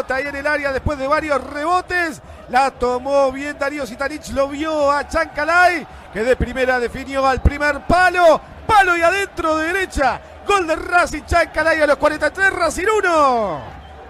pelota 0.00 0.14
ahí 0.14 0.26
en 0.26 0.36
el 0.36 0.46
área 0.46 0.72
después 0.72 0.98
de 0.98 1.06
varios 1.06 1.42
rebotes. 1.42 2.22
La 2.48 2.70
tomó 2.70 3.30
bien 3.30 3.58
Darío 3.58 3.86
Sitanich, 3.86 4.30
lo 4.30 4.48
vio 4.48 4.90
a 4.90 5.06
Chancalay, 5.06 5.86
que 6.12 6.24
de 6.24 6.36
primera 6.36 6.80
definió 6.80 7.26
al 7.26 7.42
primer 7.42 7.86
palo. 7.86 8.40
Palo 8.66 8.96
y 8.96 9.02
adentro 9.02 9.56
de 9.56 9.72
derecha. 9.72 10.20
Gol 10.46 10.66
de 10.66 10.76
Racing 10.76 11.24
Chancalay 11.24 11.80
a 11.80 11.86
los 11.86 11.96
43, 11.96 12.52
Racing 12.52 12.86
1. 12.98 13.60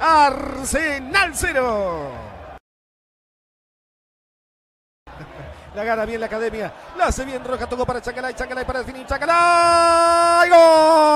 Arsenal 0.00 1.30
0. 1.34 2.10
La 5.74 5.84
gana 5.84 6.04
bien 6.04 6.20
la 6.20 6.26
academia. 6.26 6.72
La 6.96 7.06
hace 7.06 7.24
bien 7.24 7.44
Roja. 7.44 7.68
Tocó 7.68 7.86
para 7.86 8.00
Chancalay. 8.00 8.34
Chancalay 8.34 8.64
para 8.64 8.80
definir. 8.80 9.06
Chancalay. 9.06 10.50
Gol. 10.50 11.09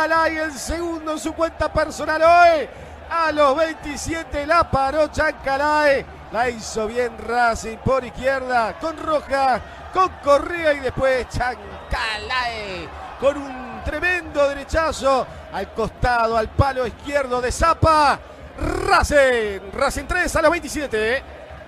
Chancalay. 0.00 0.38
El 0.38 0.52
segundo 0.52 1.12
en 1.12 1.18
su 1.18 1.34
cuenta 1.34 1.70
personal 1.70 2.22
hoy. 2.22 2.68
A 3.10 3.30
los 3.32 3.56
27 3.56 4.46
la 4.46 4.70
paró 4.70 5.08
Chancalay. 5.08 6.06
La 6.32 6.48
hizo 6.48 6.86
bien 6.86 7.18
Racing 7.18 7.76
por 7.78 8.02
izquierda. 8.04 8.78
Con 8.80 8.96
Roja. 8.96 9.60
Con 9.92 10.08
Correa. 10.22 10.72
Y 10.72 10.80
después 10.80 11.28
Chancalay. 11.28 12.88
Con 13.20 13.36
un 13.36 13.82
tremendo 13.84 14.48
derechazo. 14.48 15.26
Al 15.52 15.74
costado. 15.74 16.36
Al 16.36 16.48
palo 16.48 16.86
izquierdo 16.86 17.40
de 17.42 17.52
Zapa. 17.52 18.18
Racing. 18.58 19.70
Racing 19.72 20.06
3 20.06 20.36
a 20.36 20.42
los 20.42 20.50
27. 20.50 21.22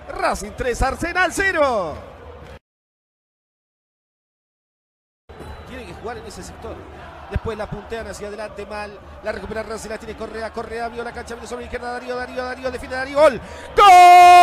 Racing 0.09 0.51
3. 0.57 0.81
Arsenal 0.81 1.31
0. 1.31 1.97
Tiene 5.67 5.85
que 5.85 5.93
jugar 5.93 6.17
en 6.17 6.25
ese 6.25 6.41
sector. 6.41 6.75
Después 7.33 7.57
la 7.57 7.65
puntean 7.65 8.05
hacia 8.05 8.27
adelante 8.27 8.63
mal. 8.67 8.91
La 9.23 9.31
recupera 9.31 9.63
Racing, 9.63 9.89
la 9.89 9.97
tiene 9.97 10.15
Correa. 10.15 10.53
Correa 10.53 10.87
vio 10.87 11.03
la 11.03 11.11
cancha, 11.11 11.33
viene 11.33 11.47
sobre 11.47 11.61
la 11.61 11.65
izquierda. 11.65 11.93
Darío, 11.93 12.15
Darío, 12.15 12.43
Darío. 12.43 12.69
Define 12.69 12.93
Darío. 12.93 13.17
Gol. 13.17 13.41
¡Gol! 13.75 14.42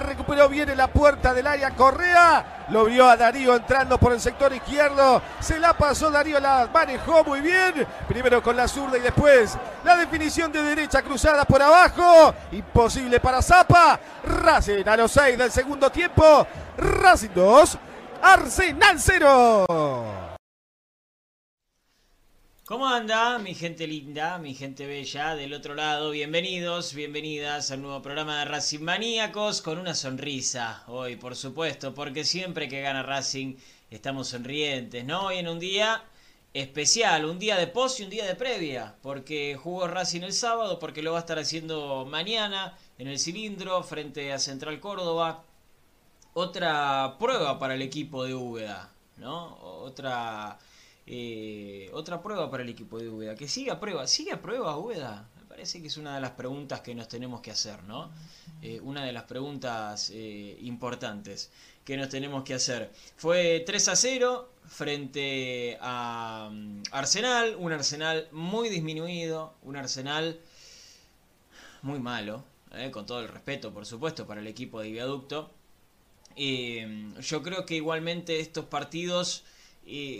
Recuperó 0.00 0.48
bien 0.48 0.68
en 0.68 0.76
la 0.76 0.88
puerta 0.88 1.32
del 1.32 1.46
área 1.46 1.70
Correa. 1.70 2.66
Lo 2.70 2.84
vio 2.84 3.08
a 3.08 3.16
Darío 3.16 3.54
entrando 3.54 3.98
por 3.98 4.12
el 4.12 4.20
sector 4.20 4.52
izquierdo. 4.52 5.22
Se 5.40 5.58
la 5.58 5.72
pasó 5.74 6.10
Darío, 6.10 6.40
la 6.40 6.68
manejó 6.72 7.24
muy 7.24 7.40
bien. 7.40 7.86
Primero 8.08 8.42
con 8.42 8.56
la 8.56 8.68
zurda 8.68 8.98
y 8.98 9.02
después 9.02 9.56
la 9.84 9.96
definición 9.96 10.50
de 10.52 10.62
derecha 10.62 11.02
cruzada 11.02 11.44
por 11.44 11.62
abajo. 11.62 12.34
Imposible 12.52 13.20
para 13.20 13.40
Zapa. 13.40 13.98
Racing 14.24 14.86
a 14.86 14.96
los 14.96 15.12
6 15.12 15.38
del 15.38 15.50
segundo 15.50 15.90
tiempo. 15.90 16.46
Racing 16.76 17.30
2. 17.34 17.78
Arsenal 18.22 18.96
0. 18.98 20.25
¿Cómo 22.66 22.88
anda 22.88 23.38
mi 23.38 23.54
gente 23.54 23.86
linda, 23.86 24.38
mi 24.38 24.52
gente 24.52 24.86
bella 24.86 25.36
del 25.36 25.54
otro 25.54 25.76
lado? 25.76 26.10
Bienvenidos, 26.10 26.94
bienvenidas 26.94 27.70
al 27.70 27.80
nuevo 27.80 28.02
programa 28.02 28.40
de 28.40 28.46
Racing 28.46 28.80
Maníacos 28.80 29.62
con 29.62 29.78
una 29.78 29.94
sonrisa 29.94 30.82
hoy, 30.88 31.14
por 31.14 31.36
supuesto, 31.36 31.94
porque 31.94 32.24
siempre 32.24 32.68
que 32.68 32.80
gana 32.80 33.04
Racing 33.04 33.54
estamos 33.88 34.26
sonrientes, 34.26 35.04
¿no? 35.04 35.26
Hoy 35.26 35.38
en 35.38 35.46
un 35.46 35.60
día 35.60 36.02
especial, 36.54 37.26
un 37.26 37.38
día 37.38 37.56
de 37.56 37.68
post 37.68 38.00
y 38.00 38.02
un 38.02 38.10
día 38.10 38.26
de 38.26 38.34
previa, 38.34 38.96
porque 39.00 39.54
jugó 39.54 39.86
Racing 39.86 40.22
el 40.22 40.32
sábado, 40.32 40.80
porque 40.80 41.02
lo 41.02 41.12
va 41.12 41.18
a 41.18 41.20
estar 41.20 41.38
haciendo 41.38 42.04
mañana 42.04 42.76
en 42.98 43.06
el 43.06 43.20
cilindro 43.20 43.80
frente 43.84 44.32
a 44.32 44.40
Central 44.40 44.80
Córdoba. 44.80 45.44
Otra 46.34 47.14
prueba 47.20 47.60
para 47.60 47.74
el 47.76 47.82
equipo 47.82 48.24
de 48.24 48.34
Úbeda, 48.34 48.90
¿no? 49.18 49.56
Otra 49.60 50.58
eh, 51.08 51.88
otra 51.92 52.20
prueba 52.20 52.50
para 52.50 52.64
el 52.64 52.68
equipo 52.68 52.98
de 52.98 53.08
Úbeda. 53.08 53.36
Que 53.36 53.48
siga 53.48 53.78
prueba. 53.78 54.06
¿Sigue 54.06 54.32
a 54.32 54.42
prueba 54.42 54.76
Úbeda? 54.76 55.28
Me 55.36 55.44
parece 55.44 55.80
que 55.80 55.86
es 55.86 55.96
una 55.96 56.16
de 56.16 56.20
las 56.20 56.32
preguntas 56.32 56.80
que 56.80 56.94
nos 56.94 57.08
tenemos 57.08 57.40
que 57.40 57.52
hacer, 57.52 57.84
¿no? 57.84 58.10
Eh, 58.60 58.80
una 58.80 59.04
de 59.04 59.12
las 59.12 59.24
preguntas 59.24 60.10
eh, 60.12 60.58
importantes 60.62 61.50
que 61.84 61.96
nos 61.96 62.08
tenemos 62.08 62.42
que 62.42 62.54
hacer. 62.54 62.90
Fue 63.16 63.62
3 63.64 63.88
a 63.88 63.96
0 63.96 64.52
frente 64.66 65.78
a 65.80 66.50
mm, 66.52 66.82
Arsenal. 66.90 67.54
Un 67.56 67.72
Arsenal 67.72 68.28
muy 68.32 68.68
disminuido. 68.68 69.54
Un 69.62 69.76
Arsenal 69.76 70.40
muy 71.82 72.00
malo. 72.00 72.44
con 72.92 73.06
todo 73.06 73.20
el 73.20 73.28
respeto, 73.28 73.72
por 73.72 73.86
supuesto, 73.86 74.26
para 74.26 74.40
el 74.40 74.46
equipo 74.48 74.80
de 74.80 74.90
Viaducto. 74.90 75.50
yo 76.36 77.42
creo 77.42 77.64
que 77.64 77.76
igualmente 77.76 78.40
estos 78.40 78.66
partidos 78.66 79.44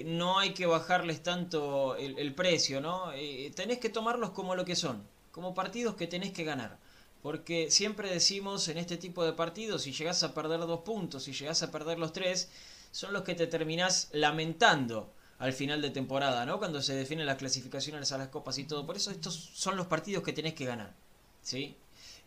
no 0.04 0.38
hay 0.38 0.54
que 0.54 0.66
bajarles 0.66 1.22
tanto 1.22 1.96
el, 1.96 2.34
precio, 2.34 2.80
¿no? 2.80 3.12
Eh, 3.12 3.52
tenés 3.54 3.78
que 3.78 3.88
tomarlos 3.88 4.30
como 4.30 4.54
lo 4.54 4.64
que 4.64 4.76
son, 4.76 5.02
como 5.32 5.54
partidos 5.54 5.96
que 5.96 6.06
tenés 6.06 6.32
que 6.32 6.44
ganar. 6.44 6.78
Porque 7.22 7.70
siempre 7.70 8.08
decimos 8.08 8.68
en 8.68 8.78
este 8.78 8.96
tipo 8.96 9.24
de 9.24 9.32
partidos, 9.32 9.82
si 9.82 9.92
llegás 9.92 10.22
a 10.22 10.34
perder 10.34 10.60
dos 10.60 10.80
puntos, 10.80 11.24
si 11.24 11.32
llegás 11.32 11.62
a 11.62 11.72
perder 11.72 11.98
los 11.98 12.12
tres, 12.12 12.48
son 12.92 13.12
los 13.12 13.22
que 13.24 13.34
te 13.34 13.48
terminás 13.48 14.08
lamentando 14.12 15.12
al 15.38 15.52
final 15.52 15.82
de 15.82 15.90
temporada, 15.90 16.46
¿no? 16.46 16.58
Cuando 16.58 16.80
se 16.80 16.94
definen 16.94 17.26
las 17.26 17.36
clasificaciones 17.36 18.12
a 18.12 18.18
las 18.18 18.28
copas 18.28 18.58
y 18.58 18.64
todo. 18.64 18.86
Por 18.86 18.96
eso 18.96 19.10
estos 19.10 19.34
son 19.34 19.76
los 19.76 19.88
partidos 19.88 20.22
que 20.22 20.32
tenés 20.32 20.54
que 20.54 20.64
ganar, 20.64 20.94
¿sí? 21.42 21.76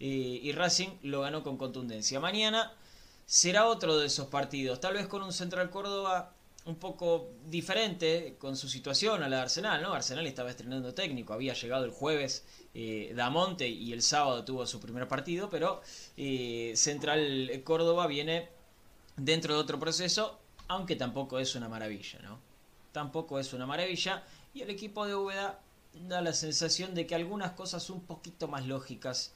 y 0.02 0.54
Racing 0.54 0.92
lo 1.04 1.22
ganó 1.22 1.44
con 1.44 1.58
contundencia. 1.58 2.22
Mañana 2.22 2.74
será 3.26 3.68
otro 3.68 3.98
de 3.98 4.08
esos 4.08 4.28
partidos, 4.28 4.80
tal 4.80 4.94
vez 4.94 5.08
con 5.08 5.22
un 5.22 5.34
Central 5.34 5.70
Córdoba 5.70 6.34
un 6.66 6.76
poco 6.76 7.32
diferente 7.46 8.36
con 8.38 8.56
su 8.56 8.68
situación 8.68 9.24
a 9.24 9.30
la 9.30 9.38
de 9.38 9.42
Arsenal, 9.44 9.82
¿no? 9.82 9.94
Arsenal 9.94 10.28
estaba 10.28 10.50
estrenando 10.50 10.94
técnico, 10.94 11.34
había 11.34 11.54
llegado 11.54 11.86
el 11.86 11.92
jueves 11.92 12.46
eh, 12.74 13.14
Damonte 13.16 13.68
y 13.68 13.94
el 13.94 14.02
sábado 14.02 14.44
tuvo 14.44 14.66
su 14.68 14.80
primer 14.80 15.08
partido, 15.08 15.50
pero 15.50 15.82
eh, 16.18 16.74
Central 16.76 17.50
Córdoba 17.64 18.08
viene 18.08 18.50
dentro 19.16 19.54
de 19.54 19.60
otro 19.60 19.80
proceso, 19.80 20.40
aunque 20.68 20.96
tampoco 20.96 21.40
es 21.40 21.56
una 21.56 21.70
maravilla, 21.70 22.20
¿no? 22.20 22.40
Tampoco 22.92 23.40
es 23.40 23.54
una 23.54 23.66
maravilla 23.66 24.24
y 24.54 24.62
el 24.62 24.70
equipo 24.70 25.06
de 25.06 25.16
Úbeda 25.16 25.60
da 26.08 26.22
la 26.22 26.34
sensación 26.34 26.94
de 26.94 27.08
que 27.08 27.16
algunas 27.16 27.52
cosas 27.54 27.90
un 27.90 28.02
poquito 28.02 28.48
más 28.48 28.66
lógicas 28.66 29.34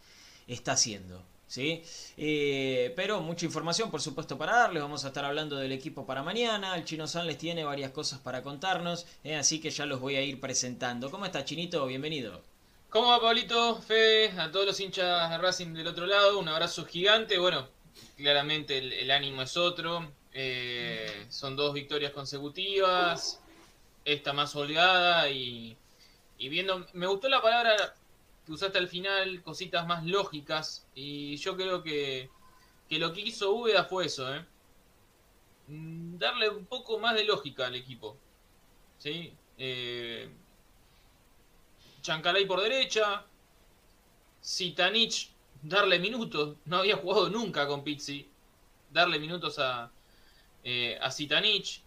está 0.48 0.74
haciendo. 0.74 1.24
¿Sí? 1.54 1.84
Eh, 2.18 2.92
pero 2.96 3.22
mucha 3.22 3.46
información, 3.46 3.92
por 3.92 4.02
supuesto, 4.02 4.40
para 4.40 4.58
darles. 4.58 4.82
Vamos 4.82 5.06
a 5.06 5.10
estar 5.10 5.24
hablando 5.24 5.56
del 5.58 5.72
equipo 5.72 6.04
para 6.04 6.24
mañana. 6.24 6.76
El 6.76 6.84
Chino 6.84 7.06
San 7.06 7.28
les 7.28 7.38
tiene 7.38 7.64
varias 7.64 7.92
cosas 7.92 8.20
para 8.20 8.42
contarnos, 8.42 9.06
¿eh? 9.24 9.36
así 9.36 9.62
que 9.62 9.70
ya 9.70 9.86
los 9.86 10.00
voy 10.00 10.16
a 10.16 10.24
ir 10.24 10.40
presentando. 10.40 11.12
¿Cómo 11.12 11.26
está, 11.26 11.46
Chinito? 11.46 11.86
Bienvenido. 11.86 12.42
¿Cómo 12.90 13.10
va, 13.10 13.22
Pablito? 13.22 13.80
Fede, 13.82 14.32
a 14.40 14.52
todos 14.52 14.66
los 14.66 14.80
hinchas 14.80 15.30
de 15.30 15.38
Racing 15.38 15.74
del 15.74 15.88
otro 15.88 16.08
lado, 16.08 16.40
un 16.40 16.48
abrazo 16.48 16.86
gigante. 16.86 17.38
Bueno, 17.38 17.68
claramente 18.18 18.80
el, 18.80 19.12
ánimo 19.12 19.44
es 19.44 19.56
otro. 19.56 20.12
Eh, 20.34 21.28
son 21.30 21.56
dos 21.56 21.72
victorias 21.76 22.14
consecutivas. 22.14 23.40
Esta 24.06 24.34
más 24.34 24.56
holgada 24.56 25.30
y, 25.30 25.78
y 26.40 26.50
viendo. 26.50 26.88
Me 26.94 27.06
gustó 27.06 27.30
la 27.30 27.44
palabra 27.44 27.94
que 28.46 28.52
usaste 28.52 28.78
al 28.78 28.88
final, 28.88 29.42
cositas 29.42 29.86
más 29.88 30.06
lógicas. 30.06 30.88
Y 30.96 31.38
yo 31.38 31.56
creo 31.56 31.84
que, 31.84 32.30
que 32.90 33.00
lo 33.00 33.14
que 33.14 33.22
hizo 33.22 33.54
Úbeda 33.54 33.86
fue 33.86 34.06
eso, 34.06 34.34
¿eh? 34.34 34.46
Mm, 35.68 36.18
darle 36.18 36.50
un 36.50 36.66
poco 36.66 37.00
más 37.00 37.16
de 37.16 37.24
lógica 37.24 37.68
al 37.68 37.76
equipo. 37.76 38.18
¿Sí? 38.98 39.34
Eh, 39.58 40.30
Chancalay 42.02 42.46
por 42.46 42.62
derecha. 42.62 43.26
Sitanich, 44.42 45.32
darle 45.62 46.00
minutos. 46.00 46.58
No 46.66 46.78
había 46.78 46.98
jugado 46.98 47.30
nunca 47.30 47.68
con 47.68 47.84
Pizzi. 47.84 48.30
Darle 48.92 49.20
minutos 49.20 49.58
a, 49.60 49.92
eh, 50.64 50.98
a 51.02 51.10
Sitanich 51.12 51.84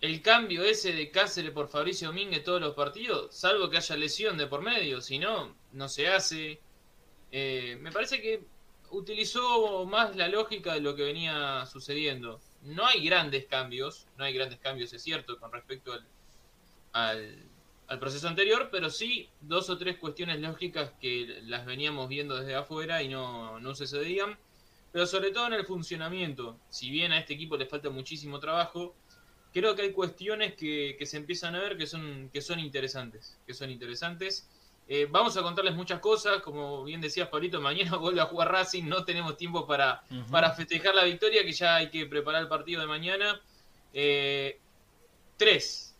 el 0.00 0.20
cambio 0.20 0.62
ese 0.62 0.92
de 0.92 1.10
Cáceres 1.10 1.52
por 1.52 1.68
Fabricio 1.68 2.08
Domínguez 2.08 2.44
todos 2.44 2.60
los 2.60 2.74
partidos, 2.74 3.34
salvo 3.34 3.70
que 3.70 3.78
haya 3.78 3.96
lesión 3.96 4.36
de 4.36 4.46
por 4.46 4.62
medio, 4.62 5.00
si 5.00 5.18
no, 5.18 5.54
no 5.76 5.88
se 5.88 6.08
hace. 6.08 6.60
Eh, 7.30 7.78
me 7.80 7.92
parece 7.92 8.20
que 8.20 8.44
utilizó 8.90 9.84
más 9.84 10.16
la 10.16 10.28
lógica 10.28 10.74
de 10.74 10.80
lo 10.80 10.96
que 10.96 11.02
venía 11.04 11.66
sucediendo. 11.66 12.40
No 12.62 12.86
hay 12.86 13.04
grandes 13.04 13.46
cambios, 13.46 14.06
no 14.16 14.24
hay 14.24 14.32
grandes 14.32 14.58
cambios, 14.58 14.92
es 14.92 15.02
cierto, 15.02 15.38
con 15.38 15.52
respecto 15.52 15.92
al, 16.92 17.48
al, 17.86 17.98
proceso 18.00 18.26
anterior, 18.26 18.68
pero 18.72 18.90
sí 18.90 19.28
dos 19.40 19.70
o 19.70 19.78
tres 19.78 19.98
cuestiones 19.98 20.40
lógicas 20.40 20.92
que 21.00 21.40
las 21.44 21.66
veníamos 21.66 22.08
viendo 22.08 22.36
desde 22.36 22.54
afuera 22.54 23.02
y 23.02 23.08
no, 23.08 23.60
no 23.60 23.74
sucedían. 23.74 24.38
Pero 24.92 25.06
sobre 25.06 25.30
todo 25.30 25.48
en 25.48 25.52
el 25.52 25.66
funcionamiento. 25.66 26.58
Si 26.70 26.90
bien 26.90 27.12
a 27.12 27.18
este 27.18 27.34
equipo 27.34 27.56
le 27.56 27.66
falta 27.66 27.90
muchísimo 27.90 28.40
trabajo, 28.40 28.96
creo 29.52 29.74
que 29.74 29.82
hay 29.82 29.92
cuestiones 29.92 30.54
que, 30.54 30.98
se 31.04 31.16
empiezan 31.16 31.54
a 31.54 31.60
ver 31.60 31.76
que 31.76 31.86
son, 31.86 32.30
que 32.32 32.40
son 32.40 32.60
interesantes. 32.60 33.38
Que 33.46 33.54
son 33.54 33.70
interesantes. 33.70 34.48
Eh, 34.88 35.08
vamos 35.10 35.36
a 35.36 35.42
contarles 35.42 35.74
muchas 35.74 35.98
cosas, 35.98 36.40
como 36.42 36.84
bien 36.84 37.00
decías, 37.00 37.28
Pablito, 37.28 37.60
mañana 37.60 37.96
vuelve 37.98 38.20
a 38.20 38.26
jugar 38.26 38.52
Racing, 38.52 38.84
no 38.84 39.04
tenemos 39.04 39.36
tiempo 39.36 39.66
para, 39.66 40.02
para 40.30 40.52
festejar 40.52 40.94
la 40.94 41.04
victoria, 41.04 41.42
que 41.44 41.52
ya 41.52 41.76
hay 41.76 41.90
que 41.90 42.06
preparar 42.06 42.42
el 42.42 42.48
partido 42.48 42.80
de 42.80 42.86
mañana. 42.86 43.40
Eh, 43.92 44.60
tres, 45.36 45.96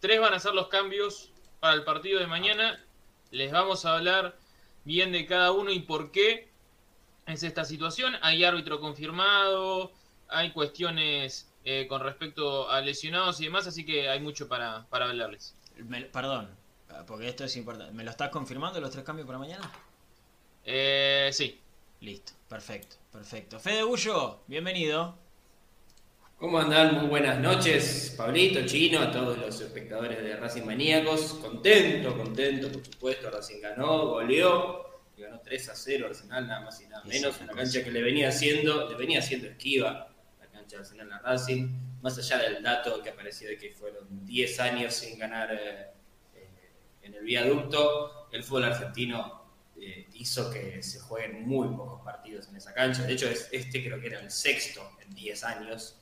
tres 0.00 0.20
van 0.20 0.32
a 0.32 0.40
ser 0.40 0.54
los 0.54 0.68
cambios 0.68 1.30
para 1.60 1.74
el 1.74 1.84
partido 1.84 2.18
de 2.18 2.26
mañana. 2.26 2.82
Les 3.30 3.52
vamos 3.52 3.84
a 3.84 3.96
hablar 3.96 4.36
bien 4.84 5.12
de 5.12 5.26
cada 5.26 5.52
uno 5.52 5.70
y 5.70 5.80
por 5.80 6.10
qué 6.10 6.48
es 7.26 7.42
esta 7.42 7.64
situación. 7.64 8.14
Hay 8.22 8.42
árbitro 8.44 8.80
confirmado, 8.80 9.92
hay 10.28 10.52
cuestiones 10.52 11.52
eh, 11.64 11.86
con 11.88 12.00
respecto 12.00 12.70
a 12.70 12.80
lesionados 12.80 13.40
y 13.40 13.44
demás, 13.44 13.66
así 13.66 13.84
que 13.84 14.08
hay 14.08 14.20
mucho 14.20 14.48
para, 14.48 14.86
para 14.88 15.06
hablarles. 15.06 15.54
perdón, 16.12 16.48
porque 17.06 17.28
esto 17.28 17.44
es 17.44 17.56
importante. 17.56 17.92
¿Me 17.92 18.04
lo 18.04 18.10
estás 18.10 18.30
confirmando 18.30 18.80
los 18.80 18.90
tres 18.90 19.04
cambios 19.04 19.26
para 19.26 19.38
mañana? 19.38 19.70
Eh, 20.64 21.30
sí. 21.32 21.60
Listo, 22.00 22.32
perfecto, 22.48 22.96
perfecto. 23.10 23.58
Fede 23.58 23.82
Bullo, 23.82 24.40
bienvenido. 24.46 25.16
¿Cómo 26.38 26.58
andan? 26.58 26.94
Muy 26.96 27.06
buenas 27.06 27.38
noches, 27.38 28.14
Pablito, 28.16 28.66
Chino, 28.66 29.00
a 29.00 29.10
todos 29.10 29.38
los 29.38 29.60
espectadores 29.60 30.22
de 30.22 30.36
Racing 30.36 30.64
Maníacos. 30.64 31.34
Contento, 31.34 32.14
contento, 32.16 32.70
por 32.70 32.84
supuesto. 32.84 33.30
Racing 33.30 33.60
ganó, 33.62 34.08
goleó, 34.08 35.00
y 35.16 35.22
ganó 35.22 35.40
3 35.40 35.68
a 35.70 35.74
0 35.74 36.06
Arsenal, 36.08 36.46
nada 36.46 36.60
más 36.60 36.80
y 36.80 36.86
nada 36.86 37.04
menos. 37.04 37.40
Una 37.40 37.54
cancha 37.54 37.82
que 37.82 37.90
le 37.90 38.02
venía 38.02 38.28
haciendo, 38.28 38.88
le 38.88 38.96
venía 38.96 39.20
haciendo 39.20 39.48
esquiva 39.48 40.14
en 41.00 41.08
la 41.08 41.18
Racing, 41.18 41.68
más 42.02 42.18
allá 42.18 42.38
del 42.38 42.62
dato 42.62 43.02
que 43.02 43.10
apareció 43.10 43.48
de 43.48 43.56
que 43.56 43.70
fueron 43.72 44.26
10 44.26 44.60
años 44.60 44.94
sin 44.94 45.18
ganar 45.18 45.50
eh, 45.52 45.86
en 47.04 47.14
el 47.14 47.24
viaducto, 47.24 48.28
el 48.32 48.42
fútbol 48.42 48.64
argentino 48.64 49.44
eh, 49.80 50.08
hizo 50.14 50.50
que 50.50 50.82
se 50.82 51.00
jueguen 51.00 51.46
muy 51.46 51.68
pocos 51.68 52.00
partidos 52.02 52.48
en 52.48 52.56
esa 52.56 52.72
cancha. 52.72 53.02
De 53.02 53.12
hecho, 53.12 53.28
este 53.28 53.84
creo 53.84 54.00
que 54.00 54.06
era 54.06 54.20
el 54.20 54.30
sexto 54.30 54.92
en 55.04 55.14
10 55.14 55.44
años. 55.44 55.96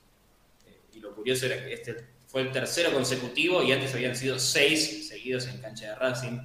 y 0.93 0.99
lo 0.99 1.13
curioso 1.15 1.47
era 1.47 1.63
que 1.63 1.73
este 1.73 2.13
fue 2.27 2.41
el 2.41 2.51
tercero 2.51 2.91
consecutivo 2.91 3.61
y 3.61 3.71
antes 3.71 3.93
habían 3.93 4.15
sido 4.15 4.39
6 4.39 5.07
seguidos 5.07 5.47
en 5.47 5.59
cancha 5.59 5.89
de 5.89 5.95
Racing. 5.95 6.39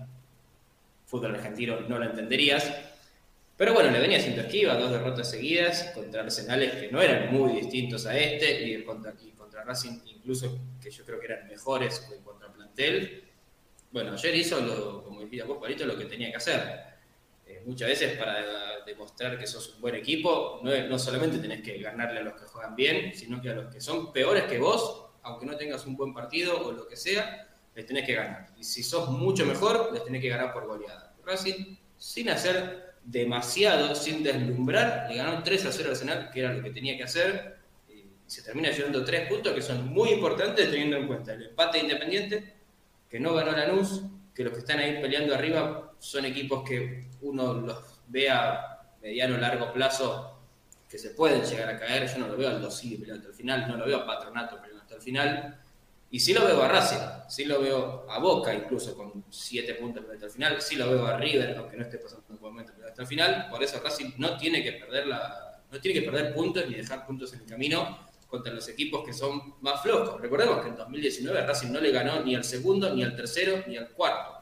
Fútbol 1.06 1.34
argentino 1.34 1.80
no 1.80 1.98
lo 1.98 2.04
entenderías. 2.04 2.70
Pero 3.56 3.74
bueno, 3.74 3.90
le 3.90 3.98
venía 3.98 4.18
haciendo 4.18 4.42
esquiva, 4.42 4.74
dos 4.74 4.90
derrotas 4.90 5.30
seguidas 5.30 5.90
contra 5.94 6.22
arsenales 6.22 6.74
que 6.74 6.92
no 6.92 7.00
eran 7.00 7.32
muy 7.32 7.54
distintos 7.54 8.06
a 8.06 8.16
este 8.16 8.62
y 8.62 8.84
contra, 8.84 9.14
contra 9.36 9.64
Racing 9.64 10.00
incluso 10.06 10.58
que 10.80 10.90
yo 10.90 11.04
creo 11.04 11.18
que 11.18 11.26
eran 11.26 11.48
mejores 11.48 12.06
en 12.14 12.22
cuanto 12.22 12.46
al 12.46 12.52
plantel. 12.52 13.27
Bueno, 13.90 14.12
ayer 14.12 14.34
hizo, 14.34 14.60
lo, 14.60 15.02
como 15.04 15.22
decía 15.22 15.44
vos, 15.44 15.58
Palito, 15.58 15.86
lo 15.86 15.96
que 15.96 16.04
tenía 16.04 16.30
que 16.30 16.36
hacer. 16.36 16.60
Eh, 17.46 17.62
muchas 17.64 17.88
veces 17.88 18.18
para 18.18 18.84
demostrar 18.84 19.38
que 19.38 19.46
sos 19.46 19.74
un 19.74 19.80
buen 19.80 19.94
equipo, 19.94 20.60
no, 20.62 20.86
no 20.86 20.98
solamente 20.98 21.38
tenés 21.38 21.62
que 21.62 21.78
ganarle 21.78 22.20
a 22.20 22.22
los 22.22 22.34
que 22.34 22.46
juegan 22.46 22.76
bien, 22.76 23.14
sino 23.14 23.40
que 23.40 23.50
a 23.50 23.54
los 23.54 23.72
que 23.72 23.80
son 23.80 24.12
peores 24.12 24.44
que 24.44 24.58
vos, 24.58 25.06
aunque 25.22 25.46
no 25.46 25.56
tengas 25.56 25.86
un 25.86 25.96
buen 25.96 26.12
partido 26.12 26.66
o 26.66 26.72
lo 26.72 26.86
que 26.86 26.96
sea, 26.96 27.48
les 27.74 27.86
tenés 27.86 28.04
que 28.04 28.14
ganar. 28.14 28.48
Y 28.58 28.64
si 28.64 28.82
sos 28.82 29.08
mucho 29.08 29.46
mejor, 29.46 29.90
les 29.92 30.04
tenés 30.04 30.20
que 30.20 30.28
ganar 30.28 30.52
por 30.52 30.66
goleada. 30.66 31.14
Racing, 31.24 31.76
sin 31.96 32.28
hacer 32.28 32.94
demasiado, 33.04 33.94
sin 33.94 34.22
deslumbrar, 34.22 35.06
le 35.08 35.16
ganó 35.16 35.42
3 35.42 35.64
a 35.64 35.72
0 35.72 35.84
al 35.84 35.90
Arsenal, 35.92 36.30
que 36.30 36.40
era 36.40 36.52
lo 36.52 36.62
que 36.62 36.70
tenía 36.70 36.96
que 36.96 37.04
hacer, 37.04 37.56
y 37.88 38.04
se 38.26 38.42
termina 38.42 38.70
llevando 38.70 39.04
3 39.04 39.28
puntos 39.28 39.54
que 39.54 39.62
son 39.62 39.88
muy 39.88 40.10
importantes 40.10 40.70
teniendo 40.70 40.96
en 40.96 41.06
cuenta 41.06 41.32
el 41.32 41.46
empate 41.46 41.78
independiente, 41.78 42.57
que 43.08 43.20
no 43.20 43.34
ganó 43.34 43.52
Lanús, 43.52 44.02
que 44.34 44.44
los 44.44 44.52
que 44.52 44.60
están 44.60 44.78
ahí 44.78 45.00
peleando 45.00 45.34
arriba 45.34 45.92
son 45.98 46.24
equipos 46.24 46.68
que 46.68 47.08
uno 47.22 47.54
los 47.54 48.02
ve 48.06 48.30
a 48.30 48.78
mediano 49.02 49.36
o 49.36 49.38
largo 49.38 49.72
plazo 49.72 50.38
que 50.88 50.98
se 50.98 51.10
pueden 51.10 51.42
llegar 51.42 51.68
a 51.68 51.78
caer, 51.78 52.08
yo 52.08 52.18
no 52.18 52.28
lo 52.28 52.36
veo 52.36 52.48
al 52.48 52.62
Dosí 52.62 52.96
peleando 52.96 53.22
hasta 53.22 53.30
el 53.30 53.34
final, 53.34 53.68
no 53.68 53.76
lo 53.76 53.86
veo 53.86 53.98
a 53.98 54.06
Patronato 54.06 54.56
peleando 54.56 54.82
hasta 54.82 54.94
el 54.94 55.02
final, 55.02 55.60
y 56.10 56.20
sí 56.20 56.32
lo 56.32 56.44
veo 56.46 56.62
a 56.62 56.68
Racing, 56.68 57.04
sí 57.28 57.44
lo 57.44 57.60
veo 57.60 58.06
a 58.08 58.18
Boca 58.18 58.54
incluso 58.54 58.96
con 58.96 59.24
7 59.28 59.74
puntos 59.74 60.04
hasta 60.10 60.26
el 60.26 60.32
final, 60.32 60.62
sí 60.62 60.76
lo 60.76 60.90
veo 60.90 61.06
a 61.06 61.18
River, 61.18 61.56
aunque 61.58 61.76
no 61.76 61.82
esté 61.82 61.98
pasando 61.98 62.24
un 62.30 62.38
buen 62.38 62.52
momento 62.54 62.72
hasta 62.86 63.02
el 63.02 63.08
final, 63.08 63.48
por 63.50 63.62
eso 63.62 63.80
Racing 63.80 64.12
no 64.16 64.38
tiene 64.38 64.62
que 64.62 64.72
perder 64.72 65.06
la, 65.06 65.60
no 65.70 65.78
tiene 65.80 66.00
que 66.00 66.10
perder 66.10 66.34
puntos 66.34 66.66
ni 66.66 66.76
dejar 66.76 67.06
puntos 67.06 67.34
en 67.34 67.40
el 67.40 67.46
camino 67.46 68.07
contra 68.28 68.52
los 68.52 68.68
equipos 68.68 69.04
que 69.04 69.12
son 69.12 69.54
más 69.62 69.82
flojos. 69.82 70.20
Recordemos 70.20 70.60
que 70.62 70.68
en 70.68 70.76
2019 70.76 71.46
Racing 71.46 71.72
no 71.72 71.80
le 71.80 71.90
ganó 71.90 72.20
ni 72.20 72.34
al 72.34 72.44
segundo, 72.44 72.94
ni 72.94 73.02
al 73.02 73.16
tercero, 73.16 73.64
ni 73.66 73.76
al 73.76 73.88
cuarto 73.90 74.36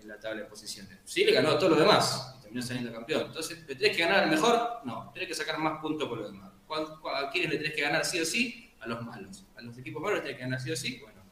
en 0.00 0.08
la 0.08 0.18
tabla 0.18 0.42
de 0.42 0.48
posiciones. 0.48 0.98
Sí 1.04 1.24
le 1.24 1.32
ganó 1.32 1.50
a 1.50 1.58
todos 1.58 1.70
los 1.70 1.80
demás 1.80 2.36
y 2.38 2.42
terminó 2.42 2.62
saliendo 2.62 2.92
campeón. 2.92 3.26
Entonces, 3.26 3.66
¿le 3.66 3.74
tenés 3.74 3.96
que 3.96 4.02
ganar 4.04 4.24
al 4.24 4.30
mejor? 4.30 4.80
No, 4.84 5.10
tenés 5.12 5.28
que 5.28 5.34
sacar 5.34 5.58
más 5.58 5.80
puntos 5.80 6.08
por 6.08 6.18
los 6.18 6.30
demás. 6.30 6.52
¿A 6.70 7.30
quiénes 7.30 7.50
le 7.50 7.56
tenés 7.58 7.74
que 7.74 7.82
ganar 7.82 8.04
sí 8.04 8.20
o 8.20 8.24
sí? 8.24 8.68
a 8.80 8.86
los 8.86 9.02
malos. 9.02 9.44
A 9.56 9.62
los 9.62 9.76
equipos 9.78 10.02
malos 10.02 10.22
tiene 10.22 10.36
que 10.36 10.42
ganar 10.42 10.60
sí 10.60 10.70
o 10.70 10.76
sí. 10.76 10.98
Bueno, 11.02 11.22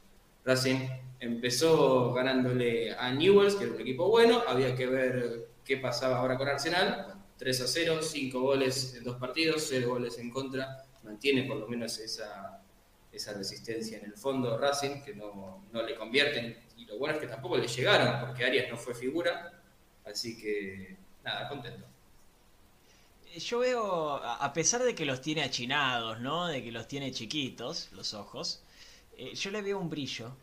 Racing 0.45 0.87
empezó 1.19 2.13
ganándole 2.13 2.93
a 2.93 3.11
Newells, 3.11 3.55
que 3.55 3.65
era 3.65 3.73
un 3.73 3.81
equipo 3.81 4.09
bueno. 4.09 4.43
Había 4.47 4.75
que 4.75 4.87
ver 4.87 5.49
qué 5.63 5.77
pasaba 5.77 6.17
ahora 6.17 6.37
con 6.37 6.47
Arsenal. 6.47 7.13
3 7.37 7.61
a 7.61 7.67
0, 7.67 7.99
5 8.01 8.39
goles 8.39 8.95
en 8.95 9.03
dos 9.03 9.17
partidos, 9.17 9.65
0 9.69 9.89
goles 9.89 10.17
en 10.17 10.31
contra. 10.31 10.86
Mantiene 11.07 11.43
por 11.43 11.57
lo 11.57 11.67
menos 11.67 11.97
esa, 11.97 12.61
esa 13.11 13.33
resistencia 13.33 13.97
en 13.97 14.05
el 14.05 14.13
fondo 14.13 14.57
Racing, 14.57 15.01
que 15.01 15.15
no, 15.15 15.63
no 15.71 15.81
le 15.81 15.95
convierten. 15.95 16.57
Y 16.77 16.85
lo 16.85 16.99
bueno 16.99 17.15
es 17.15 17.21
que 17.21 17.27
tampoco 17.27 17.57
le 17.57 17.67
llegaron, 17.67 18.27
porque 18.27 18.45
Arias 18.45 18.69
no 18.69 18.77
fue 18.77 18.93
figura. 18.93 19.59
Así 20.05 20.37
que, 20.37 20.95
nada, 21.23 21.49
contento 21.49 21.85
yo 23.39 23.59
veo, 23.59 24.15
a 24.15 24.53
pesar 24.53 24.83
de 24.83 24.95
que 24.95 25.05
los 25.05 25.21
tiene 25.21 25.43
achinados, 25.43 26.19
¿no? 26.19 26.47
De 26.47 26.63
que 26.63 26.71
los 26.71 26.87
tiene 26.87 27.11
chiquitos, 27.11 27.89
los 27.91 28.13
ojos, 28.13 28.61
eh, 29.17 29.33
yo 29.35 29.51
le 29.51 29.61
veo 29.61 29.79
un 29.79 29.89
brillo 29.89 30.35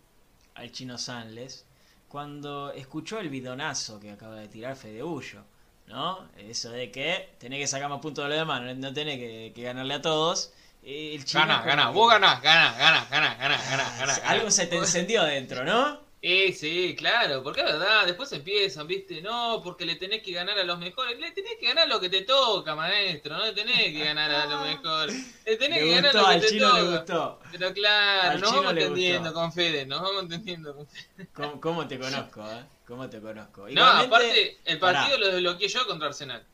al 0.54 0.70
chino 0.72 0.98
Sanles 0.98 1.64
cuando 2.08 2.72
escuchó 2.72 3.18
el 3.18 3.28
bidonazo 3.28 3.98
que 3.98 4.10
acaba 4.10 4.36
de 4.36 4.48
tirar 4.48 4.76
Fedeullo, 4.76 5.44
¿no? 5.86 6.28
Eso 6.36 6.70
de 6.70 6.90
que 6.90 7.30
tenés 7.38 7.60
que 7.60 7.66
sacar 7.66 7.88
más 7.88 8.00
puntos 8.00 8.24
de 8.24 8.30
lo 8.30 8.36
demás, 8.36 8.76
no, 8.76 8.92
tenés 8.92 9.18
que, 9.18 9.62
ganarle 9.62 9.94
a 9.94 10.02
todos. 10.02 10.52
El 10.82 11.24
gana, 11.24 11.62
gana, 11.62 11.90
vos 11.90 12.10
ganás, 12.10 12.42
ganás, 12.42 12.78
ganás, 12.78 13.08
ganás, 13.10 13.38
ganás, 13.38 13.98
ganás. 13.98 14.22
Algo 14.24 14.50
se 14.50 14.66
te 14.66 14.76
encendió 14.76 15.22
adentro, 15.22 15.64
¿no? 15.64 16.04
Sí, 16.24 16.54
sí, 16.54 16.96
claro, 16.96 17.42
porque 17.42 17.60
es 17.60 17.66
verdad, 17.66 18.06
después 18.06 18.32
empiezan, 18.32 18.86
viste, 18.86 19.20
no, 19.20 19.60
porque 19.62 19.84
le 19.84 19.96
tenés 19.96 20.22
que 20.22 20.32
ganar 20.32 20.58
a 20.58 20.64
los 20.64 20.78
mejores, 20.78 21.18
le 21.20 21.32
tenés 21.32 21.56
que 21.60 21.66
ganar 21.66 21.86
lo 21.86 22.00
que 22.00 22.08
te 22.08 22.22
toca, 22.22 22.74
maestro, 22.74 23.36
no 23.36 23.44
le 23.44 23.52
tenés 23.52 23.92
que 23.92 24.04
ganar 24.04 24.30
a 24.30 24.46
los 24.46 24.62
mejores, 24.62 25.14
le 25.44 25.56
tenés 25.58 25.80
que 25.80 25.90
ganar 25.90 26.14
lo 26.14 26.26
que 26.28 26.40
te 26.40 26.58
toca. 26.58 26.78
Le 26.80 26.96
gustó. 26.96 27.40
Pero 27.52 27.74
claro, 27.74 28.38
nos 28.38 28.52
vamos 28.54 28.72
entendiendo 28.72 29.34
con 29.34 29.52
Fede, 29.52 29.84
nos 29.84 30.00
vamos 30.00 30.22
entendiendo 30.22 30.74
con 30.74 30.86
Fede. 30.86 31.28
¿Cómo, 31.60 31.86
te 31.86 31.98
conozco, 31.98 32.40
eh? 32.50 32.64
¿Cómo 32.86 33.08
te 33.08 33.20
conozco? 33.20 33.66
no, 33.70 33.84
aparte, 33.84 34.58
el 34.64 34.78
partido 34.78 35.18
lo 35.18 35.28
desbloqueé 35.28 35.68
yo 35.68 35.86
contra 35.86 36.08
Arsenal. 36.08 36.44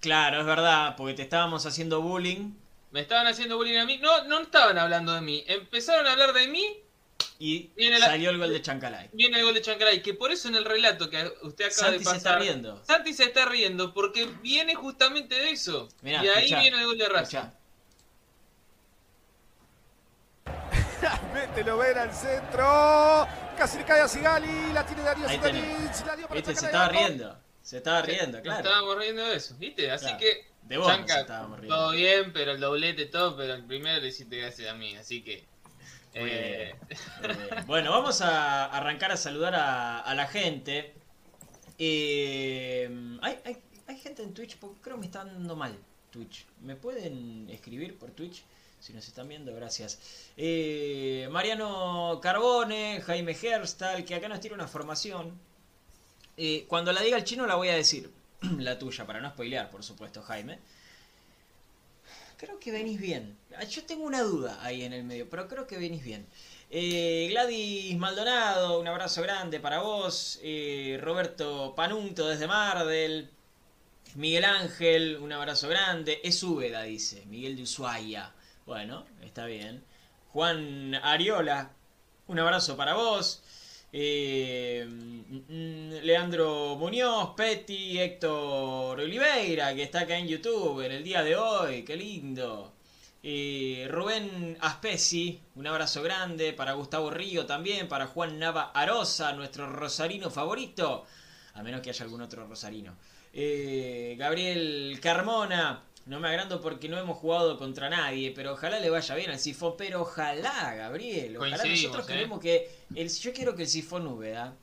Claro, 0.00 0.40
es 0.40 0.46
verdad, 0.46 0.94
porque 0.96 1.14
te 1.14 1.22
estábamos 1.22 1.66
haciendo 1.66 2.00
bullying. 2.00 2.52
Me 2.90 3.00
estaban 3.00 3.26
haciendo 3.26 3.56
bullying 3.56 3.78
a 3.78 3.84
mí, 3.84 3.98
no, 3.98 4.24
no 4.24 4.40
estaban 4.40 4.78
hablando 4.78 5.14
de 5.14 5.20
mí, 5.20 5.44
empezaron 5.46 6.06
a 6.06 6.12
hablar 6.12 6.32
de 6.32 6.48
mí 6.48 6.64
y 7.38 7.70
salió 8.00 8.30
el 8.30 8.38
gol 8.38 8.50
de 8.50 8.62
Chancalay. 8.62 9.10
Viene 9.12 9.38
el 9.38 9.44
gol 9.44 9.54
de 9.54 9.60
Chancalay, 9.62 10.02
que 10.02 10.14
por 10.14 10.30
eso 10.32 10.48
en 10.48 10.54
el 10.54 10.64
relato 10.64 11.10
que 11.10 11.30
usted 11.42 11.66
acaba 11.66 11.90
de 11.90 11.98
pasar. 11.98 12.12
se 12.12 12.18
está 12.18 12.38
riendo. 12.38 12.82
Santi 12.84 13.12
se 13.12 13.24
está 13.24 13.44
riendo 13.44 13.92
porque 13.92 14.26
viene 14.42 14.74
justamente 14.74 15.34
de 15.34 15.50
eso. 15.50 15.88
y 16.02 16.08
ahí 16.08 16.54
viene 16.54 16.78
el 16.78 16.86
gol 16.86 16.98
de 16.98 17.08
Racing. 17.08 17.38
Mételo 21.34 21.76
ver 21.76 21.98
al 21.98 22.14
centro. 22.14 23.28
Casi 23.56 23.78
le 23.78 23.84
cae 23.84 24.00
a 24.00 24.08
Sigali. 24.08 24.72
La 24.72 24.84
tiene 24.84 25.02
Darío 25.02 25.28
Sigali. 25.28 26.24
Este 26.34 26.54
se 26.54 26.66
estaba 26.66 26.88
riendo. 26.88 27.38
Se 27.62 27.78
estaba 27.78 28.02
riendo, 28.02 28.40
claro. 28.42 28.62
Estábamos 28.62 28.98
riendo 28.98 29.26
de 29.26 29.36
eso, 29.36 29.56
¿viste? 29.58 29.90
Así 29.90 30.16
que. 30.18 30.46
De 30.62 30.78
vos 30.78 30.88
Chanca, 30.88 31.24
todo 31.24 31.92
bien, 31.92 32.32
pero 32.32 32.52
el 32.52 32.60
doblete 32.60 33.06
todo, 33.06 33.36
pero 33.36 33.54
el 33.54 33.64
primero 33.64 34.00
le 34.00 34.08
hiciste 34.08 34.38
gracias 34.38 34.68
a 34.68 34.74
mí, 34.74 34.96
así 34.96 35.22
que 35.22 35.44
eh, 36.18 36.74
bueno, 37.66 37.90
vamos 37.90 38.22
a 38.22 38.64
arrancar 38.64 39.12
a 39.12 39.16
saludar 39.16 39.54
a, 39.54 40.14
la 40.14 40.26
gente. 40.26 40.94
Eh, 41.78 43.18
hay, 43.20 43.96
gente 43.96 44.22
en 44.22 44.32
Twitch, 44.32 44.56
porque 44.56 44.80
creo 44.80 44.96
que 44.96 45.00
me 45.00 45.06
está 45.06 45.24
dando 45.24 45.54
mal 45.54 45.78
Twitch. 46.16 46.46
¿Me 46.62 46.76
pueden 46.76 47.46
escribir 47.50 47.98
por 47.98 48.10
Twitch? 48.10 48.42
Si 48.80 48.94
nos 48.94 49.06
están 49.06 49.28
viendo, 49.28 49.54
gracias. 49.54 49.98
Eh, 50.36 51.28
Mariano 51.30 52.18
Carbone, 52.22 53.02
Jaime 53.02 53.36
Herstal, 53.40 54.02
que 54.06 54.14
acá 54.14 54.26
nos 54.28 54.40
tira 54.40 54.54
una 54.54 54.66
formación. 54.66 55.38
cuando 56.68 56.92
la 56.92 57.02
diga 57.02 57.18
el 57.18 57.24
chino 57.24 57.46
la 57.46 57.56
voy 57.56 57.68
a 57.68 57.74
decir. 57.76 58.10
la 58.58 58.78
tuya, 58.78 59.06
para 59.06 59.20
no 59.20 59.28
spoilear, 59.28 59.70
por 59.70 59.82
supuesto, 59.82 60.22
Jaime. 60.22 60.58
Creo 62.38 62.58
que 62.58 62.72
venís 62.72 62.98
bien. 62.98 63.36
Ah, 63.58 63.64
yo 63.64 63.84
tengo 63.84 64.04
una 64.04 64.22
duda 64.22 64.58
ahí 64.62 64.84
en 64.84 64.94
el 64.94 65.04
medio, 65.04 65.28
pero 65.28 65.48
creo 65.48 65.66
que 65.66 65.76
venís 65.76 66.02
bien. 66.02 66.26
Eh, 66.70 67.28
Gladys 67.30 67.96
Maldonado, 67.98 68.80
un 68.80 68.88
abrazo 68.88 69.20
grande 69.22 69.60
para 69.60 69.80
vos. 69.80 70.38
Eh, 70.42 70.98
Roberto 71.02 71.74
Panunto 71.76 72.26
desde 72.26 72.46
Mardel. 72.46 73.30
Miguel 74.16 74.46
Ángel, 74.46 75.18
un 75.20 75.30
abrazo 75.30 75.68
grande. 75.68 76.20
Es 76.24 76.42
Úbeda, 76.42 76.84
dice. 76.84 77.26
Miguel 77.26 77.54
de 77.54 77.64
Ushuaia. 77.64 78.32
Bueno, 78.64 79.04
está 79.22 79.44
bien. 79.44 79.84
Juan 80.32 80.94
Ariola, 80.94 81.70
un 82.26 82.38
abrazo 82.38 82.78
para 82.78 82.94
vos. 82.94 83.42
Eh, 83.92 84.88
Leandro 86.02 86.76
Muñoz, 86.76 87.34
Petty, 87.36 87.98
Héctor 87.98 89.00
Oliveira, 89.00 89.74
que 89.74 89.82
está 89.82 90.00
acá 90.00 90.16
en 90.16 90.28
YouTube 90.28 90.80
en 90.80 90.92
el 90.92 91.04
día 91.04 91.22
de 91.22 91.36
hoy, 91.36 91.82
qué 91.84 91.94
lindo. 91.94 92.72
Eh, 93.22 93.86
Rubén 93.90 94.56
Aspesi, 94.62 95.42
un 95.56 95.66
abrazo 95.66 96.02
grande 96.02 96.54
para 96.54 96.72
Gustavo 96.72 97.10
Río 97.10 97.44
también, 97.44 97.86
para 97.86 98.06
Juan 98.06 98.38
Nava 98.38 98.70
Arosa, 98.72 99.34
nuestro 99.34 99.70
rosarino 99.70 100.30
favorito, 100.30 101.04
a 101.52 101.62
menos 101.62 101.82
que 101.82 101.90
haya 101.90 102.04
algún 102.04 102.22
otro 102.22 102.46
rosarino. 102.46 102.96
Eh, 103.38 104.16
Gabriel 104.18 104.98
Carmona, 105.02 105.84
no 106.06 106.20
me 106.20 106.28
agrando 106.28 106.62
porque 106.62 106.88
no 106.88 106.96
hemos 106.98 107.18
jugado 107.18 107.58
contra 107.58 107.90
nadie, 107.90 108.30
pero 108.30 108.54
ojalá 108.54 108.80
le 108.80 108.88
vaya 108.88 109.14
bien 109.14 109.30
al 109.30 109.38
sifón. 109.38 109.74
Pero 109.76 110.00
ojalá, 110.00 110.74
Gabriel. 110.74 111.36
Ojalá 111.36 111.62
nosotros 111.62 112.08
¿eh? 112.08 112.12
queremos 112.12 112.40
que. 112.40 112.70
El, 112.94 113.10
yo 113.10 113.34
quiero 113.34 113.54
que 113.54 113.64
el 113.64 113.68
sifón 113.68 114.06
Úbeda, 114.06 114.56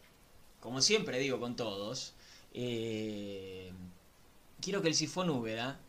como 0.60 0.82
siempre 0.82 1.20
digo 1.20 1.40
con 1.40 1.56
todos, 1.56 2.16
eh, 2.56 3.72
quiero 4.60 4.82
que 4.82 4.88
el 4.88 4.96
sifón 4.96 5.30
Úbeda 5.30 5.80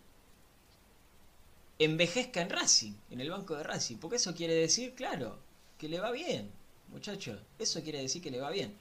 envejezca 1.79 2.42
en 2.42 2.51
Racing, 2.51 2.92
en 3.11 3.23
el 3.23 3.31
banco 3.31 3.57
de 3.57 3.62
Racing. 3.62 3.97
Porque 3.97 4.16
eso 4.16 4.35
quiere 4.35 4.53
decir, 4.53 4.94
claro, 4.94 5.38
que 5.79 5.88
le 5.88 6.01
va 6.01 6.11
bien, 6.11 6.51
muchachos. 6.88 7.40
Eso 7.59 7.83
quiere 7.83 8.03
decir 8.03 8.20
que 8.20 8.31
le 8.31 8.40
va 8.40 8.51
bien. 8.51 8.77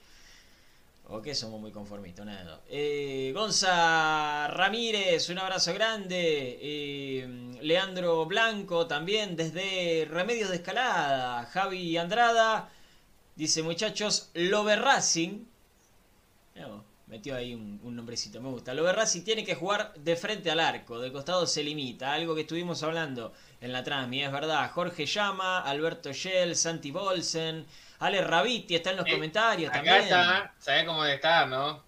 ¿O 1.08 1.22
que 1.22 1.36
somos 1.36 1.60
muy 1.60 1.72
conformistas? 1.72 2.26
Nada. 2.26 2.62
Eh, 2.70 3.32
Gonza 3.36 4.48
Ramírez, 4.48 5.30
un 5.30 5.38
abrazo 5.40 5.74
grande. 5.74 6.58
Eh, 6.62 7.60
Leandro 7.62 8.26
Blanco 8.26 8.88
también 8.88 9.36
desde 9.36 10.08
Remedios 10.10 10.50
de 10.50 10.56
Escalada. 10.58 11.46
Javi 11.46 11.98
Andrada 11.98 12.70
dice, 13.36 13.64
muchachos, 13.64 14.32
Lover 14.34 14.80
Racing. 14.82 15.46
Metió 17.08 17.36
ahí 17.36 17.54
un, 17.54 17.80
un 17.84 17.96
nombrecito, 17.96 18.42
me 18.42 18.50
gusta. 18.50 18.74
Lo 18.74 18.82
verás 18.82 19.12
si 19.12 19.22
tiene 19.22 19.44
que 19.44 19.54
jugar 19.54 19.94
de 19.94 20.16
frente 20.16 20.50
al 20.50 20.60
arco, 20.60 21.00
de 21.00 21.12
costado 21.12 21.46
se 21.46 21.62
limita, 21.62 22.12
algo 22.12 22.34
que 22.34 22.42
estuvimos 22.42 22.82
hablando 22.82 23.34
en 23.62 23.72
la 23.72 23.84
transmi, 23.84 24.24
es 24.24 24.32
verdad. 24.32 24.72
Jorge 24.72 25.06
Llama, 25.06 25.60
Alberto 25.60 26.12
Shell, 26.12 26.56
Santi 26.56 26.90
Bolsen, 26.90 27.68
Ale 28.04 28.22
Rabiti 28.22 28.76
está 28.76 28.92
en 28.92 28.98
los 28.98 29.08
Eh, 29.08 29.12
comentarios 29.12 29.70
Acá 29.70 29.78
también. 29.82 30.02
está, 30.04 30.54
¿sabés 30.60 30.84
cómo 30.86 31.04
debe 31.04 31.16
estar, 31.16 31.48
no? 31.48 31.84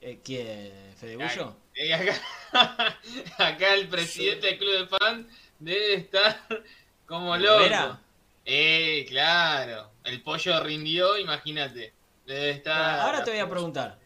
Eh, 0.00 0.20
¿Quién? 0.22 0.94
¿Fede 0.98 1.16
Bullo? 1.16 1.56
Y 1.74 1.90
acá, 1.90 2.14
acá 3.38 3.74
el 3.74 3.88
presidente 3.88 4.46
del 4.48 4.58
club 4.58 4.72
de 4.78 4.86
fan 4.98 5.28
debe 5.58 5.94
estar 5.94 6.38
como 7.06 7.36
loco. 7.36 7.58
¿Vera? 7.60 8.00
Eh, 8.44 9.06
claro. 9.08 9.90
El 10.04 10.22
pollo 10.22 10.62
rindió, 10.62 11.16
imagínate. 11.18 11.94
Debe 12.26 12.50
estar. 12.50 13.00
Ahora 13.00 13.24
te 13.24 13.30
voy 13.30 13.40
a 13.40 13.48
preguntar. 13.50 13.98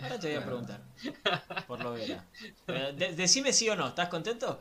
Ahora 0.00 0.18
te 0.18 0.28
voy 0.28 0.36
a 0.36 0.44
preguntar. 0.46 0.80
Por 1.66 1.82
lo 1.82 1.92
vera. 1.92 2.24
Eh, 2.68 2.92
de- 2.96 3.12
decime 3.12 3.52
sí 3.52 3.68
o 3.68 3.76
no, 3.76 3.88
¿estás 3.88 4.08
contento? 4.08 4.58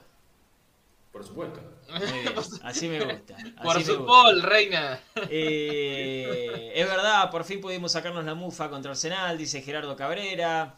Por 1.11 1.23
supuesto. 1.25 1.61
Muy 1.87 2.07
bien, 2.07 2.45
así 2.63 2.87
me 2.87 3.01
gusta. 3.01 3.51
así 3.55 3.77
Por 3.77 3.79
me 3.81 3.85
su 3.85 3.97
gusta. 3.97 4.05
Paul, 4.05 4.41
reina. 4.43 4.99
Eh, 5.27 6.71
es 6.75 6.87
verdad, 6.87 7.29
por 7.31 7.43
fin 7.43 7.61
pudimos 7.61 7.91
sacarnos 7.93 8.23
la 8.25 8.33
mufa 8.35 8.69
contra 8.69 8.91
Arsenal, 8.91 9.37
dice 9.37 9.61
Gerardo 9.61 9.95
Cabrera. 9.95 10.77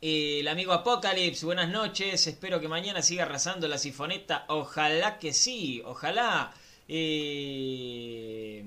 Eh, 0.00 0.40
el 0.40 0.48
amigo 0.48 0.72
Apocalypse, 0.72 1.46
buenas 1.46 1.70
noches. 1.70 2.26
Espero 2.26 2.60
que 2.60 2.68
mañana 2.68 3.02
siga 3.02 3.24
arrasando 3.24 3.68
la 3.68 3.78
sifoneta. 3.78 4.44
Ojalá 4.48 5.18
que 5.18 5.32
sí, 5.34 5.82
ojalá. 5.84 6.54
Eh, 6.88 8.62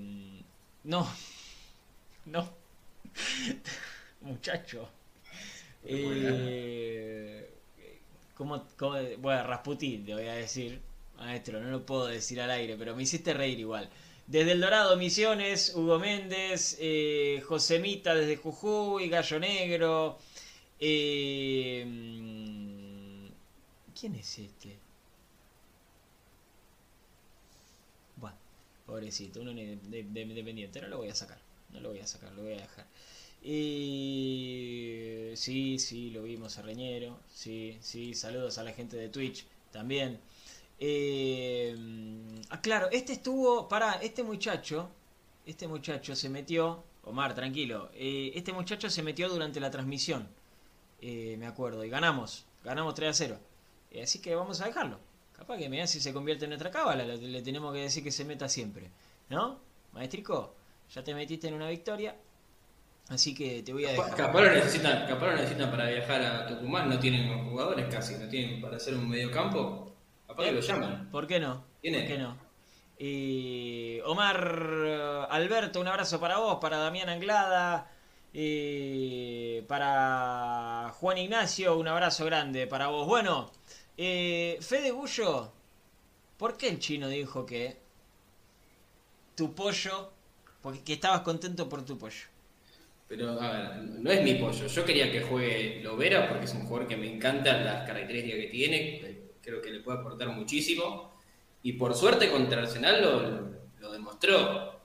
no, 0.86 1.08
no, 2.26 2.50
muchacho. 4.22 4.90
Eh, 5.84 7.47
¿cómo, 8.38 8.64
bueno, 9.20 9.44
Rasputín, 9.44 10.06
te 10.06 10.14
voy 10.14 10.28
a 10.28 10.34
decir. 10.34 10.82
Maestro, 11.18 11.60
no 11.60 11.72
lo 11.72 11.86
puedo 11.86 12.06
decir 12.08 12.40
al 12.42 12.52
aire, 12.52 12.76
pero 12.78 12.96
me 12.96 13.04
hiciste 13.04 13.34
reír 13.34 13.60
igual. 13.60 13.90
Desde 14.28 14.52
El 14.52 14.62
Dorado, 14.62 14.96
Misiones, 14.98 15.74
Hugo 15.76 15.98
Méndez, 16.00 16.78
eh, 16.80 17.42
Josemita 17.48 18.14
desde 18.16 18.38
Jujuy, 18.38 19.10
Gallo 19.10 19.40
Negro. 19.40 20.20
eh, 20.80 21.84
¿Quién 24.00 24.16
es 24.16 24.40
este? 24.40 24.78
Bueno, 28.18 28.36
pobrecito, 28.86 29.42
uno 29.42 29.54
de- 29.54 29.78
de- 29.78 30.04
de- 30.04 30.22
independiente. 30.22 30.82
No 30.82 30.88
lo 30.88 30.98
voy 30.98 31.10
a 31.10 31.16
sacar, 31.16 31.40
no 31.72 31.80
lo 31.80 31.90
voy 31.90 32.00
a 32.00 32.08
sacar, 32.08 32.32
lo 32.34 32.44
voy 32.44 32.54
a 32.54 32.58
dejar. 32.62 32.86
Y 33.42 35.32
sí, 35.36 35.80
sí, 35.80 36.10
lo 36.12 36.24
vimos 36.24 36.58
a 36.58 36.62
Reñero. 36.62 37.20
Sí, 37.34 37.78
sí, 37.82 38.14
saludos 38.14 38.58
a 38.58 38.64
la 38.64 38.74
gente 38.74 38.98
de 38.98 39.10
Twitch 39.10 39.46
también. 39.72 40.20
Eh, 40.80 41.76
ah, 42.50 42.62
claro, 42.62 42.90
este 42.92 43.14
estuvo. 43.14 43.68
Para, 43.68 43.94
este 43.96 44.24
muchacho. 44.24 44.90
Este 45.46 45.68
muchacho 45.68 46.16
se 46.16 46.30
metió. 46.30 46.84
Omar, 47.04 47.34
tranquilo. 47.36 47.90
eh, 47.94 48.32
este 48.36 48.52
muchacho 48.54 48.90
se 48.90 49.02
metió 49.04 49.30
durante 49.30 49.60
la 49.60 49.72
transmisión. 49.72 50.28
eh, 51.02 51.36
me 51.40 51.46
acuerdo. 51.48 51.84
Y 51.86 51.90
ganamos. 51.90 52.46
Ganamos 52.64 52.94
3 52.96 53.10
a 53.10 53.14
0. 53.14 53.40
Eh, 53.92 54.04
así 54.04 54.20
que 54.20 54.36
vamos 54.36 54.62
a 54.62 54.66
dejarlo. 54.66 55.00
Capaz 55.34 55.58
que 55.58 55.70
mirá 55.70 55.88
si 55.88 56.00
se 56.02 56.14
convierte 56.14 56.46
en 56.46 56.50
nuestra 56.52 56.72
cábala. 56.72 57.06
Le, 57.06 57.18
le 57.18 57.42
tenemos 57.42 57.74
que 57.74 57.82
decir 57.82 58.04
que 58.04 58.12
se 58.12 58.26
meta 58.26 58.50
siempre. 58.50 58.90
¿No? 59.30 59.60
Maestrico, 59.94 60.54
ya 60.94 61.04
te 61.04 61.14
metiste 61.16 61.48
en 61.48 61.54
una 61.56 61.70
victoria. 61.70 62.16
Así 63.10 63.34
que 63.34 63.64
te 63.64 63.72
voy 63.72 63.86
a 63.86 63.92
dejar. 63.92 64.16
Capaz 64.16 64.42
lo 64.42 64.52
necesitan, 64.52 65.08
capaz 65.08 65.28
lo 65.28 65.36
necesitan 65.38 65.72
para 65.72 65.90
viajar 65.90 66.22
a 66.22 66.48
Tucumán, 66.48 66.90
no 66.90 67.00
tienen 67.00 67.50
jugadores 67.50 67.86
casi, 67.90 68.16
no 68.16 68.28
tienen 68.28 68.62
para 68.62 68.78
hacer 68.78 68.96
un 68.96 69.08
mediocampo. 69.08 69.94
Capaz 70.28 70.44
que 70.44 70.52
lo 70.52 70.60
llaman. 70.60 71.10
¿Por 71.10 71.26
qué 71.26 71.40
no? 71.40 71.64
¿Quién 71.82 71.94
¿Por 71.94 72.08
qué 72.08 72.18
no? 72.18 72.38
Y 73.00 74.00
Omar 74.06 74.60
eh, 74.86 75.26
Alberto, 75.30 75.80
un 75.80 75.88
abrazo 75.88 76.20
para 76.20 76.40
vos, 76.40 76.58
para 76.60 76.78
Damián 76.78 77.10
Anglada, 77.10 77.90
y 78.34 79.62
para 79.62 80.92
Juan 81.00 81.18
Ignacio, 81.18 81.78
un 81.78 81.88
abrazo 81.88 82.26
grande 82.26 82.68
para 82.68 82.88
vos. 82.88 83.08
Bueno, 83.08 83.52
eh, 83.98 84.58
Fede 84.62 84.92
Gullo, 84.92 85.52
¿por 86.38 86.58
qué 86.58 86.70
el 86.70 86.80
chino 86.80 87.08
dijo 87.08 87.46
que 87.46 87.78
tu 89.36 89.54
pollo, 89.54 90.12
porque 90.62 90.84
que 90.84 90.94
estabas 90.94 91.22
contento 91.22 91.70
por 91.70 91.86
tu 91.86 91.98
pollo? 91.98 92.26
Pero, 93.08 93.40
a 93.40 93.52
ver, 93.52 93.84
no 93.84 94.12
es 94.12 94.22
mi 94.22 94.36
pollo. 94.36 94.68
Yo 94.68 94.84
quería 94.84 95.10
que 95.12 95.22
juegue 95.22 95.82
Lovera 95.82 96.28
porque 96.28 96.46
es 96.46 96.54
un 96.54 96.66
jugador 96.66 96.88
que 96.88 96.98
me 96.98 97.12
encantan 97.12 97.64
las 97.64 97.88
características 97.88 98.40
que 98.42 98.48
tiene. 98.48 99.22
Creo 99.42 99.62
que 99.62 99.72
le 99.72 99.80
puede 99.80 100.00
aportar 100.00 100.28
muchísimo. 100.30 101.14
Y 101.64 101.74
por 101.74 101.96
suerte 101.96 102.30
contra 102.30 102.62
Arsenal 102.62 103.58
lo, 103.80 103.92
demostró. 103.92 104.82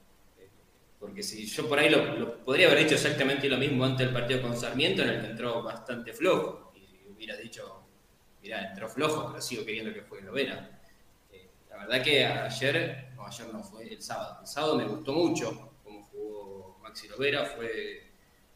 Porque 1.01 1.25
si 1.25 1.47
yo 1.47 1.69
por 1.69 1.81
ahí 1.81 1.91
lo, 1.91 2.45
podría 2.45 2.69
haber 2.69 2.79
hecho 2.79 2.95
exactamente 2.95 3.49
lo 3.49 3.59
mismo 3.59 3.85
antes 3.85 4.07
del 4.07 4.15
partido 4.15 4.41
con 4.41 4.57
Sarmiento, 4.57 5.03
en 5.03 5.09
el 5.09 5.21
que 5.21 5.27
entró 5.27 5.61
bastante 5.65 6.13
flojo. 6.13 6.73
Y 6.77 7.09
hubiera 7.09 7.37
dicho, 7.37 7.83
mirá, 8.41 8.69
entró 8.69 8.89
flojo, 8.89 9.31
pero 9.31 9.43
sigo 9.43 9.65
queriendo 9.65 9.93
que 9.93 10.03
juegue 10.03 10.25
Lovera. 10.25 10.81
Eh, 11.33 11.51
la 11.71 11.79
verdad 11.79 12.03
que 12.05 12.25
ayer, 12.25 13.11
no, 13.17 13.27
ayer 13.27 13.53
no, 13.53 13.65
fue 13.65 13.93
el 13.93 14.01
sábado. 14.01 14.39
El 14.43 14.47
sábado 14.47 14.77
me 14.77 14.85
gustó 14.85 15.13
mucho 15.13 15.73
cómo 15.83 16.05
jugó 16.13 16.79
Maxi 16.81 17.09
Lovera, 17.09 17.47
fue 17.47 18.12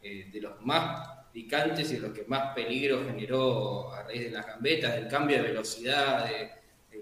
eh, 0.07 0.29
de 0.31 0.41
los 0.41 0.65
más 0.65 1.27
picantes 1.33 1.91
y 1.91 1.95
de 1.95 2.01
los 2.01 2.13
que 2.13 2.25
más 2.27 2.55
peligro 2.55 3.05
generó 3.05 3.93
a 3.93 4.05
raíz 4.05 4.23
de 4.23 4.31
las 4.31 4.47
gambetas, 4.47 4.95
del 4.95 5.09
cambio 5.09 5.39
de 5.39 5.49
velocidad, 5.49 6.27
de, 6.27 6.53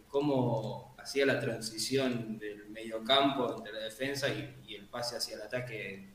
cómo 0.09 0.95
hacía 0.97 1.27
la 1.27 1.38
transición 1.38 2.38
del 2.38 2.71
mediocampo 2.71 3.57
entre 3.59 3.75
la 3.75 3.81
defensa 3.81 4.29
y, 4.29 4.75
el 4.75 4.87
pase 4.87 5.17
hacia 5.17 5.37
el 5.37 5.43
ataque 5.43 6.09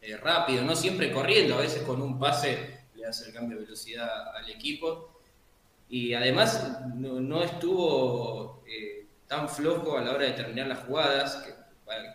eh, 0.00 0.16
rápido, 0.18 0.62
no 0.62 0.76
siempre 0.76 1.10
corriendo, 1.10 1.56
a 1.56 1.62
veces 1.62 1.82
con 1.82 2.00
un 2.00 2.16
pase 2.16 2.84
le 2.94 3.06
hace 3.06 3.26
el 3.26 3.34
cambio 3.34 3.58
de 3.58 3.64
velocidad 3.64 4.36
al 4.36 4.48
equipo. 4.48 5.20
Y 5.88 6.14
además 6.14 6.86
no, 6.94 7.42
estuvo 7.42 8.62
eh, 8.68 9.06
tan 9.26 9.48
flojo 9.48 9.98
a 9.98 10.02
la 10.02 10.12
hora 10.12 10.26
de 10.26 10.32
terminar 10.32 10.68
las 10.68 10.84
jugadas, 10.84 11.44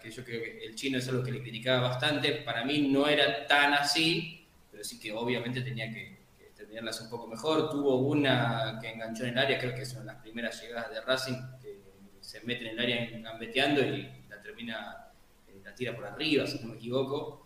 que 0.01 0.11
yo 0.11 0.23
creo 0.23 0.41
que 0.41 0.65
el 0.65 0.75
chino 0.75 0.97
es 0.97 1.07
algo 1.07 1.23
que 1.23 1.31
le 1.31 1.41
criticaba 1.41 1.89
bastante. 1.89 2.31
Para 2.33 2.63
mí 2.63 2.87
no 2.87 3.07
era 3.07 3.45
tan 3.45 3.73
así, 3.73 4.47
pero 4.71 4.83
sí 4.83 4.99
que 4.99 5.11
obviamente 5.11 5.61
tenía 5.61 5.91
que, 5.91 6.17
que 6.37 6.45
terminarlas 6.55 7.01
un 7.01 7.09
poco 7.09 7.27
mejor. 7.27 7.69
Tuvo 7.69 7.97
una 7.97 8.79
que 8.81 8.89
enganchó 8.89 9.23
en 9.23 9.29
el 9.31 9.37
área, 9.37 9.59
creo 9.59 9.75
que 9.75 9.85
son 9.85 10.05
las 10.05 10.17
primeras 10.17 10.61
llegadas 10.61 10.91
de 10.91 11.01
Racing, 11.01 11.35
que 11.61 11.79
se 12.21 12.41
mete 12.41 12.67
en 12.67 12.71
el 12.71 12.79
área 12.79 13.09
gambeteando 13.19 13.81
y 13.81 14.09
la 14.29 14.41
termina, 14.41 15.11
eh, 15.47 15.61
la 15.63 15.73
tira 15.75 15.95
por 15.95 16.05
arriba, 16.05 16.45
si 16.47 16.59
no 16.59 16.69
me 16.69 16.75
equivoco. 16.75 17.45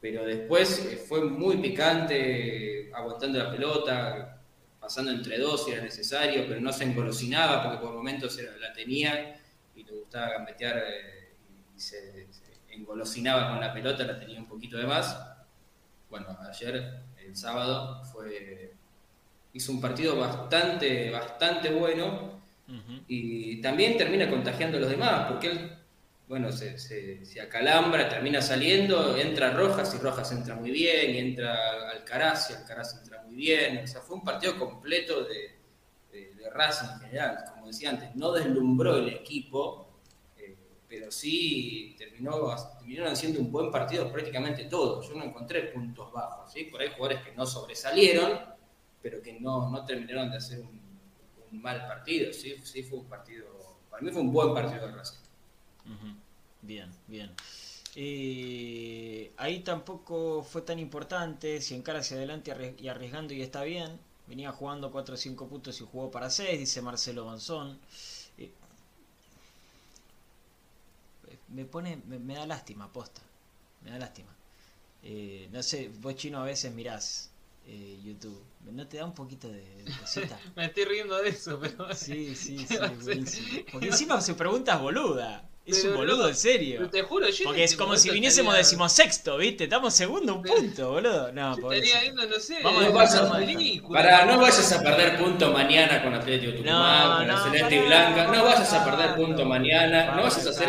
Pero 0.00 0.24
después 0.24 0.86
eh, 0.86 0.96
fue 0.96 1.24
muy 1.24 1.58
picante, 1.58 2.90
aguantando 2.92 3.38
la 3.38 3.50
pelota, 3.50 4.40
pasando 4.80 5.10
entre 5.10 5.38
dos 5.38 5.64
si 5.64 5.72
era 5.72 5.82
necesario, 5.82 6.44
pero 6.48 6.60
no 6.60 6.72
se 6.72 6.84
engolosinaba 6.84 7.62
porque 7.62 7.78
por 7.78 7.94
momentos 7.94 8.38
la 8.58 8.72
tenía 8.72 9.38
y 9.74 9.84
le 9.84 9.92
gustaba 9.92 10.30
gambetear 10.30 10.78
eh, 10.78 11.19
se, 11.80 12.32
se 12.32 12.44
engolosinaba 12.70 13.50
con 13.50 13.60
la 13.60 13.72
pelota, 13.72 14.04
la 14.04 14.18
tenía 14.18 14.38
un 14.38 14.46
poquito 14.48 14.76
de 14.78 14.86
más. 14.86 15.18
Bueno, 16.08 16.36
ayer, 16.48 17.00
el 17.24 17.36
sábado, 17.36 18.04
fue 18.04 18.72
hizo 19.52 19.72
un 19.72 19.80
partido 19.80 20.16
bastante, 20.16 21.10
bastante 21.10 21.70
bueno 21.72 22.40
Ujú. 22.68 23.02
y 23.08 23.60
también 23.60 23.96
termina 23.98 24.30
contagiando 24.30 24.78
a 24.78 24.80
los 24.80 24.90
demás, 24.90 25.26
porque 25.28 25.48
él, 25.48 25.72
bueno, 26.28 26.52
se, 26.52 26.78
se- 26.78 27.24
se 27.24 27.40
acalambra, 27.40 28.08
termina 28.08 28.40
saliendo, 28.40 29.16
entra 29.16 29.50
Rojas 29.52 29.92
y 29.94 29.98
Rojas 29.98 30.30
entra 30.32 30.54
muy 30.54 30.70
bien, 30.70 31.14
y 31.14 31.18
entra 31.18 31.90
Alcaraz 31.90 32.50
y 32.50 32.54
Alcaraz 32.54 32.96
entra 33.02 33.22
muy 33.24 33.34
bien, 33.34 33.82
o 33.84 33.86
sea, 33.88 34.00
fue 34.02 34.16
un 34.16 34.24
partido 34.24 34.56
completo 34.56 35.24
de, 35.24 35.56
de, 36.12 36.34
de 36.34 36.50
Racing 36.50 36.86
en 36.94 37.00
general, 37.00 37.44
como 37.52 37.66
decía 37.66 37.90
antes, 37.90 38.14
no 38.14 38.30
deslumbró 38.32 38.96
el 38.98 39.08
equipo, 39.08 39.89
pero 40.90 41.08
sí 41.12 41.94
terminó, 41.96 42.52
terminaron 42.76 43.12
haciendo 43.12 43.38
un 43.38 43.52
buen 43.52 43.70
partido 43.70 44.10
prácticamente 44.10 44.64
todos, 44.64 45.08
yo 45.08 45.14
no 45.14 45.24
encontré 45.24 45.68
puntos 45.68 46.12
bajos, 46.12 46.52
¿sí? 46.52 46.64
por 46.64 46.80
ahí 46.80 46.88
jugadores 46.88 47.22
que 47.22 47.32
no 47.36 47.46
sobresalieron, 47.46 48.40
pero 49.00 49.22
que 49.22 49.38
no, 49.38 49.70
no 49.70 49.84
terminaron 49.84 50.32
de 50.32 50.38
hacer 50.38 50.60
un, 50.60 50.80
mal 51.52 51.86
partido, 51.86 52.32
¿sí? 52.32 52.56
sí 52.64 52.82
fue 52.82 52.98
un 52.98 53.06
partido, 53.06 53.46
para 53.88 54.02
mí 54.02 54.10
fue 54.10 54.20
un 54.20 54.32
buen 54.32 54.52
partido 54.52 54.86
de 54.88 54.92
Racing. 54.92 55.18
Bien, 56.62 56.90
bien. 57.06 57.32
Eh, 57.96 59.32
ahí 59.36 59.60
tampoco 59.60 60.42
fue 60.42 60.62
tan 60.62 60.78
importante, 60.78 61.60
si 61.60 61.74
encara 61.74 62.00
hacia 62.00 62.16
adelante 62.16 62.74
y 62.78 62.88
arriesgando 62.88 63.32
y 63.32 63.42
está 63.42 63.62
bien. 63.62 63.98
Venía 64.26 64.52
jugando 64.52 64.92
4 64.92 65.14
o 65.14 65.18
5 65.18 65.48
puntos 65.48 65.80
y 65.80 65.84
jugó 65.84 66.10
para 66.10 66.30
6, 66.30 66.58
dice 66.58 66.82
Marcelo 66.82 67.24
Bonzón. 67.24 67.80
Eh, 68.38 68.52
me 71.50 71.64
pone, 71.64 72.02
me, 72.06 72.18
me 72.18 72.34
da 72.34 72.46
lástima, 72.46 72.92
posta. 72.92 73.22
Me 73.82 73.90
da 73.90 73.98
lástima. 73.98 74.34
Eh, 75.02 75.48
no 75.52 75.62
sé, 75.62 75.90
vos 76.00 76.14
chino 76.16 76.40
a 76.40 76.44
veces 76.44 76.72
mirás 76.72 77.30
eh, 77.66 77.98
YouTube. 78.02 78.42
¿No 78.70 78.86
te 78.86 78.98
da 78.98 79.04
un 79.04 79.14
poquito 79.14 79.48
de, 79.48 79.62
de 79.84 79.92
cosita? 79.98 80.38
Me 80.56 80.66
estoy 80.66 80.84
riendo 80.84 81.16
de 81.16 81.30
eso, 81.30 81.58
pero. 81.60 81.94
Sí, 81.94 82.34
sí, 82.34 82.58
sí, 82.68 82.76
buenísimo. 83.02 83.48
Porque 83.72 83.86
encima 83.88 84.16
hace 84.16 84.34
preguntas 84.34 84.80
boluda. 84.80 85.48
Es 85.70 85.78
Pero 85.82 85.90
un 85.92 85.96
boludo 85.98 86.22
no, 86.24 86.28
en 86.28 86.34
serio. 86.36 86.88
Te 86.90 87.02
juro, 87.02 87.28
yo. 87.28 87.44
Porque 87.44 87.64
es 87.64 87.76
como 87.76 87.96
si 87.96 88.10
viniésemos 88.10 88.52
estaría- 88.54 88.64
decimosexto, 88.66 89.36
¿viste? 89.38 89.64
Estamos 89.64 89.94
segundo 89.94 90.34
un 90.36 90.42
punto, 90.42 90.90
boludo. 90.92 91.32
No, 91.32 91.56
yo. 91.58 91.72
Estaría 91.72 92.00
viendo, 92.02 92.26
no 92.26 92.38
sé. 92.38 92.58
Vamos 92.62 92.82
a 92.82 92.86
eh, 92.88 92.92
dejar 92.92 93.24
una 93.24 93.38
de- 93.38 93.46
película. 93.46 94.00
Para, 94.02 94.24
no 94.26 94.40
vayas 94.40 94.72
a 94.72 94.82
perder 94.82 95.18
punto 95.18 95.52
mañana 95.52 96.02
con 96.02 96.14
Atlético 96.14 96.52
Tucumán, 96.52 97.08
No, 97.10 97.16
con 97.18 97.26
la 97.28 97.34
no, 97.34 97.44
Celeste 97.44 97.74
y 97.76 97.78
Blanca. 97.86 98.24
No 98.26 98.44
vayas 98.44 98.72
a 98.72 98.84
perder 98.84 99.14
punto 99.16 99.44
mañana. 99.44 100.04
No 100.16 100.22
vayas 100.22 100.46
a 100.46 100.52
ser 100.52 100.68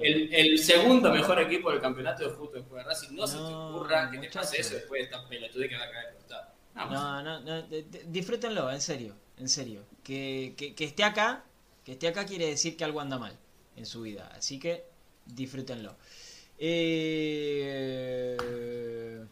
el, 0.00 0.28
el- 0.30 0.34
el 0.34 0.58
segundo 0.58 1.12
mejor 1.12 1.40
equipo 1.40 1.70
del 1.70 1.80
campeonato 1.80 2.24
de 2.28 2.30
fútbol 2.34 2.52
que 2.52 2.60
juega 2.68 2.84
Racing. 2.84 3.14
No, 3.14 3.26
se 3.26 3.36
te 3.36 3.42
No, 3.42 3.76
ocurra 3.76 4.10
que 4.10 4.18
te 4.18 4.28
pase 4.30 4.60
eso 4.60 4.74
después 4.74 5.00
de 5.00 5.04
esta 5.04 5.28
pelotudez 5.28 5.68
que 5.68 5.76
va 5.76 5.84
a 5.84 5.90
caer 5.90 6.06
por 6.12 6.16
costado. 6.22 6.52
No, 6.74 7.22
no, 7.22 7.40
no, 7.40 7.62
de- 7.62 7.82
de- 7.82 8.04
disfrútenlo, 8.08 8.70
en 8.70 8.80
serio, 8.80 9.14
en 9.38 9.48
serio. 9.48 9.82
Que, 10.02 10.54
que, 10.56 10.74
que 10.74 10.84
esté 10.84 11.04
acá, 11.04 11.44
que 11.84 11.92
esté 11.92 12.08
acá 12.08 12.24
quiere 12.26 12.46
decir 12.46 12.76
que 12.76 12.84
algo 12.84 13.00
anda 13.00 13.18
mal 13.18 13.36
en 13.76 13.86
su 13.86 14.02
vida. 14.02 14.30
Así 14.36 14.58
que 14.58 14.84
disfrútenlo. 15.26 15.94
Eh, 17.92 19.24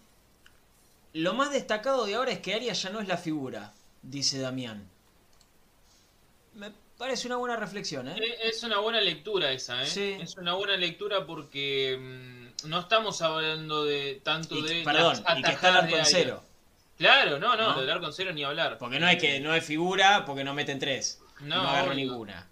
Lo 1.14 1.34
más 1.34 1.50
destacado 1.52 2.06
de 2.06 2.14
ahora 2.14 2.32
es 2.32 2.38
que 2.40 2.54
Arias 2.54 2.80
ya 2.82 2.90
no 2.90 3.00
es 3.00 3.08
la 3.08 3.16
figura, 3.16 3.72
dice 4.02 4.38
Damián. 4.38 4.88
Me 6.54 6.70
parece 6.98 7.26
una 7.28 7.36
buena 7.36 7.56
reflexión, 7.56 8.08
¿eh? 8.08 8.16
Es 8.42 8.62
una 8.62 8.78
buena 8.78 9.00
lectura 9.00 9.50
esa, 9.52 9.82
¿eh? 9.82 9.86
Sí. 9.86 10.16
Es 10.20 10.36
una 10.36 10.54
buena 10.54 10.76
lectura 10.76 11.26
porque 11.26 11.98
mm, 11.98 12.68
no 12.68 12.80
estamos 12.80 13.22
hablando 13.22 13.84
de 13.84 14.20
tanto 14.22 14.56
Y- 14.56 14.62
de. 14.62 14.82
perdón, 14.84 15.22
y 15.36 15.42
que 15.42 15.52
está 15.52 15.68
el 15.70 15.76
arco 15.76 15.96
en 15.96 16.04
cero. 16.06 16.42
Claro, 16.98 17.38
no, 17.38 17.56
no, 17.56 17.72
¿No? 17.74 17.80
del 17.80 17.88
arco 17.90 18.06
en 18.06 18.12
cero 18.12 18.32
ni 18.32 18.44
hablar. 18.44 18.76
Porque 18.78 19.00
no 19.00 19.08
es 19.08 19.18
que 19.20 19.40
no 19.40 19.54
es 19.54 19.64
figura, 19.64 20.24
porque 20.26 20.44
no 20.44 20.52
meten 20.54 20.78
tres. 20.78 21.20
No, 21.40 21.62
No, 21.62 21.68
agarro 21.70 21.94
ninguna. 21.94 22.46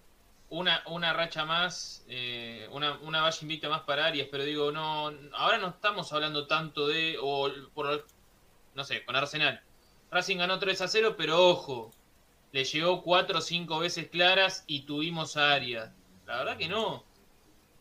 Una, 0.49 0.83
una 0.87 1.13
racha 1.13 1.45
más, 1.45 2.03
eh, 2.07 2.67
una, 2.71 2.97
una 2.99 3.21
valla 3.21 3.37
invicta 3.41 3.69
más 3.69 3.81
para 3.81 4.05
Arias, 4.05 4.27
pero 4.31 4.43
digo, 4.43 4.71
no, 4.71 5.11
ahora 5.33 5.57
no 5.59 5.69
estamos 5.69 6.11
hablando 6.11 6.47
tanto 6.47 6.87
de, 6.87 7.17
o 7.21 7.49
por, 7.73 8.05
no 8.73 8.83
sé, 8.83 9.05
con 9.05 9.15
Arsenal. 9.15 9.61
Racing 10.11 10.37
ganó 10.37 10.57
3 10.57 10.81
a 10.81 10.87
0, 10.87 11.15
pero 11.17 11.49
ojo, 11.49 11.91
le 12.51 12.63
llegó 12.63 13.03
4 13.03 13.37
o 13.37 13.41
5 13.41 13.79
veces 13.79 14.09
claras 14.09 14.63
y 14.65 14.81
tuvimos 14.81 15.37
a 15.37 15.53
Arias. 15.53 15.91
La 16.25 16.37
verdad 16.37 16.57
que 16.57 16.67
no. 16.67 17.03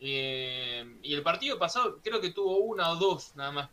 Eh, 0.00 0.98
y 1.02 1.14
el 1.14 1.22
partido 1.22 1.58
pasado 1.58 2.00
creo 2.02 2.20
que 2.20 2.30
tuvo 2.30 2.58
una 2.58 2.90
o 2.90 2.96
dos 2.96 3.34
nada 3.34 3.50
más. 3.52 3.70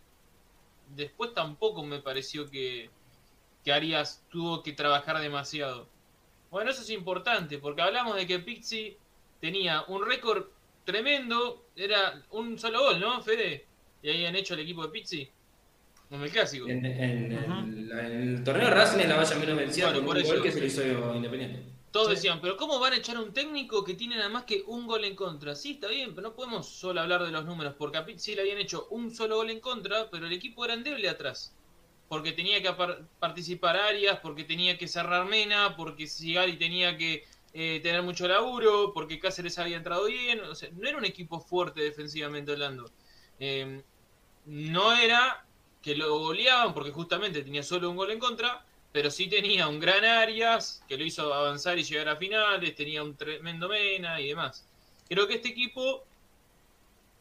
Después 0.95 1.33
tampoco 1.33 1.83
me 1.83 1.99
pareció 1.99 2.49
que, 2.49 2.89
que 3.63 3.73
Arias 3.73 4.23
tuvo 4.29 4.63
que 4.63 4.71
trabajar 4.71 5.19
demasiado. 5.19 5.89
Bueno, 6.55 6.71
eso 6.71 6.83
es 6.83 6.89
importante, 6.91 7.57
porque 7.57 7.81
hablamos 7.81 8.15
de 8.15 8.25
que 8.25 8.39
Pixie 8.39 8.97
tenía 9.41 9.83
un 9.89 10.05
récord 10.05 10.45
tremendo, 10.85 11.65
era 11.75 12.23
un 12.31 12.57
solo 12.57 12.79
gol, 12.79 12.97
¿no, 12.97 13.21
Fede? 13.21 13.65
Y 14.01 14.07
ahí 14.07 14.25
han 14.25 14.37
hecho 14.37 14.53
el 14.53 14.61
equipo 14.61 14.81
de 14.83 14.87
Pixie. 14.87 15.29
Como 16.09 16.23
el 16.23 16.31
clásico. 16.31 16.69
En, 16.69 16.85
en- 16.85 17.29
en 17.33 17.89
la- 17.89 18.07
en 18.07 18.21
el 18.37 18.43
torneo 18.45 18.69
de 18.69 18.73
Racing 18.73 18.99
es 19.01 19.09
la 19.09 19.17
valla 19.17 19.35
menos 19.35 19.57
vencida 19.57 19.91
Bueno, 19.91 20.05
por 20.05 20.15
un 20.15 20.21
eso. 20.21 20.31
gol 20.33 20.43
que 20.43 20.51
se 20.53 20.61
le 20.61 20.67
hizo 20.67 21.13
Independiente. 21.13 21.59
Todos 21.91 22.07
Sí. 22.07 22.13
decían, 22.15 22.39
pero 22.39 22.55
¿cómo 22.55 22.79
van 22.79 22.93
a 22.93 22.97
echar 22.99 23.17
a 23.17 23.19
un 23.19 23.33
técnico 23.33 23.83
que 23.83 23.95
tiene 23.95 24.15
nada 24.15 24.29
más 24.29 24.45
que 24.45 24.63
un 24.65 24.87
gol 24.87 25.03
en 25.03 25.17
contra? 25.17 25.55
Sí, 25.55 25.71
está 25.71 25.89
bien, 25.89 26.15
pero 26.15 26.29
no 26.29 26.35
podemos 26.37 26.69
solo 26.69 27.01
hablar 27.01 27.21
de 27.25 27.31
los 27.31 27.43
números, 27.43 27.75
porque 27.77 27.97
a 27.97 28.05
Pizzi 28.05 28.33
le 28.33 28.43
habían 28.43 28.59
hecho 28.59 28.87
un 28.91 29.13
solo 29.13 29.35
gol 29.35 29.49
en 29.49 29.59
contra, 29.59 30.09
pero 30.09 30.25
el 30.25 30.31
equipo 30.31 30.63
era 30.63 30.73
endeble 30.73 31.09
atrás. 31.09 31.53
Porque 32.07 32.31
tenía 32.31 32.61
que 32.61 32.71
participar 33.19 33.77
Arias, 33.77 34.19
porque 34.21 34.43
tenía 34.43 34.77
que 34.77 34.87
cerrar 34.87 35.25
Mena, 35.25 35.75
porque 35.75 36.07
Sigali 36.07 36.57
tenía 36.57 36.97
que 36.97 37.25
eh, 37.53 37.79
tener 37.81 38.03
mucho 38.03 38.27
laburo, 38.27 38.93
porque 38.93 39.19
Cáceres 39.19 39.57
había 39.57 39.77
entrado 39.77 40.05
bien. 40.05 40.39
O 40.41 40.55
sea, 40.55 40.69
no 40.73 40.87
era 40.87 40.97
un 40.97 41.05
equipo 41.05 41.39
fuerte 41.39 41.81
defensivamente 41.81 42.51
hablando. 42.51 42.91
Eh, 43.39 43.81
no 44.45 44.93
era 44.93 45.45
que 45.81 45.95
lo 45.95 46.17
goleaban, 46.19 46.73
porque 46.73 46.91
justamente 46.91 47.43
tenía 47.43 47.63
solo 47.63 47.89
un 47.89 47.95
gol 47.95 48.11
en 48.11 48.19
contra, 48.19 48.65
pero 48.91 49.11
sí 49.11 49.27
tenía 49.27 49.67
un 49.67 49.79
gran 49.79 50.05
Arias 50.05 50.83
que 50.87 50.97
lo 50.97 51.03
hizo 51.03 51.33
avanzar 51.33 51.77
y 51.77 51.83
llegar 51.83 52.09
a 52.09 52.15
finales, 52.15 52.75
tenía 52.75 53.03
un 53.03 53.15
tremendo 53.15 53.67
Mena 53.67 54.19
y 54.21 54.29
demás. 54.29 54.65
Creo 55.07 55.27
que 55.27 55.35
este 55.35 55.49
equipo 55.49 56.03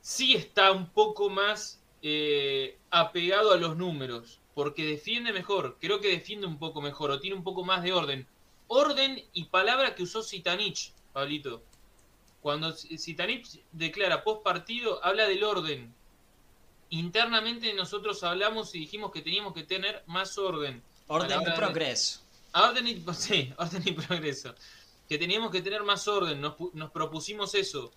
sí 0.00 0.34
está 0.34 0.70
un 0.72 0.88
poco 0.88 1.30
más 1.30 1.80
eh, 2.02 2.78
apegado 2.90 3.52
a 3.52 3.56
los 3.56 3.76
números, 3.76 4.40
porque 4.54 4.86
defiende 4.86 5.32
mejor, 5.32 5.78
creo 5.80 6.00
que 6.00 6.08
defiende 6.08 6.46
un 6.46 6.58
poco 6.58 6.80
mejor 6.80 7.10
o 7.10 7.20
tiene 7.20 7.36
un 7.36 7.42
poco 7.42 7.64
más 7.64 7.82
de 7.82 7.92
orden. 7.92 8.26
Orden 8.68 9.22
y 9.32 9.44
palabra 9.44 9.94
que 9.94 10.04
usó 10.04 10.22
Sitanich, 10.22 10.92
Pablito. 11.12 11.62
Cuando 12.40 12.72
Sitanich 12.72 13.60
declara 13.72 14.22
post 14.22 14.42
partido, 14.42 15.04
habla 15.04 15.26
del 15.26 15.42
orden. 15.44 15.94
Internamente 16.90 17.72
nosotros 17.74 18.22
hablamos 18.22 18.74
y 18.74 18.80
dijimos 18.80 19.10
que 19.10 19.22
teníamos 19.22 19.54
que 19.54 19.64
tener 19.64 20.02
más 20.06 20.38
orden. 20.38 20.82
Orden 21.08 21.40
y 21.40 21.44
de- 21.44 21.52
progreso. 21.52 22.20
Orden 22.52 22.86
y, 22.86 23.04
sí, 23.14 23.52
orden 23.58 23.82
y 23.84 23.92
progreso. 23.92 24.54
Que 25.08 25.18
teníamos 25.18 25.50
que 25.50 25.60
tener 25.60 25.82
más 25.82 26.06
orden, 26.06 26.40
nos, 26.40 26.54
nos 26.72 26.90
propusimos 26.90 27.54
eso. 27.54 27.92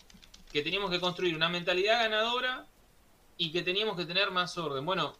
Que 0.51 0.61
teníamos 0.61 0.89
que 0.89 0.99
construir 0.99 1.35
una 1.35 1.49
mentalidad 1.49 2.01
ganadora 2.03 2.65
y 3.37 3.51
que 3.51 3.61
teníamos 3.61 3.95
que 3.95 4.05
tener 4.05 4.31
más 4.31 4.57
orden. 4.57 4.85
Bueno, 4.85 5.15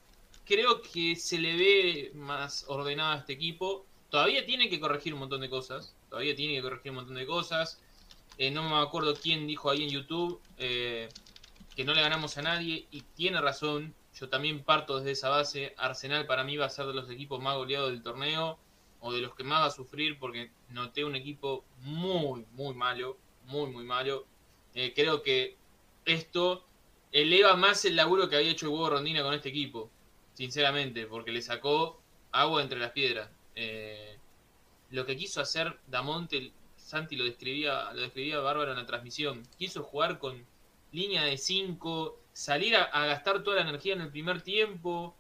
creo 0.48 0.82
que 0.82 1.16
se 1.16 1.38
le 1.38 1.56
ve 1.56 2.12
más 2.16 2.66
ordenado 2.68 3.14
a 3.14 3.18
este 3.18 3.34
equipo. 3.34 3.86
Todavía 4.10 4.46
tiene 4.46 4.70
que 4.70 4.80
corregir 4.80 5.14
un 5.14 5.20
montón 5.20 5.42
de 5.42 5.50
cosas. 5.50 5.96
Todavía 6.10 6.36
tiene 6.36 6.56
que 6.56 6.62
corregir 6.62 6.92
un 6.92 6.98
montón 6.98 7.16
de 7.16 7.26
cosas. 7.26 7.82
Eh, 8.38 8.52
no 8.52 8.68
me 8.68 8.78
acuerdo 8.78 9.16
quién 9.16 9.46
dijo 9.48 9.70
ahí 9.70 9.84
en 9.84 9.90
YouTube 9.90 10.42
eh, 10.58 11.10
que 11.76 11.84
no 11.84 11.94
le 11.94 12.02
ganamos 12.02 12.38
a 12.38 12.42
nadie 12.42 12.88
y 12.92 13.02
tiene 13.02 13.42
razón. 13.42 13.94
Yo 14.14 14.30
también 14.30 14.64
parto 14.64 14.98
desde 14.98 15.12
esa 15.12 15.30
base. 15.30 15.74
Arsenal 15.78 16.26
para 16.26 16.44
mí 16.44 16.56
va 16.56 16.66
a 16.66 16.70
ser 16.70 16.86
de 16.86 16.94
los 16.94 17.10
equipos 17.10 17.42
más 17.42 17.56
goleados 17.56 17.92
del 17.92 18.02
torneo 18.02 18.58
o 19.00 19.12
de 19.12 19.22
los 19.22 19.36
que 19.36 19.44
más 19.44 19.62
va 19.62 19.66
a 19.66 19.72
sufrir 19.72 20.18
porque 20.18 20.52
noté 20.70 21.04
un 21.04 21.16
equipo 21.16 21.66
muy, 21.82 22.46
muy 22.54 22.74
malo, 22.74 23.18
muy, 23.46 23.70
muy 23.70 23.84
malo. 23.84 24.26
Eh, 24.74 24.94
creo 24.96 25.22
que 25.22 25.58
esto 26.06 26.66
eleva 27.12 27.56
más 27.56 27.84
el 27.86 27.96
laburo 27.96 28.30
que 28.30 28.38
había 28.38 28.52
hecho 28.52 28.72
huevo 28.72 28.90
Rondina 28.90 29.24
con 29.24 29.34
este 29.34 29.50
equipo, 29.50 29.90
sinceramente, 30.38 31.08
porque 31.08 31.32
le 31.32 31.42
sacó 31.42 32.00
agua 32.32 32.62
entre 32.62 32.78
las 32.78 32.92
piedras. 32.92 33.28
Eh, 33.56 34.20
lo 34.92 35.04
que 35.04 35.18
quiso 35.18 35.42
hacer 35.42 35.80
Damonte, 35.88 36.52
Santi 36.76 37.16
lo 37.16 37.24
describía, 37.24 37.92
lo 37.94 38.02
describía 38.02 38.38
bárbaro 38.38 38.70
en 38.70 38.78
la 38.78 38.86
transmisión. 38.86 39.42
Quiso 39.58 39.82
jugar 39.82 40.20
con 40.20 40.46
línea 40.92 41.24
de 41.24 41.40
5, 41.40 42.20
salir 42.34 42.76
a, 42.76 42.84
a 42.84 43.08
gastar 43.08 43.42
toda 43.42 43.56
la 43.56 43.64
energía 43.64 43.94
en 43.96 44.02
el 44.02 44.12
primer 44.12 44.42
tiempo. 44.42 45.16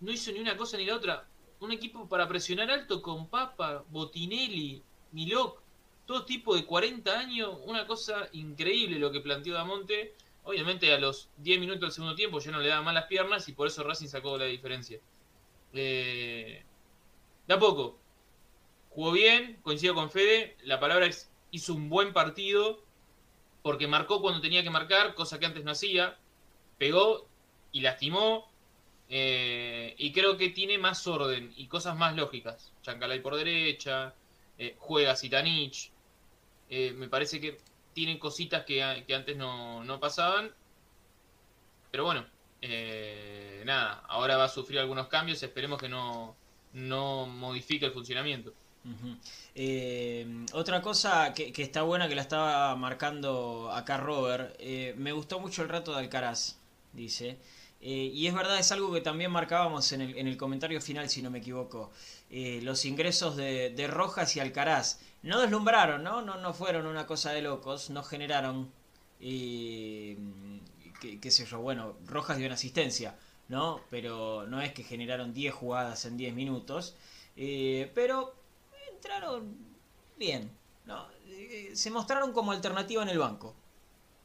No 0.00 0.10
hizo 0.10 0.32
ni 0.32 0.40
una 0.40 0.56
cosa 0.56 0.76
ni 0.78 0.84
la 0.84 0.96
otra. 0.96 1.28
Un 1.60 1.70
equipo 1.70 2.08
para 2.08 2.26
presionar 2.26 2.72
alto 2.72 3.00
con 3.02 3.28
Papa, 3.28 3.84
Botinelli, 3.88 4.82
Milok, 5.12 5.60
todo 6.06 6.24
tipo 6.24 6.56
de 6.56 6.66
40 6.66 7.20
años. 7.20 7.56
Una 7.66 7.86
cosa 7.86 8.28
increíble 8.32 8.98
lo 8.98 9.12
que 9.12 9.20
planteó 9.20 9.54
Damonte. 9.54 10.16
Obviamente 10.44 10.92
a 10.92 10.98
los 10.98 11.30
10 11.38 11.60
minutos 11.60 11.80
del 11.82 11.92
segundo 11.92 12.14
tiempo 12.16 12.38
ya 12.40 12.50
no 12.50 12.60
le 12.60 12.68
daba 12.68 12.82
más 12.82 12.94
las 12.94 13.06
piernas 13.06 13.48
y 13.48 13.52
por 13.52 13.66
eso 13.68 13.82
Racing 13.84 14.08
sacó 14.08 14.36
la 14.38 14.46
diferencia. 14.46 15.00
Eh, 15.72 16.64
poco. 17.58 17.98
Jugó 18.90 19.12
bien, 19.12 19.58
coincido 19.62 19.94
con 19.94 20.10
Fede. 20.10 20.56
La 20.64 20.80
palabra 20.80 21.06
es 21.06 21.30
hizo 21.50 21.74
un 21.74 21.88
buen 21.88 22.12
partido 22.12 22.84
porque 23.62 23.86
marcó 23.88 24.20
cuando 24.22 24.40
tenía 24.40 24.62
que 24.62 24.70
marcar, 24.70 25.14
cosa 25.14 25.38
que 25.38 25.46
antes 25.46 25.64
no 25.64 25.72
hacía. 25.72 26.18
Pegó 26.78 27.28
y 27.72 27.80
lastimó. 27.82 28.50
eh, 29.08 29.94
y 29.98 30.12
creo 30.12 30.36
que 30.38 30.50
tiene 30.50 30.78
más 30.78 31.06
orden 31.06 31.52
y 31.56 31.68
cosas 31.68 31.96
más 31.96 32.16
lógicas. 32.16 32.72
Chancalay 32.82 33.20
por 33.22 33.36
derecha, 33.36 34.16
eh, 34.58 34.76
juega 34.78 35.16
Sitanich. 35.16 35.92
eh, 36.70 36.92
me 36.94 37.08
parece 37.08 37.40
que 37.40 37.58
tienen 37.92 38.18
cositas 38.18 38.64
que, 38.64 39.04
que 39.06 39.14
antes 39.14 39.36
no, 39.36 39.84
no 39.84 40.00
pasaban. 40.00 40.52
Pero 41.90 42.04
bueno, 42.04 42.24
eh, 42.60 43.62
nada, 43.66 44.02
ahora 44.08 44.36
va 44.36 44.44
a 44.44 44.48
sufrir 44.48 44.78
algunos 44.78 45.08
cambios. 45.08 45.42
Esperemos 45.42 45.80
que 45.80 45.88
no, 45.88 46.34
no 46.72 47.26
modifique 47.26 47.86
el 47.86 47.92
funcionamiento. 47.92 48.52
Ujú. 48.84 49.16
Eh, 49.54 50.26
otra 50.52 50.82
cosa 50.82 51.32
que, 51.34 51.52
que 51.52 51.62
está 51.62 51.82
buena 51.82 52.08
que 52.08 52.14
la 52.14 52.22
estaba 52.22 52.74
marcando 52.74 53.70
acá 53.72 53.96
Robert, 53.96 54.56
eh, 54.58 54.94
me 54.96 55.12
gustó 55.12 55.38
mucho 55.38 55.62
el 55.62 55.68
rato 55.68 55.92
de 55.92 55.98
Alcaraz, 55.98 56.58
dice. 56.92 57.38
Eh, 57.80 58.10
y 58.14 58.28
es 58.28 58.34
verdad, 58.34 58.58
es 58.58 58.70
algo 58.70 58.92
que 58.92 59.00
también 59.00 59.30
marcábamos 59.32 59.90
en 59.92 60.02
el, 60.02 60.16
en 60.16 60.28
el 60.28 60.36
comentario 60.36 60.80
final, 60.80 61.08
si 61.08 61.20
no 61.20 61.30
me 61.30 61.38
equivoco. 61.38 61.90
Eh, 62.32 62.60
los 62.62 62.84
ingresos 62.84 63.36
de, 63.36 63.70
de 63.70 63.86
Rojas 63.86 64.34
y 64.36 64.40
Alcaraz 64.40 65.00
no 65.22 65.40
deslumbraron, 65.40 66.02
¿no? 66.02 66.22
No, 66.22 66.38
no 66.38 66.54
fueron 66.54 66.86
una 66.86 67.06
cosa 67.06 67.30
de 67.32 67.42
locos, 67.42 67.90
no 67.90 68.02
generaron, 68.02 68.72
eh, 69.20 70.16
qué, 71.20 71.30
sé 71.30 71.44
yo, 71.46 71.60
bueno, 71.60 71.94
Rojas 72.06 72.38
dio 72.38 72.46
una 72.46 72.54
asistencia. 72.54 73.16
¿no? 73.48 73.82
Pero 73.90 74.46
no 74.46 74.62
es 74.62 74.72
que 74.72 74.82
generaron 74.82 75.34
10 75.34 75.52
jugadas 75.54 76.06
en 76.06 76.16
10 76.16 76.34
minutos. 76.34 76.96
Eh, 77.36 77.92
pero 77.94 78.34
entraron 78.90 79.56
bien, 80.16 80.50
¿no? 80.86 81.06
Eh, 81.26 81.72
se 81.74 81.90
mostraron 81.90 82.32
como 82.32 82.52
alternativa 82.52 83.02
en 83.02 83.10
el 83.10 83.18
banco. 83.18 83.54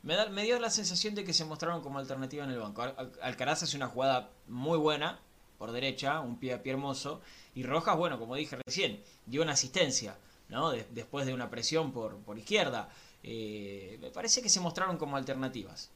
Me, 0.03 0.15
da, 0.15 0.27
me, 0.29 0.43
dio 0.43 0.57
la 0.59 0.69
sensación 0.69 1.13
de 1.13 1.25
que 1.25 1.33
se 1.33 1.43
mostraron 1.43 1.81
como 1.81 1.99
alternativa 1.99 2.45
en 2.45 2.51
el 2.51 2.59
banco. 2.59 2.83
Alcaraz 3.21 3.63
hace 3.63 3.75
una 3.75 3.87
jugada 3.87 4.29
muy 4.47 4.77
buena 4.77 5.19
por 5.57 5.71
derecha, 5.71 6.21
un 6.21 6.39
pie 6.39 6.53
a 6.53 6.63
pie 6.63 6.73
hermoso. 6.73 7.21
Y 7.57 7.63
Rojas, 7.63 7.97
bueno, 7.97 8.19
como 8.19 8.35
dije 8.35 8.55
recién, 8.63 9.01
dio 9.25 9.41
una 9.41 9.53
asistencia, 9.53 10.15
¿no? 10.47 10.73
después 10.91 11.25
de 11.25 11.33
una 11.33 11.49
presión 11.49 11.91
por, 11.91 12.15
por 12.17 12.37
izquierda. 12.37 12.87
Eh, 13.23 13.97
me 13.99 14.11
parece 14.11 14.43
que 14.43 14.49
se 14.49 14.59
mostraron 14.59 14.95
como 14.97 15.17
alternativas. 15.17 15.89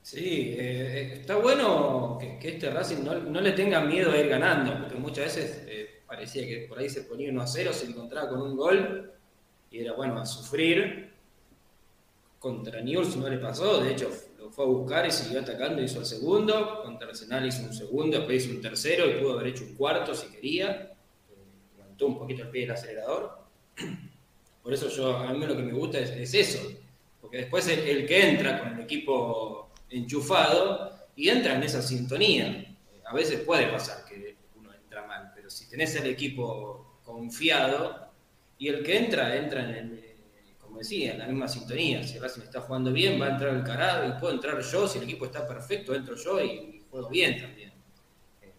Sí, 0.00 0.54
eh, 0.56 1.14
está 1.14 1.34
bueno 1.38 2.18
que, 2.20 2.38
este 2.40 2.70
Racing 2.70 3.02
no, 3.02 3.40
le 3.40 3.50
tenga 3.50 3.80
miedo 3.80 4.12
a 4.12 4.16
ir 4.16 4.28
ganando, 4.28 4.78
porque 4.78 4.94
muchas 4.94 5.24
veces 5.24 5.64
eh, 5.66 6.02
parecía 6.06 6.46
que 6.46 6.66
por 6.68 6.78
ahí 6.78 6.88
se 6.88 7.02
ponía 7.02 7.28
1 7.28 7.42
a 7.42 7.46
0, 7.48 7.72
se 7.72 7.86
encontraba 7.86 8.28
con 8.28 8.42
un 8.42 8.56
gol 8.56 9.12
y 9.72 9.80
era 9.80 9.94
bueno 9.94 10.20
a 10.20 10.24
sufrir. 10.24 11.12
Contra 12.38 12.80
Newell's 12.80 13.16
no 13.16 13.28
le 13.28 13.38
pasó, 13.38 13.82
de 13.82 13.90
hecho 13.90 14.08
lo 14.40 14.50
fue 14.50 14.64
a 14.64 14.68
buscar 14.68 15.06
y 15.06 15.10
siguió 15.10 15.40
atacando, 15.40 15.82
hizo 15.82 16.00
el 16.00 16.06
segundo. 16.06 16.82
Contra 16.82 17.08
Arsenal 17.08 17.46
hizo 17.46 17.62
un 17.62 17.74
segundo, 17.74 18.16
después 18.16 18.44
hizo 18.44 18.54
un 18.54 18.62
tercero 18.62 19.08
y 19.08 19.20
pudo 19.20 19.34
haber 19.34 19.48
hecho 19.48 19.64
un 19.64 19.74
cuarto 19.74 20.14
si 20.14 20.28
quería. 20.28 20.94
levantó 21.76 22.06
un 22.06 22.18
poquito 22.18 22.42
el 22.42 22.48
pie 22.48 22.62
del 22.62 22.70
acelerador. 22.70 23.38
Por 24.62 24.72
eso 24.72 24.88
yo, 24.88 25.16
a 25.16 25.32
mí 25.32 25.46
lo 25.46 25.56
que 25.56 25.62
me 25.62 25.72
gusta 25.72 25.98
es, 25.98 26.34
eso, 26.34 26.60
porque 27.20 27.38
después 27.38 27.66
el 27.68 28.06
que 28.06 28.28
entra 28.28 28.58
con 28.58 28.74
el 28.74 28.80
equipo 28.80 29.70
enchufado 29.88 30.92
y 31.16 31.28
entra 31.28 31.54
en 31.54 31.62
esa 31.62 31.80
sintonía. 31.80 32.66
A 33.06 33.14
veces 33.14 33.40
puede 33.40 33.68
pasar 33.68 34.04
que 34.04 34.36
uno 34.54 34.70
entra 34.74 35.06
mal, 35.06 35.32
pero 35.34 35.48
si 35.48 35.68
tenés 35.68 35.96
el 35.96 36.06
equipo 36.06 37.00
confiado 37.02 38.10
y 38.58 38.68
el 38.68 38.82
que 38.82 38.98
entra, 38.98 39.34
entra 39.34 39.62
en, 39.62 39.74
el, 39.74 40.09
decía, 40.80 41.12
en 41.12 41.18
la 41.18 41.26
misma 41.26 41.46
sintonía. 41.46 42.02
Si 42.02 42.18
Racing 42.18 42.42
está 42.42 42.60
jugando 42.60 42.92
bien, 42.92 43.20
va 43.20 43.26
a 43.26 43.30
entrar 43.30 43.54
el 43.54 43.62
carajo 43.62 44.08
y 44.08 44.20
puedo 44.20 44.34
entrar 44.34 44.60
yo. 44.60 44.88
Si 44.88 44.98
el 44.98 45.04
equipo 45.04 45.26
está 45.26 45.46
perfecto, 45.46 45.94
entro 45.94 46.16
yo 46.16 46.42
y, 46.42 46.82
juego 46.90 47.08
bien 47.08 47.40
también. 47.40 47.72
Eh, 48.42 48.52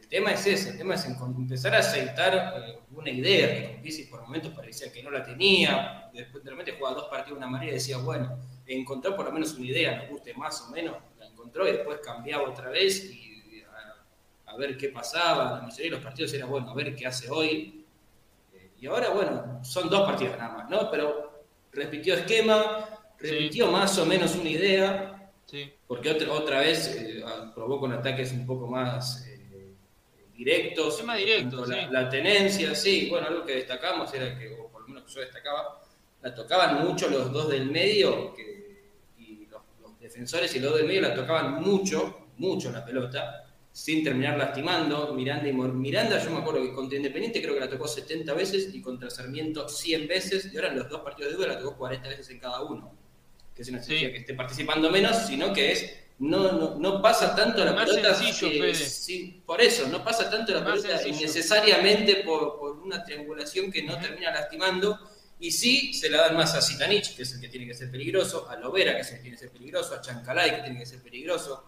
el, 0.00 0.08
tema 0.08 0.32
es 0.32 0.46
ese, 0.46 0.70
el 0.70 0.78
tema 0.78 0.94
es 0.94 1.04
empezar 1.06 1.74
a 1.74 1.78
aceitar 1.78 2.34
eh, 2.34 2.78
una 2.92 3.10
idea 3.10 3.80
que 3.80 4.08
por 4.10 4.22
momentos 4.22 4.52
parecía 4.52 4.92
que 4.92 5.02
no 5.02 5.10
la 5.10 5.22
tenía. 5.22 6.10
Después 6.12 6.42
de 6.42 6.50
repente 6.50 6.72
jugaba 6.76 6.96
dos 6.96 7.08
partidos 7.08 7.38
de 7.38 7.44
una 7.44 7.52
manera 7.52 7.72
y 7.72 7.74
decía, 7.74 7.98
bueno, 7.98 8.38
encontró 8.66 9.14
por 9.14 9.26
lo 9.26 9.32
menos 9.32 9.54
una 9.54 9.66
idea, 9.66 9.96
nos 9.96 10.08
guste 10.08 10.34
más 10.34 10.62
o 10.62 10.70
menos, 10.70 10.96
la 11.18 11.26
encontró 11.26 11.68
y 11.68 11.72
después 11.72 12.00
cambiaba 12.02 12.48
otra 12.48 12.70
vez 12.70 13.04
y 13.04 13.62
a, 14.46 14.56
ver 14.56 14.76
qué 14.76 14.88
pasaba. 14.88 15.58
La 15.58 15.62
mayoría 15.62 15.84
de 15.84 15.90
los 15.90 16.04
partidos 16.04 16.32
era, 16.34 16.46
bueno, 16.46 16.70
a 16.70 16.74
ver 16.74 16.96
qué 16.96 17.06
hace 17.06 17.30
hoy. 17.30 17.79
Y 18.80 18.86
ahora, 18.86 19.10
bueno, 19.10 19.60
son 19.62 19.90
dos 19.90 20.02
partidos 20.02 20.38
nada 20.38 20.56
más, 20.56 20.70
¿no? 20.70 20.90
Pero 20.90 21.44
repitió 21.72 22.14
esquema, 22.14 22.88
repitió 23.18 23.70
más 23.70 23.96
o 23.98 24.06
menos 24.06 24.34
una 24.36 24.48
idea, 24.48 25.30
sí. 25.46 25.70
porque 25.86 26.10
otra, 26.10 26.32
otra 26.32 26.60
vez 26.60 26.96
eh, 26.96 27.22
probó 27.54 27.78
con 27.78 27.92
ataques 27.92 28.32
un 28.32 28.46
poco 28.46 28.66
más 28.66 29.26
eh, 29.26 29.74
directos. 30.34 31.04
más 31.04 31.18
directo, 31.18 31.66
la, 31.66 31.90
la, 31.90 32.08
tenencia, 32.08 32.74
sí, 32.74 33.08
bueno, 33.10 33.26
algo 33.28 33.44
que 33.44 33.56
destacamos 33.56 34.12
era 34.14 34.38
que, 34.38 34.58
o 34.58 34.68
por 34.68 34.82
lo 34.82 34.88
menos 34.88 35.12
yo 35.12 35.20
destacaba, 35.20 35.82
la 36.22 36.34
tocaban 36.34 36.86
mucho 36.86 37.08
los 37.10 37.30
dos 37.30 37.50
del 37.50 37.70
medio, 37.70 38.34
que 38.34 38.60
defensores 40.10 40.54
y 40.56 40.58
los 40.58 40.74
del 40.74 40.86
medio 40.86 41.02
la 41.02 41.14
tocaban 41.14 41.62
mucho, 41.62 42.28
mucho 42.38 42.72
la 42.72 42.84
pelota, 42.84 43.49
sin 43.72 44.02
terminar 44.04 44.36
lastimando. 44.36 45.12
Miranda 45.14 45.48
y 45.48 45.52
Miranda, 45.52 46.22
yo 46.22 46.30
me 46.30 46.38
acuerdo 46.38 46.62
que 46.62 46.72
contra 46.72 46.96
Independiente 46.96 47.40
creo 47.40 47.54
que 47.54 47.60
la 47.60 47.68
tocó 47.68 47.86
70 47.88 48.34
veces 48.34 48.74
y 48.74 48.80
contra 48.80 49.10
Sarmiento 49.10 49.68
100 49.68 50.08
veces, 50.08 50.52
y 50.52 50.56
ahora 50.56 50.68
en 50.68 50.78
los 50.78 50.88
dos 50.88 51.00
partidos 51.02 51.32
de 51.32 51.36
duda 51.36 51.48
la 51.48 51.58
tocó 51.58 51.76
40 51.76 52.08
veces 52.08 52.30
en 52.30 52.38
cada 52.38 52.62
uno. 52.62 52.94
Que 53.54 53.62
es 53.62 53.68
una 53.68 53.82
sí. 53.82 53.98
que 53.98 54.16
esté 54.16 54.34
participando 54.34 54.90
menos, 54.90 55.16
sino 55.26 55.52
que 55.52 55.72
es 55.72 55.96
no, 56.20 56.78
no, 56.78 57.00
pasa 57.00 57.34
tanto 57.34 57.64
la 57.64 57.74
pelota. 57.74 58.14
sí, 58.14 59.42
por 59.46 59.60
eso, 59.60 59.88
no 59.88 60.04
pasa 60.04 60.28
tanto 60.30 60.52
la 60.52 60.62
pelota 60.62 61.08
innecesariamente 61.08 62.16
por, 62.16 62.58
por, 62.58 62.78
una 62.78 63.02
triangulación 63.02 63.72
que 63.72 63.82
no 63.82 63.98
termina 63.98 64.30
lastimando 64.30 64.98
y 65.38 65.50
sí, 65.50 65.94
se 65.94 66.10
la 66.10 66.18
dan 66.18 66.36
más 66.36 66.54
a 66.54 66.60
Zitanich, 66.60 67.16
que 67.16 67.22
es 67.22 67.32
el 67.32 67.40
que 67.40 67.48
tiene 67.48 67.66
que 67.66 67.72
ser 67.72 67.90
peligroso, 67.90 68.46
a 68.50 68.56
Lovera, 68.56 68.94
que 68.94 69.00
es 69.00 69.10
el 69.10 69.16
que 69.16 69.22
tiene 69.22 69.36
que 69.36 69.40
ser 69.40 69.50
peligroso, 69.50 69.94
a 69.94 70.02
Chancalay, 70.02 70.56
que 70.56 70.62
tiene 70.62 70.78
que 70.78 70.86
ser 70.86 71.00
peligroso. 71.00 71.64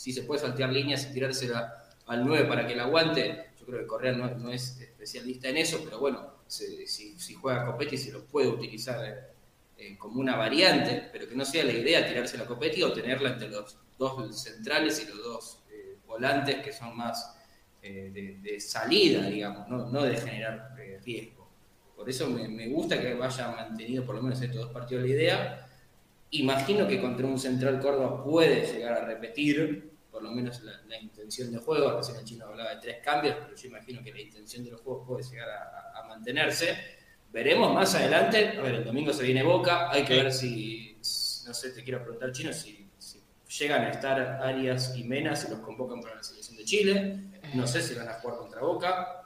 Si 0.00 0.14
se 0.14 0.22
puede 0.22 0.40
saltear 0.40 0.72
líneas 0.72 1.06
y 1.10 1.12
tirársela 1.12 1.84
al 2.06 2.24
9 2.24 2.46
para 2.46 2.66
que 2.66 2.74
la 2.74 2.84
aguante, 2.84 3.50
yo 3.58 3.66
creo 3.66 3.80
que 3.80 3.86
Correa 3.86 4.12
no, 4.12 4.50
es 4.50 4.80
especialista 4.80 5.50
en 5.50 5.58
eso, 5.58 5.82
pero 5.84 5.98
bueno, 5.98 6.36
si, 6.46 6.86
si, 6.86 7.34
juega 7.34 7.66
Copetti 7.66 7.98
se 7.98 8.10
lo 8.10 8.24
puede 8.24 8.48
utilizar 8.48 9.04
eh, 9.04 9.14
eh, 9.76 9.98
como 9.98 10.18
una 10.18 10.36
variante, 10.36 11.10
pero 11.12 11.28
que 11.28 11.34
no 11.34 11.44
sea 11.44 11.64
la 11.64 11.74
idea 11.74 12.08
tirarse 12.08 12.38
la 12.38 12.46
Copetti 12.46 12.82
o 12.82 12.94
tenerla 12.94 13.32
entre 13.32 13.50
los 13.50 13.76
dos 13.98 14.42
centrales 14.42 15.04
y 15.04 15.08
los 15.08 15.22
dos 15.22 15.64
eh, 15.70 15.98
volantes 16.06 16.64
que 16.64 16.72
son 16.72 16.96
más 16.96 17.36
de, 17.82 18.56
salida, 18.58 19.28
digamos, 19.28 19.68
no, 19.68 19.90
no 19.90 20.02
de 20.04 20.16
generar 20.16 20.74
riesgo. 21.04 21.46
Por 21.94 22.08
eso 22.08 22.26
me, 22.30 22.68
gusta 22.68 22.98
que 22.98 23.12
vaya 23.12 23.48
mantenido 23.50 24.06
por 24.06 24.14
lo 24.14 24.22
menos 24.22 24.40
estos 24.40 24.62
dos 24.62 24.72
partidos 24.72 25.04
la 25.04 25.10
idea. 25.10 25.66
Imagino 26.30 26.88
que 26.88 27.00
contra 27.00 27.26
un 27.26 27.38
Central 27.38 27.80
Córdoba 27.80 28.24
puede 28.24 28.64
llegar 28.66 28.94
a 28.94 29.04
repetir 29.04 29.89
por 30.20 30.28
lo 30.28 30.34
menos 30.34 30.60
la, 30.62 30.98
intención 30.98 31.50
de 31.50 31.58
juego. 31.58 31.96
Recién 31.96 32.18
el 32.18 32.24
chino 32.24 32.44
hablaba 32.44 32.74
de 32.74 32.80
tres 32.80 32.98
cambios, 33.02 33.36
pero 33.42 33.56
yo 33.56 33.68
imagino 33.68 34.02
que 34.04 34.12
la 34.12 34.20
intención 34.20 34.62
de 34.64 34.70
los 34.70 34.82
juegos 34.82 35.06
puede 35.06 35.22
llegar 35.22 35.48
a, 35.48 36.06
mantenerse. 36.06 36.76
Veremos 37.32 37.72
más 37.72 37.94
adelante. 37.94 38.58
A 38.58 38.60
ver, 38.60 38.74
el 38.76 38.84
domingo 38.84 39.12
se 39.12 39.22
viene 39.22 39.42
Boca. 39.42 39.90
Hay 39.90 40.04
que 40.04 40.14
ver 40.14 40.32
si, 40.32 40.96
no 41.46 41.54
sé, 41.54 41.70
te 41.70 41.82
quiero 41.82 42.02
preguntar, 42.02 42.32
chino, 42.32 42.52
si, 42.52 42.90
si 42.98 43.22
llegan 43.58 43.84
a 43.84 43.90
estar 43.90 44.20
Arias 44.42 44.94
y 44.96 45.04
Mena, 45.04 45.34
si 45.36 45.48
los 45.48 45.60
convocan 45.60 46.00
para 46.02 46.16
la 46.16 46.22
selección 46.22 46.56
de 46.58 46.64
Chile. 46.64 47.20
No 47.54 47.66
sé 47.66 47.80
si 47.80 47.94
van 47.94 48.08
a 48.08 48.14
jugar 48.14 48.38
contra 48.38 48.60
Boca, 48.60 49.22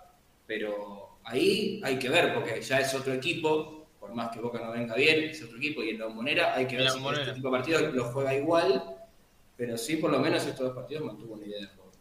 pero 0.47 1.19
ahí 1.25 1.81
hay 1.83 1.99
que 1.99 2.09
ver, 2.09 2.35
porque 2.35 2.61
ya 2.63 2.79
es 2.79 2.95
otro 2.95 3.15
equipo, 3.15 3.89
por 3.99 4.15
más 4.15 4.31
que 4.31 4.41
Boca 4.41 4.61
no 4.61 4.71
venga 4.71 4.95
bien, 4.95 5.25
es 5.25 5.43
otro 5.43 5.57
equipo, 5.57 5.83
y 5.83 5.91
en 5.91 5.99
la 5.99 6.09
Monera 6.09 6.55
hay 6.55 6.67
que 6.67 6.77
ver 6.77 6.91
si 6.91 6.99
este 6.99 7.33
tipo 7.33 7.49
de 7.49 7.59
partidos 7.59 7.95
lo 7.95 8.05
juega 8.13 8.35
igual, 8.35 8.95
pero 9.57 9.79
sí, 9.79 9.97
por 9.97 10.11
lo 10.11 10.19
menos 10.19 10.45
estos 10.45 10.67
dos 10.67 10.75
partidos 10.75 11.05
mantuvo 11.05 11.35
una 11.35 11.47
idea 11.47 11.61
de 11.61 11.67
juego. 11.67 11.93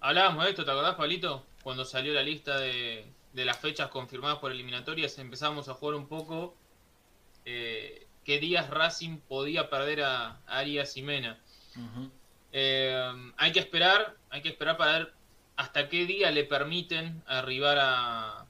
Hablábamos 0.00 0.44
de 0.44 0.50
esto, 0.50 0.64
¿te 0.64 0.70
acordás, 0.70 0.96
Pablito? 0.96 1.46
Cuando 1.62 1.84
salió 1.84 2.12
la 2.12 2.22
lista 2.22 2.58
de, 2.58 3.06
las 3.34 3.58
fechas 3.58 3.88
confirmadas 3.88 4.38
por 4.38 4.52
eliminatorias, 4.52 5.18
empezamos 5.18 5.68
a 5.68 5.74
jugar 5.74 5.96
un 5.96 6.06
poco 6.06 6.54
eh, 7.44 8.06
qué 8.24 8.38
días 8.38 8.68
Racing 8.70 9.18
podía 9.18 9.70
perder 9.70 10.02
a, 10.02 10.40
Arias 10.46 10.96
y 10.96 11.02
Mena. 11.02 11.40
Eh, 12.52 13.32
hay 13.36 13.52
que 13.52 13.60
esperar, 13.60 14.16
hay 14.30 14.42
que 14.42 14.48
esperar 14.48 14.76
para 14.76 14.98
ver 14.98 15.12
hasta 15.56 15.88
qué 15.88 16.06
día 16.06 16.30
le 16.30 16.44
permiten 16.44 17.22
arribar 17.26 17.78
a, 17.80 18.46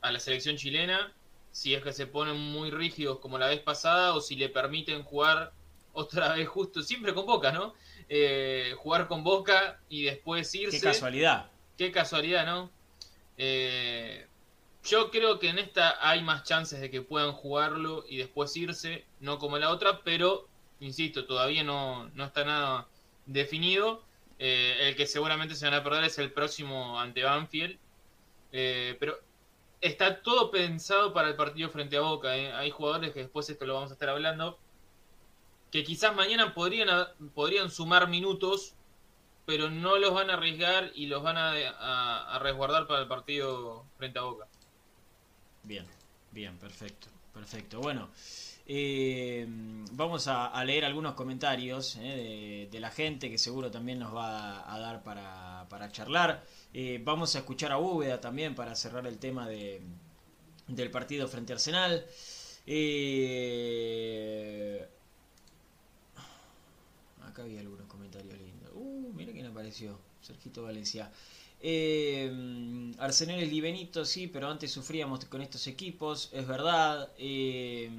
a 0.00 0.12
la 0.12 0.20
selección 0.20 0.56
chilena, 0.56 1.12
si 1.50 1.74
es 1.74 1.82
que 1.82 1.92
se 1.92 2.06
ponen 2.06 2.36
muy 2.36 2.70
rígidos 2.70 3.18
como 3.18 3.38
la 3.38 3.48
vez 3.48 3.60
pasada 3.60 4.14
o 4.14 4.20
si 4.20 4.36
le 4.36 4.48
permiten 4.48 5.02
jugar 5.02 5.52
otra 5.96 6.34
vez 6.34 6.46
justo, 6.46 6.82
siempre 6.82 7.14
con 7.14 7.26
Boca, 7.26 7.50
¿no? 7.52 7.74
Eh, 8.08 8.74
jugar 8.78 9.08
con 9.08 9.24
Boca 9.24 9.80
y 9.88 10.04
después 10.04 10.54
irse. 10.54 10.78
Qué 10.78 10.84
casualidad. 10.84 11.50
Qué 11.76 11.90
casualidad, 11.90 12.44
¿no? 12.44 12.70
Eh, 13.38 14.26
yo 14.84 15.10
creo 15.10 15.38
que 15.38 15.48
en 15.48 15.58
esta 15.58 15.96
hay 16.06 16.22
más 16.22 16.44
chances 16.44 16.80
de 16.80 16.90
que 16.90 17.00
puedan 17.02 17.32
jugarlo 17.32 18.04
y 18.08 18.18
después 18.18 18.54
irse, 18.56 19.06
no 19.20 19.38
como 19.38 19.56
en 19.56 19.62
la 19.62 19.70
otra, 19.70 20.02
pero, 20.04 20.48
insisto, 20.80 21.24
todavía 21.24 21.64
no, 21.64 22.10
no 22.10 22.24
está 22.24 22.44
nada 22.44 22.88
definido. 23.24 24.04
Eh, 24.38 24.76
el 24.88 24.96
que 24.96 25.06
seguramente 25.06 25.54
se 25.54 25.64
van 25.64 25.74
a 25.74 25.82
perder 25.82 26.04
es 26.04 26.18
el 26.18 26.30
próximo 26.30 27.00
ante 27.00 27.22
Banfield. 27.22 27.78
Pero 28.50 29.18
está 29.82 30.22
todo 30.22 30.50
pensado 30.50 31.12
para 31.12 31.28
el 31.28 31.36
partido 31.36 31.68
frente 31.68 31.96
a 31.96 32.00
Boca. 32.00 32.30
Hay 32.30 32.70
jugadores 32.70 33.12
que 33.12 33.20
después 33.20 33.48
esto 33.50 33.66
lo 33.66 33.74
vamos 33.74 33.90
a 33.90 33.94
estar 33.94 34.08
hablando. 34.08 34.58
Que 35.70 35.84
quizás 35.84 36.14
mañana 36.14 36.54
podrían, 36.54 36.88
podrían 37.34 37.70
sumar 37.70 38.08
minutos, 38.08 38.74
pero 39.46 39.70
no 39.70 39.98
los 39.98 40.12
van 40.12 40.30
a 40.30 40.34
arriesgar 40.34 40.90
y 40.94 41.06
los 41.06 41.22
van 41.22 41.36
a, 41.38 42.38
resguardar 42.40 42.86
para 42.86 43.02
el 43.02 43.08
partido 43.08 43.84
frente 43.96 44.18
a 44.18 44.22
Boca. 44.22 44.46
Bien, 45.62 45.86
bien, 46.32 46.56
perfecto, 46.58 47.08
perfecto. 47.32 47.80
Bueno, 47.80 48.08
eh, 48.68 49.46
vamos 49.92 50.26
a, 50.26 50.64
leer 50.64 50.84
algunos 50.84 51.14
comentarios 51.14 51.96
eh, 52.00 52.68
de, 52.70 52.80
la 52.80 52.90
gente 52.90 53.30
que 53.30 53.38
seguro 53.38 53.70
también 53.70 54.00
nos 54.00 54.14
va 54.14 54.72
a, 54.72 54.78
dar 54.80 55.02
para, 55.04 55.92
charlar. 55.92 56.42
Eh, 56.74 57.00
vamos 57.04 57.36
a 57.36 57.38
escuchar 57.38 57.70
a 57.70 57.78
Úbeda 57.78 58.20
también 58.20 58.54
para 58.54 58.74
cerrar 58.74 59.06
el 59.06 59.18
tema 59.18 59.48
de, 59.48 59.80
del 60.66 60.90
partido 60.90 61.28
frente 61.28 61.52
a 61.52 61.56
Arsenal. 61.56 62.04
Acá 67.36 67.42
había 67.42 67.60
algunos 67.60 67.86
comentarios 67.86 68.32
lindos. 68.38 68.70
Uh, 68.74 69.12
mira 69.14 69.30
quién 69.32 69.44
apareció. 69.44 69.98
Sergito 70.22 70.62
Valencia. 70.62 71.12
Eh, 71.60 72.94
Arsenal 72.98 73.38
es 73.40 73.50
Libenito, 73.50 74.06
sí, 74.06 74.26
pero 74.26 74.48
antes 74.48 74.70
sufríamos 74.72 75.24
con 75.26 75.42
estos 75.42 75.66
equipos, 75.66 76.30
es 76.32 76.46
verdad. 76.46 77.10
Eh, 77.18 77.90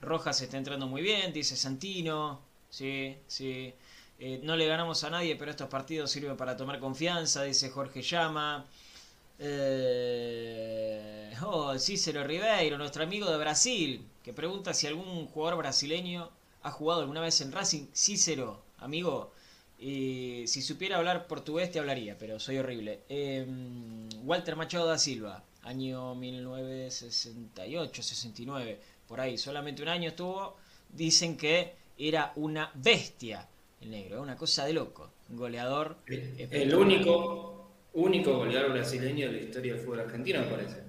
Rojas 0.00 0.40
está 0.40 0.56
entrando 0.56 0.86
muy 0.86 1.02
bien, 1.02 1.34
dice 1.34 1.54
Santino. 1.56 2.40
Sí, 2.70 3.14
sí. 3.26 3.74
Eh, 4.18 4.40
no 4.42 4.56
le 4.56 4.66
ganamos 4.66 5.04
a 5.04 5.10
nadie, 5.10 5.36
pero 5.36 5.50
estos 5.50 5.68
partidos 5.68 6.10
sirven 6.10 6.36
para 6.36 6.56
tomar 6.56 6.80
confianza, 6.80 7.42
dice 7.42 7.68
Jorge 7.68 8.00
Llama. 8.00 8.64
Eh, 9.38 11.34
oh, 11.42 11.78
Cícero 11.78 12.24
Ribeiro, 12.24 12.78
nuestro 12.78 13.02
amigo 13.02 13.30
de 13.30 13.36
Brasil, 13.36 14.06
que 14.22 14.32
pregunta 14.32 14.72
si 14.72 14.86
algún 14.86 15.26
jugador 15.26 15.58
brasileño 15.58 16.30
ha 16.64 16.72
jugado 16.72 17.02
alguna 17.02 17.20
vez 17.20 17.40
en 17.42 17.52
Racing. 17.52 17.86
Cícero, 17.94 18.62
amigo, 18.78 19.30
eh, 19.78 20.44
si 20.46 20.62
supiera 20.62 20.96
hablar 20.96 21.26
portugués 21.26 21.70
te 21.70 21.78
hablaría, 21.78 22.16
pero 22.18 22.40
soy 22.40 22.56
horrible. 22.58 23.00
Eh, 23.08 23.46
Walter 24.24 24.56
Machado 24.56 24.86
da 24.86 24.98
Silva, 24.98 25.44
año 25.62 26.16
1968-69, 26.16 28.78
por 29.06 29.20
ahí, 29.20 29.38
solamente 29.38 29.82
un 29.82 29.88
año 29.88 30.08
estuvo. 30.08 30.56
Dicen 30.88 31.36
que 31.36 31.74
era 31.98 32.32
una 32.36 32.70
bestia 32.74 33.46
el 33.82 33.90
negro, 33.90 34.22
una 34.22 34.36
cosa 34.36 34.64
de 34.64 34.72
loco. 34.72 35.10
Goleador. 35.28 35.98
El 36.06 36.74
único, 36.74 37.68
único 37.92 38.38
goleador 38.38 38.72
brasileño 38.72 39.26
de 39.26 39.32
la 39.32 39.42
historia 39.42 39.74
del 39.74 39.82
fútbol 39.82 40.00
argentino, 40.00 40.40
me 40.40 40.46
parece. 40.46 40.82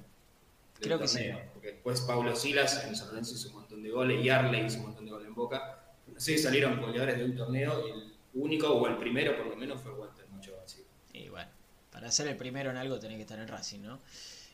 Creo 0.80 1.00
que 1.00 1.08
sí. 1.08 1.20
Porque 1.54 1.74
después 1.74 2.02
Paulo 2.02 2.36
Silas 2.36 2.84
en 2.86 2.96
San 2.96 3.10
Lorenzo 3.10 3.36
hizo 3.36 3.50
un 3.50 3.56
montón 3.56 3.84
de 3.84 3.90
goles 3.90 4.24
y 4.24 4.30
Arley 4.30 4.66
hizo 4.66 4.78
un 4.78 4.84
montón 4.84 5.05
de 5.05 5.05
Boca. 5.36 5.82
Si 6.18 6.38
salieron 6.38 6.80
goleadores 6.80 7.18
de 7.18 7.26
un 7.26 7.36
torneo 7.36 7.88
y 7.88 7.92
el 7.92 8.14
único 8.34 8.70
o 8.70 8.88
el 8.88 8.98
primero 8.98 9.36
por 9.36 9.48
lo 9.48 9.56
menos 9.56 9.82
fue 9.82 9.92
Walter 9.92 10.26
Macho 10.30 10.54
Brasil. 10.56 10.86
Y 11.14 11.30
bueno, 11.30 11.50
para 11.92 12.12
ser 12.12 12.28
el 12.28 12.38
primero 12.38 12.72
en 12.72 12.78
algo 12.78 13.00
tenés 13.00 13.18
que 13.18 13.24
estar 13.24 13.40
en 13.40 13.48
Racing, 13.48 13.82
¿no? 13.82 14.00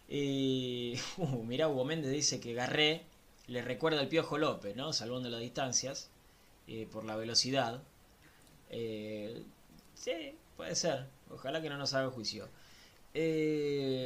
Y 0.07 0.99
uh, 1.17 1.43
mirá, 1.43 1.67
Hugo 1.67 1.85
Méndez 1.85 2.11
dice 2.11 2.39
que 2.39 2.53
Garré 2.53 3.03
le 3.47 3.61
recuerda 3.61 3.99
al 3.99 4.07
Piojo 4.07 4.37
López, 4.37 4.75
¿no? 4.75 4.93
Salvando 4.93 5.29
las 5.29 5.41
distancias 5.41 6.09
eh, 6.67 6.87
por 6.91 7.03
la 7.05 7.15
velocidad. 7.15 7.81
Eh, 8.69 9.43
sí, 9.93 10.35
puede 10.55 10.75
ser. 10.75 11.05
Ojalá 11.29 11.61
que 11.61 11.69
no 11.69 11.77
nos 11.77 11.93
haga 11.93 12.09
juicio. 12.09 12.47
Eh, 13.13 14.01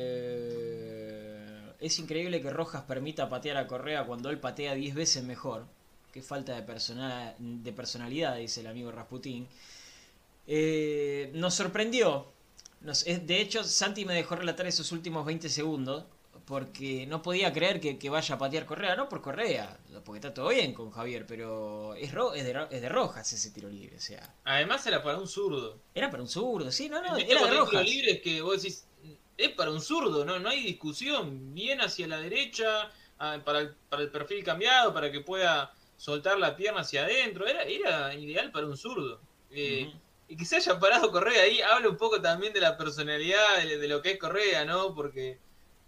es 1.80 2.00
increíble 2.00 2.42
que 2.42 2.50
Rojas 2.50 2.84
permita 2.84 3.30
patear 3.30 3.58
a 3.58 3.68
Correa 3.68 4.06
cuando 4.06 4.30
él 4.30 4.40
patea 4.40 4.74
10 4.74 4.96
veces 4.96 5.24
mejor. 5.24 5.68
Qué 6.16 6.22
falta 6.22 6.56
de, 6.56 6.62
personal, 6.62 7.36
de 7.38 7.74
personalidad, 7.74 8.38
dice 8.38 8.62
el 8.62 8.68
amigo 8.68 8.90
Rasputín. 8.90 9.50
Eh, 10.48 11.30
nos 11.34 11.56
sorprendió. 11.56 12.32
Nos, 12.80 13.04
de 13.04 13.42
hecho, 13.42 13.66
Santi 13.66 14.06
me 14.06 14.14
dejó 14.14 14.38
relatar 14.38 14.66
esos 14.66 14.94
últimos 14.94 15.26
20 15.26 15.50
segundos 15.50 16.06
porque 16.46 17.06
no 17.06 17.22
podía 17.22 17.52
creer 17.52 17.82
que, 17.82 18.00
que, 18.00 18.10
vaya 18.10 18.36
a 18.36 18.38
patear 18.38 18.66
Correa, 18.66 18.96
no 18.96 19.10
por 19.10 19.22
Correa, 19.22 19.78
porque 20.06 20.20
está 20.20 20.34
todo 20.34 20.48
bien 20.48 20.74
con 20.74 20.90
Javier, 20.90 21.26
pero 21.28 21.96
es, 21.96 22.14
ro, 22.14 22.34
es, 22.34 22.46
de, 22.46 22.66
es 22.72 22.82
de 22.82 22.88
Rojas 22.88 23.34
ese 23.34 23.52
tiro 23.52 23.68
libre, 23.68 23.98
o 23.98 24.00
sea. 24.00 24.34
Además 24.46 24.88
era 24.88 25.04
para 25.04 25.18
un 25.18 25.28
zurdo. 25.28 25.82
Era 25.94 26.10
para 26.10 26.24
un 26.24 26.30
zurdo, 26.30 26.72
sí, 26.72 26.88
no, 26.88 27.02
no, 27.02 27.08
era 27.08 27.16
de 27.18 27.26
tiro 27.26 27.60
Rojas. 27.60 27.84
libre 27.84 28.12
es 28.14 28.22
que 28.22 28.42
vos 28.42 28.64
decís, 28.64 28.86
es 29.36 29.50
para 29.50 29.70
un 29.70 29.82
zurdo, 29.82 30.24
no, 30.24 30.40
no 30.40 30.48
hay 30.48 30.64
discusión, 30.64 31.54
bien 31.54 31.82
hacia 31.82 32.08
la 32.08 32.22
derecha, 32.22 32.90
ah, 33.20 33.38
para 33.44 33.60
el, 33.60 33.76
para 33.90 34.04
el 34.04 34.10
perfil 34.10 34.46
cambiado, 34.46 34.94
para 34.94 35.12
que 35.12 35.20
pueda 35.20 35.75
soltar 35.98 36.38
la 36.40 36.56
pierna 36.56 36.82
hacia 36.82 37.04
adentro, 37.06 37.46
era, 37.48 37.64
era 37.64 38.14
ideal 38.16 38.52
para 38.52 38.68
un 38.68 38.78
zurdo. 38.78 39.20
Eh. 39.52 39.92
Y 40.28 40.38
que 40.38 40.46
se 40.46 40.56
haya 40.58 40.80
parado 40.80 41.12
Correa 41.12 41.44
ahí 41.44 41.62
habla 41.62 41.90
un 41.90 41.98
poco 41.98 42.22
también 42.22 42.52
de 42.54 42.60
la 42.62 42.78
personalidad, 42.78 43.64
de, 43.64 43.78
de 43.78 43.88
lo 43.88 44.02
que 44.02 44.12
es 44.12 44.20
Correa, 44.20 44.66
¿no? 44.66 44.94
Porque 44.96 45.38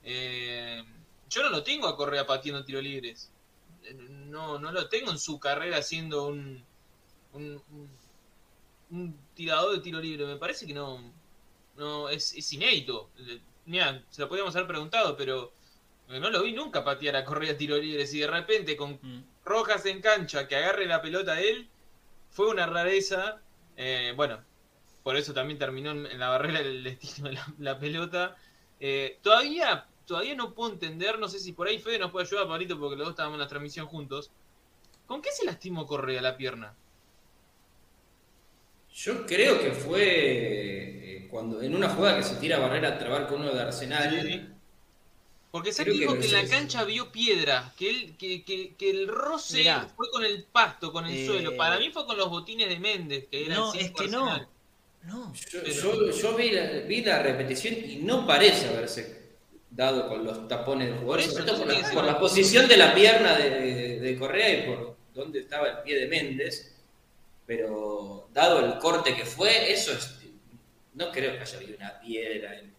eh, 0.04 0.84
yo 1.30 1.44
no 1.44 1.50
lo 1.50 1.64
tengo 1.64 1.88
a 1.88 1.98
Correa 1.98 2.26
pateando 2.26 2.64
tiro 2.64 2.82
libres. 2.82 3.32
No, 3.96 4.60
no 4.60 4.72
lo 4.72 4.90
tengo 4.90 5.12
en 5.12 5.18
su 5.20 5.40
carrera 5.40 5.82
siendo 5.82 6.28
un, 6.28 6.64
un, 7.34 7.62
un- 7.72 7.90
un 8.90 9.18
tirador 9.34 9.76
de 9.76 9.82
tiro 9.82 10.00
libre. 10.00 10.26
Me 10.26 10.38
parece 10.38 10.66
que 10.68 10.74
no, 10.74 11.02
no 11.76 12.10
es, 12.10 12.34
es 12.36 12.54
inédito. 12.54 13.10
Mira, 13.66 14.04
se 14.10 14.22
lo 14.22 14.28
podríamos 14.30 14.56
haber 14.56 14.68
preguntado, 14.68 15.18
pero 15.18 15.52
no 16.08 16.30
lo 16.30 16.44
vi 16.44 16.54
nunca 16.54 16.84
patear 16.84 17.16
a 17.16 17.26
Correa 17.26 17.58
tiro 17.58 17.78
libres. 17.78 18.14
Y 18.14 18.20
de 18.20 18.28
repente 18.28 18.76
con 18.78 19.00
Mm. 19.02 19.24
Rojas 19.46 19.86
en 19.86 20.02
cancha, 20.02 20.48
que 20.48 20.56
agarre 20.56 20.86
la 20.86 21.02
pelota 21.02 21.34
a 21.34 21.42
él, 21.42 21.70
fue 22.30 22.50
una 22.50 22.66
rareza. 22.66 23.42
Eh, 23.76 24.14
bueno, 24.16 24.44
por 25.04 25.16
eso 25.16 25.34
también 25.34 25.60
terminó 25.60 25.92
en, 25.92 26.20
la 26.20 26.30
barrera 26.30 26.60
el 26.60 26.84
destino 26.84 27.30
de 27.30 27.36
la, 27.36 27.54
la 27.60 27.80
pelota. 27.80 28.36
Eh, 28.80 29.20
todavía, 29.22 29.88
todavía 30.06 30.36
no 30.36 30.54
puedo 30.54 30.74
entender, 30.74 31.18
no 31.20 31.28
sé 31.28 31.40
si 31.40 31.54
por 31.54 31.68
ahí 31.68 31.80
Fede 31.80 32.00
nos 32.00 32.12
puede 32.12 32.26
ayudar, 32.26 32.48
Pablito, 32.48 32.80
porque 32.80 32.96
los 32.96 33.06
dos 33.06 33.14
estábamos 33.14 33.36
en 33.36 33.42
la 33.42 33.48
transmisión 33.48 33.88
juntos. 33.88 34.32
¿Con 35.06 35.22
qué 35.22 35.32
se 35.32 35.46
lastimó 35.46 35.86
Correa 35.86 36.22
la 36.22 36.36
pierna? 36.36 36.76
Yo 38.94 39.26
creo 39.26 39.60
que 39.62 39.72
fue 39.72 40.04
eh, 40.04 41.28
cuando 41.30 41.62
en 41.62 41.76
una 41.76 41.90
jugada 41.90 42.18
que 42.18 42.24
se 42.24 42.36
tira 42.38 42.58
a 42.58 42.60
barrera 42.60 42.90
a 42.90 42.98
trabar 42.98 43.28
con 43.28 43.42
uno 43.42 43.54
de 43.54 43.62
Arsenal. 43.62 44.22
Sí, 44.22 44.32
sí. 44.32 44.46
Porque 45.52 45.72
que 45.72 45.84
dijo 45.86 46.20
que 46.20 46.26
en 46.26 46.34
la 46.34 46.46
cancha 46.48 46.84
vio 46.84 47.12
piedra, 47.12 47.74
que, 47.78 47.90
él, 47.90 48.16
que, 48.18 48.44
que, 48.44 48.76
que 48.76 48.90
el 48.90 49.08
roce 49.08 49.60
Mirá. 49.60 49.88
fue 49.96 50.10
con 50.12 50.24
el 50.26 50.44
pasto, 50.44 50.92
con 50.92 51.06
el 51.08 51.16
Eh, 51.16 51.26
suelo. 51.26 51.56
Para 51.56 51.80
mí 51.80 51.90
fue 51.90 52.06
con 52.06 52.18
los 52.18 52.30
botines 52.30 52.68
de 52.70 52.80
Méndez, 52.80 53.26
que 53.32 53.46
era 53.46 53.56
No, 53.56 53.74
es 53.74 53.92
que 53.92 54.08
no. 54.10 54.26
Arsenal. 54.30 54.48
No. 55.04 55.34
Yo, 55.34 55.60
Pero- 55.64 55.72
yo- 55.74 56.12
yo 56.12 56.36
vi, 56.36 56.52
la, 56.52 56.64
vi 56.82 57.02
la 57.02 57.24
repetición 57.24 57.76
y 57.76 57.96
no 57.98 58.28
parece 58.28 58.68
haberse 58.68 59.18
dado 59.72 60.08
con 60.10 60.24
los 60.26 60.48
tapones 60.50 60.90
del 60.90 60.98
jugador, 61.00 61.26
Por 61.34 61.46
todo 61.46 61.58
por, 61.60 61.68
la, 62.06 62.14
por 62.14 62.20
posición 62.20 62.68
de 62.68 62.78
la 62.78 62.94
pierna 62.94 63.38
de, 63.38 63.50
de- 63.50 64.00
de 64.00 64.18
Correa 64.20 64.50
y 64.64 64.68
por 64.68 64.98
dónde 65.14 65.40
estaba 65.40 65.68
el 65.70 65.78
pie 65.80 66.00
de 66.02 66.08
Méndez. 66.08 66.74
Pero 67.46 68.28
dado 68.34 68.60
el 68.66 68.78
corte 68.80 69.16
que 69.16 69.26
fue, 69.26 69.72
eso 69.72 69.94
es. 69.94 70.16
No 70.94 71.12
creo 71.12 71.34
que 71.34 71.40
haya 71.42 71.58
habido 71.58 71.78
una 71.78 72.00
piedra 72.02 72.58
en, 72.60 72.74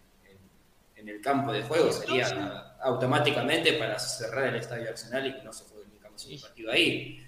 en- 1.08 1.16
el 1.16 1.20
campo 1.20 1.52
de 1.52 1.62
juego. 1.62 1.92
Sería 1.92 2.76
automáticamente 2.82 3.72
para 3.74 3.98
cerrar 3.98 4.46
el 4.48 4.56
estadio 4.56 4.88
Arsenal 4.90 5.26
y 5.26 5.34
que 5.34 5.42
no 5.42 5.52
se 5.52 5.64
más 6.10 6.26
un 6.26 6.40
partido 6.40 6.72
ahí. 6.72 7.24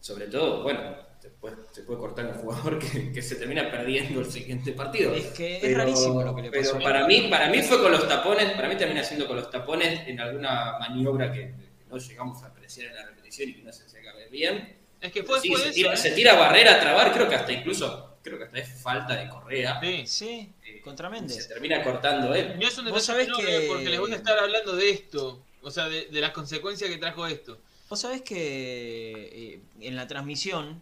Sobre 0.00 0.26
todo, 0.26 0.62
bueno, 0.62 0.80
se 1.20 1.28
puede, 1.30 1.56
se 1.72 1.82
puede 1.82 1.98
cortar 1.98 2.26
un 2.26 2.34
jugador 2.34 2.78
que, 2.78 3.10
que 3.12 3.20
se 3.22 3.34
termina 3.34 3.68
perdiendo 3.70 4.20
el 4.20 4.30
siguiente 4.30 4.72
partido. 4.72 5.12
Es 5.12 5.26
que 5.28 5.56
es 5.56 5.76
rarísimo 5.76 6.22
lo 6.22 6.34
que 6.36 6.42
le 6.42 6.50
pasó. 6.50 6.72
Pero 6.74 6.84
para 6.84 7.06
mí, 7.06 7.26
para 7.28 7.48
mí 7.48 7.60
fue 7.62 7.82
con 7.82 7.90
los 7.90 8.08
tapones, 8.08 8.52
para 8.52 8.68
mí 8.68 8.76
termina 8.76 9.02
siendo 9.02 9.26
con 9.26 9.36
los 9.36 9.50
tapones 9.50 10.06
en 10.06 10.20
alguna 10.20 10.78
maniobra 10.78 11.32
que, 11.32 11.40
que 11.78 11.84
no 11.90 11.98
llegamos 11.98 12.42
a 12.42 12.46
apreciar 12.46 12.86
en 12.88 12.94
la 12.96 13.06
repetición 13.06 13.50
y 13.50 13.54
que 13.54 13.62
no 13.62 13.72
se 13.72 13.88
llega 13.88 14.12
a 14.12 14.14
ver 14.14 14.30
bien. 14.30 14.76
Es 15.00 15.12
que 15.12 15.22
fue 15.24 15.40
Sí, 15.40 15.48
después 15.48 15.68
se, 15.68 15.74
tira, 15.74 15.92
eso, 15.94 16.02
se 16.02 16.08
¿eh? 16.10 16.12
tira 16.12 16.34
barrera 16.34 16.74
a 16.76 16.80
trabar, 16.80 17.12
creo 17.12 17.28
que 17.28 17.34
hasta 17.34 17.52
incluso, 17.52 18.07
creo 18.28 18.38
que 18.38 18.44
hasta 18.46 18.58
es 18.58 18.82
falta 18.82 19.14
de 19.16 19.28
Correa. 19.28 19.80
Sí. 19.80 20.06
Sí, 20.06 20.52
Eh, 20.64 20.80
contra 20.80 21.08
y 21.08 21.12
Mendes. 21.12 21.42
Se 21.44 21.48
termina 21.48 21.82
cortando 21.82 22.34
él. 22.34 22.58
No 22.58 22.66
es 22.68 22.78
un 22.78 22.88
Vos 22.90 23.04
sabés 23.04 23.28
que- 23.28 23.66
porque 23.68 23.88
les 23.88 24.00
voy 24.00 24.12
a 24.12 24.16
estar 24.16 24.38
hablando 24.38 24.74
de 24.76 24.90
esto. 24.90 25.42
O 25.62 25.70
sea, 25.70 25.88
de, 25.88 26.06
de 26.06 26.20
las 26.20 26.30
consecuencias 26.32 26.88
que 26.88 26.98
trajo 26.98 27.26
esto. 27.26 27.58
Vos 27.88 28.00
sabés 28.00 28.22
que 28.22 29.54
eh, 29.54 29.60
en 29.80 29.96
la 29.96 30.06
transmisión, 30.06 30.80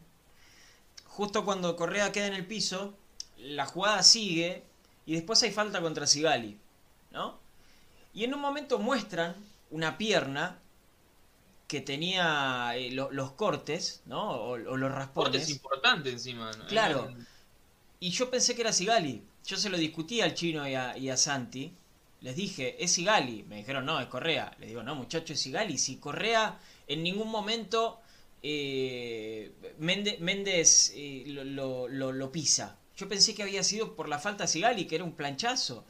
justo 1.07 1.45
cuando 1.45 1.77
Correa 1.77 2.13
queda 2.13 2.27
en 2.27 2.35
el 2.35 2.47
piso, 2.47 2.95
la 3.39 3.67
jugada 3.67 4.03
sigue 4.03 4.63
y 5.07 5.15
después 5.15 5.43
hay 5.43 5.51
falta 5.53 5.81
contra 5.81 6.07
Sigali, 6.07 6.59
¿no? 7.11 7.39
Y 8.13 8.25
en 8.25 8.35
un 8.35 8.41
momento 8.41 8.79
muestran 8.79 9.35
una 9.71 9.99
pierna 9.99 10.59
que 11.69 11.81
tenía 11.81 12.73
eh, 12.77 12.91
lo- 12.93 13.11
los 13.11 13.33
cortes, 13.33 14.03
¿no? 14.07 14.31
O, 14.31 14.51
o 14.53 14.77
los 14.77 14.93
raspones. 14.93 15.43
es 15.43 15.51
importante 15.51 16.11
encima. 16.11 16.51
¿no? 16.53 16.67
Claro. 16.67 17.13
Y 18.01 18.11
yo 18.11 18.31
pensé 18.31 18.55
que 18.55 18.63
era 18.63 18.73
Sigali. 18.73 19.23
Yo 19.47 19.57
se 19.57 19.69
lo 19.71 19.79
discutí 19.79 20.21
al 20.21 20.35
chino 20.35 20.69
y 20.69 20.75
a, 20.75 20.97
y 20.99 21.09
a 21.09 21.17
Santi. 21.17 21.73
Les 22.21 22.37
dije, 22.37 22.83
es 22.83 22.93
Sigali. 22.93 23.45
Me 23.45 23.57
dijeron, 23.57 23.85
no, 23.87 24.01
es 24.01 24.07
Correa. 24.07 24.55
Les 24.59 24.69
digo, 24.71 24.83
no, 24.83 24.95
muchacho, 24.95 25.33
es 25.33 25.41
Sigali. 25.41 25.79
Si 25.79 25.97
Correa 25.97 26.59
en 26.89 27.03
ningún 27.03 27.29
momento 27.31 28.01
eh, 28.43 29.53
Méndez, 29.79 30.93
eh, 30.95 31.25
lo, 31.27 31.89
lo- 31.89 32.13
lo- 32.13 32.33
pisa. 32.33 32.79
Yo 32.97 33.09
pensé 33.09 33.35
que 33.35 33.43
había 33.43 33.63
sido 33.63 33.95
por 33.95 34.09
la 34.09 34.19
falta 34.19 34.45
a 34.45 34.47
Sigali, 34.47 34.87
que 34.87 34.95
era 34.97 35.05
un 35.05 35.13
planchazo. 35.13 35.85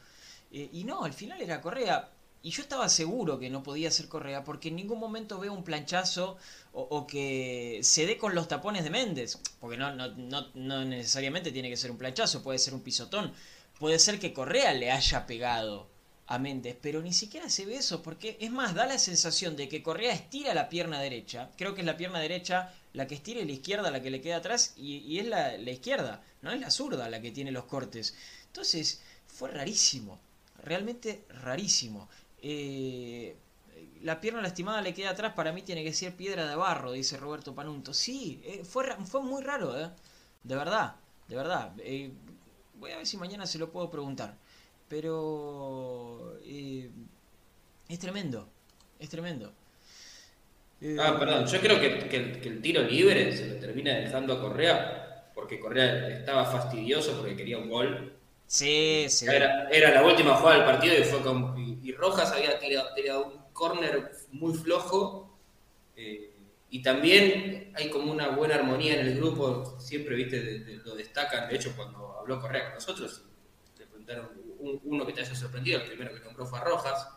Eh, 0.51 0.69
y 0.73 0.83
no, 0.83 1.03
al 1.03 1.13
final 1.13 1.41
era 1.41 1.61
Correa. 1.61 2.09
Y 2.43 2.51
yo 2.51 2.61
estaba 2.61 2.87
seguro 2.89 3.39
que 3.39 3.49
no 3.49 3.63
podía 3.63 3.91
ser 3.91 4.07
Correa 4.07 4.43
porque 4.43 4.69
en 4.69 4.75
ningún 4.75 4.99
momento 4.99 5.39
veo 5.39 5.53
un 5.53 5.63
planchazo 5.63 6.37
o, 6.71 7.07
que 7.07 7.79
se 7.83 8.05
dé 8.05 8.17
con 8.17 8.35
los 8.35 8.47
tapones 8.47 8.83
de 8.83 8.89
Méndez. 8.89 9.39
Porque 9.59 9.77
no, 9.77 9.93
no, 9.95 10.09
no, 10.09 10.47
no 10.53 10.85
necesariamente 10.85 11.51
tiene 11.51 11.69
que 11.69 11.77
ser 11.77 11.91
un 11.91 11.97
planchazo, 11.97 12.43
puede 12.43 12.59
ser 12.59 12.73
un 12.73 12.81
pisotón. 12.81 13.33
Puede 13.79 13.99
ser 13.99 14.19
que 14.19 14.33
Correa 14.33 14.73
le 14.73 14.91
haya 14.91 15.25
pegado 15.25 15.87
a 16.27 16.39
Méndez, 16.39 16.77
pero 16.81 17.01
ni 17.01 17.13
siquiera 17.13 17.49
se 17.49 17.65
ve 17.65 17.77
eso, 17.77 18.03
porque 18.03 18.37
es 18.41 18.51
más, 18.51 18.75
da 18.75 18.85
la 18.85 18.97
sensación 18.97 19.55
de 19.55 19.69
que 19.69 19.81
Correa 19.81 20.13
estira 20.13 20.53
la 20.53 20.67
pierna 20.67 20.99
derecha, 20.99 21.49
creo 21.57 21.73
que 21.73 21.81
es 21.81 21.87
la 21.87 21.95
pierna 21.95 22.19
derecha 22.19 22.73
la 22.93 23.07
que 23.07 23.15
estira 23.15 23.39
y 23.39 23.45
la 23.45 23.53
izquierda 23.53 23.91
la 23.91 24.01
que 24.01 24.11
le 24.11 24.21
queda 24.21 24.37
atrás, 24.37 24.73
y, 24.75 25.19
es 25.19 25.25
la, 25.25 25.55
izquierda, 25.57 26.21
no 26.41 26.51
es 26.51 26.59
la 26.59 26.69
zurda 26.69 27.09
la 27.09 27.21
que 27.21 27.31
tiene 27.31 27.51
los 27.51 27.63
cortes. 27.63 28.13
Entonces, 28.47 29.01
fue 29.25 29.51
rarísimo, 29.51 30.19
realmente 30.63 31.23
rarísimo. 31.29 32.09
Eh, 32.41 33.35
la 34.01 34.21
pierna 34.21 34.41
lastimada 34.41 34.81
le 34.81 34.93
queda 34.93 35.11
atrás, 35.11 35.33
para 35.33 35.51
mí 35.51 35.61
tiene 35.61 35.83
que 35.83 35.93
ser 35.93 36.15
piedra 36.15 36.47
de 36.47 36.55
barro, 36.55 36.91
dice 36.91 37.17
Roberto 37.17 37.53
Panunto. 37.55 37.93
Sí, 37.93 38.41
eh, 38.43 38.63
fue, 38.63 38.85
fue 39.05 39.21
muy 39.21 39.43
raro, 39.43 39.77
¿eh? 39.79 39.89
de 40.43 40.55
verdad, 40.55 40.95
de 41.27 41.35
verdad. 41.35 41.73
Eh, 41.79 42.11
voy 42.75 42.91
a 42.91 42.97
ver 42.97 43.07
si 43.07 43.17
mañana 43.17 43.45
se 43.45 43.57
lo 43.59 43.69
puedo 43.71 43.89
preguntar. 43.89 44.35
Pero 44.89 46.37
es 47.89 47.99
tremendo, 47.99 48.47
es 48.99 49.09
tremendo. 49.09 49.51
Ah, 50.99 51.17
perdón, 51.19 51.47
yo 51.47 51.59
creo 51.59 51.79
que, 51.79 52.39
el, 52.43 52.61
tiro 52.61 52.83
libre 52.83 53.35
se 53.35 53.47
lo 53.47 53.55
termina 53.55 53.95
dejando 53.95 54.33
a 54.33 54.41
Correa, 54.41 55.31
porque 55.33 55.59
Correa 55.59 56.07
estaba 56.09 56.45
fastidioso 56.45 57.17
porque 57.17 57.35
quería 57.35 57.57
un 57.57 57.69
gol. 57.69 58.13
Sí, 58.45 59.07
sí. 59.09 59.25
Era, 59.25 59.91
la 59.91 60.05
última 60.05 60.35
jugada 60.35 60.57
del 60.57 60.65
partido 60.65 60.95
y 60.97 61.03
fue 61.03 61.21
con, 61.21 61.66
y, 61.81 61.91
Rojas 61.93 62.31
había 62.31 62.59
tirado, 62.59 63.27
un 63.27 63.53
córner 63.53 64.11
muy 64.31 64.53
flojo. 64.53 65.37
Eh, 65.95 66.33
y 66.69 66.81
también 66.81 67.71
hay 67.75 67.89
como 67.89 68.11
una 68.11 68.29
buena 68.29 68.55
armonía 68.55 68.99
en 68.99 69.07
el 69.07 69.17
grupo, 69.17 69.79
siempre, 69.79 70.15
viste, 70.15 70.63
lo 70.83 70.95
destacan. 70.95 71.47
De 71.47 71.55
hecho, 71.55 71.73
cuando 71.75 72.17
habló 72.19 72.41
Correa 72.41 72.65
con 72.65 72.73
nosotros, 72.75 73.23
le 73.77 73.85
preguntaron 73.85 74.29
uno 74.59 75.05
que 75.05 75.13
te 75.13 75.21
haya 75.21 75.35
sorprendido, 75.35 75.79
el 75.79 75.87
primero 75.87 76.13
que 76.13 76.19
nombró 76.19 76.45
fue 76.45 76.59
a 76.59 76.63
Rojas, 76.63 77.07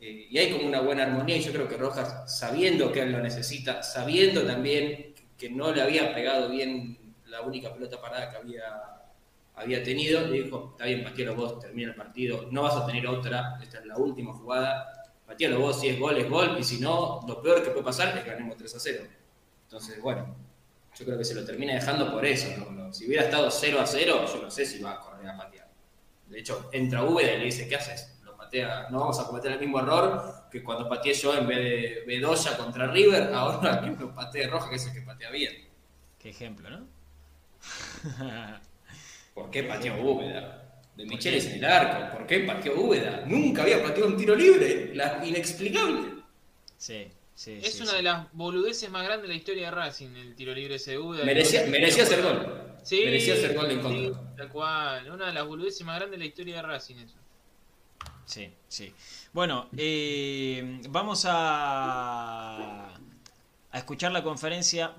eh, 0.00 0.28
y 0.30 0.38
hay 0.38 0.52
como 0.52 0.66
una 0.66 0.80
buena 0.80 1.02
armonía, 1.02 1.36
y 1.36 1.42
yo 1.42 1.52
creo 1.52 1.68
que 1.68 1.76
Rojas, 1.76 2.38
sabiendo 2.38 2.92
que 2.92 3.02
él 3.02 3.12
lo 3.12 3.20
necesita, 3.20 3.82
sabiendo 3.82 4.46
también 4.46 5.14
que 5.36 5.50
no 5.50 5.72
le 5.72 5.82
había 5.82 6.14
pegado 6.14 6.48
bien 6.48 6.98
la 7.26 7.42
única 7.42 7.72
pelota 7.72 8.00
parada 8.00 8.30
que 8.30 8.36
había, 8.36 8.97
había 9.58 9.82
tenido, 9.82 10.20
le 10.26 10.42
dijo, 10.42 10.70
está 10.72 10.84
bien, 10.84 11.04
Patielo, 11.04 11.34
vos 11.34 11.58
termina 11.58 11.90
el 11.90 11.94
partido, 11.94 12.48
no 12.50 12.62
vas 12.62 12.76
a 12.76 12.86
tener 12.86 13.06
otra, 13.06 13.58
esta 13.62 13.78
es 13.78 13.86
la 13.86 13.96
última 13.96 14.32
jugada, 14.32 14.98
Patielo, 15.26 15.60
vos 15.60 15.80
si 15.80 15.88
es 15.88 15.98
gol, 15.98 16.16
es 16.16 16.28
gol, 16.28 16.56
y 16.58 16.64
si 16.64 16.80
no, 16.80 17.24
lo 17.26 17.42
peor 17.42 17.62
que 17.62 17.70
puede 17.70 17.84
pasar 17.84 18.16
es 18.16 18.24
que 18.24 18.30
ganemos 18.30 18.56
3 18.56 18.74
a 18.74 18.80
0. 18.80 19.04
Entonces, 19.64 20.00
bueno, 20.00 20.34
yo 20.98 21.04
creo 21.04 21.18
que 21.18 21.24
se 21.24 21.34
lo 21.34 21.44
termina 21.44 21.74
dejando 21.74 22.10
por 22.10 22.24
eso. 22.24 22.48
Si 22.92 23.06
hubiera 23.06 23.24
estado 23.24 23.50
0 23.50 23.80
a 23.80 23.86
0, 23.86 24.24
yo 24.32 24.42
no 24.42 24.50
sé 24.50 24.64
si 24.64 24.82
va 24.82 24.92
a 24.92 25.00
correr 25.00 25.28
a 25.28 25.36
patear. 25.36 25.68
De 26.26 26.40
hecho, 26.40 26.70
entra 26.72 27.04
Úbeda 27.04 27.34
y 27.34 27.38
le 27.38 27.44
dice, 27.44 27.68
¿qué 27.68 27.76
haces? 27.76 28.18
Lo 28.24 28.36
patea, 28.36 28.88
no 28.90 29.00
vamos 29.00 29.20
a 29.20 29.26
cometer 29.26 29.52
el 29.52 29.60
mismo 29.60 29.78
error 29.80 30.48
que 30.50 30.62
cuando 30.62 30.88
pateé 30.88 31.12
yo 31.14 31.36
en 31.36 31.46
vez 31.46 31.58
de 31.58 32.04
Bedoya 32.06 32.56
contra 32.56 32.86
River, 32.86 33.32
ahora 33.34 33.80
que 33.80 33.90
lo 33.90 34.14
patee 34.14 34.46
Roja, 34.46 34.70
que 34.70 34.76
es 34.76 34.86
el 34.86 34.92
que 34.92 35.02
patea 35.02 35.30
bien. 35.30 35.68
Qué 36.18 36.30
ejemplo, 36.30 36.70
¿no? 36.70 36.86
¿Por 39.38 39.50
qué 39.50 39.62
pateó 39.62 39.94
Úbeda? 40.02 40.54
De 40.96 41.04
Micheles 41.06 41.46
en 41.46 41.58
el 41.58 41.64
arco, 41.64 42.18
¿por 42.18 42.26
qué 42.26 42.40
pateó 42.40 42.74
Úbeda? 42.80 43.22
Nunca 43.26 43.62
había 43.62 43.80
pateado 43.82 44.08
un 44.08 44.16
tiro 44.16 44.34
libre, 44.34 44.92
la 44.94 45.24
inexplicable. 45.24 46.24
Sí, 46.76 47.06
sí. 47.34 47.60
Es 47.62 47.80
una 47.80 47.92
de 47.94 48.02
las 48.02 48.32
boludeces 48.32 48.90
más 48.90 49.04
grandes 49.04 49.22
de 49.28 49.28
la 49.28 49.34
historia 49.34 49.66
de 49.66 49.70
Racing, 49.70 50.08
el 50.16 50.34
tiro 50.34 50.52
libre 50.54 50.74
ese 50.74 50.92
de 50.92 50.98
Úbeda. 50.98 51.24
Merecía, 51.24 51.66
merecía 51.66 52.02
hacer 52.02 52.20
gol. 52.22 52.64
Sí, 52.82 53.02
Merecía 53.04 53.34
hacer 53.34 53.54
gol 53.54 53.70
en 53.70 53.80
contra. 53.80 54.34
tal 54.36 54.48
cual. 54.48 55.10
Una 55.12 55.26
de 55.26 55.32
las 55.34 55.46
boludeces 55.46 55.84
más 55.86 55.96
grandes 55.98 56.18
de 56.18 56.24
la 56.24 56.28
historia 56.28 56.56
de 56.56 56.62
Racing, 56.62 56.96
eso. 56.96 57.16
Sí, 58.24 58.52
sí. 58.68 58.92
Bueno, 59.32 59.68
eh, 59.76 60.80
vamos 60.88 61.24
a, 61.28 62.88
a 63.70 63.78
escuchar 63.78 64.12
la 64.12 64.22
conferencia. 64.22 64.92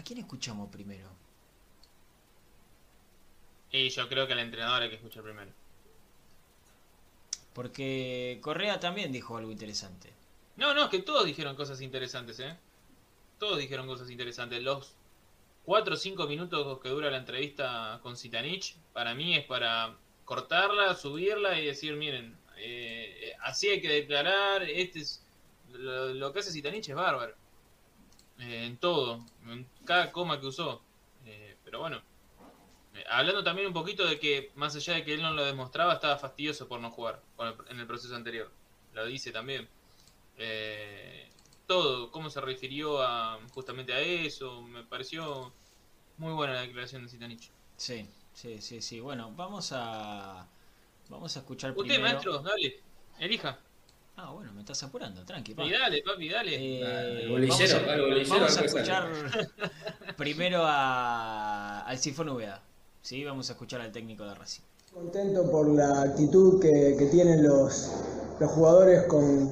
¿A 0.00 0.02
quién 0.02 0.18
escuchamos 0.18 0.70
primero? 0.70 1.10
Y 3.70 3.90
yo 3.90 4.08
creo 4.08 4.26
que 4.26 4.32
al 4.32 4.38
entrenador 4.38 4.80
hay 4.80 4.88
que 4.88 4.94
escuchar 4.94 5.22
primero. 5.22 5.52
Porque 7.52 8.38
Correa 8.40 8.80
también 8.80 9.12
dijo 9.12 9.36
algo 9.36 9.52
interesante. 9.52 10.10
No, 10.56 10.72
no, 10.72 10.84
es 10.84 10.88
que 10.88 11.00
todos 11.00 11.26
dijeron 11.26 11.54
cosas 11.54 11.82
interesantes, 11.82 12.40
¿eh? 12.40 12.56
todos 13.38 13.58
dijeron 13.58 13.86
cosas 13.86 14.08
interesantes. 14.08 14.62
Los 14.62 14.94
4 15.66 15.92
o 15.92 15.98
5 15.98 16.26
minutos 16.26 16.80
que 16.80 16.88
dura 16.88 17.10
la 17.10 17.18
entrevista 17.18 18.00
con 18.02 18.16
Sitanich, 18.16 18.76
para 18.94 19.14
mí 19.14 19.36
es 19.36 19.44
para 19.44 19.98
cortarla, 20.24 20.94
subirla 20.94 21.60
y 21.60 21.66
decir, 21.66 21.94
miren, 21.96 22.38
eh, 22.56 23.34
así 23.42 23.68
hay 23.68 23.82
que 23.82 23.90
declarar, 23.90 24.62
este 24.62 25.00
es 25.00 25.22
lo, 25.72 26.32
que 26.32 26.38
hace 26.38 26.52
Sitanich 26.52 26.88
es 26.88 26.94
bárbaro. 26.94 27.34
Eh, 28.40 28.66
en 28.66 28.78
todo, 28.78 29.24
en 29.46 29.66
cada 29.84 30.12
coma 30.12 30.40
que 30.40 30.46
usó. 30.46 30.82
Eh, 31.26 31.56
pero 31.64 31.80
bueno, 31.80 32.00
hablando 33.10 33.44
también 33.44 33.68
un 33.68 33.74
poquito 33.74 34.06
de 34.06 34.18
que, 34.18 34.50
más 34.54 34.74
allá 34.76 34.94
de 34.94 35.04
que 35.04 35.14
él 35.14 35.22
no 35.22 35.32
lo 35.32 35.44
demostraba, 35.44 35.94
estaba 35.94 36.16
fastidioso 36.16 36.66
por 36.68 36.80
no 36.80 36.90
jugar 36.90 37.22
en 37.68 37.78
el 37.78 37.86
proceso 37.86 38.16
anterior. 38.16 38.50
Lo 38.94 39.04
dice 39.06 39.30
también. 39.30 39.68
Eh, 40.36 41.28
todo, 41.66 42.10
cómo 42.10 42.30
se 42.30 42.40
refirió 42.40 43.02
a, 43.02 43.38
justamente 43.52 43.92
a 43.92 44.00
eso, 44.00 44.62
me 44.62 44.82
pareció 44.82 45.52
muy 46.16 46.32
buena 46.32 46.54
la 46.54 46.62
declaración 46.62 47.04
de 47.04 47.10
Citanich. 47.10 47.50
Sí, 47.76 48.08
sí, 48.32 48.60
sí, 48.60 48.80
sí. 48.80 49.00
Bueno, 49.00 49.32
vamos 49.36 49.70
a 49.72 50.48
vamos 51.08 51.36
a 51.36 51.40
escuchar 51.40 51.70
Usted, 51.72 51.82
primero... 51.82 52.02
maestro, 52.02 52.38
dale, 52.38 52.82
elija. 53.18 53.58
Ah, 54.22 54.32
bueno, 54.34 54.52
me 54.52 54.60
estás 54.60 54.82
apurando, 54.82 55.24
tranqui. 55.24 55.54
Papi. 55.54 55.68
Y 55.68 55.72
dale, 55.72 56.02
papi, 56.02 56.28
dale. 56.28 56.52
Eh, 56.54 57.26
bolillero, 57.30 57.78
vamos, 58.28 58.58
a, 58.58 58.64
escuchar 58.66 59.08
primero 60.18 60.60
a, 60.62 61.80
al 61.86 61.98
Sifón 61.98 62.28
Uveda. 62.28 62.60
Sí, 63.00 63.24
vamos 63.24 63.48
a 63.48 63.54
escuchar 63.54 63.80
al 63.80 63.92
técnico 63.92 64.24
de 64.24 64.34
Racing. 64.34 64.60
Contento 64.92 65.50
por 65.50 65.68
la 65.68 66.02
actitud 66.02 66.60
que, 66.60 66.96
que 66.98 67.06
tienen 67.06 67.42
los, 67.42 67.90
los 68.38 68.50
jugadores 68.50 69.04
con, 69.04 69.48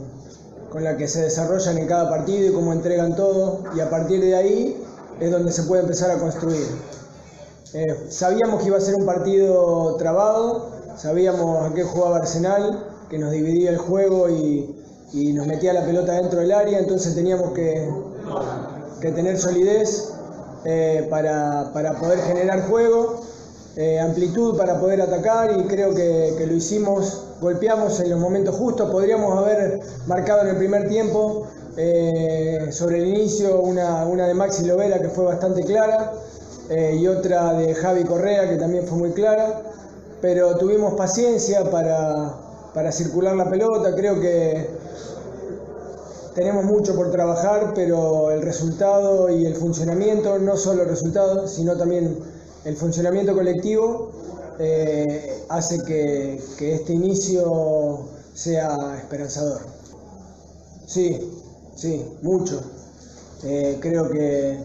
con 0.69 0.85
la 0.85 0.99
que 0.99 1.09
se 1.09 1.23
desarrollan 1.23 1.79
en 1.79 1.87
cada 1.87 2.11
partido 2.11 2.51
y 2.51 2.53
cómo 2.53 2.75
entregan 2.75 3.17
todo, 3.17 3.65
y 3.75 3.81
a 3.81 3.89
partir 3.89 4.21
de 4.21 4.37
ahí 4.37 4.85
es 5.19 5.31
donde 5.31 5.51
se 5.51 5.63
puede 5.63 5.81
empezar 5.81 6.11
a 6.11 6.19
construir. 6.19 6.67
Eh, 7.73 8.07
sabíamos 8.11 8.61
que 8.61 8.69
iba 8.69 8.77
a 8.77 8.83
ser 8.83 8.97
un 8.97 9.07
partido 9.07 9.97
trabado, 9.97 10.73
sabíamos 10.99 11.71
a 11.71 11.75
qué 11.75 11.85
jugaba 11.85 12.19
Arsenal, 12.19 12.98
que 13.09 13.19
nos 13.19 13.33
dividía 13.33 13.71
el 13.71 13.79
juego 13.79 14.29
y, 14.29 14.75
nos 15.33 15.47
metía 15.47 15.73
la 15.73 15.87
pelota 15.87 16.13
dentro 16.13 16.41
del 16.41 16.53
área, 16.53 16.79
entonces 16.79 17.15
teníamos 17.15 17.53
que, 17.53 17.89
tener 19.01 19.39
solidez 19.39 20.13
eh, 20.65 21.07
para, 21.09 21.73
poder 21.73 22.19
generar 22.21 22.69
juego 22.69 23.23
eh, 23.77 24.01
amplitud 24.01 24.57
para 24.59 24.79
poder 24.81 25.01
atacar 25.01 25.59
y 25.59 25.63
creo 25.63 25.95
que, 25.95 26.45
lo 26.47 26.53
hicimos, 26.53 27.25
golpeamos 27.41 28.01
en 28.01 28.11
los 28.11 28.21
momentos 28.21 28.55
justos, 28.57 28.91
podríamos 28.91 29.39
haber 29.39 29.81
marcado 30.07 30.43
en 30.43 30.49
el 30.49 30.57
primer 30.57 30.89
tiempo 30.89 31.47
eh, 31.79 32.69
sobre 32.71 32.99
el 32.99 33.09
inicio 33.09 33.61
una, 33.61 34.05
una, 34.05 34.27
de 34.27 34.35
Maxi 34.35 34.67
Lovera 34.67 34.99
que 35.01 35.09
fue 35.09 35.25
bastante 35.25 35.65
clara 35.65 36.13
y 36.71 37.07
otra 37.07 37.55
de 37.55 37.75
Javi 37.75 38.05
Correa 38.05 38.47
que 38.47 38.57
también 38.57 38.87
fue 38.87 38.99
muy 38.99 39.13
clara, 39.13 39.63
pero 40.21 40.59
tuvimos 40.59 40.93
paciencia 40.95 41.65
para, 41.71 42.48
para 42.75 42.93
circular 42.93 43.35
la 43.37 43.49
pelota, 43.49 43.95
creo 43.95 44.21
que 44.21 44.69
tenemos 46.35 46.65
mucho 46.65 46.95
por 46.95 47.11
trabajar, 47.11 47.73
pero 47.75 48.31
el 48.31 48.43
resultado 48.43 49.29
y 49.29 49.45
el 49.45 49.57
funcionamiento, 49.57 50.39
no 50.39 50.57
solo 50.57 50.83
el 50.83 50.89
resultado, 50.89 51.49
sino 51.49 51.77
también 51.77 52.17
el 52.65 52.77
funcionamiento 52.77 53.35
colectivo 53.35 54.11
eh, 54.61 55.45
hace 55.49 55.83
que, 55.83 56.41
este 56.61 56.93
inicio 56.93 58.09
sea 58.35 58.97
esperanzador. 58.99 59.63
Sí, 60.87 61.33
sí, 61.75 62.05
mucho. 62.23 62.61
Eh, 63.45 63.79
creo 63.81 64.09
que 64.09 64.59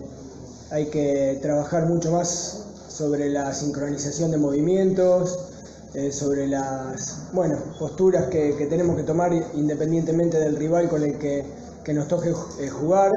hay 0.72 0.88
que 0.88 1.39
trabajar 1.41 1.88
mucho 1.88 2.12
más 2.12 2.66
sobre 2.88 3.30
la 3.30 3.54
sincronización 3.54 4.32
de 4.32 4.38
movimientos, 4.38 5.53
eh, 5.93 6.11
sobre 6.11 6.47
las 6.47 7.29
bueno, 7.33 7.57
posturas 7.79 8.27
que, 8.27 8.67
tenemos 8.69 8.95
que 8.95 9.03
tomar 9.03 9.31
independientemente 9.53 10.39
del 10.39 10.55
rival 10.55 10.89
con 10.89 11.03
el 11.03 11.17
que, 11.17 11.45
que 11.83 11.93
nos 11.93 12.07
toque 12.07 12.31
jugar, 12.31 13.11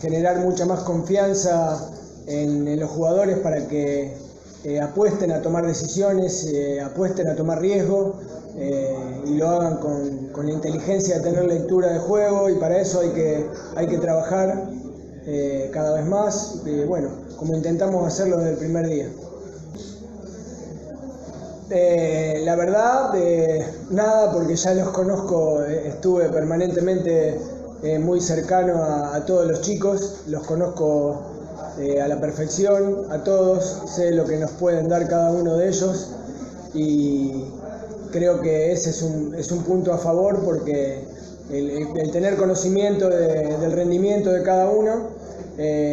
generar 0.00 0.38
mucha 0.40 0.66
más 0.66 0.80
confianza 0.80 1.90
en, 2.26 2.78
los 2.78 2.90
jugadores 2.90 3.38
para 3.38 3.66
que 3.66 4.14
eh, 4.64 4.80
apuesten 4.80 5.32
a 5.32 5.42
tomar 5.42 5.66
decisiones, 5.66 6.44
eh, 6.52 6.80
apuesten 6.80 7.28
a 7.28 7.34
tomar 7.34 7.60
riesgo 7.60 8.20
eh, 8.56 9.22
y 9.26 9.34
lo 9.36 9.48
hagan 9.48 9.78
con, 9.78 10.28
con, 10.28 10.46
la 10.46 10.52
inteligencia 10.52 11.18
de 11.18 11.22
tener 11.22 11.44
lectura 11.44 11.92
de 11.92 11.98
juego 11.98 12.50
y 12.50 12.54
para 12.56 12.78
eso 12.80 13.00
hay 13.00 13.10
que, 13.10 13.46
hay 13.76 13.86
que 13.86 13.98
trabajar 13.98 14.70
cada 15.72 15.94
vez 15.94 16.06
más, 16.06 16.60
bueno, 16.88 17.10
como 17.36 17.54
intentamos 17.54 18.04
hacerlo 18.04 18.38
desde 18.38 18.52
el 18.52 18.56
primer 18.56 18.88
día. 18.88 19.08
Eh, 21.72 22.42
la 22.44 22.56
verdad, 22.56 23.14
nada, 23.90 24.32
porque 24.32 24.56
ya 24.56 24.74
los 24.74 24.88
conozco, 24.88 25.62
eh, 25.62 25.86
estuve 25.86 26.28
permanentemente 26.28 27.38
eh, 27.84 27.98
muy 28.00 28.20
cercano 28.20 28.82
a, 28.82 29.24
todos 29.24 29.46
los 29.46 29.60
chicos, 29.60 30.22
los 30.26 30.44
conozco 30.46 31.22
a 32.02 32.08
la 32.08 32.20
perfección, 32.20 33.06
a 33.10 33.22
todos, 33.22 33.84
sé 33.94 34.10
lo 34.10 34.26
que 34.26 34.36
nos 34.36 34.50
pueden 34.50 34.88
dar 34.88 35.06
cada 35.08 35.30
uno 35.30 35.56
de 35.56 35.68
ellos 35.68 36.08
y 36.74 37.44
creo 38.10 38.40
que 38.40 38.72
ese 38.72 38.90
es 38.90 39.00
un, 39.00 39.34
es 39.34 39.50
un 39.52 39.62
punto 39.62 39.94
a 39.94 39.98
favor 39.98 40.40
porque 40.44 41.04
el, 41.50 42.10
tener 42.10 42.36
conocimiento 42.36 43.08
del 43.08 43.72
rendimiento 43.72 44.30
de 44.30 44.42
cada 44.42 44.68
uno 44.68 45.08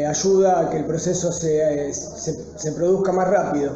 ayuda 0.09 0.59
a 0.59 0.69
que 0.71 0.78
el 0.78 0.86
proceso 0.86 1.32
se, 1.32 1.93
se 1.93 2.71
produzca 2.73 3.11
más 3.11 3.30
rápido. 3.30 3.73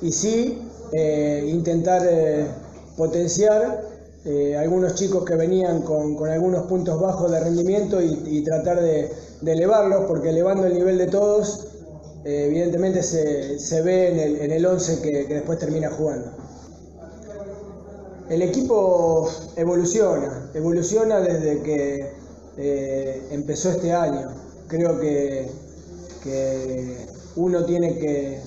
Y 0.00 0.10
sí, 0.10 0.60
eh, 0.96 1.44
intentar 1.48 2.06
eh, 2.08 2.46
potenciar 2.96 3.82
eh, 4.24 4.56
algunos 4.56 4.94
chicos 4.94 5.24
que 5.24 5.34
venían 5.34 5.82
con, 5.82 6.24
algunos 6.28 6.66
puntos 6.66 7.00
bajos 7.00 7.32
de 7.32 7.40
rendimiento 7.40 8.00
y, 8.00 8.44
tratar 8.44 8.80
de, 8.80 9.10
elevarlos, 9.44 10.04
porque 10.06 10.30
elevando 10.30 10.66
el 10.66 10.74
nivel 10.74 10.98
de 10.98 11.08
todos, 11.08 11.66
evidentemente 12.24 13.02
se, 13.02 13.82
ve 13.82 14.44
en 14.44 14.52
el, 14.52 14.64
11 14.64 15.02
que, 15.02 15.26
después 15.26 15.58
termina 15.58 15.90
jugando. 15.90 16.30
El 18.30 18.42
equipo 18.42 19.28
evoluciona, 19.56 20.50
evoluciona 20.54 21.20
desde 21.20 21.60
que 21.62 22.12
empezó 23.32 23.70
este 23.70 23.92
año. 23.92 24.28
Creo 24.68 25.00
que 25.00 25.50
uno 27.36 27.64
tiene 27.64 27.98
que, 27.98 28.40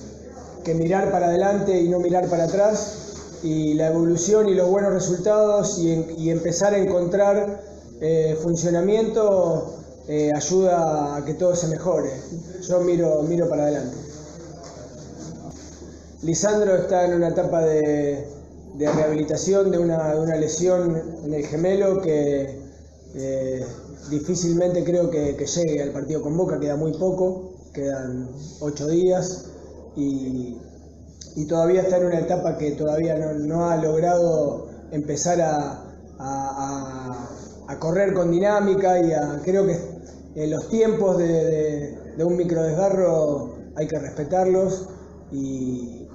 que 0.67 0.73
mirar 0.73 1.09
para 1.11 1.27
adelante 1.27 1.79
y 1.79 1.87
no 1.87 1.97
mirar 1.97 2.27
para 2.27 2.43
atrás 2.43 3.39
y 3.41 3.73
la 3.75 3.87
evolución 3.87 4.49
y 4.49 4.53
los 4.53 4.69
buenos 4.69 4.91
resultados 4.91 5.79
y, 5.79 6.29
empezar 6.29 6.73
a 6.73 6.77
encontrar 6.77 7.61
eh, 8.01 8.37
funcionamiento 8.43 9.75
eh, 10.09 10.29
ayuda 10.35 11.15
a 11.15 11.23
que 11.23 11.35
todo 11.35 11.55
se 11.55 11.67
mejore. 11.67 12.11
Yo 12.67 12.81
miro, 12.81 13.23
miro 13.23 13.47
para 13.47 13.63
adelante. 13.63 13.95
Lisandro 16.23 16.75
está 16.75 17.05
en 17.05 17.13
una 17.13 17.29
etapa 17.29 17.61
de, 17.61 18.27
rehabilitación 18.77 19.71
de 19.71 19.77
una, 19.77 20.35
lesión 20.35 21.01
en 21.23 21.33
el 21.33 21.45
gemelo 21.45 22.01
que 22.01 22.59
eh, 23.15 23.65
difícilmente 24.09 24.83
creo 24.83 25.09
que 25.09 25.33
llegue 25.33 25.81
al 25.81 25.91
partido 25.91 26.21
con 26.21 26.35
Boca, 26.35 26.59
queda 26.59 26.75
muy 26.75 26.91
poco, 26.91 27.53
quedan 27.73 28.27
ocho 28.59 28.87
días 28.87 29.45
y, 29.97 31.45
todavía 31.47 31.81
está 31.81 31.97
en 31.97 32.05
una 32.05 32.19
etapa 32.19 32.57
que 32.57 32.71
todavía 32.71 33.15
no, 33.15 33.69
ha 33.69 33.77
logrado 33.77 34.69
empezar 34.91 35.39
a, 35.41 35.83
correr 37.79 38.13
con 38.13 38.31
dinámica 38.31 38.99
y 38.99 39.11
creo 39.43 39.67
que 39.67 39.77
en 40.35 40.49
los 40.51 40.67
tiempos 40.69 41.17
de, 41.17 41.97
un 42.19 42.37
microdesgarro 42.37 43.55
hay 43.75 43.87
que 43.87 43.99
respetarlos 43.99 44.87
y, 45.31 46.07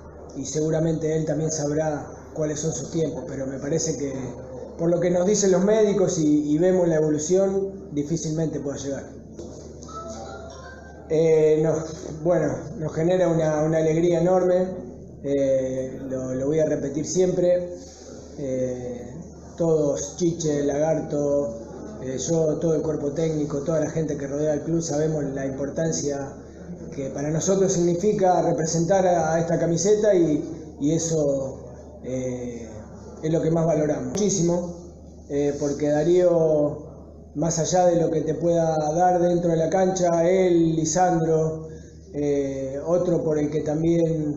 seguramente 0.45 1.15
él 1.15 1.27
también 1.27 1.51
sabrá 1.51 2.07
cuáles 2.35 2.61
son 2.61 2.73
sus 2.73 2.91
tiempos, 2.91 3.25
pero 3.29 3.47
me 3.47 3.59
parece 3.59 3.99
que 3.99 4.13
por 4.79 4.91
lo 4.91 4.99
que 4.99 5.11
nos 5.11 5.27
dicen 5.27 5.53
los 5.53 5.63
médicos 5.63 6.19
y, 6.19 6.51
y 6.51 6.59
vemos 6.59 6.89
la 6.89 6.97
evolución, 6.97 7.91
difícilmente 7.93 8.59
pueda 8.59 8.79
llegar. 8.79 9.22
Eh, 11.15 11.61
nos, 11.63 12.23
bueno, 12.23 12.55
nos 12.79 12.95
genera 12.95 13.29
una, 13.29 13.61
alegría 13.77 14.23
enorme, 14.23 14.67
eh, 15.23 16.01
lo, 16.09 16.47
voy 16.47 16.59
a 16.59 16.65
repetir 16.65 17.05
siempre. 17.05 17.69
Eh, 18.39 19.15
todos, 19.59 20.17
Chiche, 20.17 20.65
Lagarto, 20.65 22.01
yo, 22.17 22.57
todo 22.57 22.75
el 22.77 22.81
cuerpo 22.81 23.13
técnico, 23.13 23.59
toda 23.59 23.81
la 23.81 23.91
gente 23.91 24.17
que 24.17 24.27
rodea 24.27 24.55
el 24.55 24.63
club, 24.63 24.81
sabemos 24.81 25.23
la 25.25 25.45
importancia 25.45 26.33
que 26.97 27.11
para 27.11 27.29
nosotros 27.31 27.75
significa 27.75 28.41
representar 28.41 29.07
a, 29.07 29.39
esta 29.39 29.59
camiseta 29.59 30.15
y, 30.15 30.43
y 30.81 30.93
eso 30.93 31.59
es 32.05 33.31
lo 33.31 33.43
que 33.43 33.51
más 33.51 33.67
valoramos. 33.67 34.13
Muchísimo, 34.13 34.77
porque 35.61 35.89
Darío 35.89 36.82
más 37.35 37.59
allá 37.59 37.87
de 37.87 37.97
lo 37.97 38.11
que 38.11 38.21
te 38.21 38.35
pueda 38.35 38.77
dar 38.95 39.21
dentro 39.21 39.51
de 39.51 39.57
la 39.57 39.71
cancha, 39.71 40.29
él, 40.29 40.77
Lisandro, 40.77 41.69
eh, 42.13 42.79
otro 42.87 43.25
por 43.25 43.39
el 43.39 43.51
que 43.51 43.61
también 43.61 44.37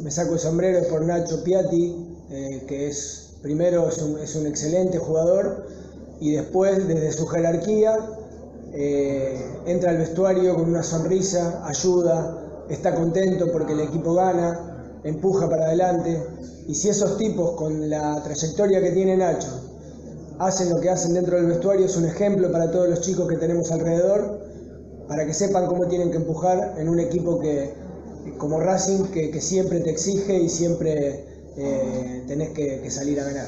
me 0.00 0.10
saco 0.10 0.34
el 0.34 0.38
sombrero 0.38 0.78
es 0.78 0.86
por 0.88 1.04
Nacho 1.04 1.42
Piatti, 1.42 2.18
eh, 2.30 2.64
que 2.66 2.88
es 2.88 3.36
primero 3.40 3.88
es 3.88 4.34
un, 4.36 4.46
excelente 4.46 4.98
jugador 4.98 5.66
y 6.20 6.32
después 6.32 6.86
desde 6.86 7.12
su 7.12 7.26
jerarquía 7.26 7.96
eh, 8.72 9.38
entra 9.66 9.90
al 9.90 9.98
vestuario 9.98 10.54
con 10.54 10.68
una 10.68 10.82
sonrisa, 10.82 11.62
ayuda, 11.66 12.64
está 12.68 12.94
contento 12.94 13.50
porque 13.52 13.72
el 13.72 13.80
equipo 13.80 14.14
gana, 14.14 15.00
empuja 15.04 15.48
para 15.48 15.66
adelante. 15.66 16.22
Y 16.66 16.74
si 16.74 16.88
esos 16.88 17.16
tipos 17.18 17.56
con 17.56 17.88
la 17.88 18.22
trayectoria 18.22 18.80
que 18.80 18.90
tiene 18.90 19.16
Nacho 19.16 19.73
hacen 20.38 20.70
lo 20.70 20.80
que 20.80 20.90
hacen 20.90 21.14
dentro 21.14 21.36
del 21.36 21.46
vestuario, 21.46 21.86
es 21.86 21.96
un 21.96 22.06
ejemplo 22.06 22.50
para 22.50 22.70
todos 22.70 22.88
los 22.88 23.00
chicos 23.00 23.28
que 23.28 23.36
tenemos 23.36 23.70
alrededor, 23.70 24.40
para 25.08 25.26
que 25.26 25.34
sepan 25.34 25.66
cómo 25.66 25.86
tienen 25.86 26.10
que 26.10 26.16
empujar 26.16 26.74
en 26.78 26.88
un 26.88 26.98
equipo 26.98 27.38
que, 27.40 27.74
como 28.38 28.60
Racing, 28.60 29.04
que, 29.06 29.40
siempre 29.40 29.80
te 29.80 29.90
exige 29.90 30.34
y 30.34 30.48
siempre 30.48 31.24
eh, 31.56 32.24
tenés 32.26 32.50
que, 32.50 32.90
salir 32.90 33.20
a 33.20 33.24
ganar. 33.24 33.46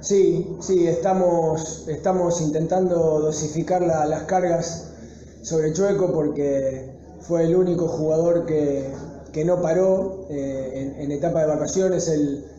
Sí, 0.00 0.56
sí, 0.60 0.86
estamos, 0.86 1.86
estamos 1.88 2.40
intentando 2.40 3.20
dosificar 3.20 3.82
las 3.82 4.22
cargas 4.22 4.90
sobre 5.42 5.72
Chueco 5.72 6.12
porque 6.12 6.92
fue 7.20 7.44
el 7.44 7.56
único 7.56 7.88
jugador 7.88 8.46
que, 8.46 8.88
que 9.36 9.44
no 9.44 9.60
paró 9.60 10.24
eh, 10.30 10.94
en, 10.98 11.12
etapa 11.12 11.42
de 11.42 11.46
vacaciones, 11.46 12.10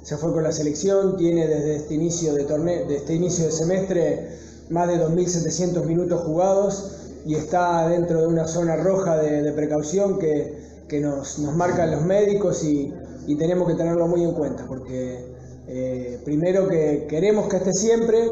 se 0.03 0.17
fue 0.17 0.31
con 0.31 0.43
la 0.43 0.51
selección, 0.51 1.17
tiene 1.17 1.47
desde 1.47 1.77
este 1.77 1.95
inicio 1.95 2.35
de 2.35 2.43
torneo, 2.43 2.87
de 2.87 2.97
este 2.97 3.15
inicio 3.15 3.45
de 3.45 3.51
semestre 3.51 4.27
más 4.69 4.87
de 4.87 5.03
2.700 5.03 5.83
minutos 5.85 6.21
jugados 6.21 6.91
y 7.25 7.33
está 7.33 7.87
dentro 7.87 8.21
de 8.21 8.27
una 8.27 8.47
zona 8.47 8.75
roja 8.75 9.17
de, 9.17 9.51
precaución 9.53 10.19
que, 10.19 11.01
nos, 11.01 11.39
marcan 11.39 11.89
los 11.89 12.03
médicos 12.03 12.63
y, 12.63 12.93
tenemos 13.39 13.67
que 13.67 13.73
tenerlo 13.73 14.07
muy 14.07 14.23
en 14.23 14.33
cuenta 14.33 14.67
porque 14.67 15.33
eh, 15.67 16.19
primero 16.23 16.67
que 16.67 17.07
queremos 17.09 17.47
que 17.47 17.57
esté 17.57 17.73
siempre, 17.73 18.29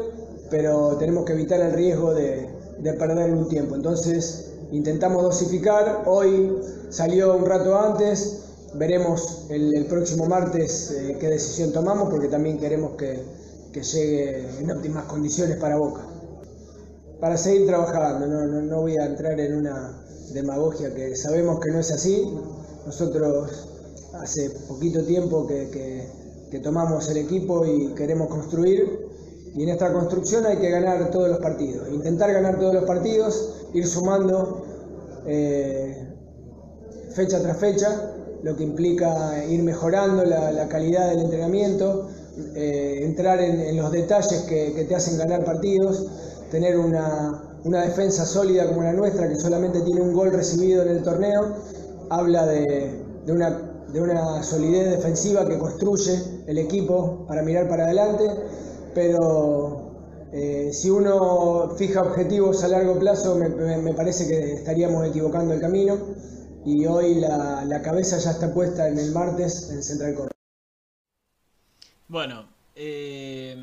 pero 0.50 0.94
tenemos 1.00 1.24
que 1.24 1.32
evitar 1.32 1.60
el 1.60 1.72
riesgo 1.72 2.14
de, 2.14 2.48
de 2.78 2.92
perderle 2.92 3.36
un 3.36 3.48
tiempo. 3.48 3.74
Entonces 3.74 4.52
intentamos 4.72 5.22
dosificar, 5.22 6.04
hoy 6.06 6.56
salió 6.90 7.36
un 7.36 7.46
rato 7.46 7.78
antes, 7.78 8.46
veremos 8.74 9.46
el, 9.50 9.86
próximo 9.86 10.26
martes 10.26 10.90
eh, 10.90 11.16
qué 11.20 11.28
decisión 11.28 11.72
tomamos 11.72 12.10
porque 12.10 12.28
también 12.28 12.58
queremos 12.58 12.96
que, 12.96 13.46
llegue 13.72 14.48
en 14.58 14.70
óptimas 14.70 15.04
condiciones 15.04 15.58
para 15.58 15.76
Boca. 15.76 16.00
Para 17.20 17.36
seguir 17.36 17.66
trabajando, 17.66 18.26
no, 18.26 18.80
voy 18.80 18.96
a 18.96 19.04
entrar 19.04 19.38
en 19.38 19.54
una 19.54 20.02
demagogia 20.32 20.94
que 20.94 21.14
sabemos 21.14 21.60
que 21.60 21.70
no 21.70 21.80
es 21.80 21.90
así. 21.90 22.26
Nosotros 22.86 23.68
hace 24.14 24.48
poquito 24.66 25.02
tiempo 25.04 25.46
que, 25.46 26.08
tomamos 26.62 27.06
el 27.10 27.18
equipo 27.18 27.66
y 27.66 27.92
queremos 27.94 28.28
construir 28.28 29.05
y 29.56 29.62
en 29.62 29.70
esta 29.70 29.90
construcción 29.90 30.44
hay 30.44 30.58
que 30.58 30.70
ganar 30.70 31.10
todos 31.10 31.30
los 31.30 31.38
partidos, 31.38 31.88
intentar 31.90 32.30
ganar 32.30 32.58
todos 32.58 32.74
los 32.74 32.84
partidos, 32.84 33.54
ir 33.72 33.86
sumando 33.86 34.64
eh, 35.26 36.06
fecha 37.14 37.40
tras 37.40 37.56
fecha, 37.56 38.12
lo 38.42 38.54
que 38.54 38.62
implica 38.62 39.42
ir 39.48 39.62
mejorando 39.62 40.24
la, 40.24 40.68
calidad 40.68 41.08
del 41.08 41.20
entrenamiento, 41.20 42.08
eh, 42.54 42.98
entrar 43.00 43.40
en, 43.40 43.74
los 43.78 43.90
detalles 43.90 44.42
que, 44.42 44.84
te 44.86 44.94
hacen 44.94 45.16
ganar 45.16 45.42
partidos, 45.42 46.06
tener 46.50 46.78
una, 46.78 47.42
defensa 47.64 48.26
sólida 48.26 48.68
como 48.68 48.82
la 48.82 48.92
nuestra, 48.92 49.26
que 49.26 49.36
solamente 49.36 49.80
tiene 49.80 50.02
un 50.02 50.12
gol 50.12 50.32
recibido 50.32 50.82
en 50.82 50.88
el 50.88 51.02
torneo, 51.02 51.56
habla 52.10 52.44
de, 52.46 52.92
una, 53.26 53.58
de 53.90 54.00
una 54.02 54.42
solidez 54.42 54.90
defensiva 54.90 55.48
que 55.48 55.58
construye 55.58 56.22
el 56.46 56.58
equipo 56.58 57.24
para 57.26 57.42
mirar 57.42 57.68
para 57.68 57.86
adelante, 57.86 58.24
pero 58.96 60.30
eh, 60.32 60.70
si 60.72 60.88
uno 60.88 61.74
fija 61.76 62.00
objetivos 62.00 62.64
a 62.64 62.68
largo 62.68 62.98
plazo, 62.98 63.36
me, 63.36 63.92
parece 63.92 64.26
que 64.26 64.54
estaríamos 64.54 65.06
equivocando 65.06 65.52
el 65.52 65.60
camino 65.60 65.98
y 66.64 66.86
hoy 66.86 67.16
la, 67.16 67.82
cabeza 67.84 68.16
ya 68.16 68.30
está 68.30 68.54
puesta 68.54 68.88
en 68.88 68.98
el 68.98 69.12
martes 69.12 69.68
en 69.70 69.82
Central 69.82 70.14
Córdoba. 70.14 70.32
Bueno, 72.08 72.48
eh, 72.74 73.54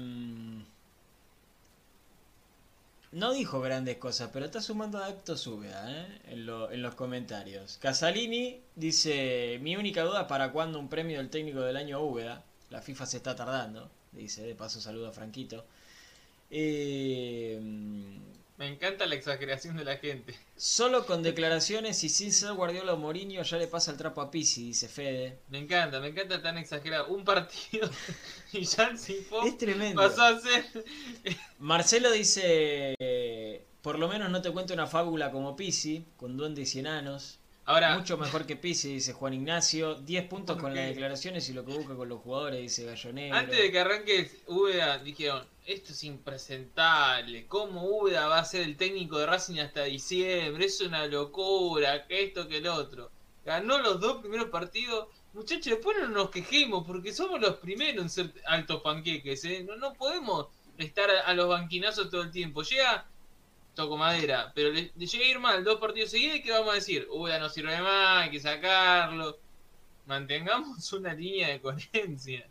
no 3.12 3.34
dijo 3.34 3.60
grandes 3.60 3.98
cosas, 3.98 4.30
pero 4.32 4.46
está 4.46 4.62
sumando 4.62 5.00
adeptos 5.00 5.48
Úbeda 5.48 5.92
¿eh? 5.92 6.22
en, 6.28 6.48
en 6.48 6.82
los 6.84 6.94
comentarios. 6.94 7.80
Casalini 7.82 8.62
dice, 8.76 9.58
mi 9.64 9.76
única 9.78 10.04
duda 10.04 10.22
es 10.22 10.28
para 10.28 10.52
cuándo 10.52 10.78
un 10.78 10.90
premio 10.90 11.18
del 11.18 11.32
técnico 11.32 11.62
del 11.62 11.78
año 11.78 12.04
Úbeda. 12.04 12.44
La 12.70 12.84
FIFA 12.84 13.06
se 13.08 13.18
está 13.18 13.36
tardando, 13.36 13.90
dice, 14.16 14.44
de 14.44 14.56
paso 14.56 14.82
saludo 14.82 15.08
a 15.08 15.12
Franquito. 15.12 15.66
Eh, 16.50 17.60
me 18.58 18.68
encanta 18.68 19.08
la 19.08 19.16
exageración 19.16 19.76
de 19.76 19.84
la 19.84 19.98
gente. 19.98 20.36
Solo 20.56 21.06
con 21.06 21.24
declaraciones 21.24 22.04
y 22.04 22.10
sin 22.10 22.32
ser 22.32 22.54
Guardiola 22.54 22.94
o 22.94 22.98
Mourinho 22.98 23.42
ya 23.42 23.58
le 23.58 23.68
pasa 23.68 23.92
el 23.92 23.98
trapo 23.98 24.22
a 24.22 24.30
Pisi, 24.30 24.66
dice 24.66 24.88
Fede. 24.88 25.40
Me 25.50 25.58
encanta, 25.58 26.00
me 26.00 26.10
encanta 26.10 26.42
tan 26.42 26.58
exagerado. 26.60 27.08
Un 27.08 27.26
partido 27.26 27.90
y 28.54 28.64
ya 28.64 28.86
el 28.90 28.96
Es 28.96 29.58
tremendo. 29.58 30.02
pasó 30.02 30.22
a 30.22 30.40
ser... 30.40 30.66
Marcelo 31.58 32.12
dice, 32.12 32.96
por 33.82 33.98
lo 33.98 34.08
menos 34.08 34.30
no 34.30 34.42
te 34.42 34.52
cuento 34.52 34.74
una 34.74 34.88
fábula 34.88 35.32
como 35.32 35.56
Pisi, 35.56 36.06
con 36.16 36.38
duendes 36.38 36.76
y 36.76 36.80
enanos. 36.80 37.40
Ahora, 37.66 37.98
Mucho 37.98 38.18
mejor 38.18 38.46
que 38.46 38.58
Pisi, 38.58 38.94
dice 38.96 39.14
Juan 39.14 39.34
Ignacio. 39.34 39.96
10 39.96 40.26
puntos 40.26 40.58
con 40.58 40.76
las 40.76 40.88
declaraciones 40.88 41.48
y 41.48 41.54
lo 41.54 41.66
que 41.66 41.74
busca 41.74 41.96
con 41.96 42.10
los 42.10 42.20
jugadores, 42.20 42.60
dice 42.60 42.84
Gallonero. 42.84 43.36
Antes 43.36 43.58
de 43.58 43.72
que 43.72 43.80
arranque 43.80 44.30
Úbeda, 44.48 44.98
dijeron, 44.98 45.48
esto 45.66 45.94
es 45.94 46.04
impresentable. 46.04 47.48
¿Cómo 47.48 47.86
Úbeda 47.86 48.28
va 48.28 48.40
a 48.40 48.46
ser 48.46 48.64
el 48.64 48.76
técnico 48.76 49.18
de 49.18 49.28
Racing 49.28 49.60
hasta 49.60 49.84
diciembre? 49.84 50.66
Es 50.66 50.82
una 50.82 51.06
locura, 51.08 52.06
que 52.06 52.26
esto, 52.26 52.50
que 52.50 52.58
el 52.58 52.68
otro. 52.68 53.12
Ganó 53.46 53.80
los 53.80 54.02
dos 54.02 54.18
primeros 54.18 54.50
partidos. 54.50 55.08
Muchachos, 55.32 55.66
después 55.66 55.98
no 56.00 56.10
nos 56.10 56.32
quejemos 56.32 56.86
porque 56.86 57.14
somos 57.14 57.40
los 57.40 57.56
primeros 57.56 58.04
en 58.04 58.10
ser 58.10 58.34
altos 58.46 58.82
panqueques. 58.82 59.46
¿eh? 59.46 59.64
No, 59.66 59.78
no 59.78 59.94
podemos 59.94 60.48
estar 60.78 61.10
a 61.10 61.34
los 61.34 61.48
banquinazos 61.48 62.10
todo 62.10 62.24
el 62.24 62.32
tiempo. 62.32 62.62
Llega 62.62 63.06
toco 63.76 63.98
madera, 63.98 64.52
pero 64.54 64.70
le, 64.72 64.92
llega 64.96 65.26
a 65.26 65.30
ir 65.30 65.40
mal 65.40 65.64
dos 65.64 65.80
partidos 65.80 66.12
seguidos 66.12 66.38
y 66.38 66.42
¿qué 66.44 66.52
vamos 66.52 66.72
a 66.72 66.76
decir? 66.76 67.08
Uy, 67.12 67.32
ya 67.32 67.40
no 67.40 67.50
sirve 67.50 67.80
más, 67.82 68.24
hay 68.24 68.32
que 68.32 68.40
sacarlo. 68.40 69.40
Mantengamos 70.06 70.92
una 70.94 71.14
línea 71.14 71.50
de 71.50 71.62
coherencia. 71.62 72.48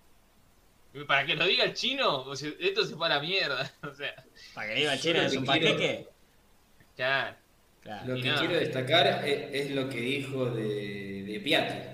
Para 1.07 1.25
que 1.25 1.35
lo 1.35 1.47
diga 1.47 1.65
el 1.65 1.73
chino, 1.73 2.31
esto 2.33 2.85
se 2.85 2.95
fue 2.97 3.07
a 3.07 3.11
la 3.11 3.21
mierda. 3.21 3.73
O 3.83 3.95
sea, 3.95 4.15
para 4.55 4.69
que 4.69 4.75
diga 4.75 4.95
el 4.95 5.01
chino 5.01 5.23
es 5.23 5.37
un 5.37 5.45
paquete. 5.45 6.09
Claro. 6.97 7.37
Lo 8.07 8.15
que 8.15 8.23
quiero 8.23 8.55
destacar 8.55 9.27
es, 9.27 9.71
lo 9.71 9.89
que 9.89 10.01
dijo 10.01 10.47
de, 10.47 11.25
de 11.25 11.41
Piatti. 11.41 11.89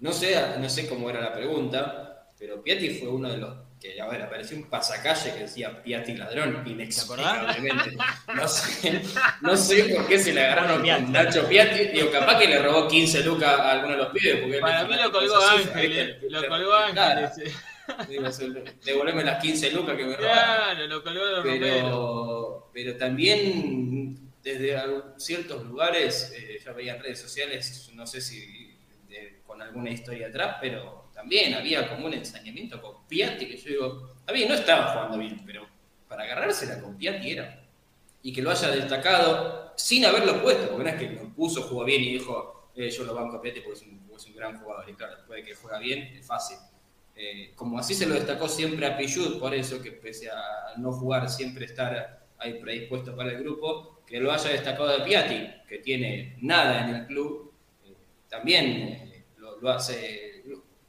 No 0.00 0.12
sé, 0.12 0.58
no 0.58 0.68
sé 0.68 0.88
cómo 0.88 1.10
era 1.10 1.20
la 1.20 1.34
pregunta, 1.34 2.30
pero 2.38 2.62
Piatti 2.62 2.90
fue 2.90 3.08
uno 3.08 3.30
de 3.30 3.38
los 3.38 3.63
que 3.84 4.00
a 4.00 4.06
ver, 4.06 4.22
apareció 4.22 4.56
un 4.56 4.64
pasacalle 4.64 5.34
que 5.34 5.40
decía 5.40 5.82
Piatti 5.82 6.14
ladrón, 6.14 6.62
inexplicablemente. 6.64 7.96
No 8.34 8.48
sé, 8.48 9.02
no 9.42 9.56
sé 9.56 9.84
por 9.94 10.06
qué 10.08 10.18
se 10.18 10.32
le 10.32 10.42
agarraron 10.42 10.80
con 10.82 11.12
Nacho 11.12 11.46
Piatti, 11.46 11.88
digo, 11.88 12.10
capaz 12.10 12.38
que 12.38 12.48
le 12.48 12.62
robó 12.62 12.88
15 12.88 13.24
lucas 13.24 13.60
a 13.60 13.72
alguno 13.72 13.92
de 13.92 13.98
los 13.98 14.08
pibes. 14.12 14.40
Porque 14.40 14.58
Para 14.58 14.84
mí 14.84 14.96
lo 14.96 15.12
colgó 15.12 15.36
Ángel, 15.36 15.98
eh, 15.98 16.18
lo 16.30 16.48
colgó 16.48 16.74
Ángel. 16.74 17.30
devolveme 18.82 19.22
las 19.22 19.42
15 19.42 19.70
lucas 19.72 19.96
que 19.96 20.04
me 20.06 20.16
robaron. 20.16 20.34
Claro, 20.34 20.86
lo 20.86 21.02
colgó 21.02 21.26
de 21.26 21.42
pero, 21.42 22.70
pero 22.72 22.96
también 22.96 24.32
desde 24.42 24.80
ciertos 25.18 25.62
lugares, 25.66 26.32
eh, 26.34 26.58
ya 26.64 26.72
veía 26.72 26.94
en 26.94 27.02
redes 27.02 27.20
sociales, 27.20 27.90
no 27.92 28.06
sé 28.06 28.22
si 28.22 28.78
con 29.46 29.60
alguna 29.60 29.90
historia 29.90 30.28
atrás, 30.28 30.56
pero 30.58 31.03
también 31.24 31.54
había 31.54 31.88
como 31.88 32.06
un 32.06 32.12
ensañamiento 32.12 32.82
con 32.82 33.06
Piatti, 33.08 33.46
que 33.46 33.56
yo 33.56 33.68
digo, 33.70 34.14
a 34.26 34.32
mí 34.32 34.44
no 34.46 34.52
estaba 34.52 34.92
jugando 34.92 35.16
bien, 35.16 35.42
pero 35.46 35.66
para 36.06 36.24
agarrársela 36.24 36.82
con 36.82 36.98
Piatti 36.98 37.30
era. 37.30 37.64
Y 38.22 38.30
que 38.30 38.42
lo 38.42 38.50
haya 38.50 38.68
destacado 38.68 39.72
sin 39.74 40.04
haberlo 40.04 40.42
puesto, 40.42 40.68
porque 40.68 40.84
no 40.84 40.90
es 40.90 40.96
que 40.96 41.10
lo 41.10 41.30
puso, 41.30 41.62
jugó 41.62 41.84
bien 41.84 42.02
y 42.02 42.12
dijo, 42.12 42.68
eh, 42.76 42.90
yo 42.90 43.04
lo 43.04 43.14
banco 43.14 43.36
a 43.36 43.40
Piatti 43.40 43.60
porque 43.60 43.80
es 43.80 44.26
un, 44.26 44.34
gran 44.34 44.60
jugador. 44.60 44.84
Y 44.90 44.92
claro, 44.92 45.16
después 45.16 45.42
de 45.42 45.48
que 45.48 45.54
juega 45.54 45.78
bien, 45.78 46.14
es 46.14 46.26
fácil. 46.26 46.58
Eh, 47.16 47.52
como 47.54 47.78
así 47.78 47.94
se 47.94 48.04
lo 48.04 48.14
destacó 48.14 48.46
siempre 48.46 48.84
a 48.84 48.98
Pichut, 48.98 49.40
por 49.40 49.54
eso 49.54 49.80
que 49.80 49.92
pese 49.92 50.30
a 50.30 50.76
no 50.76 50.92
jugar, 50.92 51.30
siempre 51.30 51.64
estar 51.64 52.26
ahí 52.36 52.60
predispuesto 52.60 53.16
para 53.16 53.30
el 53.30 53.38
grupo, 53.38 54.02
que 54.06 54.20
lo 54.20 54.30
haya 54.30 54.50
destacado 54.50 54.88
de 54.88 55.04
Piatti, 55.04 55.48
que 55.66 55.78
tiene 55.78 56.36
nada 56.42 56.86
en 56.86 56.94
el 56.96 57.06
club, 57.06 57.50
eh, 57.86 57.94
también 58.28 59.24
lo, 59.38 59.70
hace 59.70 60.33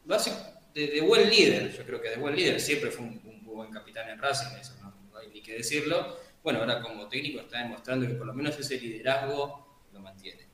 lo 0.06 0.16
hace 0.16 0.32
de, 0.74 1.02
buen 1.02 1.30
líder, 1.30 1.76
yo 1.76 1.86
creo 1.86 2.02
que 2.02 2.10
de 2.10 2.18
buen 2.18 2.36
líder, 2.36 2.60
siempre 2.60 2.92
fue 2.92 3.06
un, 3.06 3.22
buen 3.46 3.72
capitán 3.72 4.10
en 4.10 4.20
Racing, 4.20 4.54
eso 4.60 4.74
no, 4.82 5.18
hay 5.18 5.30
ni 5.30 5.42
que 5.42 5.54
decirlo. 5.54 6.18
Bueno, 6.44 6.60
ahora 6.60 6.82
como 6.82 7.08
técnico 7.08 7.40
está 7.40 7.60
demostrando 7.60 8.06
que 8.06 8.14
por 8.16 8.28
lo 8.28 8.34
menos 8.34 8.60
ese 8.60 8.80
liderazgo 8.80 9.82
lo 9.94 10.00
mantiene. 10.02 10.46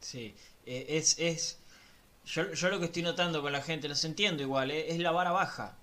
Sí, 0.00 0.34
eh, 0.66 0.86
es, 0.88 1.18
es 1.20 1.60
yo, 2.24 2.52
yo, 2.52 2.68
lo 2.68 2.80
que 2.80 2.86
estoy 2.86 3.02
notando 3.02 3.40
con 3.40 3.52
la 3.52 3.62
gente, 3.62 3.88
los 3.88 4.04
entiendo 4.04 4.42
igual, 4.42 4.72
eh, 4.72 4.92
es 4.92 4.98
la 4.98 5.12
vara 5.12 5.30
baja. 5.30 5.78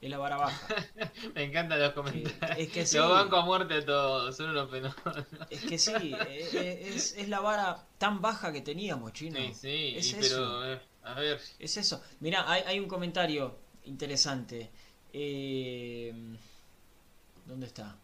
Es 0.00 0.10
la 0.10 0.18
vara 0.18 0.36
baja. 0.36 0.66
Me 1.36 1.44
encantan 1.44 1.78
los 1.78 1.92
comentarios. 1.92 2.58
es 2.58 2.68
que 2.72 2.84
sí. 2.84 2.96
Los 2.96 3.08
banco 3.08 3.36
a 3.36 3.44
muerte 3.44 3.82
todos, 3.82 4.36
son 4.36 4.50
unos 4.50 4.68
penosos. 4.68 5.24
Es 5.48 5.64
que 5.64 5.78
sí, 5.78 6.12
eh, 6.26 6.90
es, 6.92 7.16
es, 7.16 7.28
la 7.28 7.38
vara 7.38 7.86
tan 7.98 8.20
baja 8.20 8.52
que 8.52 8.62
teníamos, 8.62 9.12
chino. 9.12 9.38
Sí, 9.54 9.96
sí, 10.02 10.16
pero 10.20 10.80
a 11.02 11.14
ver. 11.14 11.40
Es 11.58 11.76
eso. 11.76 12.02
Mira, 12.20 12.50
hay, 12.50 12.62
hay, 12.66 12.80
un 12.80 12.88
comentario 12.88 13.58
interesante. 13.84 14.70
Eh, 15.12 16.12
¿Dónde 17.46 17.66
está? 17.66 17.96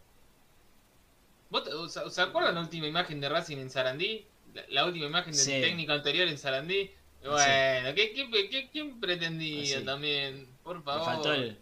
¿Vos 1.50 1.92
¿Se 2.10 2.20
acuerdan 2.20 2.54
la 2.54 2.60
última 2.60 2.86
imagen 2.86 3.20
de 3.20 3.28
Racing 3.28 3.56
en 3.56 3.70
Sarandí? 3.70 4.26
La, 4.68 4.84
última 4.84 5.06
imagen 5.06 5.34
del 5.34 5.62
técnico 5.62 5.92
anterior 5.92 6.28
en 6.28 6.38
Sarandí. 6.38 6.90
Bueno, 7.22 7.94
quién 8.72 9.00
pretendía 9.00 9.84
también? 9.84 10.48
Por 10.62 10.82
favor. 10.82 11.04
faltó 11.04 11.32
el. 11.32 11.58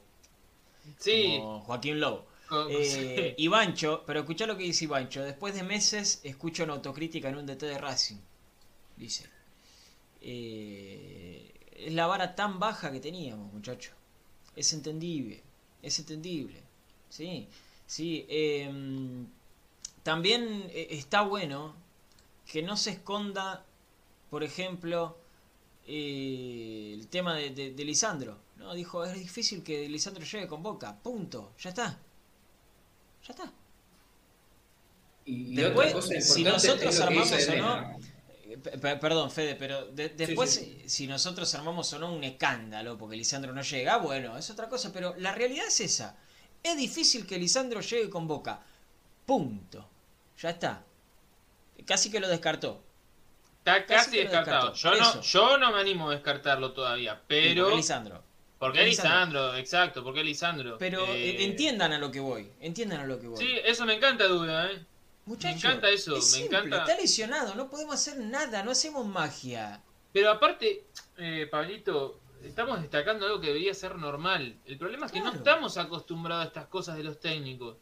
Sí. 0.99 1.39
Joaquín 1.41 2.01
Lowe. 2.01 2.24
Eh, 2.70 3.34
Ivancho, 3.39 4.05
pero 4.07 4.20
escucha 4.20 4.47
lo 4.47 4.57
que 4.57 4.64
dice 4.64 4.84
Ivancho. 4.84 5.22
Después 5.22 5.55
de 5.55 5.62
meses 5.62 6.20
escucho 6.24 6.64
una 6.64 6.74
autocrítica 6.74 7.28
en 7.28 7.37
un 7.37 7.47
DT 7.47 7.62
de 7.62 7.78
Racing. 7.78 8.18
Dice. 8.97 9.28
Eh, 10.20 11.26
es 11.79 11.93
la 11.93 12.07
vara 12.07 12.35
tan 12.35 12.59
baja 12.59 12.91
que 12.91 13.01
teníamos, 13.01 13.53
muchachos. 13.53 13.95
Es 14.55 14.72
entendible, 14.72 15.43
es 15.83 15.99
entendible. 15.99 16.62
Sí, 17.09 17.49
sí. 17.87 18.27
Em, 18.29 19.27
también 20.03 20.68
eh, 20.72 20.89
está 20.91 21.22
bueno 21.22 21.74
que 22.51 22.62
no 22.62 22.77
se 22.77 22.91
esconda, 22.91 23.64
por 24.31 24.43
ejemplo, 24.45 25.16
eh, 25.87 26.93
el 26.95 27.09
tema 27.09 27.35
de, 27.35 27.74
Lisandro. 27.85 28.39
¿no? 28.57 28.74
Dijo, 28.74 29.05
es 29.05 29.14
difícil 29.14 29.62
que 29.62 29.89
Lisandro 29.89 30.24
llegue 30.24 30.47
con 30.47 30.62
Boca. 30.62 30.97
Punto. 31.03 31.53
Ya 31.59 31.70
está. 31.70 31.99
Ya 33.27 33.35
está. 33.35 33.53
Y, 35.24 35.57
Después, 35.57 36.24
si 36.24 36.45
nosotros 36.45 37.01
armamos 37.01 37.33
o 37.33 37.57
no, 37.57 37.99
perdón, 38.81 39.31
Fede, 39.31 39.55
pero 39.55 39.87
después, 39.87 40.65
si 40.87 41.07
nosotros 41.07 41.55
armamos 41.55 41.93
o 41.93 41.99
no 41.99 42.13
un 42.13 42.25
escándalo 42.25 42.97
porque 42.99 43.17
Lisandro 43.17 43.53
no 43.53 43.63
llega, 43.63 43.99
bueno, 43.99 44.37
es 44.37 44.51
otra 44.51 44.69
cosa, 44.69 44.93
pero 44.93 45.15
la 45.19 45.33
realidad 45.33 45.67
es 45.67 45.81
esa. 45.81 46.17
Es 46.63 46.77
difícil 46.77 47.27
que 47.27 47.39
Lisandro 47.39 47.81
llegue 47.81 48.11
con 48.11 48.27
Boca. 48.27 48.61
Punto. 49.25 49.89
Ya 50.41 50.51
está. 50.51 50.85
Casi 51.85 52.11
que 52.11 52.21
lo 52.21 52.29
descartó. 52.29 52.83
Está 53.59 53.85
casi, 53.85 54.17
descartado. 54.17 54.75
Yo, 54.75 54.95
no, 54.95 55.21
yo 55.21 55.59
no 55.59 55.73
me 55.73 55.81
animo 55.81 56.09
a 56.09 56.13
descartarlo 56.13 56.73
todavía, 56.73 57.21
pero... 57.27 57.65
Porque 57.65 57.77
Lisandro. 57.77 58.23
Porque 58.59 58.85
Lisandro, 58.85 59.55
exacto, 59.57 60.03
porque 60.03 60.25
Lisandro. 60.25 60.79
Pero 60.79 61.05
eh, 61.07 61.45
entiendan 61.45 61.93
a 61.93 61.99
lo 61.99 62.11
que 62.11 62.21
voy, 62.21 62.51
entiendan 62.61 63.01
a 63.01 63.07
lo 63.07 63.21
que 63.21 63.29
voy. 63.29 63.39
Sí, 63.39 63.59
eso 63.65 63.85
me 63.85 63.95
encanta, 63.95 64.25
duda, 64.29 64.71
¿eh? 64.71 64.85
Me 65.27 65.51
encanta 65.51 65.89
eso, 65.91 66.18
me 66.33 66.45
encanta. 66.47 66.79
Está 66.79 66.97
lesionado, 66.97 67.55
no 67.55 67.68
podemos 67.68 67.95
hacer 67.95 68.18
nada, 68.18 68.62
no 68.62 68.70
hacemos 68.70 69.05
magia. 69.07 69.83
Pero 70.12 70.31
aparte, 70.31 70.87
eh, 71.18 71.49
Pablito, 71.51 72.20
estamos 72.43 72.81
destacando 72.81 73.27
algo 73.27 73.41
que 73.41 73.49
debería 73.49 73.74
ser 73.74 73.97
normal. 73.97 74.57
El 74.64 74.79
problema 74.79 75.07
es 75.07 75.12
que 75.12 75.20
no 75.20 75.33
estamos 75.33 75.77
acostumbrados 75.77 76.45
a 76.45 76.49
estas 76.49 76.66
cosas 76.66 76.97
de 76.97 77.05
los 77.05 77.18
técnicos. 77.18 77.77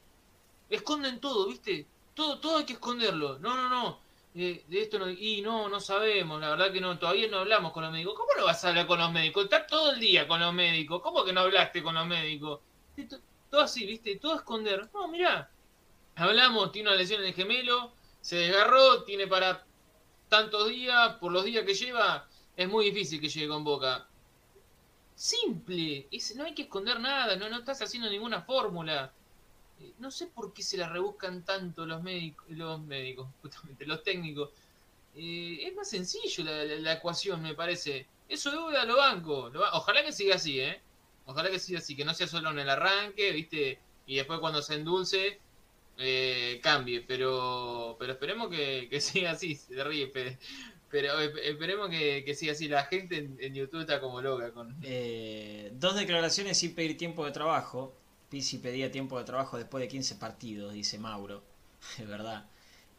Esconden 0.70 1.20
todo, 1.20 1.46
¿viste? 1.46 1.86
Todo, 2.14 2.40
todo 2.40 2.58
hay 2.58 2.64
que 2.64 2.72
esconderlo. 2.74 3.38
No, 3.38 3.54
no, 3.54 3.68
no. 3.68 4.00
Eh, 4.34 4.64
de 4.66 4.80
esto 4.80 4.98
no. 4.98 5.08
Y 5.08 5.42
no, 5.42 5.68
no 5.68 5.78
sabemos. 5.80 6.40
La 6.40 6.50
verdad 6.50 6.72
que 6.72 6.80
no. 6.80 6.98
Todavía 6.98 7.28
no 7.28 7.38
hablamos 7.38 7.72
con 7.72 7.84
los 7.84 7.92
médicos. 7.92 8.14
¿Cómo 8.16 8.30
no 8.36 8.46
vas 8.46 8.64
a 8.64 8.68
hablar 8.70 8.86
con 8.86 8.98
los 8.98 9.12
médicos? 9.12 9.44
Estás 9.44 9.66
todo 9.66 9.92
el 9.92 10.00
día 10.00 10.26
con 10.26 10.40
los 10.40 10.52
médicos. 10.52 11.02
¿Cómo 11.02 11.24
que 11.24 11.32
no 11.32 11.42
hablaste 11.42 11.82
con 11.82 11.94
los 11.94 12.06
médicos? 12.06 12.60
Todo 13.50 13.60
así, 13.60 13.86
¿viste? 13.86 14.16
Todo 14.16 14.36
esconder. 14.36 14.88
No, 14.92 15.06
mirá. 15.06 15.50
Hablamos, 16.16 16.70
tiene 16.70 16.90
una 16.90 16.96
lesión 16.96 17.20
en 17.22 17.28
el 17.28 17.34
gemelo, 17.34 17.92
se 18.20 18.36
desgarró, 18.36 19.02
tiene 19.02 19.26
para 19.26 19.64
tantos 20.28 20.68
días, 20.68 21.16
por 21.16 21.32
los 21.32 21.44
días 21.44 21.64
que 21.64 21.74
lleva, 21.74 22.28
es 22.56 22.68
muy 22.68 22.86
difícil 22.86 23.20
que 23.20 23.28
llegue 23.28 23.48
con 23.48 23.64
Boca. 23.64 24.06
Simple, 25.14 26.08
no 26.36 26.44
hay 26.44 26.54
que 26.54 26.62
esconder 26.62 27.00
nada, 27.00 27.36
no, 27.36 27.48
no 27.48 27.58
estás 27.58 27.82
haciendo 27.82 28.08
ninguna 28.10 28.42
fórmula. 28.42 29.12
eh, 29.80 29.92
no 29.98 30.10
sé 30.10 30.26
por 30.26 30.52
qué 30.52 30.62
se 30.62 30.76
la 30.76 30.88
rebuscan 30.88 31.44
tanto 31.44 31.86
los 31.86 32.02
médicos, 32.02 32.46
los 32.48 32.80
médicos, 32.80 33.28
justamente, 33.42 33.86
los 33.86 34.02
técnicos. 34.02 34.50
Eh, 35.16 35.58
es 35.62 35.74
más 35.74 35.88
sencillo 35.88 36.44
la, 36.44 36.92
ecuación, 36.92 37.42
me 37.42 37.54
parece. 37.54 38.06
Eso 38.28 38.50
de 38.50 38.86
lo 38.86 38.96
banco. 38.96 39.50
Lo, 39.50 39.62
ojalá 39.72 40.02
que 40.04 40.12
siga 40.12 40.36
así, 40.36 40.60
¿eh? 40.60 40.80
Ojalá 41.26 41.50
que 41.50 41.58
siga 41.58 41.78
así, 41.78 41.96
que 41.96 42.04
no 42.04 42.14
sea 42.14 42.26
solo 42.26 42.50
en 42.50 42.58
el 42.58 42.70
arranque, 42.70 43.30
¿viste? 43.32 43.78
Y 44.06 44.16
después 44.16 44.40
cuando 44.40 44.62
se 44.62 44.74
endulce, 44.74 45.40
eh, 45.98 46.60
cambie. 46.62 47.00
Pero 47.02 47.96
pero 47.98 48.12
esperemos 48.12 48.48
que, 48.48 48.88
siga 49.00 49.32
así. 49.32 49.54
Se 49.54 49.82
ríe, 49.84 50.08
pero 50.90 51.18
esperemos 51.20 51.88
que, 51.90 52.34
siga 52.34 52.52
así. 52.52 52.68
La 52.68 52.84
gente 52.84 53.30
en, 53.38 53.54
YouTube 53.54 53.80
está 53.80 54.00
como 54.00 54.20
loca. 54.20 54.52
con 54.52 54.76
Dos 54.80 55.96
declaraciones 55.96 56.58
sin 56.58 56.74
pedir 56.74 56.96
tiempo 56.96 57.24
de 57.24 57.32
trabajo. 57.32 57.94
Pisi 58.30 58.58
pedía 58.58 58.90
tiempo 58.90 59.18
de 59.18 59.24
trabajo 59.24 59.58
después 59.58 59.82
de 59.82 59.88
15 59.88 60.16
partidos, 60.16 60.72
dice 60.72 60.98
Mauro. 60.98 61.42
Es 61.98 62.08
verdad. 62.08 62.46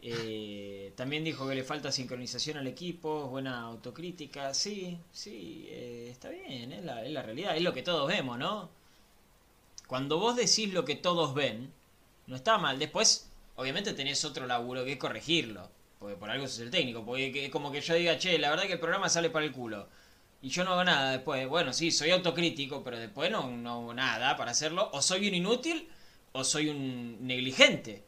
Eh, 0.08 0.94
también 0.96 1.24
dijo 1.24 1.48
que 1.48 1.56
le 1.56 1.64
falta 1.64 1.92
sincronización 1.92 2.58
al 2.58 2.68
equipo, 2.68 3.28
buena 3.28 3.62
autocrítica. 3.62 4.54
Sí, 4.54 5.00
sí, 5.12 5.66
eh, 5.70 6.10
está 6.12 6.30
bien, 6.30 6.72
es 6.74 6.84
la, 6.86 7.02
la 7.04 7.24
realidad, 7.24 7.58
es 7.58 7.64
lo 7.64 7.74
que 7.74 7.82
todos 7.82 8.08
vemos, 8.08 8.38
¿no? 8.38 8.70
Cuando 9.88 10.20
vos 10.20 10.36
decís 10.36 10.72
lo 10.74 10.86
que 10.86 10.96
todos 10.96 11.34
ven, 11.34 11.74
no 12.28 12.36
está 12.36 12.58
mal. 12.58 12.80
Después, 12.80 13.30
obviamente 13.56 13.94
tenés 13.94 14.24
otro 14.26 14.46
laburo 14.48 14.84
que 14.86 14.94
es 14.94 14.98
corregirlo. 14.98 15.70
Porque 16.00 16.16
por 16.16 16.30
algo 16.30 16.48
sos 16.48 16.60
el 16.60 16.72
técnico. 16.72 17.06
Porque 17.06 17.46
es 17.46 17.52
como 17.52 17.72
que 17.72 17.82
yo 17.82 17.94
diga, 17.96 18.18
che, 18.18 18.38
la 18.38 18.50
verdad 18.50 18.66
que 18.66 18.74
el 18.74 18.80
programa 18.80 19.10
sale 19.10 19.30
para 19.30 19.46
el 19.46 19.52
culo. 19.52 19.88
Y 20.42 20.50
yo 20.50 20.64
no 20.64 20.74
hago 20.74 20.84
nada 20.84 21.12
después. 21.12 21.48
Bueno, 21.48 21.74
sí, 21.74 21.92
soy 21.92 22.12
autocrítico, 22.12 22.84
pero 22.84 23.00
después 23.00 23.32
no, 23.32 23.50
no 23.50 23.72
hago 23.72 23.94
nada 23.94 24.36
para 24.38 24.52
hacerlo. 24.52 24.90
O 24.94 25.02
soy 25.02 25.28
un 25.28 25.36
inútil 25.36 25.90
o 26.34 26.44
soy 26.44 26.70
un 26.70 27.26
negligente. 27.26 28.04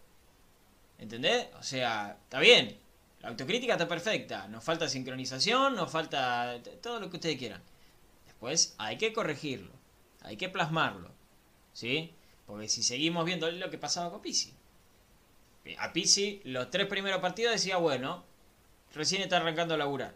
¿Entendés? 0.99 1.47
O 1.59 1.63
sea, 1.63 2.18
está 2.24 2.39
bien. 2.39 2.78
La 3.22 3.30
autocrítica 3.30 3.74
está 3.74 3.88
perfecta. 3.88 4.47
Nos 4.47 4.63
falta 4.63 4.88
sincronización, 4.89 5.76
nos 5.76 5.91
falta 5.91 6.61
todo 6.82 6.99
lo 6.99 7.09
que 7.09 7.18
ustedes 7.18 7.38
quieran. 7.38 7.61
Después 8.26 8.76
hay 8.78 8.97
que 8.97 9.13
corregirlo. 9.13 9.72
Hay 10.22 10.38
que 10.38 10.49
plasmarlo. 10.49 11.11
¿Sí? 11.74 12.13
Porque 12.47 12.67
si 12.67 12.81
seguimos 12.81 13.25
viendo 13.25 13.51
lo 13.51 13.69
que 13.69 13.77
pasaba 13.77 14.09
con 14.09 14.21
Pisi. 14.21 14.53
A 15.77 15.93
Pisi, 15.93 16.41
los 16.45 16.71
tres 16.71 16.87
primeros 16.87 17.21
partidos 17.21 17.51
decía, 17.51 17.77
bueno, 17.77 18.23
recién 18.93 19.21
está 19.21 19.37
arrancando 19.37 19.75
a 19.75 19.77
laburar. 19.77 20.15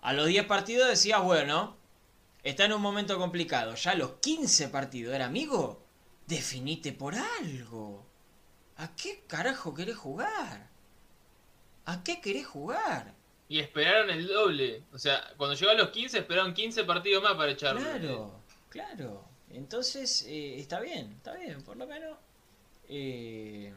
A 0.00 0.12
los 0.12 0.26
10 0.26 0.46
partidos 0.46 0.88
decía, 0.88 1.18
bueno, 1.18 1.76
está 2.42 2.64
en 2.64 2.72
un 2.72 2.80
momento 2.80 3.18
complicado. 3.18 3.74
Ya 3.74 3.90
a 3.90 3.94
los 3.94 4.12
15 4.20 4.68
partidos, 4.68 5.14
¿era 5.14 5.26
amigo? 5.26 5.82
Definite 6.26 6.92
por 6.92 7.14
algo. 7.14 8.06
¿A 8.78 8.94
qué 8.94 9.24
carajo 9.26 9.74
querés 9.74 9.96
jugar? 9.96 10.70
¿A 11.84 12.02
qué 12.02 12.20
querés 12.20 12.46
jugar? 12.46 13.14
Y 13.48 13.58
esperaron 13.60 14.10
el 14.10 14.26
doble. 14.26 14.84
O 14.92 14.98
sea, 14.98 15.22
cuando 15.36 15.54
llegó 15.54 15.70
a 15.70 15.74
los 15.74 15.90
15, 15.90 16.18
esperaron 16.18 16.54
15 16.54 16.84
partidos 16.84 17.22
más 17.22 17.34
para 17.34 17.52
echarlo. 17.52 17.80
Claro, 17.80 18.40
claro. 18.70 19.25
Entonces, 19.56 20.26
eh, 20.28 20.58
está 20.60 20.80
bien, 20.80 21.12
está 21.16 21.34
bien, 21.34 21.62
por 21.62 21.78
lo 21.78 21.86
menos. 21.86 22.18
Eh, 22.88 23.72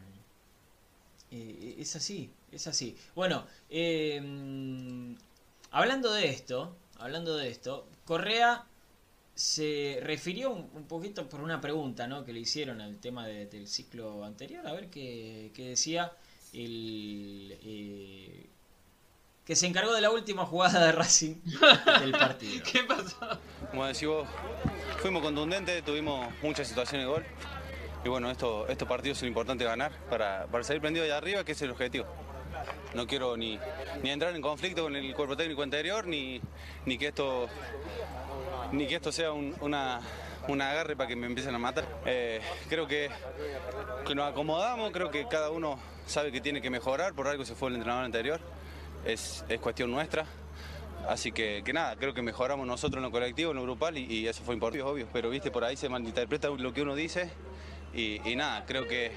eh, 1.32 1.76
es 1.80 1.96
así, 1.96 2.30
es 2.52 2.68
así. 2.68 2.98
Bueno, 3.16 3.46
hablando 5.72 6.12
de 6.12 6.30
esto, 6.30 6.76
hablando 6.98 7.38
de 7.38 7.50
esto, 7.50 7.88
Correa 8.04 8.66
se 9.36 10.00
refirió 10.04 10.52
un, 10.52 10.86
poquito 10.86 11.30
por 11.30 11.40
una 11.40 11.62
pregunta 11.62 12.08
¿no? 12.08 12.26
que 12.26 12.34
le 12.34 12.42
hicieron 12.42 12.82
al 12.82 12.98
tema 12.98 13.26
del 13.26 13.68
ciclo 13.68 14.26
anterior, 14.26 14.68
a 14.68 14.74
ver 14.74 14.90
qué, 14.90 15.52
decía 15.56 16.12
el 16.52 18.49
que 19.50 19.56
se 19.56 19.66
encargó 19.66 19.92
de 19.96 20.02
la 20.02 20.12
última 20.12 20.46
jugada 20.46 20.86
de 20.86 20.92
Racing 20.92 21.38
del 22.02 22.12
partido. 22.12 22.64
¿Qué 22.72 22.84
pasó? 22.84 23.18
Como 23.72 23.84
decís 23.88 24.08
vos, 24.08 24.28
fuimos 25.02 25.24
contundentes, 25.24 25.84
tuvimos 25.84 26.28
muchas 26.44 26.68
situaciones 26.68 27.08
de 27.08 27.12
gol. 27.12 27.26
Y 28.06 28.10
bueno, 28.10 28.30
esto, 28.30 28.68
estos 28.68 28.88
partidos 28.88 29.18
son 29.18 29.28
importantes 29.28 29.68
ganar 29.68 29.92
para, 30.08 30.46
para 30.46 30.64
salir 30.64 30.80
prendido 30.80 31.04
de 31.04 31.14
arriba, 31.14 31.44
que 31.44 31.54
es 31.54 31.62
el 31.64 31.72
objetivo. 31.72 32.06
No 32.94 33.08
quiero 33.08 33.38
ni, 33.38 33.60
ni 34.04 34.12
entrar 34.12 34.36
en 34.36 34.42
conflicto 34.44 34.84
con 34.84 34.96
el 34.96 35.16
cuerpo 35.16 35.36
técnico 35.36 35.64
anterior, 35.64 36.06
ni, 36.06 36.40
ni 36.86 37.00
que 37.00 37.08
esto 37.08 37.50
ni 38.72 38.86
que 38.86 38.98
esto 38.98 39.12
sea 39.12 39.32
un, 39.32 39.56
una, 39.62 40.00
agarre 40.48 40.96
para 40.96 41.08
que 41.08 41.16
me 41.16 41.26
empiecen 41.26 41.56
a 41.56 41.58
matar. 41.58 41.86
Eh, 42.06 42.40
creo 42.70 42.86
que, 42.86 43.10
que, 44.06 44.14
nos 44.14 44.30
acomodamos, 44.30 44.92
creo 44.92 45.10
que 45.10 45.28
cada 45.28 45.50
uno 45.50 45.80
sabe 46.06 46.32
que 46.32 46.40
tiene 46.40 46.62
que 46.62 46.70
mejorar, 46.70 47.16
por 47.16 47.28
algo 47.28 47.46
se 47.46 47.56
fue 47.56 47.70
el 47.70 47.78
entrenador 47.78 48.06
anterior, 48.06 48.40
es, 49.06 49.44
cuestión 49.62 49.92
nuestra. 49.92 50.26
Así 51.08 51.32
que, 51.32 51.62
que, 51.64 51.74
nada, 51.74 51.96
creo 51.96 52.14
que 52.14 52.22
mejoramos 52.22 52.68
nosotros 52.68 52.98
en 52.98 53.04
lo 53.04 53.12
colectivo, 53.12 53.52
en 53.52 53.58
lo 53.58 53.64
grupal 53.64 53.98
y, 53.98 54.28
eso 54.28 54.44
fue 54.44 54.54
importante, 54.54 54.84
obvio. 54.84 55.08
Pero 55.12 55.30
viste, 55.30 55.52
por 55.52 55.64
ahí 55.64 55.76
se 55.76 55.90
malinterpreta 55.90 56.50
lo 56.50 56.74
que 56.74 56.82
uno 56.82 56.96
dice 56.96 57.30
y, 57.94 58.20
nada, 58.36 58.66
creo 58.66 58.88
que, 58.88 59.12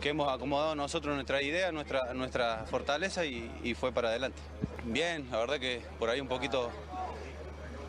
que, 0.00 0.10
hemos 0.10 0.32
acomodado 0.32 0.74
nosotros 0.74 1.14
nuestra 1.14 1.42
idea, 1.42 1.72
nuestra, 1.72 2.12
nuestra 2.14 2.64
fortaleza 2.66 3.24
y, 3.24 3.50
y 3.64 3.74
fue 3.74 3.92
para 3.92 4.08
adelante. 4.08 4.40
Bien, 4.84 5.28
la 5.30 5.38
verdad 5.38 5.58
que 5.58 5.82
por 5.98 6.10
ahí 6.10 6.20
un 6.20 6.28
poquito 6.28 6.70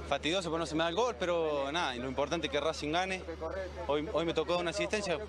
fastidioso 0.10 0.50
porque 0.50 0.62
no 0.62 0.66
se 0.66 0.76
me 0.76 0.84
da 0.84 0.90
el 0.90 0.96
gol, 0.96 1.16
pero 1.20 1.72
nada, 1.72 1.96
y 1.96 2.00
lo 2.00 2.10
importante 2.10 2.48
es 2.48 2.52
que 2.52 2.60
Racing 2.60 2.92
gane. 2.92 3.24
Hoy, 3.88 4.10
hoy 4.12 4.26
me 4.26 4.34
tocó 4.34 4.58
una 4.58 4.72
asistencia, 4.72 5.20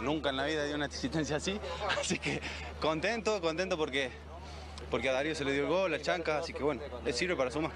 nunca 0.00 0.30
en 0.30 0.38
la 0.38 0.46
vida 0.46 0.64
di 0.64 0.72
una 0.72 0.86
asistencia 0.86 1.36
así, 1.36 1.60
así 2.00 2.18
que 2.18 2.40
contento, 2.80 3.40
contento 3.42 3.76
porque, 3.76 4.10
porque 4.90 5.08
a 5.08 5.12
Darío 5.12 5.34
se 5.34 5.44
le 5.44 5.52
dio 5.52 5.62
el 5.62 5.68
gol, 5.68 5.94
a 5.94 6.00
Chanca, 6.00 6.38
así 6.38 6.52
que 6.52 6.62
bueno, 6.62 6.82
le 7.04 7.12
sirve 7.12 7.36
para 7.36 7.50
sumar. 7.50 7.72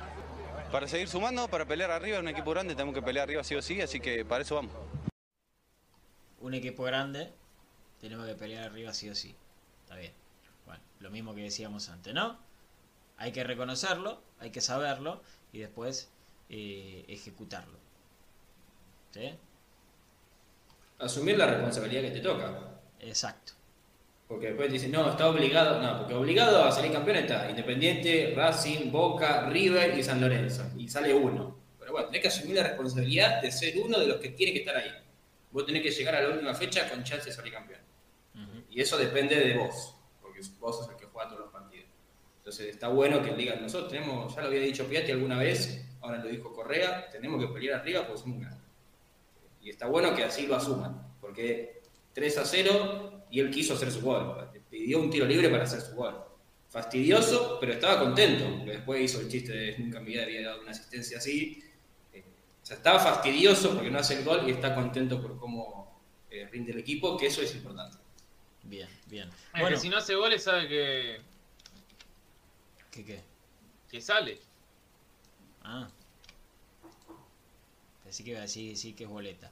Para 0.70 0.88
seguir 0.88 1.08
sumando, 1.08 1.48
para 1.48 1.66
pelear 1.66 1.90
arriba, 1.90 2.18
un 2.18 2.28
equipo 2.28 2.50
grande 2.50 2.74
tenemos 2.74 2.94
que 2.94 3.02
pelear 3.02 3.28
arriba 3.28 3.44
sí 3.44 3.54
o 3.54 3.62
sí, 3.62 3.80
así 3.80 4.00
que 4.00 4.24
para 4.24 4.42
eso 4.42 4.56
vamos. 4.56 4.72
Un 6.40 6.54
equipo 6.54 6.82
grande, 6.82 7.32
tenemos 8.00 8.26
que 8.26 8.34
pelear 8.34 8.64
arriba 8.64 8.92
sí 8.92 9.08
o 9.08 9.14
sí. 9.14 9.34
Está 9.84 9.96
bien. 9.96 10.12
Bueno, 10.66 10.82
lo 11.00 11.10
mismo 11.10 11.34
que 11.34 11.42
decíamos 11.42 11.88
antes, 11.88 12.12
¿no? 12.12 12.38
Hay 13.16 13.32
que 13.32 13.44
reconocerlo, 13.44 14.20
hay 14.40 14.50
que 14.50 14.60
saberlo 14.60 15.22
y 15.52 15.60
después 15.60 16.10
eh, 16.48 17.04
ejecutarlo. 17.08 17.78
¿Sí? 19.12 19.38
Asumir 20.98 21.38
la 21.38 21.46
responsabilidad 21.46 22.02
que 22.02 22.10
te 22.10 22.20
toca. 22.20 22.80
Exacto. 22.98 23.52
Porque 24.34 24.48
después 24.48 24.72
dicen, 24.72 24.90
no, 24.90 25.08
está 25.08 25.28
obligado. 25.28 25.80
No, 25.80 25.96
porque 25.96 26.12
obligado 26.12 26.64
a 26.64 26.72
salir 26.72 26.90
campeón 26.90 27.18
está 27.18 27.48
Independiente, 27.48 28.34
Racing, 28.34 28.90
Boca, 28.90 29.48
River 29.48 29.96
y 29.96 30.02
San 30.02 30.20
Lorenzo. 30.20 30.64
Y 30.76 30.88
sale 30.88 31.14
uno. 31.14 31.56
Pero 31.78 31.92
bueno, 31.92 32.08
tenés 32.08 32.22
que 32.22 32.28
asumir 32.28 32.56
la 32.56 32.64
responsabilidad 32.64 33.40
de 33.40 33.52
ser 33.52 33.78
uno 33.78 33.96
de 33.96 34.08
los 34.08 34.16
que 34.16 34.30
tiene 34.30 34.52
que 34.52 34.58
estar 34.58 34.76
ahí. 34.76 34.90
Vos 35.52 35.64
tenés 35.64 35.82
que 35.82 35.92
llegar 35.92 36.16
a 36.16 36.22
la 36.22 36.30
última 36.30 36.52
fecha 36.52 36.90
con 36.90 37.04
chance 37.04 37.26
de 37.26 37.32
salir 37.32 37.52
campeón. 37.52 37.78
Y 38.68 38.80
eso 38.80 38.98
depende 38.98 39.36
de 39.36 39.56
vos. 39.56 39.94
Porque 40.20 40.40
vos 40.58 40.78
sos 40.78 40.90
el 40.90 40.96
que 40.96 41.06
juega 41.06 41.28
todos 41.28 41.42
los 41.42 41.52
partidos. 41.52 41.86
Entonces 42.38 42.70
está 42.70 42.88
bueno 42.88 43.22
que 43.22 43.34
digan, 43.34 43.62
nosotros 43.62 43.92
tenemos, 43.92 44.34
ya 44.34 44.40
lo 44.40 44.48
había 44.48 44.62
dicho 44.62 44.84
Piatti 44.88 45.12
alguna 45.12 45.38
vez, 45.38 45.86
ahora 46.00 46.18
lo 46.18 46.28
dijo 46.28 46.52
Correa, 46.52 47.08
tenemos 47.08 47.40
que 47.40 47.52
pelear 47.52 47.78
arriba 47.80 48.04
porque 48.04 48.20
somos 48.20 48.38
un 48.38 48.48
Y 49.62 49.70
está 49.70 49.86
bueno 49.86 50.12
que 50.12 50.24
así 50.24 50.48
lo 50.48 50.56
asuman, 50.56 51.14
porque 51.20 51.83
3 52.14 52.38
a 52.38 52.44
0 52.44 53.26
y 53.30 53.40
él 53.40 53.50
quiso 53.50 53.74
hacer 53.74 53.90
su 53.90 54.00
gol. 54.00 54.48
Pidió 54.70 55.00
un 55.00 55.10
tiro 55.10 55.26
libre 55.26 55.48
para 55.50 55.64
hacer 55.64 55.80
su 55.80 55.94
gol. 55.94 56.14
Fastidioso, 56.70 57.58
pero 57.60 57.72
estaba 57.74 58.00
contento, 58.00 58.44
porque 58.56 58.72
después 58.72 59.02
hizo 59.02 59.20
el 59.20 59.28
chiste 59.28 59.52
de 59.52 59.78
nunca 59.78 59.98
en 59.98 60.04
mi 60.04 60.12
vida 60.12 60.22
había 60.24 60.48
dado 60.48 60.62
una 60.62 60.70
asistencia 60.70 61.18
así. 61.18 61.62
Eh, 62.12 62.24
o 62.62 62.66
sea, 62.66 62.76
estaba 62.76 62.98
fastidioso 62.98 63.74
porque 63.74 63.90
no 63.90 63.98
hace 63.98 64.18
el 64.18 64.24
gol 64.24 64.48
y 64.48 64.52
está 64.52 64.74
contento 64.74 65.20
por 65.20 65.38
cómo 65.38 66.00
eh, 66.30 66.48
rinde 66.50 66.72
el 66.72 66.78
equipo, 66.78 67.16
que 67.16 67.26
eso 67.26 67.42
es 67.42 67.54
importante. 67.54 67.98
Bien, 68.64 68.88
bien. 69.06 69.30
bueno, 69.52 69.68
que 69.68 69.76
si 69.76 69.88
no 69.88 69.98
hace 69.98 70.14
goles 70.14 70.42
sabe 70.42 70.68
que... 70.68 71.20
¿Qué 72.90 73.04
qué? 73.04 73.20
Que 73.90 74.00
sale. 74.00 74.40
Ah. 75.62 75.88
Pensé 78.02 78.24
que 78.24 78.30
iba 78.30 78.38
a 78.40 78.42
decir, 78.42 78.76
sí 78.76 78.94
que 78.94 79.04
es 79.04 79.10
boleta. 79.10 79.50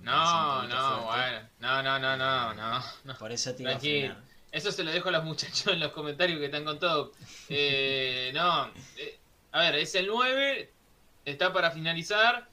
No, 0.00 0.66
no, 0.66 1.04
bueno. 1.04 1.48
No, 1.60 1.82
no, 1.82 1.98
no, 1.98 2.16
no, 2.16 2.54
no. 2.54 3.14
Por 3.18 3.32
eso 3.32 3.54
te 3.54 3.62
iba 3.62 3.72
a 3.72 4.22
Eso 4.50 4.72
se 4.72 4.84
lo 4.84 4.90
dejo 4.90 5.08
a 5.08 5.12
los 5.12 5.24
muchachos 5.24 5.68
en 5.68 5.80
los 5.80 5.92
comentarios 5.92 6.38
que 6.38 6.46
están 6.46 6.64
con 6.64 6.78
todo. 6.78 7.12
Eh, 7.48 8.30
no. 8.34 8.70
Eh, 8.96 9.18
a 9.52 9.60
ver, 9.60 9.76
es 9.76 9.94
el 9.94 10.06
9. 10.06 10.70
Está 11.24 11.52
para 11.52 11.70
finalizar. 11.70 12.48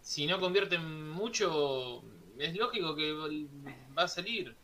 Si 0.00 0.26
no 0.26 0.40
convierten 0.40 1.10
mucho, 1.10 2.02
es 2.38 2.56
lógico 2.56 2.96
que 2.96 3.12
va 3.96 4.04
a 4.04 4.08
salir. 4.08 4.56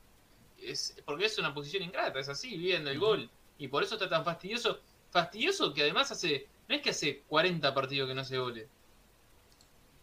Es, 0.61 0.97
porque 1.05 1.27
es 1.27 1.39
una 1.39 1.53
posición 1.53 1.83
ingrata, 1.83 2.19
es 2.19 2.29
así, 2.29 2.57
viendo 2.57 2.91
el 2.91 2.99
gol. 2.99 3.31
Y 3.59 3.69
por 3.69 3.83
eso 3.83 3.95
está 3.95 4.09
tan 4.09 4.25
fastidioso. 4.25 4.81
Fastidioso 5.11 5.75
que 5.75 5.83
además 5.83 6.11
hace 6.11 6.49
no 6.69 6.75
es 6.75 6.83
que 6.83 6.91
hace 6.91 7.23
40 7.29 7.75
partidos 7.75 8.09
que 8.09 8.15
no 8.15 8.25
se 8.25 8.39
gole. 8.39 8.69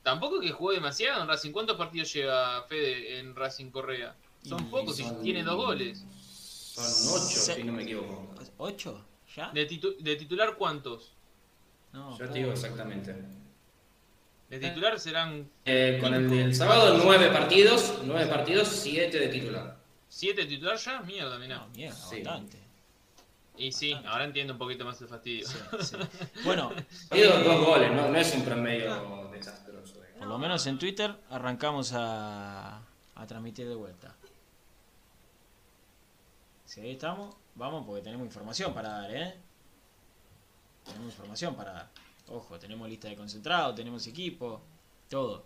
Tampoco 0.04 0.40
que 0.40 0.52
jugó 0.52 0.72
demasiado 0.72 1.22
en 1.22 1.28
Racing. 1.28 1.52
¿Cuántos 1.52 1.78
partidos 1.78 2.12
lleva 2.14 2.64
Fede 2.64 3.20
en 3.20 3.36
Racing 3.36 3.70
Correa? 3.72 4.16
Son 4.44 4.60
Y 4.60 4.64
pocos 4.66 5.00
y 5.00 5.04
son- 5.04 5.22
tiene 5.22 5.44
dos 5.44 5.56
goles. 5.56 6.04
Son 6.10 6.86
ocho, 7.14 7.38
Se- 7.40 7.56
si 7.56 7.64
no 7.64 7.74
me 7.74 7.84
equivoco. 7.84 8.34
¿Ocho? 8.58 9.06
¿Ya? 9.36 9.52
De, 9.52 9.68
titu- 9.70 9.98
de 9.98 10.16
titular, 10.16 10.56
¿cuántos? 10.56 11.14
No, 11.94 12.18
Yo 12.18 12.28
te 12.30 12.40
digo 12.40 12.52
exactamente. 12.52 13.16
De 14.50 14.60
titular 14.60 15.00
serán 15.00 15.50
Eh, 15.66 15.98
con 16.02 16.14
el 16.14 16.30
del 16.30 16.54
sábado, 16.56 17.00
nueve 17.04 17.30
partidos, 17.30 18.00
nueve 18.04 18.26
partidos, 18.26 18.68
siete 18.68 19.20
de 19.20 19.28
titular. 19.30 19.78
siete 20.10 20.46
titular 20.46 20.78
ya. 20.78 21.02
Mierda, 21.02 21.38
mirá. 21.38 21.58
No, 21.60 21.68
mierda, 21.70 21.96
Sí. 21.96 22.22
bastante. 22.24 22.58
Y 23.58 23.72
sí, 23.72 23.94
ahora 24.06 24.24
entiendo 24.26 24.54
un 24.54 24.60
poquito 24.60 24.84
más 24.84 25.00
el 25.02 25.08
fastidio. 25.08 25.48
Sí, 25.48 25.58
sí. 25.82 25.96
Bueno, 26.44 26.72
eh, 27.12 27.44
dos 27.46 27.66
goles, 27.66 27.92
no, 27.92 28.10
no 28.10 28.18
es 28.18 28.34
un 28.34 28.44
promedio 28.44 29.21
lo 30.32 30.40
menos 30.40 30.66
en 30.68 30.80
Twitter 30.80 31.14
arrancamos 31.30 31.92
a, 31.94 32.82
transmitir 33.28 33.68
de 33.68 33.76
vuelta. 33.76 34.16
Si 36.66 36.80
ahí 36.80 36.92
estamos, 36.92 37.36
vamos 37.56 37.86
porque 37.86 38.02
tenemos 38.02 38.26
información 38.26 38.74
para 38.74 38.90
dar, 38.90 39.14
¿eh? 39.14 39.36
Tenemos 40.86 41.08
información 41.08 41.54
para 41.56 41.74
dar. 41.74 41.92
Ojo, 42.30 42.58
tenemos 42.58 42.88
lista 42.88 43.10
de 43.10 43.18
concentrado, 43.18 43.76
tenemos 43.76 44.08
equipo, 44.08 44.62
todo. 45.10 45.44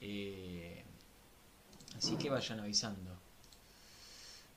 Eh, 0.00 0.82
así 1.96 2.16
que 2.16 2.30
vayan 2.30 2.60
avisando. 2.60 3.10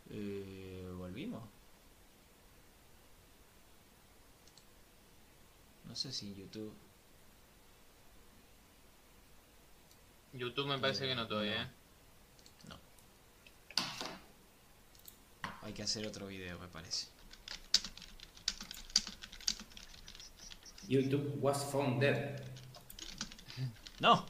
Eh, 0.10 0.90
¿Volvimos? 0.98 1.44
No 5.86 5.96
sé 5.96 6.14
si 6.14 6.34
YouTube. 6.34 6.74
YouTube 10.34 10.68
me 10.68 10.78
parece 10.80 11.08
que 11.08 11.16
no 11.16 11.28
todavía, 11.28 11.64
¿eh? 11.64 11.68
No. 12.70 12.78
Hay 15.64 15.74
que 15.74 15.84
hacer 15.84 16.06
otro 16.08 16.28
video, 16.28 16.58
me 16.60 16.68
parece. 16.68 17.08
YouTube 20.88 21.38
was 21.42 21.64
found 21.72 22.02
dead. 22.02 22.42
No. 24.00 24.26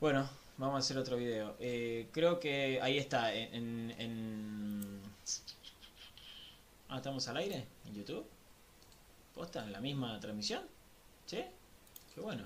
Bueno, 0.00 0.28
vamos 0.58 0.76
a 0.76 0.78
hacer 0.78 0.98
otro 0.98 1.16
video. 1.16 1.56
Eh, 1.60 2.08
creo 2.12 2.40
que 2.40 2.80
ahí 2.82 2.98
está. 2.98 3.32
En, 3.34 3.54
en- 3.54 4.00
en- 4.00 5.02
Ah, 6.88 6.96
¿estamos 6.98 7.26
al 7.28 7.38
aire? 7.38 7.66
¿En 7.86 7.94
YouTube? 7.94 8.26
¿Posta? 9.34 9.64
¿En 9.64 9.72
la 9.72 9.80
misma 9.80 10.18
transmisión? 10.20 10.62
¿Sí? 11.26 11.44
Qué 12.14 12.20
bueno. 12.20 12.44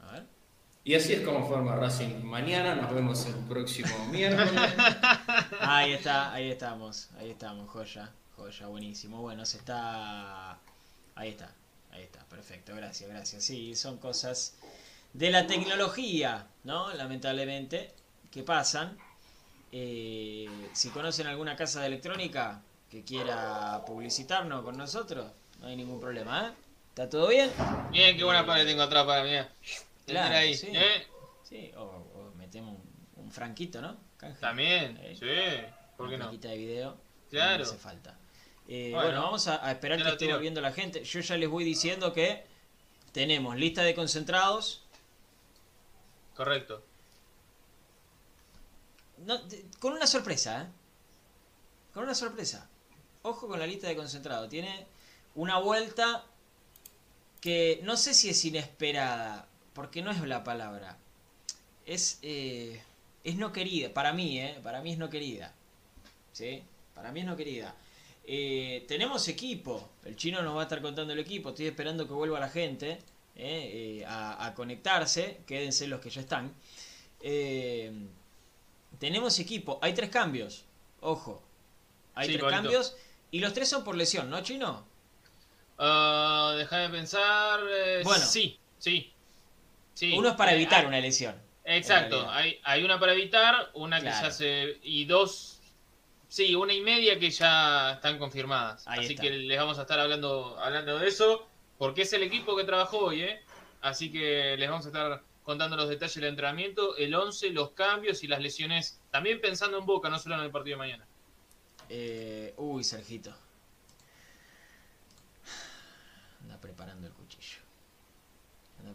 A 0.00 0.12
ver. 0.12 0.26
Y 0.84 0.94
así 0.94 1.14
es 1.14 1.22
como 1.22 1.48
forma 1.48 1.74
Racing 1.74 2.22
mañana. 2.22 2.74
Nos 2.76 2.94
vemos 2.94 3.26
el 3.26 3.34
próximo 3.46 4.06
miércoles. 4.10 4.74
Ahí 5.60 5.94
está, 5.94 6.32
ahí 6.32 6.50
estamos, 6.50 7.10
ahí 7.18 7.30
estamos, 7.30 7.68
joya, 7.70 8.12
joya, 8.36 8.66
buenísimo. 8.68 9.20
Bueno, 9.20 9.44
se 9.44 9.58
está... 9.58 10.58
Ahí 11.16 11.30
está, 11.30 11.52
ahí 11.90 12.02
está, 12.02 12.24
perfecto, 12.26 12.76
gracias, 12.76 13.10
gracias. 13.10 13.42
Sí, 13.42 13.74
son 13.74 13.98
cosas 13.98 14.54
de 15.12 15.30
la 15.30 15.46
tecnología, 15.46 16.46
¿no? 16.62 16.92
Lamentablemente, 16.94 17.92
que 18.30 18.42
pasan. 18.42 18.96
Eh, 19.72 20.68
si 20.72 20.90
conocen 20.90 21.26
alguna 21.26 21.56
casa 21.56 21.80
de 21.80 21.86
electrónica 21.86 22.62
que 22.90 23.04
quiera 23.04 23.82
publicitarnos 23.86 24.62
con 24.62 24.76
nosotros, 24.76 25.30
no 25.60 25.66
hay 25.66 25.76
ningún 25.76 26.00
problema, 26.00 26.48
¿eh? 26.48 26.52
¿Está 26.90 27.08
todo 27.08 27.28
bien? 27.28 27.50
Bien, 27.90 28.16
qué 28.16 28.24
buena 28.24 28.46
pared 28.46 28.66
tengo 28.66 28.82
atrás 28.82 29.04
para 29.04 29.22
mí. 29.24 29.34
eh. 29.34 29.46
Claro, 30.06 30.34
ahí, 30.36 30.54
sí. 30.56 30.68
¿eh? 30.72 31.06
Sí, 31.42 31.72
o, 31.76 31.82
o 31.82 32.32
metemos 32.36 32.78
un, 33.16 33.24
un 33.24 33.30
franquito, 33.30 33.80
¿no? 33.82 33.96
Canje. 34.16 34.40
También, 34.40 34.96
Eh, 35.02 35.14
sí. 35.18 35.72
¿Por 35.96 36.08
qué 36.08 36.14
una 36.14 36.26
no? 36.26 36.32
de 36.32 36.56
video. 36.56 36.96
Claro. 37.30 37.64
No 37.64 37.70
hace 37.70 37.78
falta. 37.78 38.16
Eh, 38.68 38.90
Bueno. 38.92 39.08
bueno, 39.08 39.22
vamos 39.22 39.46
a, 39.48 39.64
a 39.66 39.72
esperar 39.72 40.02
que 40.02 40.08
esté 40.08 40.32
volviendo 40.32 40.60
la 40.60 40.72
gente. 40.72 41.04
Yo 41.04 41.20
ya 41.20 41.36
les 41.36 41.48
voy 41.48 41.64
diciendo 41.64 42.12
que 42.12 42.44
tenemos 43.12 43.56
lista 43.56 43.82
de 43.82 43.94
concentrados. 43.94 44.82
Correcto. 46.34 46.82
No, 49.18 49.38
con 49.80 49.92
una 49.94 50.06
sorpresa, 50.06 50.62
¿eh? 50.62 50.66
Con 51.92 52.04
una 52.04 52.14
sorpresa. 52.14 52.68
Ojo 53.26 53.48
con 53.48 53.58
la 53.58 53.66
lista 53.66 53.88
de 53.88 53.96
concentrados. 53.96 54.48
Tiene 54.48 54.86
una 55.34 55.58
vuelta 55.58 56.24
que 57.40 57.80
no 57.82 57.96
sé 57.96 58.14
si 58.14 58.28
es 58.30 58.44
inesperada, 58.44 59.48
porque 59.72 60.00
no 60.00 60.12
es 60.12 60.20
la 60.20 60.44
palabra. 60.44 60.96
Es, 61.86 62.20
eh, 62.22 62.80
es 63.24 63.34
no 63.34 63.52
querida. 63.52 63.92
Para 63.92 64.12
mí, 64.12 64.38
¿eh? 64.38 64.60
Para 64.62 64.80
mí 64.80 64.92
es 64.92 64.98
no 64.98 65.10
querida. 65.10 65.52
¿Sí? 66.32 66.62
Para 66.94 67.10
mí 67.10 67.20
es 67.20 67.26
no 67.26 67.36
querida. 67.36 67.74
Eh, 68.24 68.84
tenemos 68.86 69.26
equipo. 69.26 69.88
El 70.04 70.14
chino 70.14 70.40
nos 70.42 70.54
va 70.54 70.60
a 70.60 70.62
estar 70.62 70.80
contando 70.80 71.12
el 71.12 71.18
equipo. 71.18 71.48
Estoy 71.48 71.66
esperando 71.66 72.06
que 72.06 72.12
vuelva 72.12 72.38
la 72.38 72.48
gente 72.48 72.98
eh, 73.34 74.04
a, 74.06 74.46
a 74.46 74.54
conectarse. 74.54 75.40
Quédense 75.48 75.88
los 75.88 76.00
que 76.00 76.10
ya 76.10 76.20
están. 76.20 76.54
Tenemos 79.00 79.40
equipo. 79.40 79.80
Hay 79.82 79.94
tres 79.94 80.10
cambios. 80.10 80.64
Ojo. 81.00 81.42
Hay 82.14 82.28
Sí, 82.28 82.38
tres 82.38 82.48
cambios. 82.48 82.96
Y 83.30 83.40
los 83.40 83.52
tres 83.52 83.68
son 83.68 83.84
por 83.84 83.96
lesión, 83.96 84.30
¿no, 84.30 84.40
chino? 84.42 84.86
Ah, 85.78 86.54
déjame 86.56 86.88
pensar. 86.90 87.60
eh, 87.70 88.00
Bueno. 88.04 88.24
Sí, 88.24 88.58
sí. 88.78 89.12
sí. 89.94 90.12
Uno 90.16 90.30
es 90.30 90.34
para 90.36 90.52
Eh, 90.52 90.56
evitar 90.56 90.80
hay- 90.80 90.86
una 90.86 91.00
lesión. 91.00 91.34
Exacto, 91.64 92.30
hay, 92.30 92.60
hay 92.62 92.84
una 92.84 93.00
para 93.00 93.12
evitar, 93.12 93.70
una 93.74 93.98
que 94.00 94.06
ya 94.06 94.30
se. 94.30 94.78
y 94.82 95.04
dos. 95.04 95.60
Sí, 96.28 96.54
una 96.54 96.72
y 96.72 96.80
media 96.80 97.18
que 97.18 97.30
ya 97.30 97.92
están 97.92 98.18
confirmadas. 98.18 98.86
Ahí 98.86 99.00
Así 99.04 99.12
está. 99.14 99.22
que 99.24 99.30
les 99.30 99.58
vamos 99.58 99.78
a 99.78 99.82
estar 99.82 99.98
hablando, 99.98 100.56
hablando 100.60 100.98
de 100.98 101.08
eso, 101.08 101.46
porque 101.78 102.02
es 102.02 102.12
el 102.12 102.22
equipo 102.22 102.56
que 102.56 102.64
trabajó 102.64 102.98
hoy, 102.98 103.22
¿eh? 103.22 103.40
Así 103.80 104.10
que 104.10 104.56
les 104.56 104.68
vamos 104.68 104.86
a 104.86 104.88
estar 104.88 105.22
contando 105.44 105.76
los 105.76 105.88
detalles 105.88 106.14
del 106.16 106.24
entrenamiento, 106.24 106.96
el 106.96 107.14
11, 107.14 107.50
los 107.50 107.70
cambios 107.70 108.22
y 108.24 108.26
las 108.28 108.40
lesiones. 108.40 109.00
También 109.10 109.40
pensando 109.40 109.78
en 109.78 109.86
Boca, 109.86 110.08
no 110.08 110.18
solo 110.18 110.34
en 110.36 110.42
el 110.42 110.50
partido 110.50 110.74
de 110.74 110.78
mañana. 110.78 111.06
Eh, 111.88 112.54
uy, 112.56 112.82
Sergito. 112.84 113.34
Anda 116.42 116.58
preparando 116.60 117.06
el 117.06 117.12
cuchillo. 117.12 117.58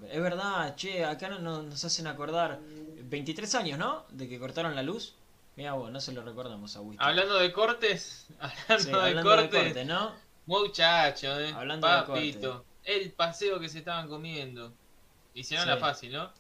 Es 0.10 0.22
verdad, 0.22 0.76
che, 0.76 1.04
acá 1.04 1.28
no, 1.28 1.40
no- 1.40 1.64
nos 1.64 1.84
hacen 1.84 2.08
acordar 2.08 2.60
23 2.62 3.56
años, 3.56 3.78
¿no? 3.78 4.06
De 4.10 4.30
que 4.30 4.40
cortaron 4.40 4.76
la 4.76 4.84
luz. 4.84 5.16
Mira 5.58 5.74
vos, 5.74 5.92
no 5.92 6.00
se 6.00 6.14
lo 6.14 6.24
recordamos 6.24 6.76
a 6.78 6.82
Wisto. 6.82 7.04
Hablando 7.04 7.36
de 7.38 7.52
cortes, 7.52 8.28
hablando, 8.40 8.80
Sí, 8.84 8.92
de, 8.92 8.96
hablando 9.02 9.24
cortes, 9.30 9.52
de 9.52 9.64
corte, 9.66 9.86
¿no? 9.86 10.14
muchacho, 10.46 11.40
eh, 11.40 11.54
Hablando 11.54 11.88
de 11.88 11.94
papito, 12.04 12.66
el 12.84 13.12
paseo 13.12 13.60
que 13.60 13.70
se 13.70 13.80
estaban 13.80 14.08
comiendo. 14.08 14.72
Y 15.34 15.44
si 15.44 15.56
no 15.56 15.62
Sí. 15.64 15.68
la 15.68 15.78
fácil, 15.78 16.14
¿no? 16.14 16.32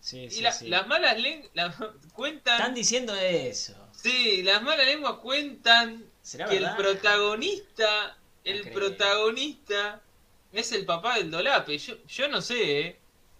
Sí, 0.00 0.24
Y 0.24 0.30
sí, 0.30 0.40
la- 0.42 0.52
sí. 0.52 0.68
las 0.68 0.86
malas 0.86 1.18
lenguas 1.18 1.74
cuentan. 2.14 2.54
Están 2.60 2.74
diciendo 2.74 3.14
eso. 3.14 3.74
Sí, 3.92 4.42
las 4.42 4.62
malas 4.62 4.86
lenguas 4.86 5.14
cuentan 5.14 6.04
¿Será 6.22 6.46
que 6.46 6.54
verdad? 6.56 6.70
el 6.72 6.76
protagonista, 6.84 8.16
el 8.44 8.62
creo. 8.62 8.74
protagonista 8.74 10.00
es 10.52 10.72
el 10.72 10.84
papá 10.86 11.16
del 11.16 11.30
Dolape. 11.30 11.76
Yo, 11.78 11.96
yo 12.06 12.28
no 12.28 12.40
sé, 12.40 12.80
¿eh? 12.80 12.98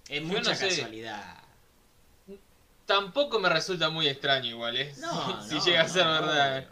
Es 0.09 0.21
yo 0.21 0.27
mucha 0.27 0.51
no 0.51 0.57
sé. 0.57 0.69
casualidad. 0.69 1.37
Tampoco 2.87 3.39
me 3.39 3.49
resulta 3.51 3.91
muy 3.91 4.09
extraño 4.09 4.49
igual, 4.51 4.77
¿eh? 4.77 4.95
No, 4.99 5.43
si 5.49 5.55
no, 5.57 5.65
llega 5.65 5.83
a 5.83 5.89
ser 5.89 6.07
verdad. 6.07 6.59
obvio. 6.59 6.69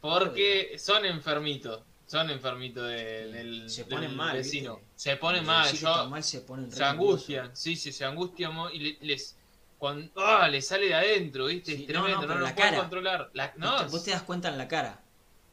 Porque 0.00 0.78
son 0.78 1.04
enfermitos. 1.04 1.82
Son 2.10 2.28
enfermitos 2.28 2.88
de- 2.88 3.28
del, 3.30 3.70
Se 3.70 3.84
del 3.84 3.90
ponen 3.94 4.16
mal, 4.16 4.36
vecino. 4.36 4.78
¿viste? 4.78 4.92
Se 4.96 5.16
ponen 5.16 5.46
mal. 5.46 5.72
yo- 5.72 6.22
se 6.22 6.40
ponen 6.40 6.72
se 6.72 6.80
re 6.80 6.84
angustian, 6.86 7.56
sí, 7.56 7.76
sí, 7.76 7.92
se 7.92 8.04
angustian 8.04 8.52
y 8.72 8.78
le- 8.80 8.98
les 9.02 9.36
cuando 9.78 10.10
ah, 10.16 10.48
les 10.48 10.66
sale 10.66 10.86
de 10.86 10.94
adentro, 10.94 11.46
¿viste? 11.46 11.76
Sí, 11.76 11.84
es 11.84 11.94
no, 11.94 12.02
tremendo, 12.02 12.16
no, 12.16 12.22
no, 12.22 12.28
pero 12.34 12.40
lo 12.40 12.54
cara. 12.56 12.78
controlar. 12.78 13.30
La- 13.32 13.54
No, 13.56 13.82
no, 13.82 13.88
vos 13.90 14.02
te 14.02 14.10
das 14.10 14.22
cuenta 14.22 14.48
en 14.48 14.58
la 14.58 14.66
cara. 14.66 15.00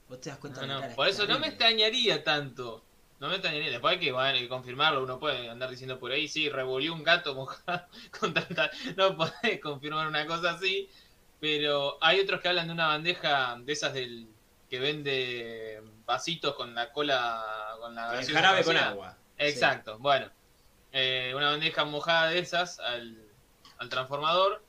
Vos 0.10 0.20
te 0.20 0.32
das 0.32 0.40
cuenta 0.40 0.62
no, 0.62 0.64
en 0.64 0.70
la 0.70 0.76
no, 0.76 0.82
cara. 0.82 0.96
por 0.96 1.08
es 1.08 1.14
eso 1.14 1.28
no 1.28 1.38
me 1.38 1.48
extrañaría 1.50 2.24
tanto. 2.24 2.84
No 3.20 3.28
me 3.30 3.36
extrañaría. 3.36 3.70
Después 3.70 3.94
hay 3.94 4.00
que, 4.00 4.12
bueno, 4.12 4.50
confirmarlo. 4.50 5.04
Uno 5.04 5.20
puede 5.20 5.50
andar 5.50 5.70
diciendo 5.70 6.00
por 6.00 6.12
ahí, 6.12 6.28
sí, 6.28 6.50
revolvió 6.50 6.92
un 6.92 7.04
gato 7.04 7.36
mojado 7.36 7.86
con 8.20 8.34
tanta. 8.34 8.72
No 8.96 9.16
podés 9.16 9.62
confirmar 9.62 10.08
una 10.08 10.26
cosa 10.26 10.52
así. 10.54 10.90
Pero 11.40 12.00
hay 12.02 12.20
otros 12.20 12.42
que 12.42 12.48
hablan 12.48 12.66
de 12.68 12.74
una 12.74 12.88
bandeja 12.88 13.58
de 13.64 13.74
esas 13.74 13.94
del 13.94 14.28
que 14.70 14.80
vende 14.80 15.82
vasitos 16.08 16.56
con 16.56 16.74
la 16.74 16.92
cola. 16.92 17.76
Con 17.80 17.94
la 17.94 18.20
El 18.20 18.26
jarabe 18.26 18.64
con 18.64 18.76
agua. 18.76 19.16
Exacto, 19.38 20.00
bueno. 20.00 20.32
Eh, 20.92 21.34
una 21.36 21.52
bandeja 21.52 21.86
mojada 21.86 22.30
de 22.32 22.40
esas 22.40 22.80
al, 22.80 23.22
al 23.78 23.90
transformador, 23.90 24.64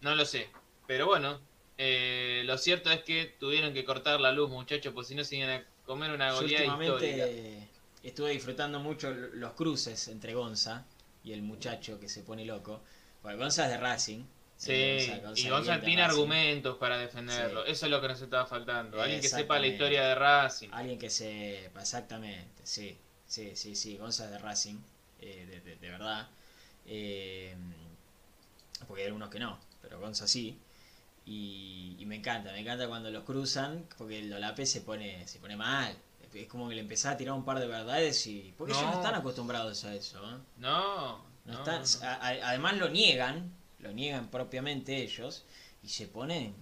no 0.00 0.14
lo 0.14 0.24
sé. 0.24 0.48
Pero 0.86 1.04
bueno, 1.06 1.40
eh, 1.76 2.42
lo 2.46 2.56
cierto 2.56 2.90
es 2.90 3.02
que 3.02 3.36
tuvieron 3.38 3.74
que 3.74 3.84
cortar 3.84 4.20
la 4.20 4.32
luz, 4.32 4.48
muchachos, 4.48 4.94
porque 4.94 5.08
si 5.08 5.14
no 5.14 5.24
se 5.24 5.36
iban 5.36 5.50
a 5.50 5.64
comer 5.84 6.12
una 6.12 6.32
goleada 6.32 6.64
histórica. 6.82 7.26
estuve 8.02 8.30
disfrutando 8.30 8.78
mucho 8.80 9.10
los 9.10 9.52
cruces 9.52 10.08
entre 10.08 10.32
Gonza. 10.32 10.86
y 11.24 11.32
el 11.32 11.42
muchacho 11.42 12.00
que 12.00 12.08
se 12.08 12.22
pone 12.22 12.46
loco. 12.46 12.80
Porque 13.20 13.36
Gonza 13.36 13.66
es 13.66 13.72
de 13.72 13.76
Racing. 13.76 14.24
Sí, 14.58 14.72
eh, 14.72 15.04
y 15.14 15.20
Gonza 15.22 15.50
Gonzalo 15.50 15.82
tiene 15.84 16.02
argumentos 16.02 16.76
para 16.78 16.98
defenderlo. 16.98 17.64
Sí. 17.64 17.70
Eso 17.70 17.86
es 17.86 17.90
lo 17.92 18.00
que 18.00 18.08
nos 18.08 18.20
estaba 18.20 18.44
faltando. 18.44 19.00
Alguien 19.00 19.20
que 19.20 19.28
sepa 19.28 19.58
la 19.58 19.66
historia 19.68 20.02
de 20.04 20.14
Racing. 20.16 20.68
Alguien 20.72 20.98
que 20.98 21.08
sepa, 21.10 21.80
exactamente, 21.80 22.60
sí, 22.64 22.98
sí, 23.26 23.52
sí, 23.54 23.76
sí, 23.76 23.96
Gonza 23.96 24.24
es 24.24 24.32
de 24.32 24.38
Racing, 24.38 24.76
eh, 25.20 25.46
de, 25.48 25.60
de- 25.60 25.76
de 25.76 25.90
verdad. 25.90 26.26
Eh, 26.86 27.54
porque 28.86 29.02
hay 29.02 29.06
algunos 29.06 29.28
que 29.30 29.38
no, 29.38 29.58
pero 29.80 30.00
Gonza 30.00 30.26
sí. 30.26 30.58
Y, 31.24 31.94
y 31.98 32.06
me 32.06 32.16
encanta, 32.16 32.52
me 32.52 32.60
encanta 32.60 32.88
cuando 32.88 33.10
los 33.10 33.22
cruzan, 33.24 33.86
porque 33.96 34.18
el 34.18 34.30
Dolape 34.30 34.64
se 34.66 34.80
pone, 34.80 35.26
se 35.28 35.38
pone 35.38 35.56
mal. 35.56 35.94
Es 36.34 36.46
como 36.48 36.68
que 36.68 36.74
le 36.74 36.80
empezaba 36.82 37.14
a 37.14 37.16
tirar 37.16 37.34
un 37.34 37.44
par 37.44 37.58
de 37.58 37.66
verdades 37.66 38.26
y... 38.26 38.52
Porque 38.58 38.72
ellos 38.72 38.84
no 38.84 38.94
están 38.94 39.14
acostumbrados 39.14 39.84
a 39.84 39.94
eso, 39.94 40.18
¿eh? 40.24 40.36
No, 40.58 41.18
No 41.44 41.52
no, 41.52 41.52
están- 41.58 41.82
no, 41.82 41.88
no. 42.00 42.06
a- 42.06 42.14
a- 42.28 42.48
además 42.50 42.76
lo 42.76 42.88
niegan, 42.88 43.52
lo 43.80 43.92
niegan 43.92 44.30
propiamente 44.30 44.96
ellos, 45.02 45.44
y 45.82 45.88
se 45.88 46.06
ponen 46.08 46.54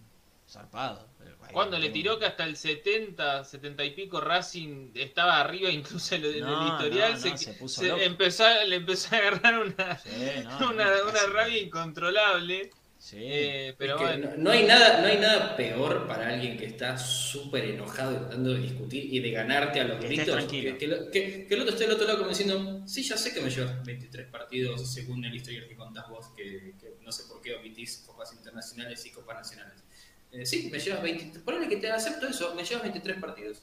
zarpados. 0.49 1.05
Cuando 1.53 1.79
le 1.79 1.91
tiró 1.91 2.19
que 2.19 2.27
hasta 2.27 2.45
el 2.45 2.57
70, 2.57 3.45
70 3.45 3.85
y 3.85 3.91
pico 3.93 4.21
Racing 4.21 4.91
estaba 4.95 5.41
arriba 5.41 5.71
incluso 5.71 6.15
en 6.15 6.25
el, 6.25 6.41
No, 6.41 6.69
historial, 6.69 7.13
no, 7.15 7.19
se, 7.19 7.31
no, 7.31 7.37
se 7.39 7.53
puso 7.55 7.81
se 7.81 7.89
loco. 7.89 8.01
empezó, 8.03 8.45
a- 8.45 8.65
le 8.65 8.77
empezó 8.77 9.15
a 9.15 9.19
agarrar 9.19 9.59
una, 9.61 9.99
Sí, 9.99 10.11
no, 10.45 10.61
no, 10.61 10.71
una, 10.71 10.89
una 11.09 11.27
rabia 11.33 11.59
incontrolable. 11.59 12.71
Sí. 12.99 13.19
eh, 13.21 13.75
pero 13.79 13.95
Es 13.95 14.01
que 14.01 14.07
bueno, 14.07 14.31
no, 14.37 14.43
no 14.45 14.51
hay 14.51 14.65
nada, 14.65 15.01
no 15.01 15.07
hay 15.07 15.19
nada 15.19 15.55
peor 15.57 16.09
para 16.09 16.29
alguien 16.29 16.57
que 16.57 16.65
está 16.67 16.97
súper 16.99 17.65
enojado 17.67 18.13
y 18.13 18.17
tratando 18.17 18.55
de 18.55 18.61
discutir 18.63 19.13
y 19.15 19.21
de 19.21 19.31
ganarte 19.31 19.81
a 19.81 19.85
los 19.85 20.01
Que 20.01 20.09
gritos. 20.09 20.27
tranquilo. 20.35 20.73
Que, 20.73 20.79
que 20.79 20.87
lo- 20.89 21.11
que- 21.11 21.47
que 21.47 21.55
el 21.55 21.61
otro 21.61 21.73
esté 21.75 21.85
del 21.87 21.95
otro 21.95 22.07
lado 22.07 22.19
como 22.19 22.31
diciendo, 22.31 22.83
sí, 22.87 23.03
ya 23.05 23.17
sé 23.17 23.33
que 23.33 23.41
me 23.43 23.51
llevas 23.51 23.85
23 23.85 24.27
partidos 24.29 24.93
según 24.93 25.25
el 25.25 25.35
historial 25.37 25.69
que 25.69 25.77
contás 25.77 26.09
vos, 26.09 26.27
que, 26.37 26.75
que 26.81 26.86
no 27.07 27.13
sé 27.13 27.23
por 27.25 27.41
qué 27.41 27.55
omitís 27.55 28.03
copas 28.05 28.33
internacionales 28.33 29.07
y 29.07 29.11
copas 29.11 29.37
nacionales. 29.37 29.85
Eh, 30.33 30.45
sí, 30.45 30.69
me 30.71 30.81
llevas 30.81 31.03
23, 31.03 31.43
ponele 31.45 31.69
que 31.69 31.77
te 31.77 31.91
acepto 31.91 32.27
eso, 32.27 32.53
me 32.57 32.65
llevas 32.65 32.83
23 32.83 33.21
partidos. 33.21 33.63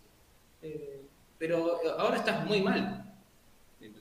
Eh, 0.62 1.02
pero 1.38 1.78
ahora 2.00 2.18
estás 2.18 2.46
muy 2.46 2.62
mal. 2.62 3.14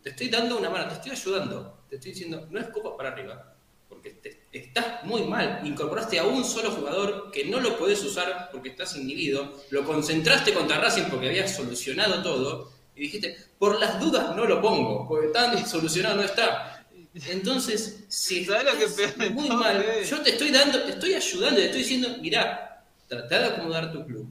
Te 0.03 0.11
estoy 0.11 0.28
dando 0.28 0.59
una 0.59 0.70
mano, 0.70 0.86
te 0.86 0.95
estoy 0.95 1.11
ayudando. 1.11 1.84
Te 1.90 1.97
estoy 1.97 2.12
diciendo, 2.12 2.47
no 2.51 2.61
es 2.61 2.68
copa 2.68 2.97
para 2.97 3.11
arriba. 3.11 3.57
Porque 3.88 4.20
estás 4.53 5.05
muy 5.05 5.24
mal. 5.24 5.61
Incorporaste 5.64 6.20
a 6.20 6.24
un 6.24 6.45
solo 6.45 6.70
jugador 6.70 7.32
que 7.32 7.45
no 7.47 7.59
lo 7.59 7.76
podés 7.76 8.03
usar 8.05 8.49
porque 8.53 8.68
estás 8.68 8.97
inhibido. 8.97 9.61
Lo 9.70 9.84
concentraste 9.84 10.55
contra 10.55 10.78
Racing 10.78 11.11
porque 11.11 11.28
habías 11.28 11.55
solucionado 11.55 12.22
todo. 12.22 12.72
Y 12.95 13.03
dijiste, 13.03 13.36
por 13.59 13.80
las 13.80 13.99
dudas 13.99 14.36
no 14.36 14.45
lo 14.45 14.62
pongo, 14.62 15.09
porque 15.09 15.28
tan 15.28 15.66
solucionado 15.66 16.16
no 16.16 16.22
está. 16.22 16.82
Entonces, 17.15 18.05
si 18.09 18.45
¿Sabés 18.45 18.65
lo 18.65 18.79
que 18.79 18.85
estás 18.85 19.13
peor 19.13 19.15
de 19.17 19.31
muy 19.31 19.49
todo 19.49 19.59
mal, 19.59 19.83
es? 19.83 20.09
yo 20.09 20.21
te 20.23 20.31
estoy 20.31 20.51
dando, 20.51 20.83
te 20.83 20.93
estoy 20.93 21.15
ayudando, 21.15 21.57
te 21.61 21.67
estoy 21.67 21.81
diciendo, 21.83 22.09
mirá, 22.21 22.85
tratá 23.07 23.39
de 23.41 23.45
acomodar 23.47 23.93
tu 23.93 24.05
club. 24.07 24.27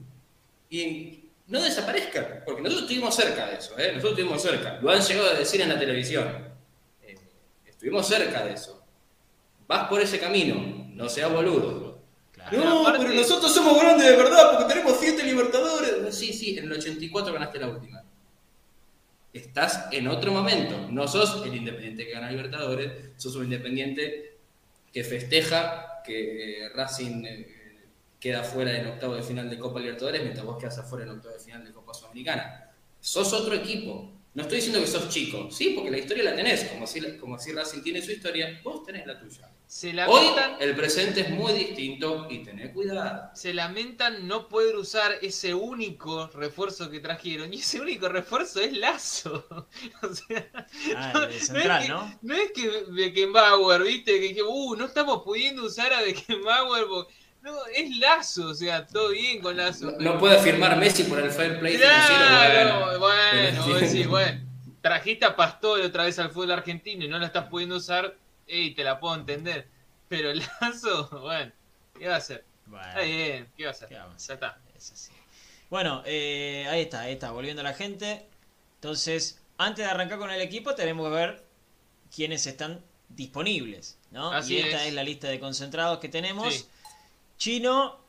Y 0.70 1.26
no 1.48 1.62
desaparezca, 1.62 2.44
porque 2.46 2.62
nosotros 2.62 2.84
estuvimos 2.84 3.16
cerca 3.16 3.48
de 3.48 3.58
eso, 3.58 3.78
¿eh? 3.78 3.90
nosotros 3.94 4.12
estuvimos 4.18 4.42
cerca. 4.42 4.80
Lo 4.82 4.90
han 4.90 5.02
llegado 5.02 5.30
a 5.30 5.34
decir 5.36 5.62
en 5.62 5.70
la 5.70 5.78
televisión. 5.80 6.28
Eh, 7.04 7.16
estuvimos 7.68 8.08
cerca 8.08 8.44
de 8.46 8.54
eso. 8.54 8.84
Vas 9.68 9.88
por 9.88 10.02
ese 10.02 10.20
camino, 10.20 10.86
no 10.96 11.08
seas 11.08 11.32
boludo. 11.32 12.02
Claro. 12.32 12.58
No, 12.58 12.82
Aparte- 12.88 13.06
pero 13.06 13.14
nosotros 13.20 13.54
somos 13.54 13.80
grandes 13.80 14.08
de 14.08 14.16
verdad 14.16 14.52
porque 14.58 14.74
tenemos 14.74 14.98
siete 15.00 15.24
libertadores. 15.24 16.16
Sí, 16.16 16.34
sí, 16.34 16.58
en 16.58 16.64
el 16.66 16.72
84 16.74 17.32
ganaste 17.34 17.60
la 17.60 17.68
última. 17.70 18.04
Estás 19.34 19.88
en 19.92 20.08
otro 20.08 20.32
momento. 20.32 20.88
No 20.90 21.08
sos 21.08 21.46
el 21.46 21.56
independiente 21.56 22.06
que 22.06 22.12
gana 22.12 22.30
Libertadores, 22.30 23.12
sos 23.16 23.36
un 23.36 23.46
independiente 23.46 24.38
que 24.92 25.04
festeja 25.04 26.02
que 26.04 26.66
eh, 26.66 26.70
Racing 26.70 27.24
eh, 27.26 27.48
queda 28.20 28.44
fuera 28.44 28.72
del 28.72 28.88
octavo 28.88 29.16
de 29.16 29.24
final 29.24 29.50
de 29.50 29.58
Copa 29.58 29.80
Libertadores 29.80 30.22
mientras 30.22 30.46
vos 30.46 30.58
quedas 30.58 30.78
afuera 30.78 31.06
en 31.06 31.12
octavo 31.12 31.34
de 31.34 31.40
final 31.40 31.64
de 31.64 31.72
Copa 31.72 31.94
Sudamericana. 31.94 32.72
Sos 33.00 33.32
otro 33.34 33.54
equipo. 33.56 34.12
No 34.34 34.44
estoy 34.44 34.58
diciendo 34.58 34.80
que 34.80 34.88
sos 34.88 35.10
chico, 35.10 35.50
sí, 35.52 35.74
porque 35.76 35.92
la 35.92 35.98
historia 35.98 36.24
la 36.24 36.36
tenés. 36.36 36.66
Como 36.66 36.86
si, 36.86 37.18
como 37.18 37.38
si 37.40 37.52
Racing 37.52 37.82
tiene 37.82 38.02
su 38.02 38.12
historia, 38.12 38.60
vos 38.64 38.84
tenés 38.84 39.06
la 39.06 39.20
tuya. 39.20 39.50
Se 39.72 39.94
Hoy 40.04 40.26
el 40.60 40.76
presente 40.76 41.22
es 41.22 41.30
muy 41.30 41.54
distinto 41.54 42.28
y 42.30 42.44
tené 42.44 42.74
cuidado. 42.74 43.30
se 43.34 43.54
lamentan 43.54 44.28
no 44.28 44.50
poder 44.50 44.76
usar 44.76 45.14
ese 45.22 45.54
único 45.54 46.28
refuerzo 46.34 46.92
que 46.92 47.00
trajeron. 47.00 47.54
Y 47.54 47.60
ese 47.60 47.80
único 47.80 48.10
refuerzo 48.10 48.60
es 48.60 48.74
Lazo. 48.74 49.46
o 50.04 50.14
sea, 50.14 50.46
Ah, 50.98 51.14
el 51.24 51.32
de 51.32 51.40
central, 51.40 51.80
es 51.84 51.88
que, 51.88 51.90
¿no? 51.94 52.20
No 52.22 52.36
es 52.36 52.52
que 52.52 52.84
Beckenbauer, 52.90 53.82
viste, 53.84 54.20
que, 54.20 54.36
que 54.36 54.44
uh, 54.44 54.76
no 54.76 54.88
estamos 54.88 55.22
pudiendo 55.24 55.64
usar 55.64 55.94
a 55.94 56.02
Beckenbauer. 56.02 56.88
porque- 56.88 57.14
No, 57.42 57.56
es 57.74 57.96
Lazo, 57.96 58.48
o 58.50 58.54
sea, 58.54 58.86
todo 58.86 59.12
bien 59.12 59.40
con 59.42 59.56
Lazo. 59.56 59.86
No, 59.86 59.98
pero- 59.98 60.14
no 60.16 60.20
puede 60.20 60.38
firmar 60.40 60.76
Messi 60.78 61.04
por 61.06 61.18
el 61.20 61.32
fair 61.32 61.62
play. 61.62 61.78
Claro, 61.78 63.00
bueno, 63.00 63.68
vos 63.68 63.80
sí. 63.80 63.86
decís, 63.86 64.08
bueno, 64.08 64.42
trajiste 64.82 65.24
a 65.24 65.34
Pastore 65.34 65.86
otra 65.86 66.04
vez 66.04 66.20
al 66.20 66.30
fútbol 66.30 66.52
argentino 66.52 67.06
y 67.06 67.08
no 67.08 67.18
la 67.20 67.28
estás 67.28 67.48
pudiendo 67.48 67.78
usar, 67.78 68.18
y 68.52 68.72
te 68.76 68.84
la 68.84 69.00
puedo 69.00 69.16
entender. 69.16 69.68
Pero 70.08 70.34
Lazo, 70.34 71.08
bueno, 71.22 71.52
¿qué 71.98 72.08
va 72.08 72.16
a 72.16 72.18
hacer? 72.18 72.44
Bueno, 72.66 72.88
Está 72.88 73.02
bien, 73.02 73.52
¿qué 73.58 73.64
va 73.64 73.70
a 73.70 73.72
hacer? 73.72 73.90
¿qué 73.90 73.96
vamos 73.96 74.24
a 74.24 74.28
Ya 74.28 74.34
está. 74.34 74.60
es 74.76 74.92
así. 74.92 75.12
Bueno, 75.70 76.04
eh, 76.06 76.68
ahí 76.70 76.82
está, 76.82 77.02
ahí 77.02 77.14
está, 77.14 77.32
volviendo 77.32 77.64
la 77.64 77.74
gente. 77.74 78.28
Entonces, 78.76 79.42
antes 79.58 79.86
de 79.86 79.92
arrancar 79.92 80.18
con 80.20 80.32
el 80.32 80.42
equipo, 80.42 80.76
tenemos 80.76 81.08
que 81.08 81.16
ver 81.16 81.46
quiénes 82.14 82.46
están 82.48 82.84
disponibles, 83.10 83.98
¿no? 84.12 84.32
Así 84.32 84.56
y 84.56 84.60
esta 84.60 84.82
es. 84.82 84.88
es. 84.90 84.94
la 84.94 85.04
lista 85.04 85.28
de 85.28 85.40
concentrados 85.40 86.00
que 86.00 86.10
tenemos. 86.10 86.54
Sí. 86.54 86.66
Chino, 87.38 88.00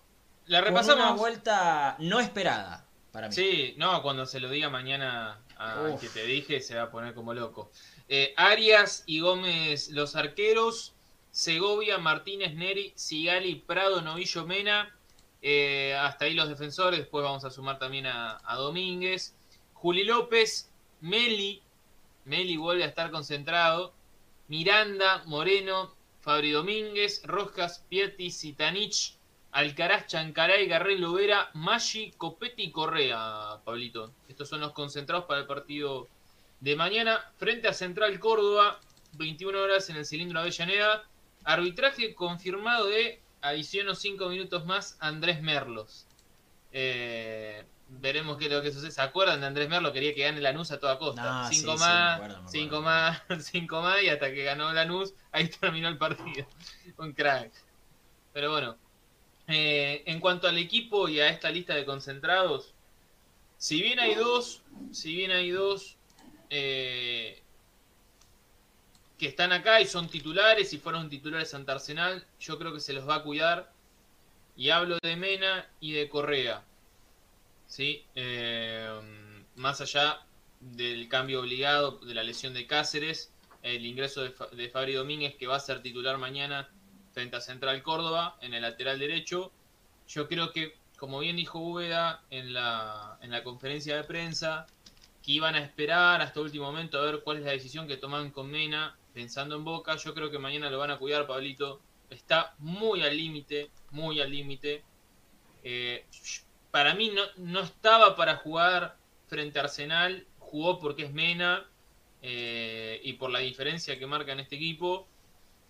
La 0.47 0.63
con 0.63 0.73
una 0.73 0.81
repasamos. 0.83 1.19
vuelta 1.19 1.97
no 2.01 2.21
esperada 2.21 2.85
para 3.13 3.29
mí. 3.29 3.35
Sí, 3.35 3.75
no, 3.79 4.03
cuando 4.03 4.27
se 4.27 4.41
lo 4.41 4.49
diga 4.51 4.69
mañana 4.69 5.41
a 5.57 5.83
Uf. 5.83 6.01
que 6.01 6.09
te 6.09 6.25
dije, 6.25 6.61
se 6.61 6.75
va 6.75 6.83
a 6.85 6.91
poner 6.91 7.15
como 7.15 7.33
loco. 7.33 7.71
Eh, 8.09 8.35
Arias 8.37 9.05
y 9.07 9.21
Gómez, 9.21 9.91
los 9.91 10.17
arqueros. 10.17 10.95
Segovia, 11.31 11.97
Martínez, 11.97 12.55
Neri, 12.55 12.93
Sigali, 12.95 13.55
Prado, 13.57 14.03
Novillo, 14.03 14.47
Mena. 14.47 14.95
Eh, 15.41 15.95
hasta 15.99 16.27
ahí 16.27 16.35
los 16.35 16.49
defensores. 16.49 17.01
Después 17.01 17.25
vamos 17.25 17.45
a 17.45 17.51
sumar 17.51 17.79
también 17.79 18.07
a, 18.07 18.41
Domínguez. 18.57 19.35
Juli 19.73 20.05
López, 20.05 20.71
Meli. 21.01 21.63
Meli 22.25 22.57
vuelve 22.57 22.85
a 22.85 22.89
estar 22.89 23.11
concentrado. 23.11 23.95
Miranda, 24.49 25.23
Moreno, 25.27 25.95
Fabri 26.21 26.51
Domínguez, 26.51 27.23
Roscas, 27.25 27.85
Piatti, 27.89 28.31
Sitanich, 28.31 29.17
Alcaraz, 29.53 30.07
Chancaray, 30.07 30.67
Garrel, 30.67 31.01
Lovera, 31.01 31.51
Maggi, 31.55 32.13
Copetti 32.13 32.65
y 32.65 32.71
Correa, 32.71 33.61
Pablito. 33.65 34.13
Estos 34.29 34.49
son 34.49 34.61
los 34.61 34.73
concentrados 34.73 35.25
para 35.25 35.41
el 35.41 35.47
partido 35.47 36.09
de 36.63 36.77
mañana. 36.77 37.21
Frente 37.37 37.69
a 37.69 37.73
Central 37.73 38.19
Córdoba, 38.21 38.81
21 39.15 39.59
horas 39.61 39.91
en 39.91 39.97
el 39.97 40.07
cilindro 40.07 40.41
Avellaneda. 40.41 41.05
Arbitraje 41.45 42.15
confirmado 42.15 42.87
de, 42.87 43.21
adiciono 43.43 43.95
5 43.95 44.29
minutos 44.29 44.65
más, 44.65 44.97
Andrés 45.01 45.43
Merlos. 45.43 46.07
Eh, 46.71 47.65
veremos 47.89 48.39
qué 48.39 48.47
es 48.47 48.53
lo 48.53 48.63
que 48.63 48.71
sucede. 48.71 48.93
¿Se 48.93 49.03
acuerdan 49.03 49.41
de 49.41 49.49
Andrés 49.49 49.69
Merlo? 49.69 49.93
Quería 49.93 50.15
que 50.15 50.23
gane 50.23 50.41
Lanús 50.41 50.71
a 50.71 50.79
toda 50.79 50.99
costa. 50.99 51.23
No, 51.23 51.49
sí, 51.49 51.57
cinco 51.57 51.73
sí, 51.73 51.83
me 51.83 51.85
más, 51.85 52.15
acuerdo, 52.15 52.35
me 52.35 52.39
acuerdo. 52.39 52.53
cinco 52.53 52.81
más, 52.81 53.23
cinco 53.41 53.83
más 53.83 54.03
y 54.03 54.09
hasta 54.09 54.33
que 54.33 54.45
ganó 54.45 54.73
Lanús, 54.73 55.15
ahí 55.33 55.49
terminó 55.49 55.89
el 55.89 55.99
partido. 55.99 56.47
Un 56.97 57.13
crack. 57.13 57.51
Pero 58.33 58.53
bueno, 58.53 58.77
eh, 59.49 60.05
en 60.07 60.21
cuanto 60.21 60.47
al 60.47 60.59
equipo 60.59 61.09
y 61.09 61.19
a 61.19 61.29
esta 61.29 61.51
lista 61.51 61.75
de 61.75 61.85
concentrados, 61.85 62.73
si 63.59 63.83
bien 63.83 63.99
hay 63.99 64.15
dos, 64.15 64.63
si 64.93 65.13
bien 65.15 65.33
hay 65.33 65.51
dos 65.51 65.99
eh, 66.55 67.41
que 69.19 69.27
están 69.27 69.53
acá 69.53 69.81
y 69.81 69.87
son 69.87 70.09
titulares 70.09 70.73
y 70.73 70.79
fueron 70.79 71.09
titulares 71.09 71.55
ante 71.55 71.73
Arsenal, 71.73 72.27
yo 72.41 72.59
creo 72.59 72.75
que 72.75 72.81
se 72.81 72.93
los 72.93 73.09
va 73.09 73.17
a 73.17 73.23
cuidar. 73.23 73.73
Y 74.57 74.69
hablo 74.69 74.99
de 75.03 75.17
Mena 75.17 75.67
y 75.81 75.93
de 75.93 76.09
Correa. 76.11 76.63
¿Sí? 77.67 78.05
Eh, 78.15 78.87
más 79.57 79.81
allá 79.81 80.21
del 80.61 81.09
cambio 81.09 81.41
obligado 81.41 81.99
de 81.99 82.15
la 82.15 82.23
lesión 82.23 82.53
de 82.53 82.67
Cáceres, 82.67 83.33
el 83.63 83.87
ingreso 83.87 84.23
de, 84.23 84.31
Fa- 84.31 84.49
Fabri 84.73 84.93
Domínguez, 84.93 85.37
que 85.37 85.47
va 85.47 85.57
a 85.57 85.61
ser 85.61 85.81
titular 85.83 86.19
mañana 86.19 86.69
frente 87.15 87.37
a 87.37 87.41
Central 87.41 87.83
Córdoba 87.83 88.37
en 88.43 88.53
el 88.53 88.63
lateral 88.63 88.99
derecho. 88.99 89.53
Yo 90.09 90.29
creo 90.29 90.53
que, 90.53 90.77
como 90.99 91.21
bien 91.21 91.37
dijo 91.37 91.61
Úbeda 91.61 92.23
en 92.31 92.53
la, 92.53 93.19
en 93.23 93.31
la 93.31 93.43
conferencia 93.43 93.97
de 93.97 94.05
prensa, 94.05 94.67
que 95.23 95.33
iban 95.33 95.55
a 95.55 95.61
esperar 95.61 96.21
hasta 96.21 96.41
último 96.41 96.65
momento 96.65 96.99
a 96.99 97.05
ver 97.05 97.23
cuál 97.23 97.39
es 97.39 97.45
la 97.45 97.53
decisión 97.53 97.87
que 97.87 97.97
toman 97.97 98.31
con 98.31 98.51
Mena, 98.51 98.97
pensando 99.15 99.57
en 99.57 99.65
Boca. 99.65 99.97
Yo 99.97 100.15
creo 100.15 100.31
que 100.31 100.39
mañana 100.39 100.71
lo 100.71 100.79
van 100.79 100.91
a 100.91 100.99
cuidar, 100.99 101.27
Pablito. 101.27 101.81
Está 102.11 102.55
muy 102.59 103.03
al 103.03 103.17
límite, 103.17 103.71
muy 103.91 104.21
al 104.21 104.31
límite. 104.31 104.83
Eh, 105.63 106.07
para 106.71 106.95
mí 106.95 107.11
no, 107.11 107.23
no 107.37 107.61
estaba 107.61 108.17
para 108.17 108.37
jugar 108.37 108.97
frente 109.29 109.59
a 109.59 109.63
Arsenal, 109.63 110.27
jugó 110.39 110.79
porque 110.79 111.05
es 111.05 111.13
Mena, 111.13 111.67
eh, 112.25 113.01
y 113.03 113.15
por 113.15 113.31
la 113.31 113.41
diferencia 113.41 113.99
que 113.99 114.07
marca 114.07 114.33
en 114.33 114.41
este 114.41 114.55
equipo, 114.55 115.09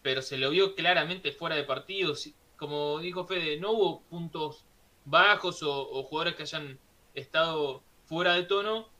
pero 0.03 0.21
se 0.21 0.37
lo 0.37 0.51
vio 0.51 0.75
claramente 0.75 1.33
fuera 1.33 1.57
de 1.57 1.65
partidos. 1.65 2.29
Como 2.59 2.99
dijo 2.99 3.25
Fede, 3.25 3.59
no 3.59 3.73
hubo 3.73 4.03
puntos 4.03 4.67
bajos 5.07 5.63
o, 5.63 6.03
jugadores 6.05 6.37
que 6.37 6.43
hayan 6.43 6.79
estado 7.15 7.83
fuera 8.05 8.35
de 8.35 8.43
tono, 8.43 8.91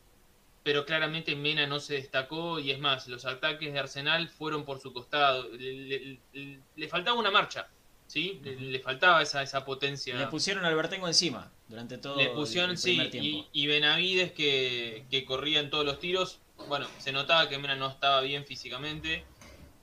pero 0.63 0.85
claramente 0.85 1.35
Mena 1.35 1.67
no 1.67 1.81
se 1.81 1.95
destacó 1.95 2.59
y 2.61 2.71
es 2.71 2.79
más, 2.79 3.09
los 3.09 3.25
ataques 3.25 3.73
de 3.73 3.79
Arsenal 3.79 4.29
fueron 4.29 4.65
por 4.65 4.81
su 4.81 4.93
costado. 4.93 5.49
Le, 5.53 6.89
faltaba 6.89 7.19
una 7.19 7.31
marcha, 7.31 7.69
¿sí? 8.07 8.41
Le, 8.43 8.79
faltaba 8.81 9.23
esa, 9.23 9.43
esa 9.43 9.65
potencia. 9.65 10.15
Le 10.17 10.27
pusieron 10.29 10.65
al 10.65 10.73
Albertengo 10.73 11.09
encima 11.09 11.51
durante 11.69 11.99
todo 11.99 12.17
Le 12.17 12.29
pusieron, 12.29 12.77
sí, 12.77 13.01
Y, 13.13 13.49
y, 13.53 13.67
Benavides 13.67 14.33
que, 14.33 15.05
que 15.11 15.25
corría 15.25 15.61
en 15.61 15.71
todos 15.71 15.85
los 15.85 15.99
tiros. 15.99 16.41
Bueno, 16.69 16.87
se 16.99 17.11
notaba 17.11 17.49
que 17.49 17.59
Mena 17.59 17.75
no 17.75 17.89
estaba 17.89 18.21
bien 18.21 18.47
físicamente. 18.47 19.25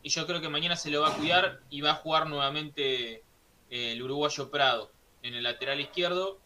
Y 0.02 0.10
yo 0.10 0.26
creo 0.26 0.40
que 0.40 0.50
mañana 0.50 0.78
se 0.78 0.92
lo 0.92 1.02
va 1.02 1.10
a 1.10 1.16
cuidar 1.16 1.60
y 1.70 1.82
va 1.82 1.92
a 1.92 1.96
jugar 1.96 2.28
nuevamente 2.28 3.24
eh, 3.70 3.92
el 3.92 4.02
uruguayo 4.02 4.50
Prado 4.50 4.92
en 5.24 5.36
el 5.36 5.44
lateral 5.44 5.82
izquierdo. 5.82 6.40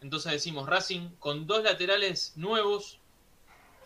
Entonces 0.00 0.32
decimos 0.32 0.68
Racing 0.68 1.10
con 1.18 1.46
dos 1.46 1.64
laterales 1.64 2.34
nuevos, 2.36 2.97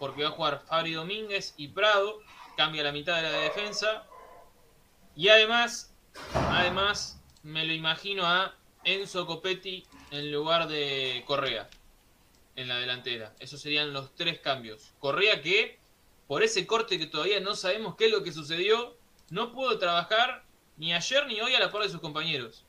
porque 0.03 0.25
va 0.25 0.31
a 0.31 0.33
jugar 0.33 0.65
Fabri 0.67 0.95
Domínguez 0.95 1.55
y 1.57 1.69
Prado, 1.69 2.19
cambia 2.57 2.83
la 2.83 2.91
mitad 2.91 3.15
de 3.15 3.23
la 3.23 3.39
defensa. 3.39 4.05
Y 5.15 5.29
además, 5.29 5.95
además, 6.35 7.23
me 7.45 7.65
lo 7.65 7.73
imagino 7.73 8.27
a 8.27 8.53
Enzo 8.83 9.27
Copetti 9.27 9.87
en 10.11 10.33
lugar 10.33 10.67
de 10.67 11.23
Correa 11.25 11.71
en 12.57 12.67
la 12.67 12.79
delantera. 12.79 13.33
Esos 13.39 13.61
serían 13.61 13.93
los 13.93 14.13
tres 14.17 14.41
cambios. 14.41 14.93
Correa 14.99 15.41
que, 15.41 15.79
por 16.27 16.43
ese 16.43 16.67
corte 16.67 16.99
que 16.99 17.07
todavía 17.07 17.39
no 17.39 17.55
sabemos 17.55 17.95
qué 17.95 18.07
es 18.07 18.11
lo 18.11 18.25
que 18.25 18.33
sucedió, 18.33 18.97
no 19.31 19.53
pudo 19.53 19.79
trabajar 19.79 20.43
ni 20.79 20.93
ayer 20.93 21.29
ni 21.29 21.41
hoy 21.41 21.55
a 21.55 21.61
la 21.61 21.71
par 21.71 21.85
de 21.85 21.91
sus 21.91 22.01
compañeros. 22.01 22.65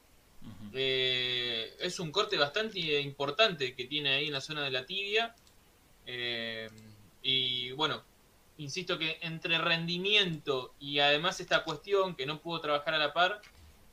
Eh, 0.72 1.76
es 1.80 2.00
un 2.00 2.12
corte 2.12 2.38
bastante 2.38 3.02
importante 3.02 3.74
que 3.74 3.86
tiene 3.86 4.14
ahí 4.14 4.28
en 4.28 4.34
la 4.34 4.42
zona 4.42 4.62
de 4.62 4.70
la 4.70 4.86
tibia. 4.86 5.34
Eh, 6.06 6.70
y 7.24 7.72
bueno, 7.72 8.04
insisto 8.58 9.00
que 9.00 9.18
entre 9.22 9.58
rendimiento 9.58 10.74
y 10.80 11.00
además 11.00 11.40
esta 11.40 11.64
cuestión 11.64 12.16
que 12.16 12.26
no 12.26 12.42
pudo 12.42 12.62
trabajar 12.62 12.94
a 12.94 13.00
la 13.00 13.14
par, 13.14 13.42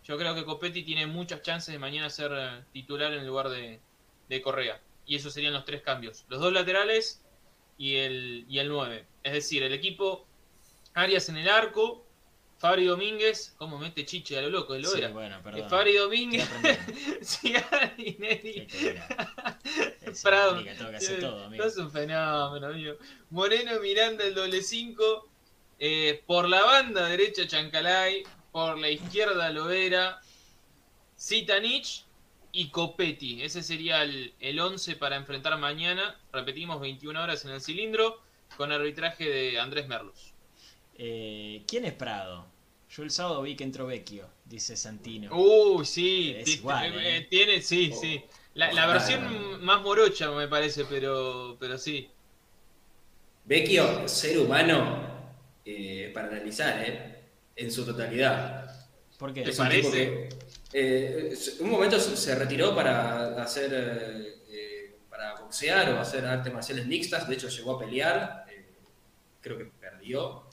yo 0.04 0.18
creo 0.18 0.34
que 0.34 0.44
Copetti 0.44 0.82
tiene 0.82 1.06
muchas 1.06 1.42
chances 1.42 1.72
de 1.72 1.78
mañana 1.78 2.10
ser 2.10 2.32
eh, 2.34 2.64
titular 2.72 3.12
en 3.12 3.26
lugar 3.26 3.48
de, 3.48 3.80
Correa. 4.42 4.80
Y 5.06 5.16
esos 5.16 5.32
serían 5.32 5.52
los 5.52 5.64
tres 5.64 5.82
cambios. 5.82 6.24
Los 6.28 6.40
dos 6.40 6.52
laterales 6.52 7.20
y 7.78 7.96
el, 7.96 8.44
y 8.48 8.58
el 8.60 8.68
9. 8.68 9.04
Es 9.24 9.32
decir, 9.32 9.62
el 9.64 9.72
equipo 9.72 10.24
Arias 10.94 11.28
en 11.28 11.36
el 11.36 11.48
arco, 11.48 12.04
Fabri 12.60 12.84
Domínguez, 12.84 13.54
¿cómo 13.56 13.78
mete 13.78 14.04
chiche 14.04 14.36
a 14.38 14.42
lo 14.42 14.50
loco? 14.50 14.76
Lo 14.76 14.86
sí, 14.86 15.00
Bueno, 15.14 15.40
perdón. 15.42 15.70
Fabri 15.70 15.94
Domínguez, 15.94 16.46
Neri. 18.18 18.68
Prado. 20.22 20.62
Todo, 21.18 21.54
es 21.54 21.76
un 21.78 21.90
fenómeno, 21.90 22.66
amigo. 22.66 22.96
Moreno 23.30 23.80
Miranda 23.80 24.24
el 24.24 24.34
doble 24.34 24.60
5. 24.60 25.28
Eh, 25.78 26.22
por 26.26 26.50
la 26.50 26.62
banda 26.62 27.08
derecha 27.08 27.46
Chancalay. 27.46 28.24
Por 28.52 28.76
la 28.76 28.90
izquierda 28.90 29.48
Lovera. 29.48 30.20
Zitanich 31.18 32.04
y 32.52 32.68
Copetti. 32.68 33.42
Ese 33.42 33.62
sería 33.62 34.02
el, 34.02 34.34
el 34.38 34.60
11 34.60 34.96
para 34.96 35.16
enfrentar 35.16 35.56
mañana. 35.56 36.14
Repetimos, 36.30 36.78
21 36.78 37.22
horas 37.22 37.42
en 37.46 37.52
el 37.52 37.62
cilindro. 37.62 38.20
Con 38.58 38.70
arbitraje 38.70 39.30
de 39.30 39.58
Andrés 39.58 39.88
Merlos. 39.88 40.34
Eh, 41.02 41.62
¿Quién 41.66 41.86
es 41.86 41.94
Prado? 41.94 42.49
Yo 42.90 43.04
el 43.04 43.10
sábado 43.12 43.42
vi 43.42 43.54
que 43.54 43.62
entró 43.62 43.86
Vecchio, 43.86 44.28
dice 44.44 44.76
Santino. 44.76 45.30
Uy, 45.32 45.86
sí, 45.86 46.34
eh, 46.36 46.44
¿eh? 46.44 47.26
tiene, 47.30 47.62
sí, 47.62 47.92
oh. 47.94 48.00
sí. 48.00 48.20
La, 48.54 48.86
versión 48.88 49.64
más 49.64 49.80
morocha 49.80 50.28
me 50.32 50.48
parece, 50.48 50.84
pero, 50.86 51.56
pero 51.60 51.78
sí. 51.78 52.10
Vecchio, 53.44 54.08
ser 54.08 54.40
humano 54.40 55.08
para 56.12 56.26
analizar, 56.26 56.82
¿eh? 56.84 57.28
En 57.54 57.70
su 57.70 57.86
totalidad. 57.86 58.88
¿Por 59.16 59.32
qué? 59.32 59.42
¿Te 59.42 59.52
parece? 59.52 60.28
un 61.60 61.70
momento 61.70 62.00
se 62.00 62.34
retiró 62.34 62.74
para 62.74 63.40
hacer, 63.40 64.40
para 65.08 65.36
boxear 65.36 65.92
o 65.92 66.00
hacer 66.00 66.24
artes 66.26 66.52
marciales 66.52 66.86
mixtas. 66.86 67.28
De 67.28 67.34
hecho, 67.34 67.48
llegó 67.48 67.76
a 67.76 67.78
pelear. 67.78 68.46
creo 69.40 69.58
que 69.58 69.66
perdió 69.66 70.49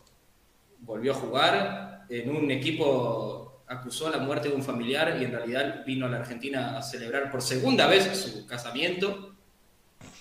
volvió 0.79 1.11
a 1.11 1.15
jugar 1.15 2.05
en 2.09 2.35
un 2.35 2.51
equipo, 2.51 3.63
acusó 3.67 4.09
la 4.09 4.17
muerte 4.17 4.49
de 4.49 4.55
un 4.55 4.63
familiar 4.63 5.17
y 5.19 5.25
en 5.25 5.31
realidad 5.31 5.83
vino 5.85 6.05
a 6.05 6.09
la 6.09 6.17
Argentina 6.17 6.77
a 6.77 6.81
celebrar 6.81 7.31
por 7.31 7.41
segunda 7.41 7.87
vez 7.87 8.17
su 8.17 8.45
casamiento. 8.45 9.35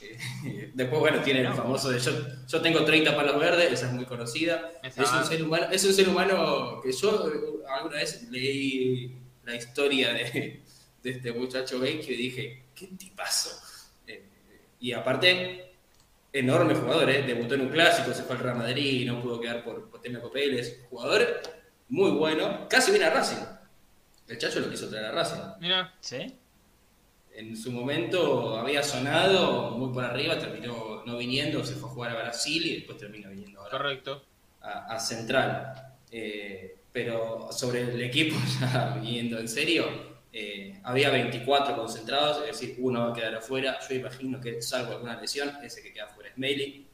Eh, 0.02 0.70
después, 0.74 1.00
bueno, 1.00 1.20
tiene 1.22 1.40
el 1.40 1.54
famoso 1.54 1.90
de 1.90 1.98
yo, 1.98 2.12
yo 2.46 2.60
tengo 2.60 2.84
30 2.84 3.14
palos 3.14 3.38
verdes, 3.38 3.72
esa 3.72 3.86
es 3.86 3.92
muy 3.92 4.04
conocida. 4.04 4.72
Es 4.82 4.96
un, 4.96 5.24
ser 5.24 5.42
humano, 5.42 5.66
es 5.70 5.84
un 5.84 5.94
ser 5.94 6.08
humano 6.08 6.80
que 6.82 6.92
yo 6.92 7.28
eh, 7.28 7.32
alguna 7.76 7.96
vez 7.96 8.28
leí 8.30 9.16
la 9.44 9.54
historia 9.54 10.12
de, 10.12 10.62
de 11.02 11.10
este 11.10 11.32
muchacho 11.32 11.78
gay 11.80 12.00
que 12.00 12.12
dije, 12.12 12.64
qué 12.74 12.88
tipazo. 12.88 13.50
Eh, 14.06 14.24
y 14.80 14.92
aparte, 14.92 15.76
enorme 16.38 16.74
jugador, 16.74 17.10
¿eh? 17.10 17.22
debutó 17.22 17.54
en 17.54 17.62
un 17.62 17.68
clásico, 17.68 18.12
se 18.12 18.22
fue 18.22 18.36
al 18.36 18.42
Real 18.42 18.56
Madrid, 18.56 19.06
no 19.06 19.22
pudo 19.22 19.40
quedar 19.40 19.64
por, 19.64 19.88
por 19.88 20.00
tema 20.00 20.20
Copeles. 20.20 20.80
Jugador 20.90 21.40
muy 21.88 22.10
bueno, 22.10 22.66
casi 22.68 22.90
viene 22.90 23.06
a 23.06 23.10
Racing. 23.10 23.44
El 24.28 24.38
Chacho 24.38 24.60
lo 24.60 24.70
quiso 24.70 24.88
traer 24.88 25.06
a 25.06 25.12
Racing. 25.12 25.40
Mira, 25.60 25.94
¿sí? 26.00 26.34
En 27.32 27.56
su 27.56 27.70
momento 27.70 28.58
había 28.58 28.82
sonado 28.82 29.72
muy 29.72 29.92
por 29.92 30.04
arriba, 30.04 30.38
terminó 30.38 31.04
no 31.04 31.16
viniendo, 31.18 31.64
se 31.64 31.74
fue 31.74 31.88
a 31.88 31.92
jugar 31.92 32.10
a 32.12 32.22
Brasil 32.22 32.66
y 32.66 32.74
después 32.76 32.98
terminó 32.98 33.30
viniendo 33.30 33.60
ahora 33.60 33.78
Correcto. 33.78 34.22
A, 34.60 34.98
Central. 34.98 35.96
Eh, 36.10 36.76
pero 36.92 37.52
sobre 37.52 37.82
el 37.82 38.02
equipo, 38.02 38.36
ya 38.60 38.98
viniendo 39.00 39.38
en 39.38 39.48
serio, 39.48 40.15
eh, 40.38 40.80
había 40.84 41.08
24 41.08 41.74
concentrados, 41.74 42.42
es 42.42 42.60
decir, 42.60 42.76
uno 42.80 43.06
va 43.06 43.10
a 43.10 43.14
quedar 43.14 43.36
afuera. 43.36 43.78
Yo 43.88 43.94
imagino 43.94 44.38
que, 44.38 44.60
salvo 44.60 44.92
alguna 44.92 45.18
lesión, 45.18 45.50
ese 45.62 45.82
que 45.82 45.94
queda 45.94 46.04
afuera 46.04 46.28
es 46.28 46.36
Meili. 46.36 46.86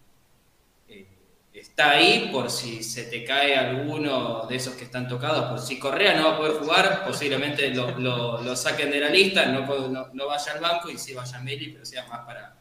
Eh, 0.88 1.06
está 1.52 1.90
ahí 1.90 2.28
por 2.30 2.48
si 2.48 2.84
se 2.84 3.02
te 3.06 3.24
cae 3.24 3.56
alguno 3.56 4.46
de 4.46 4.54
esos 4.54 4.74
que 4.74 4.84
están 4.84 5.08
tocados. 5.08 5.50
Por 5.50 5.58
si 5.58 5.80
Correa 5.80 6.14
no 6.14 6.28
va 6.28 6.34
a 6.34 6.38
poder 6.38 6.52
jugar, 6.52 7.04
posiblemente 7.04 7.74
lo, 7.74 7.98
lo, 7.98 8.54
saquen 8.54 8.92
de 8.92 9.00
la 9.00 9.08
lista, 9.08 9.46
no, 9.46 9.66
no, 10.12 10.26
vaya 10.28 10.52
al 10.52 10.60
banco 10.60 10.88
y 10.88 10.96
sí 10.96 11.12
vaya 11.12 11.40
Meili, 11.40 11.70
pero 11.72 11.84
sea 11.84 12.06
más 12.06 12.20
para, 12.20 12.54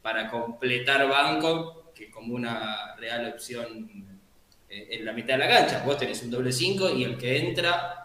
para 0.00 0.30
completar 0.30 1.08
banco 1.08 1.90
que 1.92 2.08
como 2.08 2.36
una 2.36 2.94
real 2.94 3.32
opción 3.34 4.20
eh, 4.68 4.86
en 4.92 5.04
la 5.04 5.12
mitad 5.12 5.34
de 5.34 5.38
la 5.38 5.48
cancha. 5.48 5.82
Vos 5.84 5.98
tenés 5.98 6.22
un 6.22 6.30
doble 6.30 6.52
5 6.52 6.90
y 6.90 7.02
el 7.02 7.18
que 7.18 7.36
entra 7.36 7.99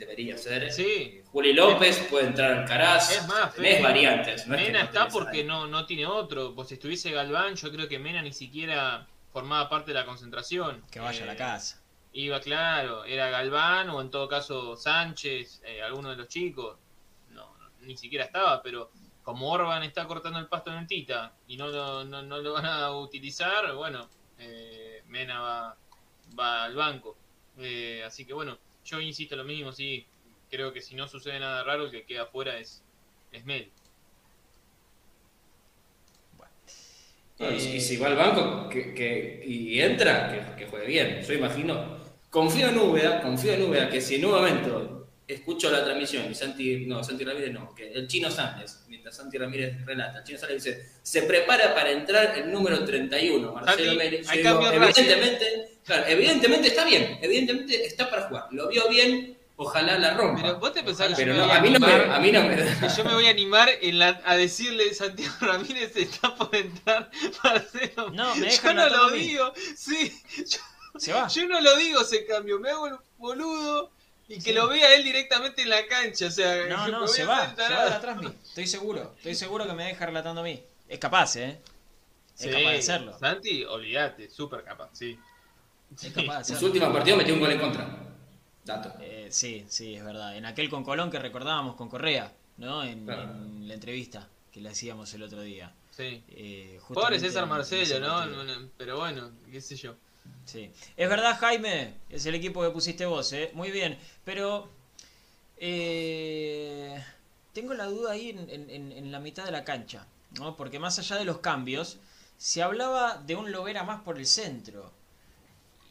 debería 0.00 0.36
ser. 0.38 0.72
Sí 0.72 1.22
Juli 1.30 1.52
López, 1.52 1.98
puede 2.10 2.26
entrar 2.26 2.52
Alcaraz. 2.52 3.12
Es 3.12 3.28
más, 3.28 3.54
tenés 3.54 3.82
variantes. 3.82 4.48
Mena 4.48 4.82
está 4.82 5.08
porque 5.08 5.44
no, 5.44 5.66
no 5.66 5.86
tiene 5.86 6.06
otro. 6.06 6.54
Pues 6.54 6.68
si 6.68 6.74
estuviese 6.74 7.12
Galván, 7.12 7.54
yo 7.54 7.70
creo 7.70 7.86
que 7.86 7.98
Mena 7.98 8.20
ni 8.22 8.32
siquiera 8.32 9.06
formaba 9.32 9.68
parte 9.68 9.92
de 9.92 10.00
la 10.00 10.06
concentración. 10.06 10.82
Que 10.90 10.98
vaya 10.98 11.22
a 11.22 11.26
la 11.26 11.34
eh, 11.34 11.36
casa. 11.36 11.80
Iba 12.12 12.40
claro, 12.40 13.04
era 13.04 13.30
Galván 13.30 13.90
o 13.90 14.00
en 14.00 14.10
todo 14.10 14.26
caso 14.26 14.74
Sánchez, 14.74 15.62
eh, 15.64 15.82
alguno 15.82 16.10
de 16.10 16.16
los 16.16 16.26
chicos. 16.26 16.76
No, 17.28 17.54
ni 17.82 17.96
siquiera 17.96 18.24
estaba, 18.24 18.60
pero 18.60 18.90
como 19.22 19.52
Orban 19.52 19.84
está 19.84 20.06
cortando 20.06 20.40
el 20.40 20.48
pasto 20.48 20.72
en 20.72 20.78
el 20.78 20.86
Tita 20.88 21.32
y 21.46 21.56
no 21.56 21.68
lo, 21.68 22.04
no, 22.04 22.22
lo 22.22 22.52
van 22.54 22.66
a 22.66 22.90
utilizar, 22.90 23.72
bueno, 23.74 24.08
eh, 24.38 25.04
Mena 25.06 25.40
va, 25.40 25.76
va 26.36 26.64
al 26.64 26.74
banco. 26.74 27.16
así 28.04 28.24
que 28.24 28.32
bueno, 28.32 28.58
yo 28.90 29.00
insisto 29.00 29.36
lo 29.36 29.44
mismo, 29.44 29.72
sí, 29.72 30.04
creo 30.50 30.72
que 30.72 30.80
si 30.80 30.94
no 30.94 31.06
sucede 31.06 31.38
nada 31.38 31.62
raro, 31.62 31.84
el 31.84 31.90
que 31.90 32.04
queda 32.04 32.22
afuera 32.22 32.58
es, 32.58 32.82
es 33.32 33.44
Mel. 33.44 33.70
y 37.38 37.80
si 37.80 37.96
va 37.96 38.08
al 38.08 38.16
banco 38.16 38.68
que, 38.68 39.42
y 39.46 39.80
entra, 39.80 40.54
que, 40.56 40.66
juegue 40.66 40.86
bien. 40.86 41.22
Yo 41.22 41.32
imagino, 41.32 41.96
confío 42.28 42.68
en 42.68 42.78
Úbeda, 42.78 43.22
confío 43.22 43.54
en 43.54 43.62
Úbeda 43.62 43.88
que 43.88 44.00
si 44.00 44.16
en 44.16 44.26
un 44.26 44.32
momento 44.32 44.99
escucho 45.34 45.70
la 45.70 45.84
transmisión 45.84 46.30
y 46.30 46.34
Santi, 46.34 46.86
no, 46.86 47.02
Santi 47.04 47.24
Ramírez 47.24 47.52
no, 47.52 47.74
que 47.74 47.92
el 47.92 48.06
chino 48.08 48.30
Sánchez, 48.30 48.84
mientras 48.88 49.16
Santi 49.16 49.38
Ramírez 49.38 49.84
relata, 49.84 50.18
el 50.18 50.24
chino 50.24 50.38
Sánchez 50.38 50.64
dice, 50.64 50.86
se 51.02 51.22
prepara 51.22 51.74
para 51.74 51.90
entrar 51.90 52.36
el 52.38 52.50
número 52.50 52.84
31, 52.84 53.52
Marcelo 53.52 53.94
Mérez. 53.94 54.26
evidentemente, 54.32 55.78
claro, 55.84 56.04
evidentemente 56.06 56.68
está 56.68 56.84
bien, 56.84 57.18
evidentemente 57.22 57.86
está 57.86 58.10
para 58.10 58.22
jugar, 58.22 58.46
lo 58.50 58.68
vio 58.68 58.88
bien, 58.88 59.36
ojalá 59.56 59.98
la 59.98 60.14
rompa. 60.14 60.42
Pero 60.42 60.58
vos 60.58 60.72
te 60.72 60.82
pensás 60.82 61.14
que 61.14 61.22
a, 61.22 61.60
mí 61.60 61.70
no 61.70 61.80
me, 61.80 61.92
a 61.92 62.18
mí 62.18 62.32
no 62.32 62.42
me 62.42 62.56
da. 62.56 62.96
yo 62.96 63.04
me 63.04 63.14
voy 63.14 63.26
a 63.26 63.30
animar 63.30 63.68
a 64.24 64.36
decirle 64.36 64.92
Santiago 64.94 65.34
Ramírez 65.40 65.94
está 65.96 66.34
por 66.34 66.54
entrar 66.56 67.10
hacer. 67.42 67.92
No, 68.12 68.34
me 68.36 68.50
Yo 68.50 68.74
no 68.74 68.88
lo 68.88 69.10
digo. 69.10 69.52
Sí. 69.76 70.12
Se 70.96 71.12
va. 71.12 71.28
Yo 71.28 71.46
no 71.46 71.60
lo 71.60 71.76
digo 71.76 72.00
ese 72.00 72.26
cambio, 72.26 72.58
me 72.58 72.70
hago 72.70 72.86
el 72.86 72.94
boludo 73.18 73.92
y 74.30 74.34
que 74.36 74.40
Sí. 74.40 74.52
lo 74.52 74.68
vea 74.68 74.94
él 74.94 75.02
directamente 75.04 75.62
en 75.62 75.68
la 75.70 75.86
cancha. 75.86 76.26
O 76.26 76.30
sea, 76.30 76.66
No, 76.66 76.88
no, 76.88 77.08
se 77.08 77.24
va, 77.24 77.54
se 77.54 77.62
va 77.74 77.84
de 77.86 77.94
atrás 77.94 78.16
mío. 78.16 78.32
Estoy 78.44 78.66
seguro, 78.66 79.12
estoy 79.16 79.34
seguro 79.34 79.66
que 79.66 79.72
me 79.74 79.84
deja 79.84 80.06
relatando 80.06 80.40
a 80.40 80.44
mí. 80.44 80.62
Es 80.88 80.98
capaz, 80.98 81.36
¿eh? 81.36 81.60
Es 82.36 82.42
Sí, 82.42 82.48
capaz 82.48 82.70
de 82.70 82.78
hacerlo. 82.78 83.18
Santi, 83.18 83.64
olvídate, 83.64 84.30
súper 84.30 84.62
capaz, 84.64 84.88
sí. 84.92 85.18
Es 86.02 86.12
capaz 86.12 86.46
de 86.46 86.54
En 86.54 86.60
su 86.60 86.66
último 86.66 86.92
partido 86.92 87.16
metió 87.16 87.34
un 87.34 87.40
gol 87.40 87.50
en 87.52 87.58
contra. 87.60 87.88
Dato. 88.64 88.92
Eh, 89.00 89.28
sí, 89.30 89.64
sí, 89.68 89.94
es 89.96 90.04
verdad. 90.04 90.36
En 90.36 90.46
aquel 90.46 90.68
con 90.70 90.84
Colón 90.84 91.10
que 91.10 91.18
recordábamos 91.18 91.74
con 91.74 91.88
Correa, 91.88 92.32
¿no? 92.58 92.84
En, 92.84 93.04
Claro. 93.04 93.22
en 93.22 93.66
la 93.66 93.74
entrevista 93.74 94.28
que 94.52 94.60
le 94.60 94.68
hacíamos 94.68 95.12
el 95.14 95.22
otro 95.24 95.42
día. 95.42 95.72
sí. 95.90 96.22
Eh, 96.30 96.78
Pobre 96.94 97.18
César 97.18 97.46
Marcelo, 97.46 97.98
¿no? 98.00 98.08
partido. 98.18 98.44
No, 98.44 98.60
no, 98.60 98.68
Pero 98.78 98.98
bueno, 98.98 99.30
qué 99.50 99.60
sé 99.60 99.76
yo. 99.76 99.94
Sí. 100.44 100.70
Es 100.96 101.08
verdad, 101.08 101.38
Jaime, 101.38 101.94
es 102.08 102.26
el 102.26 102.34
equipo 102.34 102.62
que 102.62 102.70
pusiste 102.70 103.06
vos, 103.06 103.32
¿eh? 103.32 103.50
Muy 103.54 103.70
bien, 103.70 103.98
pero 104.24 104.68
eh, 105.56 107.02
tengo 107.52 107.74
la 107.74 107.86
duda 107.86 108.12
ahí 108.12 108.30
en, 108.30 108.50
en- 108.50 108.70
en- 108.70 108.92
en 108.92 109.12
la 109.12 109.20
mitad 109.20 109.44
de 109.44 109.52
la 109.52 109.64
cancha, 109.64 110.06
¿no? 110.38 110.56
Porque 110.56 110.78
más 110.78 110.98
allá 110.98 111.16
de 111.16 111.24
los 111.24 111.38
cambios, 111.38 111.98
se 112.36 112.62
hablaba 112.62 113.18
de 113.18 113.34
un 113.36 113.52
Lovera 113.52 113.84
más 113.84 114.02
por 114.02 114.18
el 114.18 114.26
centro. 114.26 114.92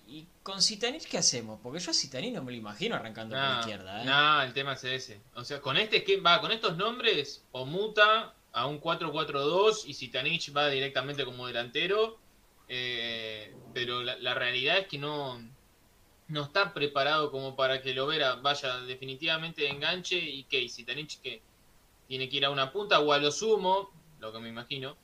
¿Y 0.08 0.26
con 0.42 0.62
Zitanich 0.62 1.08
qué 1.08 1.20
hacemos? 1.20 1.60
Porque 1.62 1.80
yo 1.80 1.92
a 1.92 1.94
Zitanich 1.94 2.34
no 2.34 2.44
me 2.44 2.52
lo 2.52 2.58
imagino 2.58 2.96
arrancando 2.96 3.36
por 3.36 3.44
la 3.44 3.60
izquierda, 3.60 4.02
¿eh? 4.02 4.06
no, 4.06 4.42
el 4.42 4.54
tema 4.54 4.74
es 4.74 4.84
ese. 4.84 5.22
O 5.36 5.44
sea, 5.46 5.62
con 5.62 5.78
este 5.78 6.04
va, 6.18 6.42
con 6.42 6.52
estos 6.52 6.76
nombres, 6.78 7.44
o 7.52 7.66
muta 7.66 8.34
a 8.52 8.66
un 8.66 8.82
4-4-2 8.82 9.84
y 9.86 9.94
Sitanich 9.94 10.56
va 10.56 10.68
directamente 10.70 11.24
como 11.26 11.46
delantero. 11.46 12.18
Eh, 12.70 13.54
pero 13.74 14.02
la, 14.04 14.18
la 14.18 14.34
realidad 14.34 14.78
es 14.80 14.88
que 14.88 14.98
no, 14.98 15.41
no 16.30 16.44
está 16.44 16.74
preparado 16.74 17.32
como 17.32 17.56
para 17.56 17.82
que 17.82 17.94
Lovera 17.94 18.36
vaya 18.36 18.78
definitivamente 18.82 19.64
de 19.64 19.70
enganche 19.70 20.18
y 20.18 20.44
que 20.44 20.62
y 20.62 20.70
Sitanich 20.70 21.20
que 21.22 21.41
tiene 22.08 22.30
que 22.30 22.38
ir 22.38 22.46
a 22.46 22.52
una 22.52 22.72
punta 22.72 23.00
o 23.00 23.12
a 23.12 23.18
lo 23.18 23.32
sumo, 23.32 23.91
lo 24.20 24.32
que 24.32 24.40
me 24.40 24.50
imagino. 24.50 24.96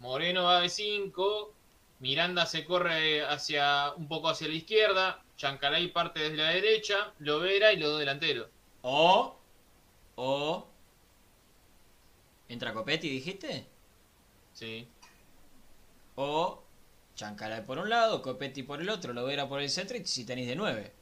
Moreno 0.00 0.44
va 0.44 0.60
de 0.60 0.68
5, 0.68 1.54
Miranda 2.00 2.46
se 2.46 2.64
corre 2.64 3.24
hacia 3.24 3.92
un 3.96 4.08
poco 4.08 4.28
hacia 4.28 4.48
la 4.48 4.54
izquierda, 4.54 5.24
Chancalay 5.36 5.88
parte 5.92 6.20
desde 6.20 6.36
la 6.36 6.50
derecha, 6.50 7.12
Lovera 7.20 7.72
y 7.72 7.76
los 7.78 7.90
dos 7.90 8.00
delanteros. 8.00 8.48
O, 8.82 9.36
o, 10.16 10.66
entra 12.48 12.72
Copetti, 12.72 13.08
dijiste, 13.08 13.66
Sí. 14.52 14.86
o 16.16 16.61
Chancalay 17.26 17.64
por 17.64 17.78
un 17.78 17.88
lado, 17.88 18.20
Copetti 18.20 18.64
por 18.64 18.80
el 18.80 18.88
otro, 18.88 19.12
Lovera 19.12 19.48
por 19.48 19.60
el 19.60 19.70
centro 19.70 19.96
y 19.96 20.04
Zitanich 20.04 20.48
de 20.48 20.56
9. 20.56 20.92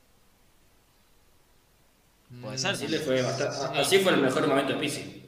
Puede 2.43 2.59
ser, 2.59 2.71
Así, 2.73 2.87
fue 2.99 3.23
bastante- 3.23 3.79
así 3.81 3.99
fue 4.01 4.13
el 4.13 4.21
mejor 4.21 4.47
momento 4.47 4.75
de 4.75 4.79
Pizzi. 4.79 5.23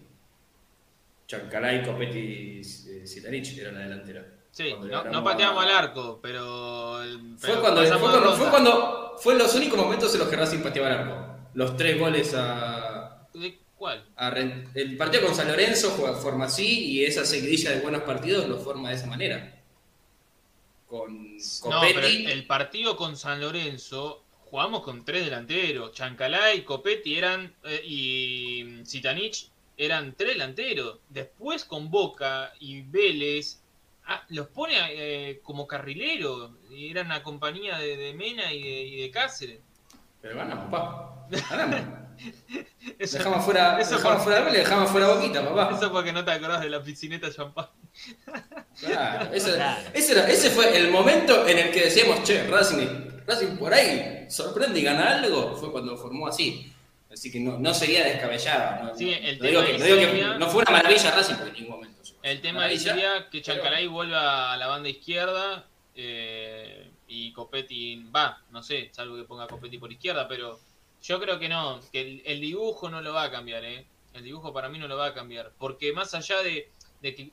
Chancalay, 1.27 1.83
Copetti 1.83 2.19
y 2.19 2.65
Zitanich 3.07 3.57
era 3.59 3.73
la 3.73 3.81
delantera. 3.81 4.25
Sí, 4.51 4.75
no, 5.11 5.25
pateamos 5.25 5.65
a- 5.65 5.67
al 5.67 5.75
arco, 5.87 6.21
pero... 6.23 7.01
Fue 7.39 7.59
cuando, 7.59 7.81
fue, 7.81 7.89
pasamos 7.91 8.13
de 8.13 8.19
cuando, 8.19 8.21
ronda. 8.21 8.37
fue 8.37 8.51
cuando 8.51 9.17
fue 9.19 9.35
los 9.39 9.55
únicos 9.55 9.79
momentos 9.79 10.13
en 10.13 10.21
los 10.21 10.29
que 10.29 10.37
Racing 10.37 10.59
pateaba 10.61 10.89
el 10.91 10.95
arco. 10.99 11.27
Los 11.55 11.75
tres 11.79 11.99
goles 11.99 12.35
a, 12.37 13.27
¿De 13.33 13.59
cuál? 13.77 14.05
a 14.15 14.31
Ren- 14.31 14.69
el 14.75 14.97
partido 14.99 15.25
con 15.25 15.35
San 15.35 15.49
Lorenzo 15.49 15.91
juega, 15.97 16.15
forma 16.19 16.45
así 16.45 16.91
y 16.93 17.05
esa 17.07 17.25
seguidilla 17.25 17.71
de 17.71 17.81
buenos 17.81 18.03
partidos 18.03 18.47
lo 18.47 18.59
forma 18.59 18.91
de 18.91 18.97
esa 18.97 19.07
manera. 19.07 19.62
Con 20.93 21.37
No, 21.71 21.81
pero 21.81 21.95
Copetti, 22.03 22.27
el, 22.27 22.31
el 22.33 22.47
partido 22.47 22.97
con 22.99 23.17
San 23.17 23.41
Lorenzo 23.41 24.23
jugamos 24.45 24.83
con 24.83 25.07
tres 25.07 25.25
delanteros. 25.25 25.93
Chancalay, 25.93 26.65
Copetti 26.65 27.17
eran 27.17 27.57
eh, 27.65 27.83
y 27.83 28.85
Zitanich 28.85 29.49
eran 29.79 30.15
tres 30.15 30.35
delanteros. 30.35 30.99
Después 31.09 31.65
con 31.65 31.91
Boca 31.91 32.53
y 32.61 32.83
Vélez 32.83 33.63
ah, 34.05 34.23
los 34.29 34.49
pone 34.49 34.75
eh, 34.91 35.41
como 35.43 35.67
carrileros. 35.67 36.51
Y 36.71 36.91
eran 36.91 37.07
una 37.07 37.23
compañía 37.23 37.79
de, 37.79 37.97
de 37.97 38.13
Mena 38.13 38.53
y 38.53 38.63
de, 38.63 38.83
y 38.83 38.97
de 39.01 39.11
Cáceres. 39.11 39.61
Pero 40.23 40.37
ganamos, 40.37 40.71
papá. 40.71 41.27
Ganamos. 41.51 41.81
Eso, 42.99 43.19
Dejamos 43.19 43.45
fuera, 43.45 43.81
eso 43.81 43.97
dejamos 43.97 44.17
por- 44.19 44.25
fuera 44.25 44.41
a 44.41 44.45
Vélez, 44.45 44.61
dejamos 44.61 44.91
fuera 44.91 45.09
Boquita, 45.09 45.43
papá. 45.45 45.75
eso 45.77 45.91
porque 45.91 46.13
no 46.13 46.25
te 46.25 46.31
acordás 46.31 46.61
de 46.61 46.69
la 46.71 46.81
piscineta 46.83 47.33
champán. 47.33 47.67
Claro, 48.79 49.31
ese, 49.35 49.55
Claro. 49.55 49.81
ese 49.93 50.13
era- 50.13 50.29
ese 50.29 50.51
fue 50.51 50.77
el 50.77 50.91
momento 50.91 51.47
en 51.49 51.59
el 51.59 51.71
que 51.73 51.85
decíamos, 51.85 52.23
che, 52.23 52.47
Racing, 52.47 52.87
Racing 53.27 53.57
por 53.57 53.73
ahí 53.75 54.27
sorprende 54.29 54.79
y 54.79 54.83
gana 54.85 55.19
algo. 55.19 55.57
Fue 55.57 55.73
cuando 55.73 55.97
formó 55.97 56.29
así. 56.29 56.73
Así 57.13 57.31
que 57.33 57.41
no, 57.41 57.59
no 57.59 57.75
sería 57.75 58.05
descabellado. 58.05 58.85
No, 58.85 58.95
Sí, 58.97 59.13
el 59.13 59.39
no 59.39 59.45
digo, 59.47 59.61
tema 59.63 59.67
que, 59.73 59.79
no 59.79 59.85
digo 59.85 59.99
que 59.99 60.07
sería- 60.07 60.35
no 60.39 60.49
fue 60.49 60.63
una 60.63 60.71
maravilla 60.71 61.11
Racing, 61.11 61.35
porque 61.35 61.49
en 61.51 61.55
ningún 61.65 61.71
momento. 61.81 62.03
El 62.23 62.41
tema 62.41 62.61
Maravilla, 62.61 62.93
sería 62.93 63.31
que 63.31 63.43
Chancalay 63.43 63.87
vuelva 63.89 64.53
a 64.53 64.57
la 64.57 64.67
banda 64.69 64.89
izquierda 64.89 65.65
eh, 65.97 66.89
y 67.13 67.31
Copetti 67.33 68.05
va, 68.05 68.43
no 68.51 68.63
sé, 68.63 68.89
salvo 68.91 69.17
que 69.17 69.25
ponga 69.25 69.47
Copetti 69.47 69.77
por 69.77 69.93
izquierda, 69.93 70.27
pero 70.27 70.59
yo 71.03 71.21
creo 71.21 71.39
que 71.39 71.49
no, 71.49 71.79
que 71.93 72.23
el, 72.25 72.41
dibujo 72.41 72.89
no 72.89 73.03
lo 73.03 73.13
va 73.13 73.25
a 73.25 73.31
cambiar, 73.31 73.65
¿eh? 73.67 73.87
El 74.15 74.25
dibujo 74.25 74.53
para 74.53 74.71
mí 74.71 74.79
no 74.79 74.89
lo 74.89 74.97
va 74.97 75.09
a 75.09 75.15
cambiar, 75.15 75.53
porque 75.59 75.93
más 75.93 76.15
allá 76.15 76.43
de, 76.43 76.71
que 77.03 77.33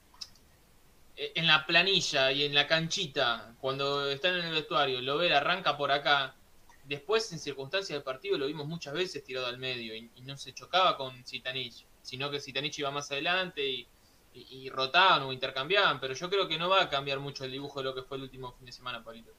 eh, 1.15 1.31
en 1.35 1.47
la 1.47 1.65
planilla 1.65 2.29
y 2.33 2.43
en 2.43 2.53
la 2.53 2.67
canchita, 2.67 3.55
cuando 3.61 4.09
están 4.09 4.35
en 4.35 4.47
el 4.47 4.53
vestuario, 4.53 5.01
lo 5.01 5.17
ver 5.17 5.31
arranca 5.31 5.77
por 5.77 5.93
acá, 5.93 6.35
después 6.83 7.31
en 7.31 7.39
circunstancias 7.39 7.95
del 7.95 8.03
partido 8.03 8.37
lo 8.37 8.47
vimos 8.47 8.67
muchas 8.67 8.93
veces 8.93 9.23
tirado 9.23 9.47
al 9.47 9.59
medio 9.59 9.95
y, 9.95 10.09
no 10.23 10.35
se 10.35 10.53
chocaba 10.53 10.97
con 10.97 11.23
Zitanich, 11.25 11.85
sino 12.01 12.29
que 12.29 12.41
Zitanich 12.41 12.79
iba 12.79 12.91
más 12.91 13.09
adelante 13.11 13.87
y 14.33 14.69
rotaban 14.69 15.23
o 15.23 15.31
intercambiaban, 15.31 16.01
pero 16.01 16.13
yo 16.13 16.29
creo 16.29 16.49
que 16.49 16.57
no 16.57 16.67
va 16.69 16.83
a 16.83 16.89
cambiar 16.89 17.19
mucho 17.19 17.45
el 17.45 17.51
dibujo 17.51 17.79
de 17.79 17.85
lo 17.85 17.95
que 17.95 18.03
fue 18.03 18.17
el 18.17 18.23
último 18.23 18.51
fin 18.51 18.65
de 18.65 18.73
semana, 18.73 19.03
Pablito. 19.03 19.38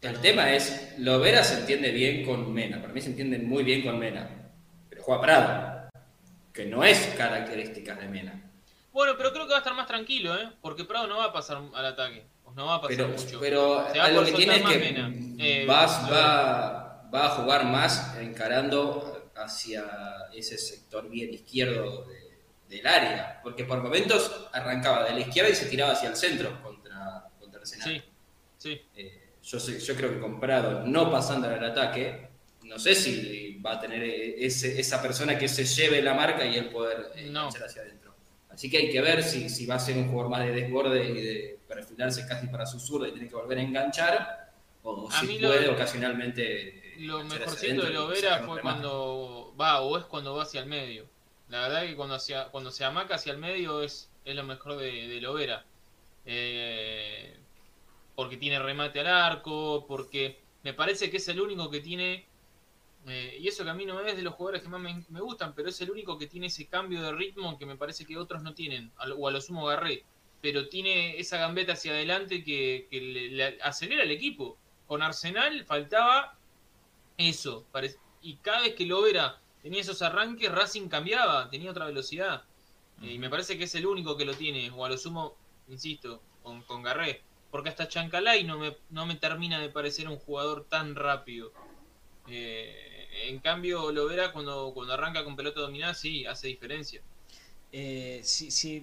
El 0.00 0.20
tema 0.20 0.52
es, 0.52 0.94
Lovera 0.98 1.42
se 1.42 1.60
entiende 1.60 1.90
bien 1.90 2.24
con 2.24 2.52
Mena. 2.52 2.80
Para 2.80 2.92
mí 2.92 3.00
se 3.00 3.08
entiende 3.10 3.38
muy 3.38 3.64
bien 3.64 3.82
con 3.82 3.98
Mena. 3.98 4.28
Pero 4.88 5.02
juega 5.02 5.20
Prado, 5.20 5.88
que 6.52 6.66
no 6.66 6.84
es 6.84 6.98
características 7.16 7.98
de 7.98 8.08
Mena. 8.08 8.42
Bueno, 8.92 9.14
pero 9.16 9.32
creo 9.32 9.44
que 9.46 9.50
va 9.50 9.56
a 9.56 9.60
estar 9.60 9.74
más 9.74 9.86
tranquilo, 9.88 10.36
¿eh? 10.38 10.50
Porque 10.60 10.84
Prado 10.84 11.06
no 11.08 11.18
va 11.18 11.26
a 11.26 11.32
pasar 11.32 11.60
al 11.74 11.86
ataque, 11.86 12.24
no 12.54 12.66
va 12.66 12.76
a 12.76 12.80
pasar 12.80 12.96
Pero, 12.96 13.08
mucho. 13.08 13.40
pero 13.40 13.86
Se 13.92 13.98
va 13.98 14.04
a 14.04 14.08
lo 14.10 14.16
por 14.16 14.26
que 14.26 14.32
tiene 14.32 14.56
es 14.56 14.62
que 14.62 14.78
Mena. 14.78 15.12
Eh, 15.38 15.64
vas- 15.66 16.10
va, 16.10 17.08
va 17.12 17.26
a 17.26 17.30
jugar 17.30 17.64
más 17.64 18.16
encarando 18.18 19.30
hacia 19.36 19.84
ese 20.32 20.58
sector 20.58 21.08
bien 21.08 21.32
izquierdo 21.34 22.04
de- 22.04 22.76
del 22.76 22.86
área. 22.86 23.40
Porque 23.42 23.64
por 23.64 23.82
momentos 23.82 24.48
arrancaba 24.52 25.04
de 25.04 25.12
la 25.14 25.20
izquierda 25.20 25.50
y 25.50 25.54
se 25.54 25.66
tiraba 25.66 25.92
hacia 25.92 26.08
el 26.10 26.16
centro 26.16 26.60
contra, 26.62 27.24
contra 27.38 27.60
Arsenal. 27.60 27.88
Sí, 27.88 28.02
sí. 28.58 28.82
Eh, 28.96 29.27
yo, 29.50 29.58
sé- 29.60 29.80
yo 29.80 29.94
creo 29.96 30.10
que 30.12 30.20
comprado 30.20 30.84
no 30.86 31.10
pasando 31.10 31.48
al 31.48 31.64
ataque, 31.64 32.28
no 32.64 32.78
sé 32.78 32.94
si 32.94 33.58
va 33.64 33.72
a 33.74 33.80
tener 33.80 34.02
ese- 34.02 34.78
esa 34.78 35.00
persona 35.00 35.38
que 35.38 35.48
se 35.48 35.64
lleve 35.64 36.02
la 36.02 36.14
marca 36.14 36.44
y 36.44 36.56
él 36.56 36.68
poder 36.68 37.12
eh, 37.16 37.28
No. 37.30 37.48
hacia 37.48 37.82
adentro. 37.82 38.14
Así 38.50 38.68
que 38.70 38.76
hay 38.78 38.90
que 38.90 39.00
ver 39.00 39.22
si, 39.22 39.48
si 39.48 39.66
va 39.66 39.76
a 39.76 39.78
ser 39.78 39.96
un 39.96 40.08
jugador 40.08 40.30
más 40.30 40.44
de 40.44 40.52
desborde 40.52 41.04
y 41.08 41.12
de 41.22 41.58
perfilarse 41.66 42.26
casi 42.26 42.46
para 42.48 42.66
su 42.66 42.78
zurda 42.80 43.08
y 43.08 43.12
tener 43.12 43.28
que 43.28 43.34
volver 43.36 43.58
a 43.58 43.62
enganchar, 43.62 44.50
o 44.82 45.08
A 45.10 45.20
si 45.20 45.38
lo- 45.38 45.48
puede 45.48 45.68
ocasionalmente. 45.68 46.68
eh, 46.94 46.94
Lo 46.98 47.22
mejorcito 47.24 47.82
de 47.84 47.90
Lovera 47.90 48.38
fue 48.44 48.60
cuando 48.60 49.54
va 49.60 49.80
o 49.82 49.96
es 49.98 50.04
cuando 50.04 50.34
va 50.34 50.42
hacia 50.42 50.60
el 50.60 50.66
medio. 50.66 51.06
La 51.48 51.62
verdad 51.62 51.82
que 51.86 51.96
cuando, 51.96 52.14
hacia, 52.16 52.46
cuando 52.48 52.70
se 52.70 52.84
amaca 52.84 53.14
hacia 53.14 53.32
el 53.32 53.38
medio 53.38 53.82
es, 53.82 54.10
es 54.24 54.34
lo 54.36 54.44
mejor 54.44 54.76
de, 54.76 55.08
de 55.08 55.20
Lovera. 55.20 55.64
Eh, 56.26 57.34
porque 58.18 58.36
tiene 58.36 58.58
remate 58.58 58.98
al 58.98 59.06
arco, 59.06 59.84
porque 59.86 60.40
me 60.64 60.74
parece 60.74 61.08
que 61.08 61.18
es 61.18 61.28
el 61.28 61.40
único 61.40 61.70
que 61.70 61.78
tiene, 61.78 62.26
eh, 63.06 63.38
y 63.40 63.46
eso 63.46 63.62
que 63.62 63.70
a 63.70 63.74
mí 63.74 63.86
no 63.86 64.00
es 64.00 64.16
de 64.16 64.22
los 64.22 64.34
jugadores 64.34 64.60
que 64.60 64.68
más 64.68 64.80
me, 64.80 65.04
me 65.08 65.20
gustan, 65.20 65.54
pero 65.54 65.68
es 65.68 65.80
el 65.80 65.92
único 65.92 66.18
que 66.18 66.26
tiene 66.26 66.48
ese 66.48 66.66
cambio 66.66 67.00
de 67.00 67.12
ritmo 67.12 67.56
que 67.56 67.64
me 67.64 67.76
parece 67.76 68.04
que 68.04 68.16
otros 68.16 68.42
no 68.42 68.54
tienen, 68.54 68.90
o 69.16 69.28
a 69.28 69.30
lo 69.30 69.40
sumo 69.40 69.66
Garré, 69.66 70.04
pero 70.40 70.68
tiene 70.68 71.16
esa 71.20 71.38
gambeta 71.38 71.74
hacia 71.74 71.92
adelante 71.92 72.42
que, 72.42 72.88
que 72.90 73.00
le, 73.00 73.30
le 73.30 73.62
acelera 73.62 74.02
al 74.02 74.10
equipo. 74.10 74.58
Con 74.88 75.00
Arsenal 75.02 75.64
faltaba 75.64 76.36
eso, 77.18 77.66
y 78.20 78.36
cada 78.38 78.62
vez 78.62 78.74
que 78.74 78.84
Lovera 78.84 79.40
tenía 79.62 79.80
esos 79.82 80.02
arranques, 80.02 80.50
Racing 80.50 80.88
cambiaba, 80.88 81.48
tenía 81.50 81.70
otra 81.70 81.86
velocidad. 81.86 82.42
Eh, 83.02 83.12
Y 83.12 83.18
me 83.18 83.30
parece 83.30 83.56
que 83.56 83.64
es 83.64 83.74
el 83.76 83.86
único 83.86 84.16
que 84.16 84.24
lo 84.24 84.34
tiene, 84.34 84.70
o 84.70 84.84
a 84.84 84.88
lo 84.88 84.98
sumo, 84.98 85.36
insisto, 85.68 86.20
con, 86.42 86.62
con 86.64 86.82
Garré. 86.82 87.22
Porque 87.50 87.70
hasta 87.70 87.88
Chancalay 87.88 88.44
no 88.44 88.58
me, 88.58 88.76
no 88.90 89.06
me 89.06 89.16
termina 89.16 89.60
de 89.60 89.70
parecer 89.70 90.08
un 90.08 90.18
jugador 90.18 90.66
tan 90.68 90.94
rápido. 90.94 91.52
Eh, 92.26 93.08
en 93.28 93.40
cambio, 93.40 93.90
Lovera 93.92 94.32
cuando, 94.32 94.72
cuando 94.74 94.94
arranca 94.94 95.24
con 95.24 95.36
pelota 95.36 95.60
dominada, 95.60 95.94
sí, 95.94 96.26
hace 96.26 96.48
diferencia. 96.48 97.02
Eh, 97.72 98.20
si, 98.24 98.50
si 98.50 98.76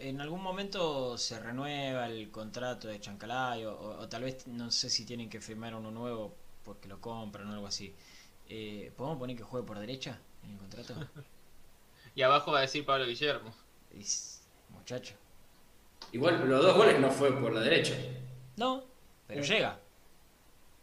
en 0.00 0.20
algún 0.20 0.42
momento 0.42 1.16
se 1.18 1.38
renueva 1.40 2.06
el 2.08 2.30
contrato 2.30 2.88
de 2.88 3.00
Chancalay 3.00 3.64
o, 3.64 3.74
o- 3.74 4.00
o 4.02 4.08
tal 4.08 4.24
vez 4.24 4.46
no 4.46 4.70
sé 4.70 4.90
si 4.90 5.06
tienen 5.06 5.30
que 5.30 5.40
firmar 5.40 5.74
uno 5.74 5.90
nuevo 5.90 6.36
porque 6.62 6.88
lo 6.88 7.00
compran 7.00 7.48
o 7.48 7.52
algo 7.54 7.66
así. 7.66 7.96
Eh, 8.46 8.92
¿Podemos 8.96 9.18
poner 9.18 9.36
que 9.36 9.42
juegue 9.44 9.66
por 9.66 9.78
derecha 9.78 10.20
en 10.42 10.52
el 10.52 10.58
contrato? 10.58 10.94
Y 12.16 12.22
abajo 12.22 12.50
va 12.52 12.58
a 12.58 12.62
decir 12.62 12.84
Pablo 12.84 13.06
Guillermo. 13.06 13.54
Muchacho. 14.68 15.16
Igual 16.12 16.48
los 16.48 16.62
dos 16.62 16.76
goles 16.76 16.98
no 16.98 17.10
fue 17.10 17.32
por 17.38 17.52
la 17.52 17.60
derecha. 17.60 17.94
No, 18.56 18.84
pero 19.26 19.42
llega. 19.42 19.78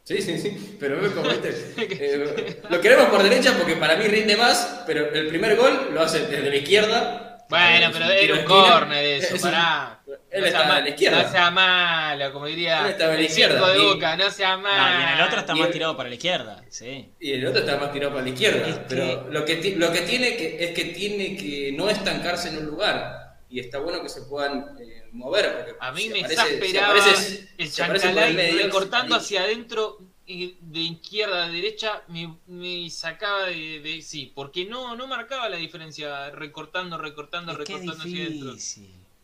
Sí, 0.04 0.22
sí, 0.22 0.38
sí, 0.38 0.78
pero 0.80 1.00
ve 1.02 1.12
como 1.12 1.30
este. 1.30 1.50
eh, 1.78 2.62
lo 2.70 2.82
queremos 2.82 3.06
por 3.08 3.24
derecha 3.24 3.54
porque 3.58 3.76
para 3.78 3.96
mí 3.96 4.06
rinde 4.06 4.36
más, 4.36 4.84
pero 4.86 5.12
el 5.14 5.28
primer 5.28 5.56
gol 5.56 5.90
lo 5.94 6.02
hace 6.02 6.20
desde 6.28 6.50
la 6.50 6.56
izquierda. 6.58 7.46
Bueno, 7.50 7.90
pero 7.94 8.06
era 8.06 8.16
de 8.16 8.34
un 8.42 8.46
córner 8.46 9.06
eso, 9.06 9.28
Es 9.36 9.44
un- 9.44 9.50
pará. 9.52 10.00
Él 10.30 10.42
no 10.42 10.48
estaba 10.48 10.76
a 10.78 10.82
la 10.82 10.90
izquierda. 10.90 11.24
no 11.24 11.32
sea 11.32 11.52
malo, 11.52 12.34
como 12.34 12.48
diría 12.48 12.82
Él 12.82 12.92
estaba 12.92 13.12
a 13.12 13.16
la 13.16 13.20
el 13.22 13.26
izquierda, 13.28 13.70
de 13.72 13.80
y- 13.80 13.86
boca, 13.86 14.18
no 14.18 14.32
sea 14.32 14.58
No, 14.58 14.64
malo. 14.64 15.00
y 15.00 15.04
en 15.04 15.10
el 15.10 15.22
otro 15.22 15.40
está 15.40 15.54
Y 15.56 15.60
más 15.60 15.68
el- 15.68 15.74
tirado 15.74 15.96
para 15.98 16.10
la 16.10 16.16
izquierda, 16.16 16.64
sí. 16.70 17.12
Y 17.20 17.32
el 17.34 17.46
otro 17.48 17.60
está 17.62 17.78
más 17.78 17.92
tirado 17.94 18.12
para 18.14 18.24
la 18.24 18.30
izquierda. 18.30 18.68
Es 18.68 18.76
que- 18.76 18.84
Pero 18.90 19.28
lo 19.30 19.46
que, 19.46 19.56
ti- 19.58 19.76
lo 19.76 19.92
que 19.92 20.02
tiene 20.02 20.36
que, 20.36 20.64
es 20.66 20.72
que 20.72 20.86
tiene 20.86 21.38
que 21.38 21.72
no 21.78 21.90
estancarse 21.90 22.50
en 22.50 22.58
un 22.58 22.66
lugar. 22.66 23.38
Y 23.50 23.60
está 23.60 23.78
bueno 23.80 24.02
que 24.02 24.10
se 24.10 24.22
puedan 24.24 24.76
eh, 24.82 25.03
mover. 25.14 25.54
Porque 25.56 25.76
A 25.80 25.92
mí 25.92 26.10
me 26.10 26.20
aparece- 26.20 26.36
si 26.36 26.54
exasperaba 26.54 26.94
si 26.96 27.00
aparece 27.02 27.50
el 27.58 27.72
Chancalay 27.72 28.34
medio, 28.34 28.64
recortando 28.66 29.16
hacia 29.16 29.42
adentro 29.44 30.00
y 30.26 30.56
de 30.62 30.80
izquierda 30.80 31.46
a 31.46 31.50
derecha 31.50 32.04
me, 32.08 32.38
me 32.48 32.90
sacaba 32.90 33.46
de, 33.48 33.80
de- 33.82 34.02
sí, 34.02 34.32
porque 34.34 34.66
no, 34.66 34.96
no 34.96 35.08
marcaba 35.08 35.50
la 35.50 35.58
diferencia 35.58 36.30
recortando, 36.32 36.98
recortando, 36.98 37.52
Es 37.52 37.58
que 37.60 37.64
es 37.64 37.70
recortando 37.80 38.04
hacia 38.04 38.26
adentro. 38.26 38.56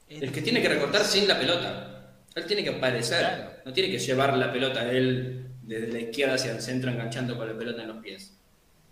El 0.09 0.31
que 0.31 0.41
tiene 0.41 0.61
que 0.61 0.69
recortar 0.69 1.03
sin 1.05 1.27
la 1.27 1.37
pelota. 1.39 1.95
Él 2.35 2.45
tiene 2.45 2.63
que 2.63 2.69
aparecer. 2.69 3.19
Claro. 3.19 3.51
No 3.65 3.73
tiene 3.73 3.91
que 3.91 3.99
llevar 3.99 4.35
la 4.37 4.51
pelota 4.51 4.89
él 4.91 5.45
desde 5.63 5.87
la 5.91 5.99
izquierda 5.99 6.35
hacia 6.35 6.51
el 6.51 6.61
centro 6.61 6.89
enganchando 6.91 7.37
con 7.37 7.47
la 7.47 7.57
pelota 7.57 7.81
en 7.83 7.87
los 7.89 7.97
pies. 7.97 8.33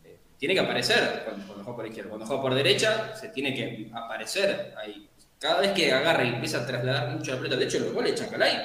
Eh, 0.03 0.17
Tiene 0.37 0.53
que 0.53 0.59
aparecer 0.59 1.23
cuando, 1.25 1.45
cuando 1.47 1.63
juega 1.63 1.75
por 1.77 1.87
izquierda. 1.87 2.09
Cuando 2.09 2.25
juega 2.27 2.41
por 2.41 2.53
derecha, 2.55 3.15
se 3.15 3.29
tiene 3.29 3.53
que 3.55 3.89
aparecer 3.93 4.73
ahí. 4.77 5.07
Cada 5.39 5.61
vez 5.61 5.71
que 5.73 5.91
agarra 5.91 6.23
y 6.25 6.29
empieza 6.29 6.63
a 6.63 6.65
trasladar 6.67 7.09
mucho 7.15 7.31
la 7.33 7.37
pelota, 7.37 7.55
de 7.57 7.65
hecho 7.65 7.79
los 7.79 7.93
goles 7.93 8.11
de 8.13 8.17
Chancalay, 8.17 8.57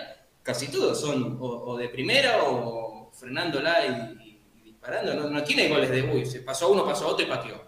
casi 0.43 0.69
todos 0.69 0.99
son 1.01 1.37
o, 1.41 1.47
o 1.47 1.77
de 1.77 1.89
primera 1.91 2.43
o 2.45 3.11
frenándola 3.13 3.87
y, 3.87 3.91
y- 4.29 4.43
y 4.61 4.63
disparando. 4.71 5.15
No, 5.15 5.29
no 5.31 5.45
tiene 5.45 5.69
goles 5.69 5.91
de 5.91 6.03
uy, 6.03 6.25
se 6.27 6.41
pasó 6.41 6.71
uno, 6.73 6.85
pasó 6.85 7.09
otro 7.09 7.25
y 7.27 7.29
pateó. 7.29 7.63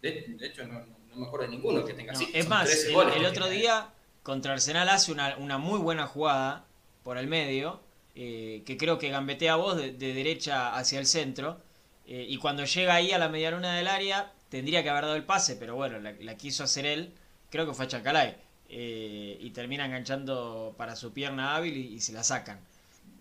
De, 0.00 0.24
de 0.38 0.46
hecho, 0.46 0.66
no, 0.66 0.80
no- 0.80 1.16
me 1.16 1.26
acuerdo 1.26 1.46
de 1.46 1.52
ninguno 1.52 1.84
que 1.84 1.94
tenga 1.94 2.12
No, 2.12 2.18
así. 2.18 2.30
es 2.32 2.46
Son 2.46 2.48
más, 2.48 2.64
13 2.64 2.88
el, 2.88 2.94
goles 2.94 3.16
el 3.16 3.22
que 3.22 3.26
otro 3.26 3.46
tiene. 3.46 3.60
día 3.60 3.90
contra 4.22 4.52
Arsenal 4.54 4.88
hace 4.88 5.12
una, 5.12 5.36
una 5.36 5.58
muy 5.58 5.78
buena 5.78 6.06
jugada 6.06 6.66
por 7.02 7.18
el 7.18 7.26
medio, 7.26 7.80
eh, 8.14 8.62
que 8.66 8.76
creo 8.76 8.98
que 8.98 9.10
gambetea 9.10 9.54
a 9.54 9.56
vos 9.56 9.76
de, 9.76 9.92
de 9.92 10.14
derecha 10.14 10.74
hacia 10.76 10.98
el 10.98 11.06
centro, 11.06 11.60
eh, 12.06 12.26
y 12.28 12.36
cuando 12.38 12.64
llega 12.64 12.94
ahí 12.94 13.12
a 13.12 13.18
la 13.18 13.28
media 13.28 13.50
luna 13.50 13.74
del 13.76 13.88
área, 13.88 14.32
tendría 14.48 14.82
que 14.82 14.90
haber 14.90 15.04
dado 15.04 15.16
el 15.16 15.24
pase, 15.24 15.56
pero 15.56 15.74
bueno, 15.76 15.98
la, 16.00 16.12
la 16.12 16.36
quiso 16.36 16.64
hacer 16.64 16.86
él, 16.86 17.14
creo 17.52 17.66
que 17.66 17.74
fue 17.74 17.84
a 17.84 17.88
Chancalay, 17.88 18.34
eh, 18.68 19.36
y 19.40 19.50
termina 19.50 19.84
enganchando 19.84 20.74
para 20.76 20.96
su 20.96 21.12
pierna 21.12 21.54
hábil 21.54 21.76
y, 21.76 21.94
y 21.94 22.00
se 22.00 22.12
la 22.12 22.24
sacan. 22.24 22.58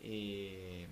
Eh, 0.02 0.88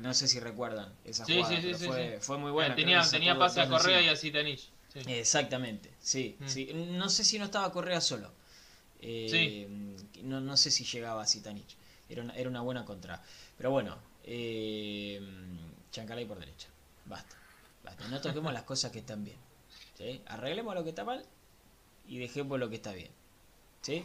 no 0.00 0.14
sé 0.14 0.26
si 0.28 0.40
recuerdan 0.40 0.92
esa 1.04 1.24
Sí, 1.24 1.36
jugada, 1.36 1.56
sí, 1.56 1.62
sí, 1.62 1.76
pero 1.78 1.94
sí, 1.94 2.00
fue, 2.20 2.38
muy 2.38 2.50
buena. 2.50 2.72
Eh, 2.72 2.76
tenía 2.76 3.02
tenía 3.08 3.38
pase 3.38 3.60
a 3.60 3.68
Correa 3.68 4.00
y 4.02 4.08
a 4.08 4.16
Zitanich. 4.16 4.68
Sí. 4.92 5.00
Exactamente, 5.06 5.90
sí, 6.00 6.36
Mm. 6.40 6.48
sí. 6.48 6.70
No 6.72 7.08
sé 7.10 7.22
si 7.24 7.38
no 7.38 7.44
estaba 7.44 7.70
Correa 7.70 8.00
solo. 8.00 8.32
Eh, 9.00 9.68
no, 10.22 10.40
no 10.40 10.56
sé 10.56 10.70
si 10.70 10.84
llegaba 10.84 11.22
a 11.22 11.26
Zitanich. 11.26 11.76
Era 12.08 12.22
una, 12.22 12.34
era 12.34 12.48
una 12.48 12.62
buena 12.62 12.84
contra. 12.84 13.22
Pero 13.58 13.70
bueno, 13.70 13.96
eh, 14.24 15.20
Chancalay 15.92 16.24
por 16.24 16.38
derecha. 16.38 16.68
Basta. 17.04 17.36
Basta. 17.84 18.08
No 18.08 18.20
toquemos 18.20 18.52
las 18.52 18.62
cosas 18.62 18.90
que 18.90 19.00
están 19.00 19.24
bien. 19.24 19.36
¿sí? 19.96 20.20
Arreglemos 20.26 20.74
lo 20.74 20.82
que 20.84 20.90
está 20.90 21.04
mal 21.04 21.24
y 22.08 22.18
dejemos 22.18 22.58
lo 22.58 22.68
que 22.68 22.76
está 22.76 22.92
bien. 22.92 23.10
¿sí? 23.82 24.04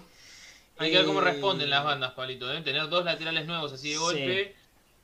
Hay 0.78 0.92
que 0.92 0.98
ver 0.98 1.06
cómo 1.06 1.20
Eh, 1.22 1.26
responden 1.26 1.70
las 1.70 1.84
bandas, 1.84 2.12
Palito. 2.14 2.48
Deben 2.48 2.64
tener 2.64 2.88
dos 2.90 3.06
laterales 3.06 3.46
nuevos 3.46 3.72
así 3.74 3.90
de 3.90 3.96
Sí. 3.96 4.00
golpe. 4.02 4.56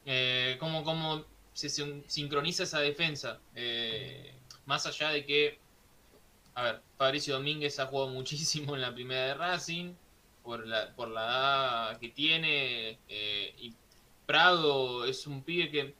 Eh, 0.05 0.57
cómo, 0.59 0.83
cómo 0.83 1.25
se 1.53 1.69
sin- 1.69 2.03
sincroniza 2.07 2.63
esa 2.63 2.79
defensa. 2.79 3.39
Eh, 3.55 4.33
más 4.65 4.85
allá 4.85 5.09
de 5.09 5.25
que, 5.25 5.59
a 6.55 6.63
ver, 6.63 6.81
Fabricio 6.97 7.35
Domínguez 7.35 7.79
ha 7.79 7.85
jugado 7.87 8.09
muchísimo 8.09 8.75
en 8.75 8.81
la 8.81 8.93
primera 8.93 9.25
de 9.27 9.33
Racing. 9.35 9.93
Por 10.43 10.65
la, 10.65 10.95
por 10.95 11.09
la 11.09 11.25
edad 11.25 11.99
que 11.99 12.09
tiene. 12.09 12.97
eh, 13.07 13.53
y 13.59 13.73
Prado 14.25 15.05
es 15.05 15.25
un 15.27 15.43
pibe 15.43 15.69
que, 15.69 15.95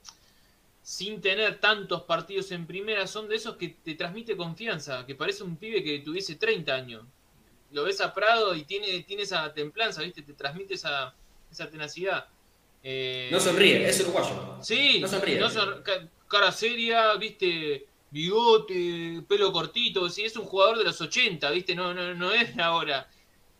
sin 0.89 1.21
tener 1.21 1.59
tantos 1.59 2.01
partidos 2.01 2.51
en 2.51 2.65
primera, 2.65 3.05
son 3.05 3.27
de 3.29 3.35
esos 3.35 3.57
que 3.57 3.69
te 3.69 3.93
transmite 3.93 4.35
confianza. 4.35 5.05
Que 5.05 5.13
parece 5.13 5.43
un 5.43 5.55
pibe 5.55 5.83
que 5.83 5.99
tuviese 5.99 6.35
30 6.35 6.73
años 6.73 7.03
lo 7.71 7.83
ves 7.83 8.01
a 8.01 8.11
Prado 8.11 8.55
y 8.55 8.63
tiene, 8.63 9.03
tiene 9.03 9.21
esa 9.21 9.53
templanza, 9.53 10.01
¿viste? 10.01 10.23
Te 10.23 10.33
transmite 10.33 10.73
esa, 10.73 11.13
esa 11.51 11.69
tenacidad. 11.69 12.25
Eh, 12.81 13.29
No 13.31 13.39
sonríe, 13.39 13.87
es 13.87 14.01
uruguayo. 14.01 14.57
Sí, 14.63 14.97
no 14.99 15.07
sonríe. 15.07 15.47
son- 15.51 15.83
ca- 15.83 16.09
cara 16.27 16.51
seria, 16.51 17.13
¿viste? 17.17 17.85
Bigote, 18.09 19.21
pelo 19.27 19.51
cortito, 19.51 20.09
sí, 20.09 20.23
es 20.25 20.35
un 20.37 20.45
jugador 20.45 20.79
de 20.79 20.85
los 20.85 20.99
80, 20.99 21.51
¿viste? 21.51 21.75
No, 21.75 21.93
no, 21.93 22.15
no 22.15 22.31
es 22.31 22.57
ahora. 22.57 23.07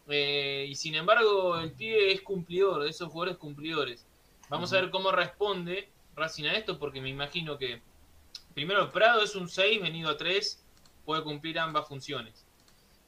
Eh, 0.08 0.66
y 0.68 0.74
sin 0.74 0.96
embargo, 0.96 1.60
el 1.60 1.72
pibe 1.74 2.12
es 2.12 2.22
cumplidor, 2.22 2.82
de 2.84 2.90
esos 2.90 3.12
jugadores 3.12 3.38
cumplidores. 3.38 4.04
Vamos 4.50 4.74
a 4.74 4.82
ver 4.82 4.90
cómo 4.90 5.12
responde 5.12 5.88
Racing 6.20 6.46
a 6.46 6.54
esto, 6.54 6.78
porque 6.78 7.02
me 7.02 7.10
imagino 7.10 7.58
que 7.58 7.82
primero 8.54 8.92
Prado 8.92 9.24
es 9.24 9.36
un 9.36 9.50
6 9.50 9.82
venido 9.82 10.10
a 10.10 10.18
3, 10.18 10.64
puede 11.06 11.24
cumplir 11.24 11.58
ambas 11.60 11.88
funciones. 11.88 12.46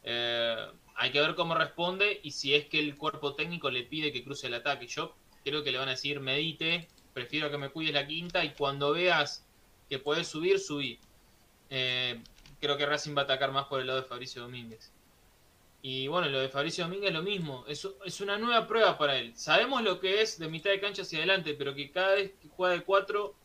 Eh, 0.03 0.67
hay 0.95 1.11
que 1.11 1.21
ver 1.21 1.35
cómo 1.35 1.53
responde 1.53 2.19
y 2.23 2.31
si 2.31 2.55
es 2.55 2.65
que 2.65 2.79
el 2.79 2.97
cuerpo 2.97 3.35
técnico 3.35 3.69
le 3.69 3.83
pide 3.83 4.11
que 4.11 4.23
cruce 4.23 4.47
el 4.47 4.55
ataque. 4.55 4.87
Yo 4.87 5.15
creo 5.43 5.63
que 5.63 5.71
le 5.71 5.77
van 5.77 5.87
a 5.87 5.91
decir, 5.91 6.19
medite, 6.19 6.87
prefiero 7.13 7.51
que 7.51 7.57
me 7.57 7.69
cuides 7.69 7.93
la 7.93 8.07
quinta 8.07 8.43
y 8.43 8.53
cuando 8.53 8.91
veas 8.93 9.45
que 9.89 9.99
puedes 9.99 10.27
subir, 10.27 10.59
subí. 10.59 10.99
Eh, 11.69 12.21
creo 12.59 12.77
que 12.77 12.85
Racing 12.85 13.15
va 13.15 13.21
a 13.21 13.23
atacar 13.25 13.51
más 13.51 13.65
por 13.65 13.81
el 13.81 13.87
lado 13.87 14.01
de 14.01 14.07
Fabricio 14.07 14.41
Domínguez. 14.41 14.91
Y 15.83 16.07
bueno, 16.07 16.29
lo 16.29 16.39
de 16.39 16.49
Fabricio 16.49 16.83
Domínguez 16.83 17.09
es 17.09 17.15
lo 17.15 17.23
mismo, 17.23 17.65
es, 17.67 17.87
es 18.05 18.21
una 18.21 18.37
nueva 18.37 18.67
prueba 18.67 18.97
para 18.97 19.15
él. 19.17 19.35
Sabemos 19.35 19.81
lo 19.81 19.99
que 19.99 20.21
es 20.21 20.37
de 20.37 20.47
mitad 20.47 20.69
de 20.69 20.79
cancha 20.79 21.01
hacia 21.01 21.17
adelante, 21.19 21.55
pero 21.55 21.73
que 21.73 21.91
cada 21.91 22.15
vez 22.15 22.33
que 22.39 22.49
juega 22.49 22.75
de 22.75 22.83
4 22.83 23.35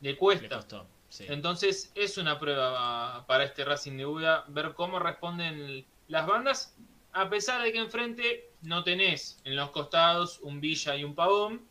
le 0.00 0.10
Le 0.10 0.16
cuesta. 0.18 0.56
costó. 0.56 0.86
sí. 1.08 1.24
Entonces 1.28 1.92
es 1.94 2.18
una 2.18 2.38
prueba 2.38 3.24
para 3.26 3.44
este 3.44 3.64
Racing 3.64 3.96
de 3.96 4.04
Buda 4.04 4.44
ver 4.48 4.74
cómo 4.74 4.98
responden 4.98 5.86
las 6.08 6.26
bandas, 6.26 6.76
a 7.12 7.28
pesar 7.30 7.62
de 7.62 7.72
que 7.72 7.78
enfrente 7.78 8.50
no 8.62 8.82
tenés 8.84 9.40
en 9.44 9.56
los 9.56 9.70
costados 9.70 10.40
un 10.40 10.60
Villa 10.60 10.96
y 10.96 11.04
un 11.04 11.14
Pavón. 11.14 11.68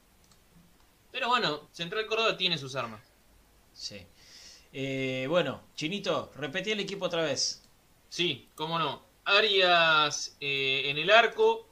Pero 1.11 1.29
bueno, 1.29 1.67
Central 1.71 2.05
Córdoba 2.07 2.37
tiene 2.37 2.57
sus 2.57 2.75
armas. 2.75 3.01
Sí. 3.73 4.07
Eh, 4.73 5.27
bueno, 5.29 5.63
Chinito, 5.75 6.31
repetí 6.35 6.71
el 6.71 6.79
equipo 6.81 7.05
otra 7.05 7.23
vez. 7.23 7.63
Sí, 8.09 8.49
cómo 8.55 8.79
no. 8.79 9.04
Arias 9.25 10.37
eh, 10.39 10.83
en 10.85 10.97
el 10.99 11.09
arco, 11.09 11.67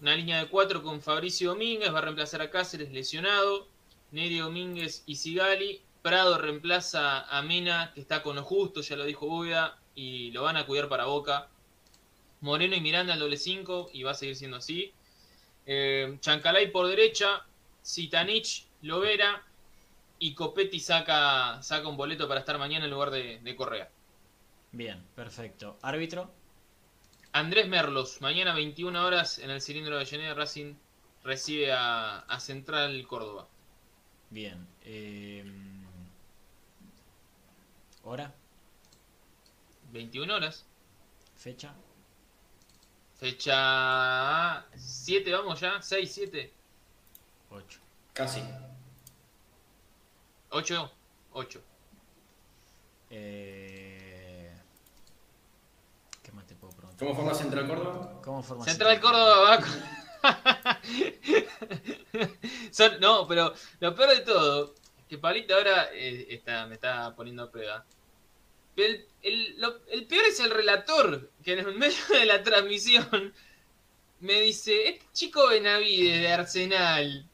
una 0.00 0.14
línea 0.14 0.38
de 0.38 0.48
cuatro 0.48 0.82
con 0.82 1.00
Fabricio 1.00 1.50
Domínguez, 1.50 1.92
va 1.92 1.98
a 1.98 2.02
reemplazar 2.02 2.42
a 2.42 2.50
Cáceres 2.50 2.92
lesionado, 2.92 3.66
Neri 4.10 4.38
Domínguez 4.38 5.02
y 5.06 5.16
Sigali. 5.16 5.82
Prado 6.02 6.36
reemplaza 6.36 7.22
a 7.22 7.42
Mena, 7.42 7.92
que 7.94 8.00
está 8.00 8.22
con 8.22 8.36
lo 8.36 8.42
justo, 8.42 8.80
ya 8.80 8.96
lo 8.96 9.04
dijo 9.04 9.26
Buda, 9.26 9.78
y 9.94 10.32
lo 10.32 10.42
van 10.42 10.56
a 10.56 10.66
cuidar 10.66 10.88
para 10.88 11.04
Boca. 11.06 11.48
Moreno 12.40 12.74
y 12.74 12.80
Miranda 12.80 13.14
al 13.14 13.20
doble 13.20 13.36
5, 13.36 13.90
y 13.92 14.02
va 14.02 14.10
a 14.10 14.14
seguir 14.14 14.34
siendo 14.34 14.56
así. 14.56 14.92
Eh, 15.64 16.18
Chancalay 16.20 16.72
por 16.72 16.88
derecha, 16.88 17.46
Zitanich, 17.86 18.66
Lovera, 18.82 19.46
y 20.18 20.34
Copetti 20.34 20.80
saca, 20.80 21.60
un 21.86 21.96
boleto 21.96 22.26
para 22.26 22.40
estar 22.40 22.58
mañana 22.58 22.84
en 22.84 22.90
lugar 22.90 23.10
de 23.10 23.56
Correa. 23.56 23.88
Bien, 24.72 25.04
perfecto. 25.14 25.78
Árbitro. 25.82 26.41
Andrés 27.32 27.66
Merlos, 27.68 28.20
mañana 28.20 28.52
21 28.54 29.04
horas 29.04 29.38
en 29.38 29.50
el 29.50 29.60
cilindro 29.62 29.96
de 29.96 30.02
Avellaneda 30.02 30.34
Racing 30.34 30.74
recibe 31.24 31.72
a, 31.72 32.18
a 32.20 32.40
Central 32.40 33.06
Córdoba. 33.06 33.46
Bien. 34.30 34.66
eh, 34.84 35.44
¿Hora? 38.04 38.34
21 39.92 40.34
horas. 40.34 40.66
¿Fecha? 41.36 41.74
Fecha 43.18 44.66
7, 44.76 45.32
vamos 45.32 45.60
ya. 45.60 45.80
6, 45.80 46.12
7, 46.12 46.52
8. 47.50 47.80
Casi. 48.12 48.42
8, 50.50 50.92
8. 51.32 51.62
Eh, 53.10 54.52
¿Qué 56.22 56.32
más 56.32 56.46
te 56.46 56.54
puedo 56.56 56.72
preguntar? 56.74 56.91
¿Cómo 57.02 57.16
forma 57.16 57.34
Central 57.34 57.66
Córdoba? 57.66 58.20
¿Cómo 58.22 58.42
forma 58.44 58.64
Central 58.64 59.00
Córdoba 59.00 59.40
va 59.40 59.58
con- 59.58 59.82
Son- 62.70 63.00
no, 63.00 63.26
pero 63.26 63.52
lo 63.80 63.94
peor 63.94 64.10
de 64.10 64.20
todo 64.20 64.74
que 65.08 65.18
Pablito 65.18 65.54
ahora 65.56 65.88
eh, 65.92 66.26
está, 66.30 66.64
me 66.66 66.74
está 66.76 67.12
poniendo 67.16 67.42
a 67.42 67.50
prueba. 67.50 67.84
El, 68.76 69.04
el, 69.22 69.60
lo- 69.60 69.80
el 69.90 70.06
peor 70.06 70.24
es 70.26 70.38
el 70.40 70.50
relator, 70.50 71.28
que 71.44 71.52
en 71.54 71.58
el 71.58 71.74
medio 71.74 71.98
de 72.08 72.24
la 72.24 72.42
transmisión 72.42 73.34
me 74.20 74.40
dice, 74.40 74.88
este 74.88 75.04
chico 75.12 75.48
Benavides 75.48 76.20
de 76.20 76.32
Arsenal, 76.32 77.26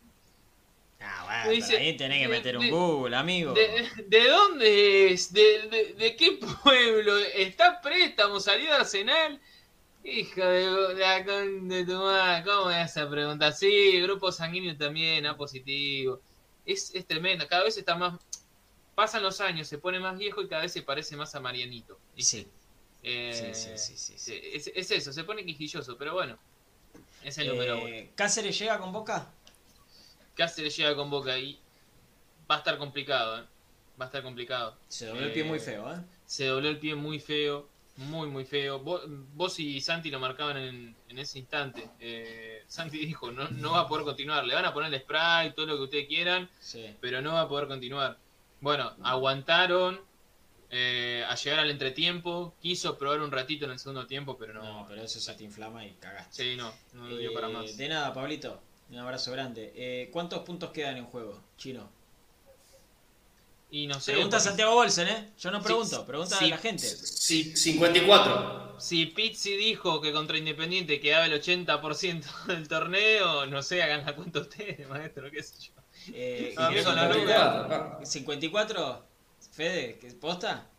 Ah, 1.01 1.23
bueno, 1.27 1.45
Me 1.47 1.53
dice, 1.53 1.69
pero 1.75 1.85
ahí 1.85 1.97
tenés 1.97 2.19
que 2.19 2.27
de- 2.29 2.37
meter 2.39 2.59
un 2.59 2.71
Google, 2.71 3.15
amigo. 3.17 3.53
¿de, 3.53 3.89
de 4.07 4.29
dónde 4.29 5.13
es? 5.13 5.33
¿De, 5.33 5.69
de, 5.69 5.95
de 5.95 6.17
qué 6.17 6.33
pueblo? 6.65 7.17
¿Está 7.19 7.69
a 7.69 7.81
préstamo? 7.81 8.41
¿Salió 8.41 8.67
de 8.71 8.77
Arsenal? 8.79 9.41
Hijo 10.03 10.41
de, 10.43 10.95
la 10.95 11.25
con- 11.25 11.69
de 11.69 11.85
tu 11.85 11.93
madre, 11.95 12.45
¿cómo 12.45 12.67
me 12.67 12.77
vas 12.79 12.97
a 12.97 13.09
preguntar? 13.11 13.53
Sí, 13.53 14.01
grupo 14.01 14.33
sanguíneo 14.33 14.77
también, 14.77 15.27
A 15.27 15.37
positivo. 15.37 16.23
Es, 16.65 16.95
es 16.95 17.07
tremendo, 17.07 17.47
cada 17.49 17.65
vez 17.65 17.77
está 17.77 17.97
más... 17.97 18.19
Pasan 18.95 19.23
los 19.23 19.41
años, 19.41 19.69
se 19.69 19.79
pone 19.79 20.01
más 20.01 20.19
viejo 20.19 20.43
y 20.43 20.49
cada 20.49 20.63
vez 20.63 20.73
se 20.73 20.83
parece 20.83 21.17
más 21.17 21.35
a 21.35 21.41
Marianito. 21.41 22.01
Sí, 22.17 22.53
Eh, 23.03 23.53
Sí, 23.53 23.55
sí, 23.55 23.79
sí, 23.79 23.97
sí, 23.97 24.19
sí. 24.19 24.19
sí, 24.19 24.41
Es, 24.43 24.69
es 24.75 24.91
eso, 24.91 25.13
se 25.13 25.25
pone 25.25 25.45
quijilloso, 25.45 25.97
pero 25.99 26.15
bueno. 26.15 26.39
Es 27.23 27.39
el 27.39 27.49
número 27.49 27.79
uno. 27.85 27.89
Eh, 27.89 28.13
¿Cáceres 28.17 28.59
llega 28.59 28.79
con 28.79 28.93
Boca? 28.93 29.35
Cáceres 30.35 30.77
llega 30.77 30.95
con 30.97 31.11
Boca 31.11 31.39
y 31.39 31.67
va 32.51 32.57
a 32.57 32.59
estar 32.59 32.79
complicado, 32.79 33.41
¿eh? 33.43 33.49
Va 34.01 34.07
a 34.07 34.09
estar 34.09 34.23
complicado. 34.23 34.79
Se 34.89 35.07
dobló 35.07 35.25
el 35.25 35.33
pie 35.33 35.45
Eh, 35.45 35.45
muy 35.45 35.59
feo, 35.61 35.91
¿eh? 35.95 36.01
Se 36.27 36.47
dobló 36.47 36.69
el 36.69 36.81
pie 36.81 36.95
muy 36.97 37.21
feo, 37.21 37.73
muy, 37.99 38.29
muy 38.29 38.45
feo. 38.45 38.79
Vos, 38.81 39.03
vos 39.35 39.59
y 39.61 39.81
Santi 39.81 40.11
lo 40.11 40.19
marcaban 40.21 40.57
en, 40.57 40.97
en 41.09 41.19
ese 41.19 41.39
instante. 41.39 41.89
Eh, 42.01 42.63
Santi 42.67 42.99
dijo, 42.99 43.31
no, 43.31 43.49
no 43.51 43.73
va 43.73 43.81
a 43.81 43.89
poder 43.89 44.05
continuar. 44.05 44.45
Le 44.47 44.55
van 44.55 44.65
a 44.65 44.73
poner 44.73 44.93
el 44.93 45.01
spray, 45.01 45.53
todo 45.55 45.67
lo 45.67 45.77
que 45.77 45.83
ustedes 45.85 46.07
quieran, 46.09 46.49
Sí. 46.61 46.95
pero 47.01 47.21
no 47.23 47.35
va 47.35 47.43
a 47.43 47.49
poder 47.49 47.69
continuar. 47.69 48.17
Bueno, 48.61 48.93
aguantaron 49.03 50.01
eh, 50.71 51.25
a 51.29 51.35
llegar 51.35 51.61
al 51.61 51.71
entretiempo. 51.71 52.55
Quiso 52.61 52.97
probar 52.99 53.21
un 53.21 53.31
ratito 53.31 53.65
en 53.65 53.73
el 53.73 53.79
segundo 53.79 54.07
tiempo, 54.07 54.37
pero 54.39 54.55
no. 54.55 54.63
No, 54.63 54.87
pero 54.89 55.03
eso 55.03 55.19
se 55.21 55.35
te 55.35 55.45
inflama 55.45 55.85
y 55.87 55.93
cagaste. 55.95 56.43
Sí, 56.45 56.57
no, 56.57 56.73
no 56.95 57.09
dio 57.09 57.31
Eh, 57.31 57.35
para 57.35 57.49
más. 57.49 57.77
De 57.77 57.89
nada, 57.89 58.13
Pablito. 58.13 58.61
Un 58.91 58.99
abrazo 58.99 59.33
grande. 59.33 59.73
Eh, 59.77 60.09
¿Cuántos 60.13 60.41
puntos 60.41 60.71
quedan 60.71 60.97
en 60.97 61.05
juego, 61.07 61.41
Chino? 61.57 61.91
Y 63.71 63.87
no 63.87 64.01
sé. 64.01 64.13
Pregunta 64.13 64.37
porque- 64.39 64.49
Santiago 64.49 64.75
Bolsen, 64.75 65.09
¿eh? 65.09 65.31
Yo 65.39 65.51
no 65.51 65.63
pregunto, 65.63 66.07
pregunta 66.07 66.39
a 66.39 66.47
la 66.47 66.57
gente. 66.59 66.87
Sí, 66.87 67.55
54. 67.57 68.81
Si 68.81 69.07
Pizzi 69.07 69.57
dijo 69.57 70.01
que 70.01 70.13
contra 70.13 70.39
Independiente 70.39 71.01
quedaba 71.01 71.27
el 71.27 71.33
80% 71.35 72.47
del 72.47 72.69
torneo, 72.69 73.45
no 73.47 73.63
sé, 73.63 73.83
hagan 73.83 74.07
la 74.07 74.15
cuenta 74.17 74.41
ustedes, 74.41 74.89
maestro, 74.89 75.31
qué 75.31 75.43
sé 75.43 75.55
yo. 75.61 75.73
Eh, 76.15 76.55
Ah, 76.57 76.69
¿querés 76.71 76.85
con 76.87 76.95
la 76.97 77.09
contar 77.09 77.67
nube. 77.69 77.97
una? 77.99 78.07
54, 78.07 79.05
Fede, 79.53 79.99
¿qué- 80.01 80.13
¿posta? 80.13 80.71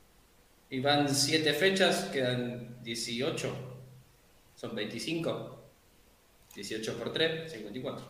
Y 0.70 0.80
van 0.80 1.14
7 1.14 1.54
fechas, 1.54 2.06
quedan 2.06 2.82
18. 2.84 3.54
Son 4.56 4.74
25. 4.76 5.58
18 6.56 6.98
por 6.98 7.12
3, 7.14 7.52
54. 7.52 8.10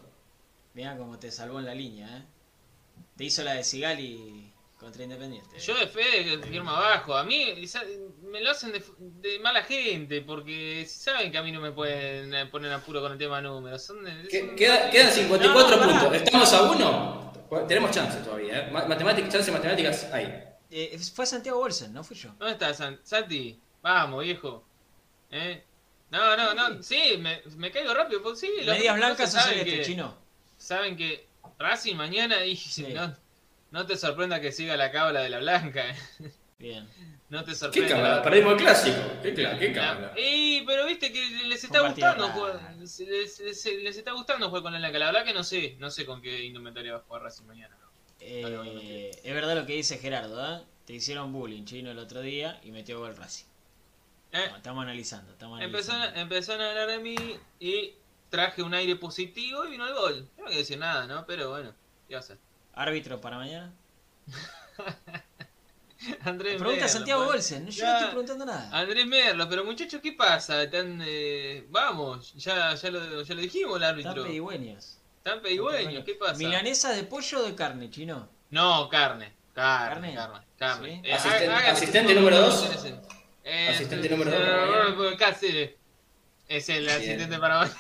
Mirá 0.76 0.96
cómo 0.98 1.18
te 1.20 1.32
salvó 1.32 1.60
en 1.60 1.66
la 1.66 1.74
línea, 1.76 2.18
¿eh? 2.18 2.24
Te 3.18 3.24
hizo 3.26 3.44
la 3.44 3.54
de 3.54 3.64
Sigali 3.64 4.49
contra 4.80 5.04
Independiente. 5.04 5.60
Yo 5.60 5.76
de 5.78 5.88
Fede 5.88 6.24
que 6.24 6.48
firma 6.48 6.78
abajo, 6.78 7.16
a 7.16 7.24
mí 7.24 7.54
me 8.24 8.42
lo 8.42 8.52
hacen 8.52 8.72
de, 8.72 8.84
de 8.98 9.40
mala 9.40 9.64
gente, 9.64 10.22
porque 10.22 10.86
saben 10.88 11.32
que 11.32 11.38
a 11.38 11.44
mí 11.44 11.52
no 11.52 11.60
me 11.60 11.72
pueden 11.72 12.34
eh, 12.34 12.46
poner 12.46 12.72
apuro 12.72 13.02
con 13.02 13.12
el 13.12 13.18
tema 13.18 13.42
números. 13.42 13.84
Son 13.84 14.04
de- 14.04 14.28
Que- 14.30 14.40
son- 14.48 14.56
queda- 14.56 14.90
quedan 14.90 15.12
54 15.12 15.78
No, 15.78 15.84
puntos. 15.84 16.14
¿Estamos 16.16 16.54
a 16.54 16.62
uno? 16.72 17.34
Tenemos 17.68 17.92
chance 17.92 18.20
todavía, 18.20 18.68
¿eh? 18.68 18.72
Ma- 18.72 18.86
Matemáticas, 18.86 19.32
chance 19.34 19.52
de 19.52 19.58
matemáticas 19.58 20.06
hay. 20.14 20.44
Eh, 20.72 20.98
fue 21.14 21.26
Santiago 21.26 21.60
Bolsen, 21.60 21.92
no 21.92 22.04
fui 22.04 22.16
yo. 22.16 22.30
¿Dónde 22.38 22.54
está 22.54 22.74
San- 22.74 23.00
Santi? 23.04 23.60
Vamos, 23.82 24.24
viejo. 24.24 24.64
¿Eh? 25.32 25.64
No, 26.12 26.38
no, 26.38 26.54
no, 26.54 26.82
sí, 26.84 27.18
me, 27.20 27.42
me 27.58 27.70
caigo 27.72 27.94
rápido, 27.94 28.22
pues 28.24 28.40
sí. 28.40 28.50
Medias 28.66 28.96
blancas 28.96 29.32
saben 29.32 29.64
que- 29.66 29.84
chino. 29.84 30.16
saben 30.58 30.96
que 30.96 31.28
Racing 31.58 31.96
mañana 31.96 32.44
y 32.46 32.56
Sí. 32.56 32.88
no, 32.94 33.14
no 33.72 33.86
te 33.86 33.98
sorprenda 33.98 34.40
que 34.42 34.52
siga 34.52 34.76
la 34.78 34.92
cábala 34.92 35.22
de 35.22 35.30
la 35.30 35.40
blanca. 35.40 35.90
eh. 35.90 35.96
Bien. 36.58 36.88
No 37.30 37.44
te 37.44 37.52
¿Qué 37.52 37.56
sorprenda. 37.56 37.90
cámara? 37.90 38.24
Perdimos 38.24 38.54
el 38.54 38.58
clásico. 38.60 38.98
¿Qué, 39.24 39.34
qué 39.34 39.72
cámara? 39.74 40.14
Y, 40.18 40.62
pero 40.66 40.86
viste 40.86 41.14
que 41.14 41.30
les 41.46 41.64
está 41.64 41.82
gustando 41.88 42.28
jugar, 42.30 42.76
les, 42.80 43.00
les- 43.00 43.40
les- 43.40 43.66
les 43.84 43.98
está 43.98 44.12
gustando 44.14 44.48
jugar 44.50 44.64
con 44.64 44.74
la 44.74 44.80
blanca. 44.80 44.98
La 45.00 45.06
verdad 45.06 45.24
que 45.24 45.34
no 45.34 45.44
sé, 45.44 45.76
no 45.80 45.90
sé 45.92 46.06
con 46.06 46.22
qué 46.22 46.44
indumentaria 46.44 46.92
va 46.94 46.98
a 47.00 47.02
jugar 47.02 47.22
Racing 47.24 47.46
mañana. 47.46 47.78
¿no? 47.80 47.88
Eh, 48.20 49.12
es 49.24 49.34
verdad 49.34 49.56
lo 49.56 49.66
que 49.66 49.74
dice 49.74 49.98
Gerardo, 50.00 50.58
¿eh? 50.58 50.62
Te 50.86 50.94
hicieron 50.94 51.32
bullying, 51.32 51.66
chino, 51.66 51.92
el 51.92 52.00
otro 52.00 52.22
día 52.22 52.60
y 52.64 52.72
metió 52.72 53.00
gol 53.00 53.16
Racing. 53.16 53.46
Eh, 54.32 54.46
No, 54.50 54.58
estamos 54.58 54.84
analizando, 54.84 55.32
estamos 55.32 55.62
empezó, 55.62 55.92
analizando. 55.94 56.22
empezaron 56.22 56.62
a 56.66 56.70
hablar 56.72 56.88
de 56.88 57.00
mí 57.00 57.16
y 57.60 57.94
traje 58.30 58.64
un 58.64 58.74
aire 58.74 58.96
positivo 58.96 59.66
y 59.66 59.72
vino 59.72 59.88
el 59.88 59.94
gol. 59.94 60.30
No 60.38 60.46
voy 60.46 60.54
a 60.56 60.58
decir 60.58 60.78
nada, 60.78 61.06
¿no? 61.08 61.26
Pero 61.26 61.50
bueno, 61.52 61.74
¿qué 62.08 62.16
va 62.16 62.20
a 62.20 62.24
hacer? 62.24 62.38
¿Árbitro 62.74 63.20
para 63.20 63.38
mañana? 63.38 63.72
Andrés 66.24 66.56
Pregunta 66.56 66.70
a 66.70 66.74
Merlo, 66.76 66.88
Santiago 66.88 67.22
pues. 67.26 67.34
Bolsen, 67.34 67.68
yo 67.68 67.82
Ya. 67.82 67.88
no 67.88 67.94
estoy 67.98 68.10
preguntando 68.12 68.46
nada. 68.46 68.70
Andrés 68.72 69.06
Merlo, 69.06 69.50
pero 69.50 69.66
muchachos, 69.66 70.00
¿qué 70.02 70.14
pasa? 70.14 70.64
Están, 70.64 71.02
eh, 71.06 71.66
vamos, 71.70 72.34
ya, 72.36 72.74
ya, 72.76 72.90
lo, 72.92 73.22
ya 73.22 73.36
lo 73.36 73.42
dijimos 73.42 73.76
el 73.78 73.84
árbitro. 73.84 74.12
Están 74.12 74.26
pedigüeños. 74.26 74.98
Están 75.18 75.42
pedigüeños, 75.42 76.06
¿qué 76.06 76.16
pasa? 76.16 76.36
¿Milanesa 76.36 76.94
de 76.94 77.04
pollo 77.04 77.40
o 77.40 77.44
de 77.44 77.54
carne, 77.56 77.90
chino? 77.92 78.30
No, 78.52 78.88
carne. 78.88 79.34
Carne, 79.54 80.14
¿Carne? 80.14 80.16
carne, 80.16 80.46
carne. 80.58 81.02
Sí. 81.04 81.10
Eh, 81.10 81.14
Asisten- 81.16 81.50
hagan- 81.52 81.76
asistente 81.76 82.16
número 82.16 82.38
dos. 82.40 82.70
Eh, 83.44 83.70
Asistente 83.70 84.08
número 84.10 84.32
dos 84.32 84.40
eh, 84.40 84.46
para 84.46 84.66
mañana. 84.68 84.96
bueno, 84.96 85.18
Cáceres. 85.18 85.72
Es 86.48 86.70
el 86.70 86.86
Bien. 86.86 86.96
asistente 86.96 87.38
para 87.40 87.58
mañana. 87.60 87.78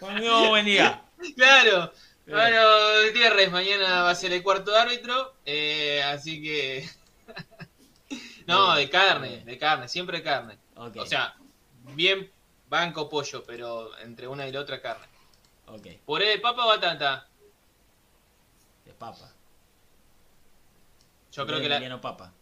Conmigo, 0.00 0.48
buen 0.48 0.64
día. 0.64 1.02
Claro. 1.36 1.92
Bien. 2.26 2.38
Bueno, 2.38 2.60
Gutiérrez 3.06 3.50
mañana 3.50 4.02
va 4.02 4.10
a 4.10 4.14
ser 4.14 4.32
el 4.32 4.42
cuarto 4.42 4.74
árbitro. 4.74 5.34
eh, 5.44 6.02
así 6.02 6.42
que. 6.42 6.88
no, 8.46 8.74
de 8.74 8.88
carne, 8.88 9.44
de 9.44 9.58
carne, 9.58 9.88
siempre 9.88 10.22
carne. 10.22 10.58
O 10.74 11.06
sea, 11.06 11.34
bien 11.94 12.30
banco 12.68 13.08
pollo, 13.08 13.44
pero 13.44 13.96
entre 13.98 14.26
una 14.26 14.46
y 14.48 14.52
la 14.52 14.60
otra 14.60 14.80
carne. 14.80 15.06
ok, 15.66 15.86
¿Puré 16.04 16.28
de 16.28 16.38
papa 16.38 16.64
o 16.64 16.68
batata? 16.68 17.28
de 18.84 18.92
papa. 18.94 19.30
Yo 21.32 21.46
creo 21.46 21.60
que 21.60 21.68
la, 21.68 22.00
Papa. 22.00 22.32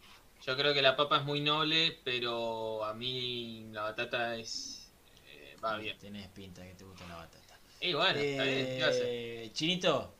Yo 0.44 0.56
creo 0.56 0.74
que 0.74 0.82
la 0.82 0.96
papa 0.96 1.18
es 1.18 1.24
muy 1.24 1.40
noble, 1.40 2.00
pero 2.04 2.84
a 2.84 2.92
mí 2.94 3.68
la 3.72 3.82
batata 3.82 4.36
es. 4.36 4.92
eh, 5.26 5.56
va 5.64 5.76
bien. 5.76 5.98
Tenés 5.98 6.28
pinta 6.28 6.62
que 6.62 6.74
te 6.74 6.84
gusta 6.84 7.06
la 7.09 7.16
batata. 7.16 7.41
Y 7.82 7.92
bueno, 7.94 8.18
está 8.18 8.44
bien, 8.44 8.66
¿qué 8.66 8.80
va 8.80 8.86
a 8.86 8.90
hacer? 8.90 9.06
Eh, 9.06 9.50
Chinito, 9.52 10.14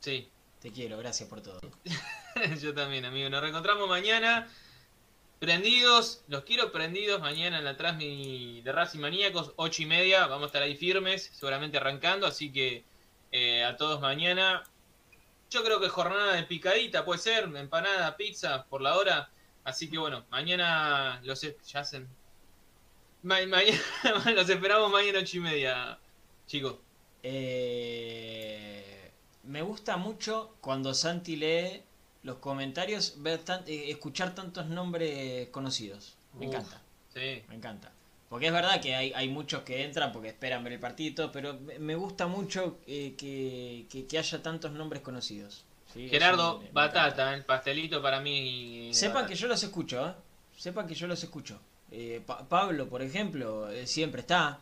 Sí, 0.00 0.28
te 0.60 0.70
quiero, 0.72 0.96
gracias 0.98 1.28
por 1.28 1.40
todo. 1.42 1.60
yo 2.60 2.74
también, 2.74 3.04
amigo. 3.04 3.28
Nos 3.28 3.40
reencontramos 3.40 3.88
mañana. 3.88 4.48
Prendidos, 5.38 6.22
los 6.28 6.44
quiero 6.44 6.70
prendidos 6.70 7.20
mañana 7.20 7.58
en 7.58 7.64
la 7.64 7.76
Transmi 7.76 8.60
de 8.62 8.70
Racing 8.72 9.00
Maníacos, 9.00 9.52
8 9.56 9.82
y 9.82 9.86
media. 9.86 10.26
Vamos 10.28 10.44
a 10.44 10.46
estar 10.46 10.62
ahí 10.62 10.76
firmes, 10.76 11.30
seguramente 11.34 11.76
arrancando. 11.78 12.26
Así 12.26 12.52
que 12.52 12.84
eh, 13.32 13.64
a 13.64 13.76
todos 13.76 14.00
mañana. 14.00 14.62
Yo 15.50 15.62
creo 15.64 15.80
que 15.80 15.88
jornada 15.88 16.34
de 16.34 16.44
picadita 16.44 17.04
puede 17.04 17.18
ser, 17.20 17.44
empanada, 17.56 18.16
pizza 18.16 18.64
por 18.66 18.80
la 18.80 18.96
hora. 18.96 19.30
Así 19.64 19.90
que 19.90 19.98
bueno, 19.98 20.24
mañana 20.30 21.20
los 21.24 21.40
ya 21.42 21.80
hacen. 21.80 22.08
Ma- 23.22 23.44
mañana 23.46 23.80
los 24.34 24.48
esperamos 24.48 24.90
mañana 24.90 25.18
8 25.20 25.36
y 25.36 25.40
media, 25.40 25.98
chicos. 26.46 26.76
Eh, 27.22 29.10
me 29.44 29.62
gusta 29.62 29.96
mucho 29.96 30.56
cuando 30.60 30.94
Santi 30.94 31.36
lee 31.36 31.82
los 32.22 32.36
comentarios, 32.36 33.14
ver 33.18 33.38
tan- 33.40 33.64
eh, 33.66 33.90
escuchar 33.90 34.34
tantos 34.34 34.66
nombres 34.66 35.48
conocidos. 35.48 36.14
Me 36.38 36.46
Uf. 36.46 36.54
encanta, 36.54 36.80
Sí. 37.12 37.42
me 37.48 37.54
encanta. 37.56 37.92
Porque 38.28 38.46
es 38.46 38.52
verdad 38.52 38.80
que 38.80 38.94
hay, 38.94 39.12
hay 39.14 39.28
muchos 39.28 39.62
que 39.62 39.84
entran 39.84 40.10
porque 40.12 40.28
esperan 40.28 40.64
ver 40.64 40.72
el 40.74 40.80
partido, 40.80 41.30
pero 41.32 41.54
me- 41.60 41.94
gusta 41.96 42.26
mucho 42.26 42.78
eh, 42.86 43.14
que, 43.18 43.86
que- 43.90 44.06
que 44.06 44.18
haya 44.18 44.42
tantos 44.42 44.72
nombres 44.72 45.02
conocidos. 45.02 45.64
Gerardo, 45.94 46.58
me- 46.60 46.64
me 46.66 46.70
batata, 46.72 47.34
el 47.34 47.44
pastelito 47.44 48.00
para 48.00 48.20
mí. 48.20 48.90
Sepan 48.94 49.26
que 49.26 49.34
yo 49.34 49.46
los 49.48 49.62
escucho, 49.62 50.08
¿eh? 50.08 50.12
Sepan 50.56 50.86
que 50.86 50.94
yo 50.94 51.06
los 51.06 51.22
escucho. 51.22 51.60
Eh, 51.90 52.22
Pa- 52.24 52.48
Pablo, 52.48 52.88
por 52.88 53.02
ejemplo, 53.02 53.68
siempre 53.84 54.22
está. 54.22 54.60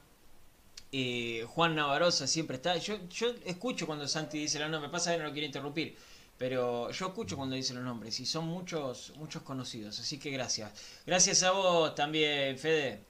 Eh, 0.93 1.45
Juan 1.49 1.75
Navarroza 1.75 2.27
siempre 2.27 2.57
está. 2.57 2.77
Yo, 2.77 2.97
yo 3.09 3.33
escucho 3.45 3.87
cuando 3.87 4.09
Santi 4.09 4.39
dice 4.39 4.59
los 4.59 4.71
nombres. 4.71 4.91
Pasa 4.91 5.13
que 5.13 5.19
no 5.19 5.25
lo 5.25 5.33
quiero 5.33 5.47
interrumpir. 5.47 5.97
Pero 6.37 6.91
yo 6.91 7.07
escucho 7.09 7.37
cuando 7.37 7.55
dice 7.55 7.75
los 7.75 7.85
nombres. 7.85 8.19
Y 8.19 8.27
son 8.27 8.47
muchos, 8.47 9.13
muchos 9.17 9.43
conocidos. 9.43 10.01
Así 10.01 10.19
que 10.19 10.31
gracias. 10.31 10.73
Gracias 11.07 11.43
a 11.43 11.51
vos 11.53 11.95
también, 11.95 12.59
Fede. 12.59 13.01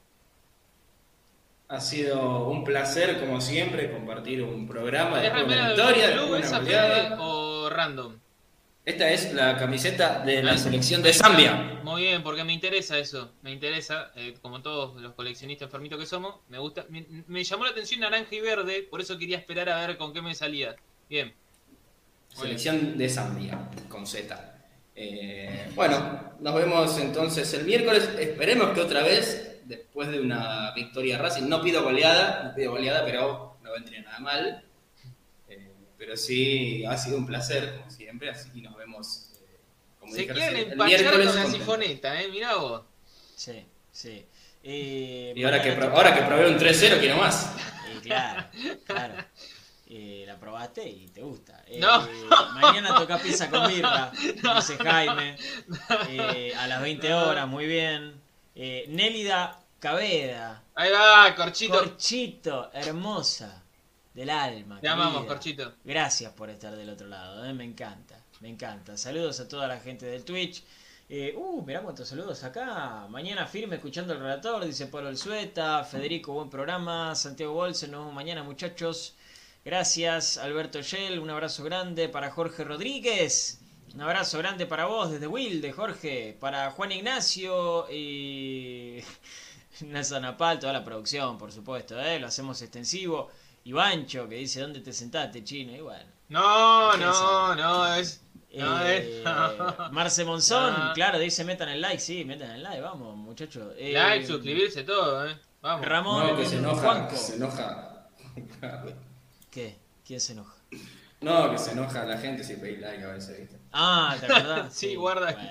Ha 1.68 1.80
sido 1.80 2.48
un 2.48 2.64
placer, 2.64 3.20
como 3.20 3.40
siempre, 3.40 3.92
compartir 3.92 4.42
un 4.42 4.66
programa 4.66 5.18
¿Es 5.18 5.22
de 5.22 5.30
remera 5.30 5.60
una 5.60 5.68
del 5.68 5.76
victoria, 5.76 6.12
club 6.12 6.20
después 6.34 6.40
de 6.40 6.46
esa 6.48 6.60
Fede, 6.62 7.16
o 7.20 7.70
random? 7.70 8.16
Esta 8.84 9.10
es 9.10 9.34
la 9.34 9.58
camiseta 9.58 10.20
de 10.20 10.42
la 10.42 10.56
selección 10.56 11.02
de 11.02 11.12
Zambia. 11.12 11.80
Muy 11.84 12.02
bien, 12.02 12.22
porque 12.22 12.44
me 12.44 12.52
interesa 12.52 12.98
eso. 12.98 13.32
Me 13.42 13.52
interesa, 13.52 14.10
eh, 14.16 14.34
como 14.40 14.62
todos 14.62 15.00
los 15.00 15.12
coleccionistas 15.12 15.66
enfermitos 15.66 15.98
que 15.98 16.06
somos, 16.06 16.36
me 16.48 16.58
gusta. 16.58 16.86
Me, 16.88 17.04
me 17.26 17.44
llamó 17.44 17.64
la 17.64 17.70
atención 17.70 18.00
naranja 18.00 18.34
y 18.34 18.40
verde, 18.40 18.86
por 18.90 19.00
eso 19.00 19.18
quería 19.18 19.36
esperar 19.36 19.68
a 19.68 19.86
ver 19.86 19.96
con 19.96 20.14
qué 20.14 20.22
me 20.22 20.34
salía. 20.34 20.74
Bien. 21.08 21.34
Muy 22.36 22.46
bien. 22.46 22.58
Selección 22.58 22.98
de 22.98 23.08
Zambia, 23.08 23.58
con 23.88 24.06
Z. 24.06 24.56
Eh, 24.94 25.70
bueno, 25.74 26.34
nos 26.40 26.54
vemos 26.54 26.98
entonces 26.98 27.52
el 27.54 27.64
miércoles. 27.64 28.08
Esperemos 28.18 28.70
que 28.70 28.80
otra 28.80 29.02
vez, 29.02 29.60
después 29.64 30.08
de 30.08 30.20
una 30.20 30.72
victoria 30.72 31.18
Racing, 31.18 31.48
no 31.48 31.62
pido 31.62 31.82
goleada, 31.82 32.44
no 32.44 32.54
pido 32.54 32.72
goleada, 32.72 33.04
pero 33.04 33.58
no 33.62 33.72
vendría 33.72 34.02
nada 34.02 34.18
mal. 34.20 34.64
Pero 36.00 36.16
sí, 36.16 36.82
ha 36.86 36.96
sido 36.96 37.18
un 37.18 37.26
placer, 37.26 37.76
como 37.76 37.90
siempre, 37.90 38.30
así 38.30 38.48
y 38.54 38.62
nos 38.62 38.74
vemos. 38.74 39.32
eh, 39.42 39.58
como 40.00 40.14
Se 40.14 40.26
quieren 40.26 40.72
empachar 40.72 40.86
miércoles 40.86 41.26
con 41.26 41.36
la 41.36 41.42
contento. 41.42 41.58
sifoneta, 41.58 42.22
¿eh? 42.22 42.28
Mirá 42.28 42.54
vos. 42.56 42.82
Sí, 43.36 43.66
sí. 43.92 44.24
Eh, 44.64 45.34
Y 45.36 45.44
ahora 45.44 45.60
que, 45.62 45.72
pro- 45.72 45.90
ahora 45.94 46.14
que 46.14 46.22
probé 46.22 46.48
un 46.50 46.58
3-0, 46.58 46.98
quiero 47.00 47.18
más. 47.18 47.52
Eh, 47.90 47.98
claro, 48.02 48.44
claro. 48.86 49.14
Eh, 49.92 50.24
la 50.26 50.38
probaste 50.38 50.88
y 50.88 51.08
te 51.08 51.20
gusta. 51.20 51.62
Eh, 51.66 51.78
No. 51.80 52.08
Mañana 52.54 52.94
toca 52.94 53.18
pizza 53.18 53.50
con 53.50 53.68
birra, 53.72 54.10
dice 54.56 54.78
Jaime. 54.78 55.36
Eh, 56.08 56.54
a 56.56 56.66
las 56.66 56.80
20 56.80 57.12
horas, 57.12 57.46
muy 57.46 57.66
bien. 57.66 58.18
Eh, 58.54 58.86
Nélida 58.88 59.60
Cabeda, 59.80 60.62
Ahí 60.74 60.90
va, 60.92 61.34
Corchito. 61.34 61.74
Corchito, 61.78 62.70
hermosa 62.72 63.62
del 64.14 64.30
alma. 64.30 64.80
Te 64.80 64.88
amamos. 64.88 65.24
Corchito. 65.26 65.74
Gracias 65.84 66.32
por 66.32 66.50
estar 66.50 66.74
del 66.76 66.90
otro 66.90 67.06
lado, 67.06 67.44
eh, 67.44 67.52
me 67.52 67.64
encanta, 67.64 68.22
me 68.40 68.48
encanta. 68.48 68.96
Saludos 68.96 69.40
a 69.40 69.48
toda 69.48 69.68
la 69.68 69.78
gente 69.78 70.06
del 70.06 70.24
Twitch. 70.24 70.64
Eh, 71.08 71.34
uh, 71.36 71.62
mirá 71.62 71.82
cuántos 71.82 72.08
saludos 72.08 72.44
acá. 72.44 73.06
Mañana 73.08 73.46
firme 73.46 73.76
escuchando 73.76 74.12
el 74.12 74.20
relator, 74.20 74.64
dice 74.64 74.86
Pablo 74.86 75.08
El 75.08 75.16
Sueta. 75.16 75.82
Federico, 75.84 76.32
buen 76.32 76.50
programa. 76.50 77.14
Santiago 77.14 77.52
Bolsen, 77.52 77.90
nos 77.90 78.00
vemos 78.00 78.14
mañana, 78.14 78.42
muchachos. 78.42 79.14
Gracias, 79.64 80.38
Alberto 80.38 80.80
Yel. 80.80 81.18
Un 81.18 81.30
abrazo 81.30 81.64
grande 81.64 82.08
para 82.08 82.30
Jorge 82.30 82.62
Rodríguez. 82.64 83.60
Un 83.92 84.02
abrazo 84.02 84.38
grande 84.38 84.66
para 84.66 84.86
vos 84.86 85.10
desde 85.10 85.26
Wilde, 85.26 85.72
Jorge. 85.72 86.36
Para 86.38 86.70
Juan 86.70 86.92
Ignacio 86.92 87.90
y. 87.90 89.00
Nelson 89.80 90.22
Napal, 90.22 90.58
toda 90.60 90.72
la 90.72 90.84
producción, 90.84 91.38
por 91.38 91.52
supuesto, 91.52 92.00
¿eh? 92.00 92.18
lo 92.20 92.26
hacemos 92.26 92.60
extensivo. 92.62 93.30
Ivancho, 93.64 94.28
que 94.28 94.36
dice, 94.36 94.60
¿dónde 94.60 94.80
te 94.80 94.92
sentaste, 94.92 95.44
chino? 95.44 95.72
Y 95.74 95.80
bueno. 95.80 96.04
No, 96.28 96.90
¿Quién 96.92 97.00
no, 97.08 97.54
no, 97.54 97.94
es. 97.94 98.22
No, 98.54 98.82
Eh, 98.86 99.22
es. 99.22 99.24
Marce 99.92 100.24
Monzón, 100.24 100.74
claro, 100.94 101.18
dice 101.18 101.44
metan 101.44 101.68
el 101.68 101.80
like, 101.80 102.00
sí, 102.00 102.24
metan 102.24 102.50
el 102.52 102.62
like, 102.62 102.80
vamos, 102.80 103.16
muchachos. 103.16 103.74
Eh, 103.78 103.92
Like, 103.92 104.26
suscribirse, 104.26 104.82
todo, 104.84 105.28
¿eh? 105.28 105.36
Vamos. 105.62 105.86
Ramón 105.86 106.26
No, 106.28 106.36
que 106.36 106.46
se 106.46 106.56
enoja, 106.56 106.80
Juanco. 106.80 107.10
que 107.10 107.16
se 107.16 107.36
enoja. 107.36 108.08
¿Qué? 109.50 109.76
¿Quién 110.06 110.20
se 110.20 110.32
enoja? 110.32 110.54
No, 111.20 111.50
que 111.50 111.58
se 111.58 111.72
enoja 111.72 112.04
la 112.04 112.16
gente 112.18 112.42
si 112.44 112.54
pedís 112.54 112.80
like 112.80 113.04
a 113.04 113.08
veces, 113.08 113.38
¿viste? 113.40 113.58
Ah, 113.72 114.16
¿te 114.18 114.26
acordás? 114.26 114.74
Sí, 114.74 114.94
guarda. 114.94 115.32
Bueno, 115.32 115.50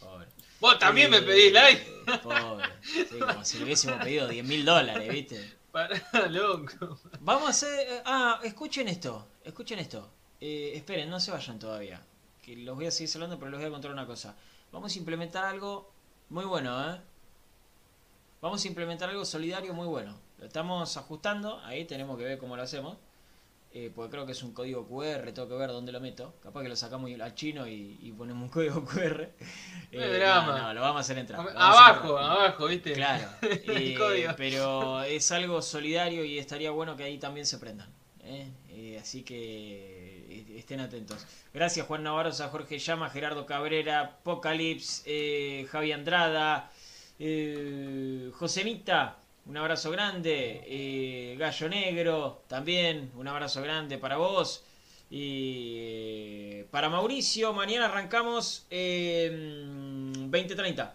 pobre. 0.00 0.26
Vos 0.60 0.78
también 0.78 1.10
me 1.10 1.22
pedís 1.22 1.52
like. 1.52 1.86
Pobre. 2.22 2.66
Sí, 2.82 3.18
como 3.18 3.44
si 3.44 3.58
le 3.58 3.64
hubiésemos 3.64 4.02
pedido 4.02 4.28
10 4.28 4.44
mil 4.44 4.64
dólares, 4.64 5.08
¿viste? 5.10 5.57
Vamos 7.20 7.46
a 7.46 7.50
hacer. 7.50 7.88
eh, 7.88 8.02
Ah, 8.04 8.40
escuchen 8.42 8.88
esto. 8.88 9.26
Escuchen 9.44 9.78
esto. 9.78 10.10
Eh, 10.40 10.72
esperen, 10.74 11.08
no 11.10 11.20
se 11.20 11.30
vayan 11.30 11.58
todavía. 11.58 12.00
Que 12.42 12.56
los 12.56 12.76
voy 12.76 12.86
a 12.86 12.90
seguir 12.90 13.10
hablando, 13.14 13.38
pero 13.38 13.50
les 13.50 13.60
voy 13.60 13.68
a 13.68 13.72
contar 13.72 13.90
una 13.90 14.06
cosa. 14.06 14.34
Vamos 14.72 14.94
a 14.94 14.98
implementar 14.98 15.44
algo 15.44 15.90
muy 16.30 16.44
bueno, 16.44 16.90
¿eh? 16.94 17.00
Vamos 18.40 18.64
a 18.64 18.68
implementar 18.68 19.08
algo 19.10 19.24
solidario 19.24 19.74
muy 19.74 19.86
bueno. 19.86 20.18
Lo 20.38 20.46
estamos 20.46 20.96
ajustando. 20.96 21.58
Ahí 21.64 21.84
tenemos 21.84 22.16
que 22.16 22.24
ver 22.24 22.38
cómo 22.38 22.56
lo 22.56 22.62
hacemos. 22.62 22.96
Eh, 23.72 23.92
porque 23.94 24.10
creo 24.12 24.26
que 24.26 24.32
es 24.32 24.42
un 24.42 24.52
código 24.54 24.86
QR. 24.88 25.30
Tengo 25.32 25.48
que 25.48 25.54
ver 25.54 25.70
dónde 25.70 25.92
lo 25.92 26.00
meto. 26.00 26.34
Capaz 26.42 26.62
que 26.62 26.68
lo 26.68 26.76
sacamos 26.76 27.10
al 27.20 27.34
chino 27.34 27.66
y, 27.68 27.98
y 28.00 28.12
ponemos 28.12 28.42
un 28.44 28.48
código 28.48 28.84
QR. 28.84 29.28
No 29.92 30.06
drama. 30.06 30.58
no, 30.58 30.62
no, 30.68 30.74
lo 30.74 30.80
vamos 30.82 30.96
a 30.96 31.00
hacer 31.00 31.18
entrar. 31.18 31.40
Abajo, 31.56 32.18
entrar. 32.18 32.30
abajo, 32.30 32.66
¿viste? 32.66 32.92
Claro, 32.92 33.28
El 33.42 33.92
eh, 33.92 33.94
código. 33.94 34.32
pero 34.36 35.02
es 35.02 35.32
algo 35.32 35.62
solidario 35.62 36.24
y 36.24 36.38
estaría 36.38 36.70
bueno 36.70 36.94
que 36.96 37.04
ahí 37.04 37.18
también 37.18 37.46
se 37.46 37.58
prendan. 37.58 37.88
¿eh? 38.20 38.52
Eh, 38.68 38.98
así 39.00 39.22
que 39.22 40.26
eh, 40.28 40.58
estén 40.58 40.80
atentos. 40.80 41.26
Gracias 41.54 41.86
Juan 41.86 42.02
Navarro, 42.02 42.30
a 42.30 42.48
Jorge 42.48 42.78
Llama, 42.78 43.10
Gerardo 43.10 43.46
Cabrera, 43.46 44.00
Apocalypse, 44.00 45.02
eh, 45.06 45.66
Javi 45.66 45.92
Andrada, 45.92 46.70
eh, 47.18 48.30
Josemita, 48.34 49.17
un 49.48 49.56
abrazo 49.56 49.90
grande, 49.90 50.62
eh, 50.66 51.36
Gallo 51.38 51.68
Negro, 51.68 52.42
también 52.48 53.10
un 53.16 53.26
abrazo 53.28 53.62
grande 53.62 53.98
para 53.98 54.16
vos. 54.16 54.64
Y 55.10 55.74
eh, 55.78 56.66
para 56.70 56.90
Mauricio, 56.90 57.54
mañana 57.54 57.86
arrancamos 57.86 58.66
eh, 58.70 59.30
2030 60.14 60.94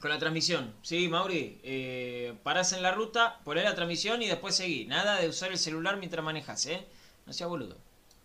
con 0.00 0.10
la 0.10 0.18
transmisión. 0.18 0.74
Sí, 0.82 1.08
Mauri, 1.08 1.60
eh, 1.62 2.34
parás 2.42 2.72
en 2.74 2.82
la 2.82 2.90
ruta, 2.92 3.38
poné 3.44 3.62
la 3.62 3.74
transmisión 3.74 4.20
y 4.20 4.26
después 4.28 4.54
seguí. 4.54 4.84
Nada 4.84 5.18
de 5.20 5.28
usar 5.28 5.50
el 5.50 5.58
celular 5.58 5.96
mientras 5.96 6.22
manejas, 6.24 6.66
¿eh? 6.66 6.84
No 7.24 7.32
seas 7.32 7.48
boludo. 7.48 7.78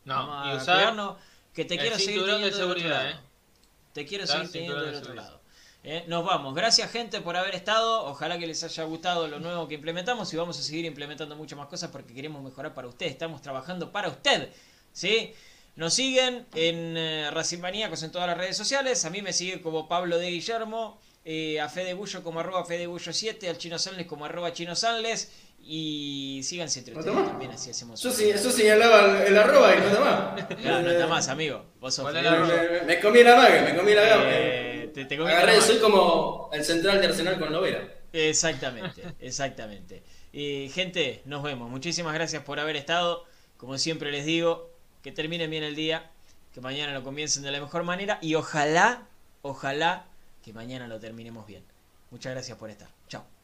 No, 0.04 0.16
Vamos 0.16 0.48
y 0.54 0.58
usar 0.58 1.18
que 1.54 1.66
te 1.66 1.78
quiero 1.78 1.98
seguir 1.98 2.22
cinturón 2.22 2.42
de 2.42 2.52
teniendo 2.52 2.58
del 2.58 2.66
otro 2.72 2.80
seguridad, 2.82 3.04
lado. 3.06 3.18
¿eh? 3.18 3.24
Te 3.94 4.06
quiero 4.06 4.28
seguir 4.28 4.52
teniendo 4.52 4.76
del 4.82 4.92
de 4.92 4.98
otro 4.98 5.06
seguridad. 5.06 5.26
lado. 5.26 5.37
Eh, 5.84 6.04
nos 6.08 6.26
vamos. 6.26 6.54
Gracias, 6.54 6.92
gente, 6.92 7.22
por 7.22 7.38
haber 7.38 7.56
estado. 7.56 8.06
Ojalá 8.06 8.38
que 8.38 8.46
les 8.48 8.62
haya 8.64 8.84
gustado 8.84 9.28
lo 9.28 9.40
nuevo 9.40 9.68
que 9.68 9.76
implementamos 9.76 10.34
y 10.34 10.38
vamos 10.38 10.60
a 10.60 10.62
seguir 10.62 10.84
implementando 10.86 11.36
muchas 11.36 11.58
más 11.58 11.68
cosas 11.68 11.90
porque 11.92 12.14
queremos 12.14 12.44
mejorar 12.44 12.74
para 12.74 12.88
usted. 12.88 13.06
Estamos 13.06 13.42
trabajando 13.42 13.92
para 13.92 14.10
usted. 14.10 14.50
¿Sí? 14.92 15.34
Nos 15.76 15.94
siguen 15.94 16.46
en 16.56 16.98
eh, 16.98 17.30
Racing 17.32 17.60
Maníacos 17.60 18.04
en 18.04 18.12
todas 18.12 18.28
las 18.28 18.38
redes 18.38 18.58
sociales. 18.58 19.06
A 19.06 19.10
mí 19.12 19.22
me 19.22 19.32
sigue 19.32 19.62
como 19.62 19.88
Pablo 19.88 20.18
de 20.18 20.30
Guillermo. 20.32 21.00
eh, 21.24 21.60
a 21.62 21.70
Fede 21.70 21.94
Bullo 21.94 22.24
como 22.24 22.40
arroba 22.42 22.66
Fede 22.66 22.88
Bullo 22.88 23.14
7. 23.14 23.48
Al 23.48 23.58
Chino 23.58 23.78
Sanles 23.80 24.08
como 24.08 24.26
arroba 24.26 24.52
Chino 24.52 24.76
Sanles. 24.76 25.32
Y 25.70 26.42
síganse 26.44 26.80
entre 26.80 26.94
¿No 26.96 27.00
ustedes 27.02 27.26
también. 27.28 27.52
Así 27.52 27.70
hacemos. 27.70 28.02
Yo, 28.02 28.10
yo 28.12 28.52
señalaba 28.52 29.22
el, 29.22 29.28
el 29.28 29.38
arroba 29.38 29.74
y 29.76 29.80
no 29.80 29.88
está 29.88 30.00
más. 30.00 30.60
No 30.84 30.90
está 30.92 31.08
más, 31.08 31.28
amigo. 31.30 31.64
Vos 31.80 31.94
sos. 31.96 32.12
Me, 32.12 32.82
me 32.86 33.00
comí 33.00 33.24
la 33.24 33.36
maga, 33.36 33.62
me 33.62 33.76
comí 33.78 33.94
la 33.94 34.02
gama. 34.02 34.24
Te, 35.06 35.16
Agarré, 35.16 35.62
soy 35.62 35.78
como 35.78 36.50
el 36.52 36.64
central 36.64 37.00
de 37.00 37.08
Arsenal 37.08 37.38
con 37.38 37.52
Lovera. 37.52 37.88
Exactamente, 38.14 39.04
exactamente. 39.20 40.02
Y 40.34 40.70
gente, 40.70 41.22
nos 41.26 41.44
vemos. 41.44 41.70
Muchísimas 41.70 42.16
gracias 42.16 42.44
por 42.44 42.60
haber 42.60 42.76
estado. 42.76 43.24
Como 43.58 43.78
siempre 43.78 44.12
les 44.12 44.26
digo, 44.26 44.72
que 45.04 45.12
terminen 45.12 45.52
bien 45.52 45.64
el 45.64 45.76
día, 45.76 46.10
que 46.52 46.62
mañana 46.62 46.94
lo 46.94 47.04
comiencen 47.04 47.44
de 47.44 47.52
la 47.52 47.62
mejor 47.62 47.84
manera 47.84 48.18
y 48.22 48.34
ojalá, 48.34 49.08
ojalá 49.44 50.08
que 50.44 50.52
mañana 50.52 50.88
lo 50.88 51.00
terminemos 51.00 51.46
bien. 51.46 51.64
Muchas 52.10 52.34
gracias 52.34 52.58
por 52.58 52.72
estar. 52.72 52.90
Chao. 53.08 53.37